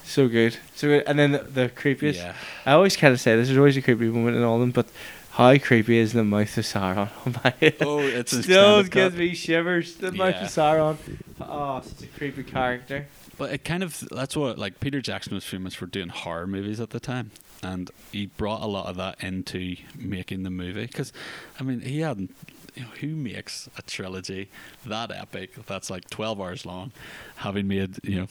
So 0.08 0.26
good, 0.26 0.56
so 0.74 0.88
good. 0.88 1.04
And 1.06 1.18
then 1.18 1.32
the, 1.32 1.38
the 1.38 1.68
creepiest. 1.68 2.16
Yeah. 2.16 2.34
I 2.64 2.72
always 2.72 2.96
kind 2.96 3.12
of 3.12 3.20
say 3.20 3.36
this. 3.36 3.50
is 3.50 3.58
always 3.58 3.76
a 3.76 3.82
creepy 3.82 4.06
moment 4.06 4.36
in 4.38 4.42
all 4.42 4.54
of 4.54 4.60
them, 4.60 4.70
but 4.70 4.86
how 5.32 5.56
creepy 5.58 5.98
is 5.98 6.14
the 6.14 6.24
mouth 6.24 6.56
of 6.56 6.64
Sauron? 6.64 7.10
Oh 7.26 7.34
my! 7.44 7.74
Oh, 7.82 7.98
it's 7.98 8.36
Still 8.42 8.82
gives 8.84 9.14
me 9.16 9.34
shivers. 9.34 9.96
The 9.96 10.10
mouth 10.10 10.36
of 10.36 10.48
Sauron. 10.48 10.96
Oh, 11.42 11.82
such 11.82 12.04
a 12.04 12.06
creepy 12.06 12.42
character. 12.42 13.06
But 13.36 13.52
it 13.52 13.64
kind 13.64 13.82
of 13.82 14.08
that's 14.10 14.34
what 14.34 14.58
like 14.58 14.80
Peter 14.80 15.02
Jackson 15.02 15.34
was 15.34 15.44
famous 15.44 15.74
for 15.74 15.84
doing 15.84 16.08
horror 16.08 16.46
movies 16.46 16.80
at 16.80 16.88
the 16.90 17.00
time, 17.00 17.30
and 17.62 17.90
he 18.10 18.26
brought 18.26 18.62
a 18.62 18.66
lot 18.66 18.86
of 18.86 18.96
that 18.96 19.22
into 19.22 19.76
making 19.94 20.42
the 20.42 20.50
movie. 20.50 20.86
Because 20.86 21.12
I 21.60 21.64
mean, 21.64 21.82
he 21.82 22.00
hadn't. 22.00 22.34
You 22.74 22.84
know, 22.84 22.90
who 23.00 23.08
makes 23.08 23.68
a 23.76 23.82
trilogy 23.82 24.50
that 24.86 25.10
epic 25.10 25.66
that's 25.66 25.90
like 25.90 26.08
twelve 26.08 26.40
hours 26.40 26.64
long, 26.64 26.92
having 27.36 27.66
made 27.68 27.98
you 28.04 28.20
know 28.20 28.26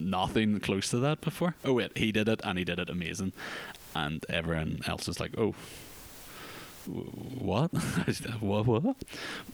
nothing 0.00 0.60
close 0.60 0.88
to 0.90 0.98
that 0.98 1.20
before? 1.20 1.54
Oh 1.64 1.74
wait, 1.74 1.96
he 1.96 2.12
did 2.12 2.28
it, 2.28 2.40
and 2.44 2.58
he 2.58 2.64
did 2.64 2.78
it 2.78 2.90
amazing, 2.90 3.32
and 3.94 4.24
everyone 4.28 4.80
else 4.86 5.08
is 5.08 5.20
like, 5.20 5.36
oh. 5.38 5.54
What? 6.86 7.68
what? 8.40 8.66
What? 8.66 8.96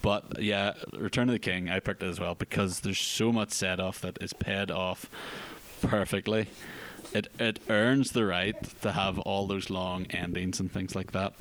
But 0.03 0.41
yeah, 0.41 0.75
Return 0.93 1.29
of 1.29 1.33
the 1.33 1.41
King, 1.41 1.69
I 1.69 1.81
picked 1.81 2.03
it 2.03 2.07
as 2.09 2.21
well 2.21 2.37
because 2.37 2.81
there's 2.81 3.01
so 3.01 3.33
much 3.33 3.51
set 3.51 3.81
off 3.81 4.01
that 4.03 4.23
is 4.23 4.33
paid 4.33 4.71
off 4.71 5.11
perfectly. 5.83 6.47
It 7.13 7.29
it 7.41 7.59
earns 7.69 8.13
the 8.13 8.25
right 8.25 8.57
to 8.83 8.93
have 8.93 9.19
all 9.19 9.49
those 9.49 9.69
long 9.69 10.07
endings 10.11 10.61
and 10.61 10.71
things 10.71 10.95
like 10.95 11.11
that. 11.11 11.35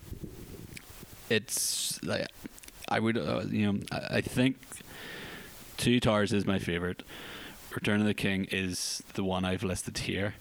It's 1.30 2.04
like 2.04 2.28
I 2.90 3.00
would, 3.00 3.18
uh, 3.18 3.42
you 3.50 3.72
know, 3.72 3.80
I, 3.92 4.18
I 4.18 4.22
think 4.22 4.58
Two 5.78 6.00
Towers 6.00 6.34
is 6.34 6.46
my 6.46 6.60
favorite. 6.60 7.04
Return 7.76 8.02
of 8.02 8.08
the 8.08 8.14
King 8.14 8.46
is 8.52 9.04
the 9.14 9.24
one 9.24 9.46
I've 9.46 9.64
listed 9.64 9.98
here. 10.00 10.36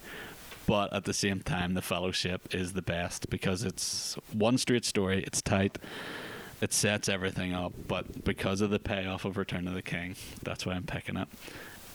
But 0.66 0.92
at 0.92 1.04
the 1.04 1.12
same 1.14 1.40
time, 1.40 1.74
The 1.74 1.82
Fellowship 1.82 2.54
is 2.54 2.72
the 2.72 2.82
best 2.82 3.28
because 3.30 3.64
it's 3.64 4.14
one 4.32 4.58
straight 4.58 4.84
story. 4.84 5.22
It's 5.24 5.42
tight. 5.42 5.78
It 6.60 6.72
sets 6.72 7.08
everything 7.08 7.52
up. 7.52 7.72
But 7.88 8.24
because 8.24 8.60
of 8.60 8.70
the 8.70 8.78
payoff 8.78 9.24
of 9.24 9.36
Return 9.36 9.66
of 9.66 9.74
the 9.74 9.82
King, 9.82 10.14
that's 10.42 10.64
why 10.64 10.74
I'm 10.74 10.84
picking 10.84 11.16
it. 11.16 11.26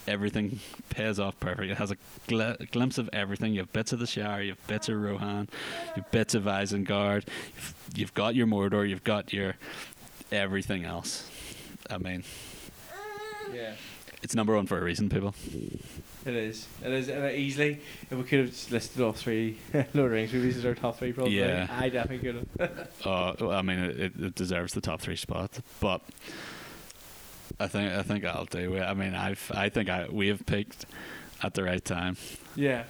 Everything 0.05 0.59
pays 0.89 1.19
off 1.19 1.39
perfect. 1.39 1.71
It 1.71 1.77
has 1.77 1.91
a 1.91 1.97
gl- 2.27 2.69
glimpse 2.71 2.97
of 2.97 3.09
everything. 3.13 3.53
You 3.53 3.59
have 3.61 3.73
bits 3.73 3.91
of 3.93 3.99
the 3.99 4.07
Shire, 4.07 4.41
you 4.41 4.49
have 4.51 4.67
bits 4.67 4.87
of 4.89 5.01
Rohan, 5.01 5.49
you 5.95 6.01
have 6.01 6.11
bits 6.11 6.33
of 6.33 6.43
Isengard. 6.43 7.25
You've, 7.55 7.73
you've 7.95 8.13
got 8.13 8.33
your 8.35 8.47
Mordor, 8.47 8.87
you've 8.87 9.03
got 9.03 9.33
your 9.33 9.55
everything 10.31 10.85
else. 10.85 11.29
I 11.89 11.97
mean, 11.97 12.23
Yeah. 13.53 13.73
It's 14.23 14.35
number 14.35 14.55
one 14.55 14.65
for 14.65 14.77
a 14.77 14.83
reason, 14.83 15.09
people. 15.09 15.33
It 16.25 16.33
is. 16.35 16.67
It 16.83 16.91
is. 16.91 17.07
And 17.09 17.31
easily, 17.35 17.79
if 18.09 18.17
we 18.17 18.23
could 18.23 18.39
have 18.39 18.49
just 18.49 18.71
listed 18.71 19.01
all 19.01 19.13
three 19.13 19.57
Lord 19.73 19.85
of 19.87 19.93
the 19.93 20.09
Rings 20.09 20.33
movies 20.33 20.57
as 20.57 20.65
our 20.65 20.75
top 20.75 20.97
three, 20.97 21.13
probably. 21.13 21.39
Yeah. 21.39 21.67
I 21.69 21.89
definitely 21.89 22.31
could 22.33 22.47
have. 22.59 22.89
Uh, 23.05 23.33
well, 23.39 23.51
I 23.51 23.61
mean, 23.61 23.79
it, 23.79 24.13
it 24.19 24.35
deserves 24.35 24.73
the 24.73 24.81
top 24.81 24.99
three 24.99 25.15
spot, 25.15 25.59
but 25.79 26.01
I 27.59 27.67
think 27.67 27.93
I 27.93 28.01
think 28.03 28.25
I'll 28.25 28.45
do 28.45 28.73
it. 28.75 28.81
I 28.81 28.93
mean, 28.93 29.13
I've 29.15 29.51
I 29.53 29.69
think 29.69 29.89
I 29.89 30.07
we 30.09 30.27
have 30.27 30.45
picked 30.45 30.85
at 31.41 31.53
the 31.53 31.63
right 31.63 31.83
time. 31.83 32.17
yeah. 32.55 32.83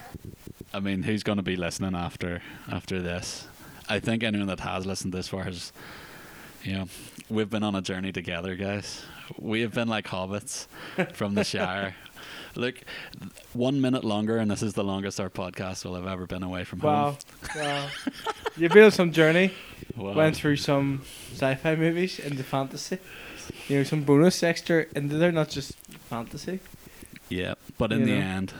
I 0.73 0.79
mean, 0.81 1.03
who's 1.03 1.23
going 1.23 1.37
to 1.37 1.43
be 1.43 1.55
listening 1.55 1.95
after 1.95 2.41
after 2.69 3.01
this? 3.01 3.47
I 3.87 3.99
think 3.99 4.23
anyone 4.23 4.47
that 4.47 4.59
has 4.61 4.85
listened 4.85 5.13
this 5.13 5.27
far 5.29 5.43
has, 5.43 5.71
you 6.63 6.73
know, 6.73 6.85
we've 7.29 7.49
been 7.49 7.63
on 7.63 7.75
a 7.75 7.81
journey 7.81 8.11
together, 8.11 8.55
guys. 8.55 9.03
We 9.39 9.61
have 9.61 9.73
been 9.73 9.87
like 9.87 10.05
hobbits 10.07 10.67
from 11.13 11.35
the 11.35 11.43
Shire. 11.43 11.95
Look, 12.55 12.75
one 13.53 13.81
minute 13.81 14.03
longer, 14.03 14.37
and 14.37 14.49
this 14.49 14.63
is 14.63 14.73
the 14.73 14.83
longest 14.83 15.19
our 15.19 15.29
podcast 15.29 15.85
will 15.85 15.95
have 15.95 16.07
ever 16.07 16.25
been 16.25 16.43
away 16.43 16.63
from 16.63 16.79
Wow. 16.79 17.17
home. 17.53 17.61
wow. 17.63 17.89
You've 18.57 18.71
been 18.71 18.85
on 18.85 18.91
some 18.91 19.11
journey. 19.11 19.51
Wow. 19.95 20.13
Went 20.13 20.35
through 20.35 20.57
some 20.57 21.01
sci-fi 21.33 21.75
movies 21.75 22.19
into 22.19 22.43
fantasy. 22.43 22.99
You 23.67 23.77
know, 23.77 23.83
some 23.83 24.03
bonus 24.03 24.43
extra 24.43 24.85
into 24.95 25.15
there, 25.17 25.31
not 25.31 25.49
just 25.49 25.73
fantasy. 26.09 26.59
Yeah, 27.29 27.55
but 27.79 27.91
in 27.91 28.01
You 28.01 28.05
the 28.05 28.11
know? 28.19 28.19
end, 28.25 28.53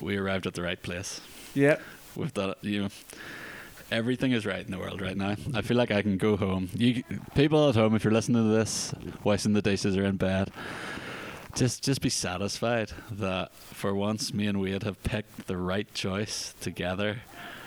we 0.00 0.16
arrived 0.16 0.46
at 0.46 0.54
the 0.54 0.62
right 0.62 0.82
place. 0.82 1.20
We've 1.54 2.32
done 2.32 2.50
it. 2.50 2.58
You 2.62 2.82
know, 2.84 2.88
everything 3.90 4.32
is 4.32 4.46
right 4.46 4.64
in 4.64 4.70
the 4.70 4.78
world 4.78 5.00
right 5.00 5.16
now. 5.16 5.36
I 5.54 5.62
feel 5.62 5.76
like 5.76 5.90
I 5.90 6.02
can 6.02 6.16
go 6.16 6.36
home. 6.36 6.68
You 6.74 7.02
people 7.34 7.68
at 7.68 7.74
home, 7.74 7.94
if 7.94 8.04
you're 8.04 8.12
listening 8.12 8.42
to 8.44 8.56
this, 8.56 8.94
washing 9.24 9.52
the 9.52 9.62
dishes 9.62 9.96
or 9.96 10.04
in 10.04 10.16
bed, 10.16 10.50
just 11.54 11.82
just 11.82 12.00
be 12.00 12.10
satisfied 12.10 12.92
that 13.10 13.54
for 13.54 13.94
once 13.94 14.34
me 14.34 14.46
and 14.46 14.60
Wade 14.60 14.82
have 14.82 15.02
picked 15.02 15.46
the 15.46 15.56
right 15.56 15.92
choice 15.94 16.54
together 16.60 17.18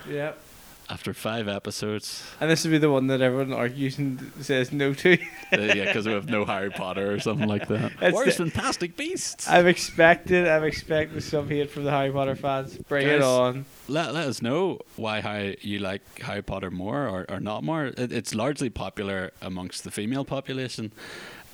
Yep. 0.07 0.41
After 0.89 1.13
five 1.13 1.47
episodes. 1.47 2.23
And 2.41 2.49
this 2.49 2.63
would 2.63 2.71
be 2.71 2.77
the 2.79 2.89
one 2.89 3.07
that 3.07 3.21
everyone 3.21 3.53
argues 3.53 3.99
and 3.99 4.31
says 4.41 4.71
no 4.71 4.93
to. 4.95 5.13
Uh, 5.53 5.59
yeah, 5.59 5.85
because 5.85 6.07
we 6.07 6.13
have 6.13 6.27
no 6.27 6.45
Harry 6.45 6.71
Potter 6.71 7.13
or 7.13 7.19
something 7.19 7.47
like 7.47 7.67
that. 7.67 7.91
That's 7.99 8.15
Where's 8.15 8.37
the- 8.37 8.49
Fantastic 8.49 8.97
Beasts? 8.97 9.47
I've 9.47 9.67
expected, 9.67 10.47
I've 10.47 10.63
expected 10.63 11.21
some 11.21 11.47
hate 11.47 11.69
from 11.69 11.83
the 11.83 11.91
Harry 11.91 12.11
Potter 12.11 12.35
fans. 12.35 12.75
Bring 12.77 13.07
it 13.07 13.21
on. 13.21 13.65
let, 13.87 14.13
let 14.13 14.27
us 14.27 14.41
know 14.41 14.79
why 14.95 15.21
how 15.21 15.51
you 15.61 15.77
like 15.77 16.01
Harry 16.21 16.41
Potter 16.41 16.71
more 16.71 17.07
or, 17.07 17.25
or 17.29 17.39
not 17.39 17.63
more. 17.63 17.85
It, 17.85 18.11
it's 18.11 18.33
largely 18.33 18.69
popular 18.71 19.31
amongst 19.41 19.83
the 19.83 19.91
female 19.91 20.25
population, 20.25 20.91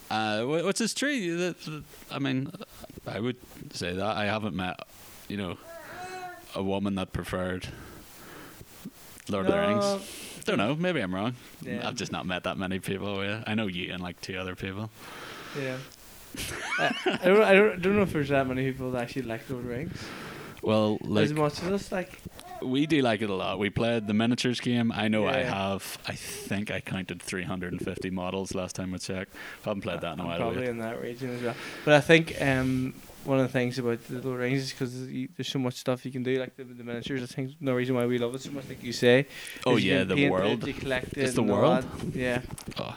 uh, 0.10 0.44
wh- 0.44 0.66
which 0.66 0.80
is 0.80 0.94
true. 0.94 1.36
That- 1.38 1.84
I 2.10 2.20
mean, 2.20 2.52
I 3.06 3.20
would 3.20 3.36
say 3.74 3.94
that 3.94 4.16
I 4.16 4.26
haven't 4.26 4.56
met, 4.56 4.80
you 5.28 5.36
know, 5.36 5.58
a 6.56 6.64
woman 6.64 6.96
that 6.96 7.12
preferred 7.12 7.68
Lord 9.30 9.46
of 9.48 9.52
the 9.52 9.60
Rings. 9.60 10.42
Don't 10.46 10.58
know. 10.58 10.76
Maybe 10.76 11.00
I'm 11.02 11.14
wrong. 11.14 11.36
Yeah. 11.62 11.88
I've 11.88 11.96
just 11.96 12.12
not 12.12 12.26
met 12.26 12.44
that 12.44 12.58
many 12.58 12.80
people. 12.80 13.24
Yeah. 13.24 13.44
I 13.48 13.56
know 13.56 13.68
you 13.68 13.92
and 13.92 14.02
like 14.02 14.22
two 14.22 14.38
other 14.38 14.56
people. 14.56 14.90
Yeah. 15.60 15.78
I, 16.80 16.94
I 17.06 17.26
don't, 17.26 17.42
I 17.44 17.54
don't, 17.54 17.82
don't 17.82 17.96
know 17.96 18.02
if 18.04 18.14
there's 18.14 18.30
that 18.30 18.46
many 18.48 18.72
people 18.72 18.92
that 18.92 19.04
actually 19.04 19.24
like 19.24 19.50
Lord 19.50 19.64
of 19.64 19.70
the 19.70 19.76
Rings 19.76 20.04
Well, 20.62 20.98
like 21.02 21.26
as 21.26 21.34
much 21.34 21.64
as 21.64 21.72
us. 21.72 21.92
Like, 21.92 22.12
We 22.62 22.86
do 22.86 23.02
like 23.02 23.22
it 23.22 23.30
a 23.30 23.34
lot. 23.34 23.58
We 23.58 23.70
played 23.70 24.06
the 24.08 24.14
miniatures 24.14 24.60
game. 24.60 24.92
I 24.92 25.08
know 25.08 25.26
I 25.26 25.40
Yeah. 25.40 25.70
have. 25.70 25.98
I 26.08 26.14
think 26.14 26.70
I 26.72 26.80
counted 26.82 27.22
350 27.22 28.10
models 28.12 28.54
last 28.54 28.76
time 28.76 28.92
we 28.92 29.00
checked. 29.00 29.34
I 29.66 29.70
haven't 29.70 29.82
played 29.82 30.02
that 30.02 30.14
in 30.14 30.20
a 30.20 30.24
I'm 30.24 30.28
while. 30.30 30.38
probably 30.38 30.68
in 30.68 30.78
that 30.80 31.02
region 31.02 31.32
as 31.36 31.42
well. 31.42 31.56
But 31.86 31.94
I 31.96 32.02
think 32.02 32.36
um, 32.42 32.94
one 33.26 33.40
of 33.40 33.46
the 33.48 33.52
things 33.52 33.80
about 33.80 34.02
the 34.08 34.14
Lord 34.14 34.26
of 34.26 34.32
the 34.34 34.38
Rings 34.38 34.62
is 34.64 34.72
because 34.72 35.08
there's 35.36 35.48
so 35.50 35.60
much 35.60 35.76
stuff 35.76 36.06
you 36.06 36.12
can 36.12 36.24
do, 36.24 36.38
like 36.40 36.56
the, 36.56 36.64
the 36.64 36.84
miniatures. 36.84 37.24
I 37.24 37.26
think 37.26 37.52
no 37.60 37.74
reason 37.74 37.96
why 37.96 38.06
we 38.06 38.18
love 38.18 38.36
it 38.36 38.42
so 38.42 38.52
much, 38.52 38.68
like 38.70 38.84
you 38.84 38.94
say. 38.94 39.28
Oh 39.66 39.78
yeah, 39.78 40.04
the 40.04 40.16
it, 40.16 40.30
world. 40.30 40.66
you 40.68 40.74
It's 41.14 41.34
the 41.34 41.44
world. 41.44 41.84
that. 41.84 42.16
Yeah. 42.16 42.42
Oh, 42.80 42.96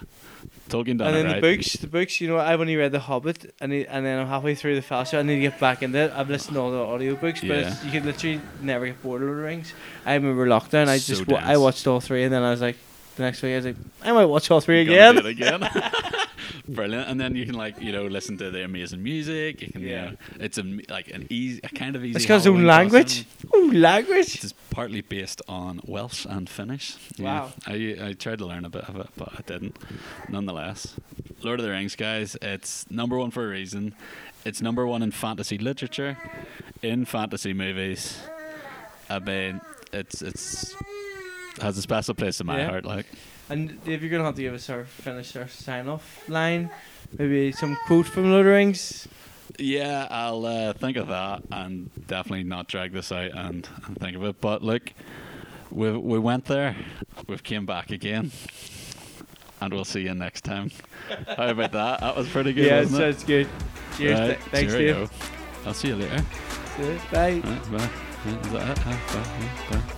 Tolkien 0.68 0.98
done 0.98 1.08
and 1.08 1.16
then 1.16 1.24
right. 1.26 1.34
the 1.40 1.56
books, 1.56 1.72
the 1.74 1.86
books. 1.86 2.20
You 2.20 2.28
know, 2.28 2.38
I've 2.38 2.60
only 2.60 2.76
read 2.76 2.92
The 2.92 3.00
Hobbit, 3.00 3.54
and 3.60 3.72
and 3.72 4.04
then 4.04 4.18
I'm 4.18 4.26
halfway 4.26 4.54
through 4.54 4.74
the 4.74 4.82
Fellowship. 4.82 5.18
I 5.20 5.22
need 5.22 5.36
to 5.36 5.40
get 5.40 5.58
back 5.58 5.82
into 5.82 5.98
it. 5.98 6.12
I've 6.14 6.28
listened 6.28 6.54
to 6.56 6.60
all 6.60 6.70
the 6.70 6.76
audiobooks, 6.78 7.40
but 7.40 7.56
Yeah. 7.58 7.72
it's, 7.72 7.84
you 7.84 7.90
can 7.90 8.04
literally 8.04 8.40
never 8.60 8.86
get 8.86 9.02
bored 9.02 9.22
of 9.22 9.28
Lord 9.28 9.38
of 9.38 9.42
the 9.44 9.48
Rings. 9.48 9.72
I 10.04 10.14
remember 10.14 10.46
lockdown. 10.46 10.88
I 10.88 10.98
So 10.98 11.14
just 11.14 11.26
wa- 11.26 11.40
I 11.42 11.56
watched 11.56 11.86
all 11.86 12.00
three, 12.00 12.24
and 12.24 12.32
then 12.32 12.42
I 12.42 12.50
was 12.50 12.60
like, 12.60 12.76
the 13.16 13.22
next 13.22 13.40
week 13.42 13.52
I 13.52 13.56
was 13.56 13.64
like, 13.64 13.76
I 14.02 14.12
might 14.12 14.26
watch 14.26 14.50
all 14.50 14.60
three 14.60 14.84
Gonna 14.84 15.18
again. 15.18 15.18
it 15.18 15.26
again. 15.26 15.60
Brilliant. 16.68 17.08
And 17.08 17.18
then 17.20 17.34
you 17.34 17.46
can 17.46 17.54
like 17.54 17.80
you 17.80 17.92
know 17.92 18.06
listen 18.06 18.36
to 18.38 18.50
the 18.50 18.64
amazing 18.64 19.02
music. 19.02 19.62
You 19.62 19.68
can 19.72 19.80
Yeah. 19.82 20.10
yeah. 20.10 20.44
it's 20.44 20.58
a, 20.58 20.62
like 20.90 21.08
an 21.08 21.26
easy, 21.30 21.60
a 21.64 21.68
kind 21.68 21.96
of 21.96 22.04
easy. 22.04 22.16
It's 22.16 22.26
got 22.26 22.36
its 22.38 22.46
own 22.46 22.64
language. 22.64 23.24
Oh, 23.54 23.70
language. 23.74 24.34
It 24.36 24.44
is 24.44 24.52
partly 24.70 25.00
based 25.00 25.40
on 25.48 25.80
Welsh 25.86 26.26
and 26.26 26.48
Finnish. 26.48 26.96
Wow. 27.18 27.52
I 27.66 27.96
I 28.02 28.12
tried 28.12 28.38
to 28.38 28.46
learn 28.46 28.64
a 28.64 28.70
bit 28.70 28.84
of 28.88 28.96
it, 28.96 29.08
but 29.16 29.30
I 29.38 29.42
didn't. 29.46 29.76
Nonetheless, 30.28 30.94
Lord 31.42 31.60
of 31.60 31.64
the 31.64 31.70
Rings, 31.72 31.96
guys, 31.96 32.36
it's 32.42 32.90
number 32.90 33.16
one 33.18 33.30
for 33.30 33.44
a 33.44 33.48
reason. 33.48 33.94
It's 34.44 34.60
number 34.60 34.86
one 34.86 35.02
in 35.02 35.10
fantasy 35.10 35.58
literature, 35.58 36.16
in 36.82 37.04
fantasy 37.06 37.52
movies. 37.54 38.18
I 39.10 39.18
mean, 39.20 39.60
it's 39.92 40.20
it's 40.22 40.74
has 41.62 41.76
a 41.78 41.82
special 41.82 42.14
place 42.14 42.40
in 42.40 42.46
my 42.46 42.58
Yeah. 42.58 42.68
heart. 42.68 42.84
Like, 42.84 43.06
And 43.50 43.78
if 43.86 44.02
you're 44.02 44.10
gonna 44.10 44.24
have 44.24 44.34
to 44.36 44.42
give 44.42 44.54
us 44.54 44.68
our 44.68 44.84
finish 44.84 45.34
our 45.36 45.48
sign 45.48 45.88
off 45.88 46.28
line, 46.28 46.70
maybe 47.18 47.52
some 47.52 47.76
quote 47.86 48.06
from 48.06 48.30
Lord 48.30 48.40
of 48.40 48.46
the 48.46 48.52
Rings. 48.52 49.08
yeah, 49.58 50.06
I'll 50.10 50.44
uh, 50.44 50.72
think 50.74 50.96
of 50.96 51.08
that 51.08 51.42
and 51.50 51.90
definitely 52.06 52.44
not 52.44 52.68
drag 52.68 52.92
this 52.92 53.10
out 53.10 53.30
and, 53.34 53.66
and 53.86 53.96
think 53.98 54.16
of 54.16 54.24
it. 54.24 54.40
But 54.40 54.62
look, 54.62 54.92
we 55.70 55.90
we 55.96 56.18
went 56.18 56.44
there, 56.44 56.76
we've 57.26 57.42
came 57.42 57.64
back 57.64 57.90
again, 57.90 58.30
and 59.60 59.72
we'll 59.72 59.84
see 59.86 60.00
you 60.02 60.14
next 60.14 60.44
time. 60.44 60.70
How 61.36 61.48
about 61.48 61.72
that? 61.72 62.00
That 62.00 62.16
was 62.16 62.28
pretty 62.28 62.52
good. 62.52 62.66
yeah, 62.66 62.80
wasn't 62.80 63.02
it? 63.02 63.12
sounds 63.14 63.24
good. 63.24 63.48
Cheers. 63.96 64.18
Right, 64.20 64.26
th- 64.26 64.40
thanks. 64.50 64.72
Dave. 64.74 65.10
I'll 65.66 65.74
see 65.74 65.88
you 65.88 65.96
later. 65.96 66.22
Bye. 67.10 67.40
Right, 67.42 67.72
bye. 67.72 67.90
Is 68.26 68.52
that 68.52 68.68
it? 68.70 68.78
Huh? 68.78 69.70
Bye, 69.70 69.78
bye. 69.78 69.94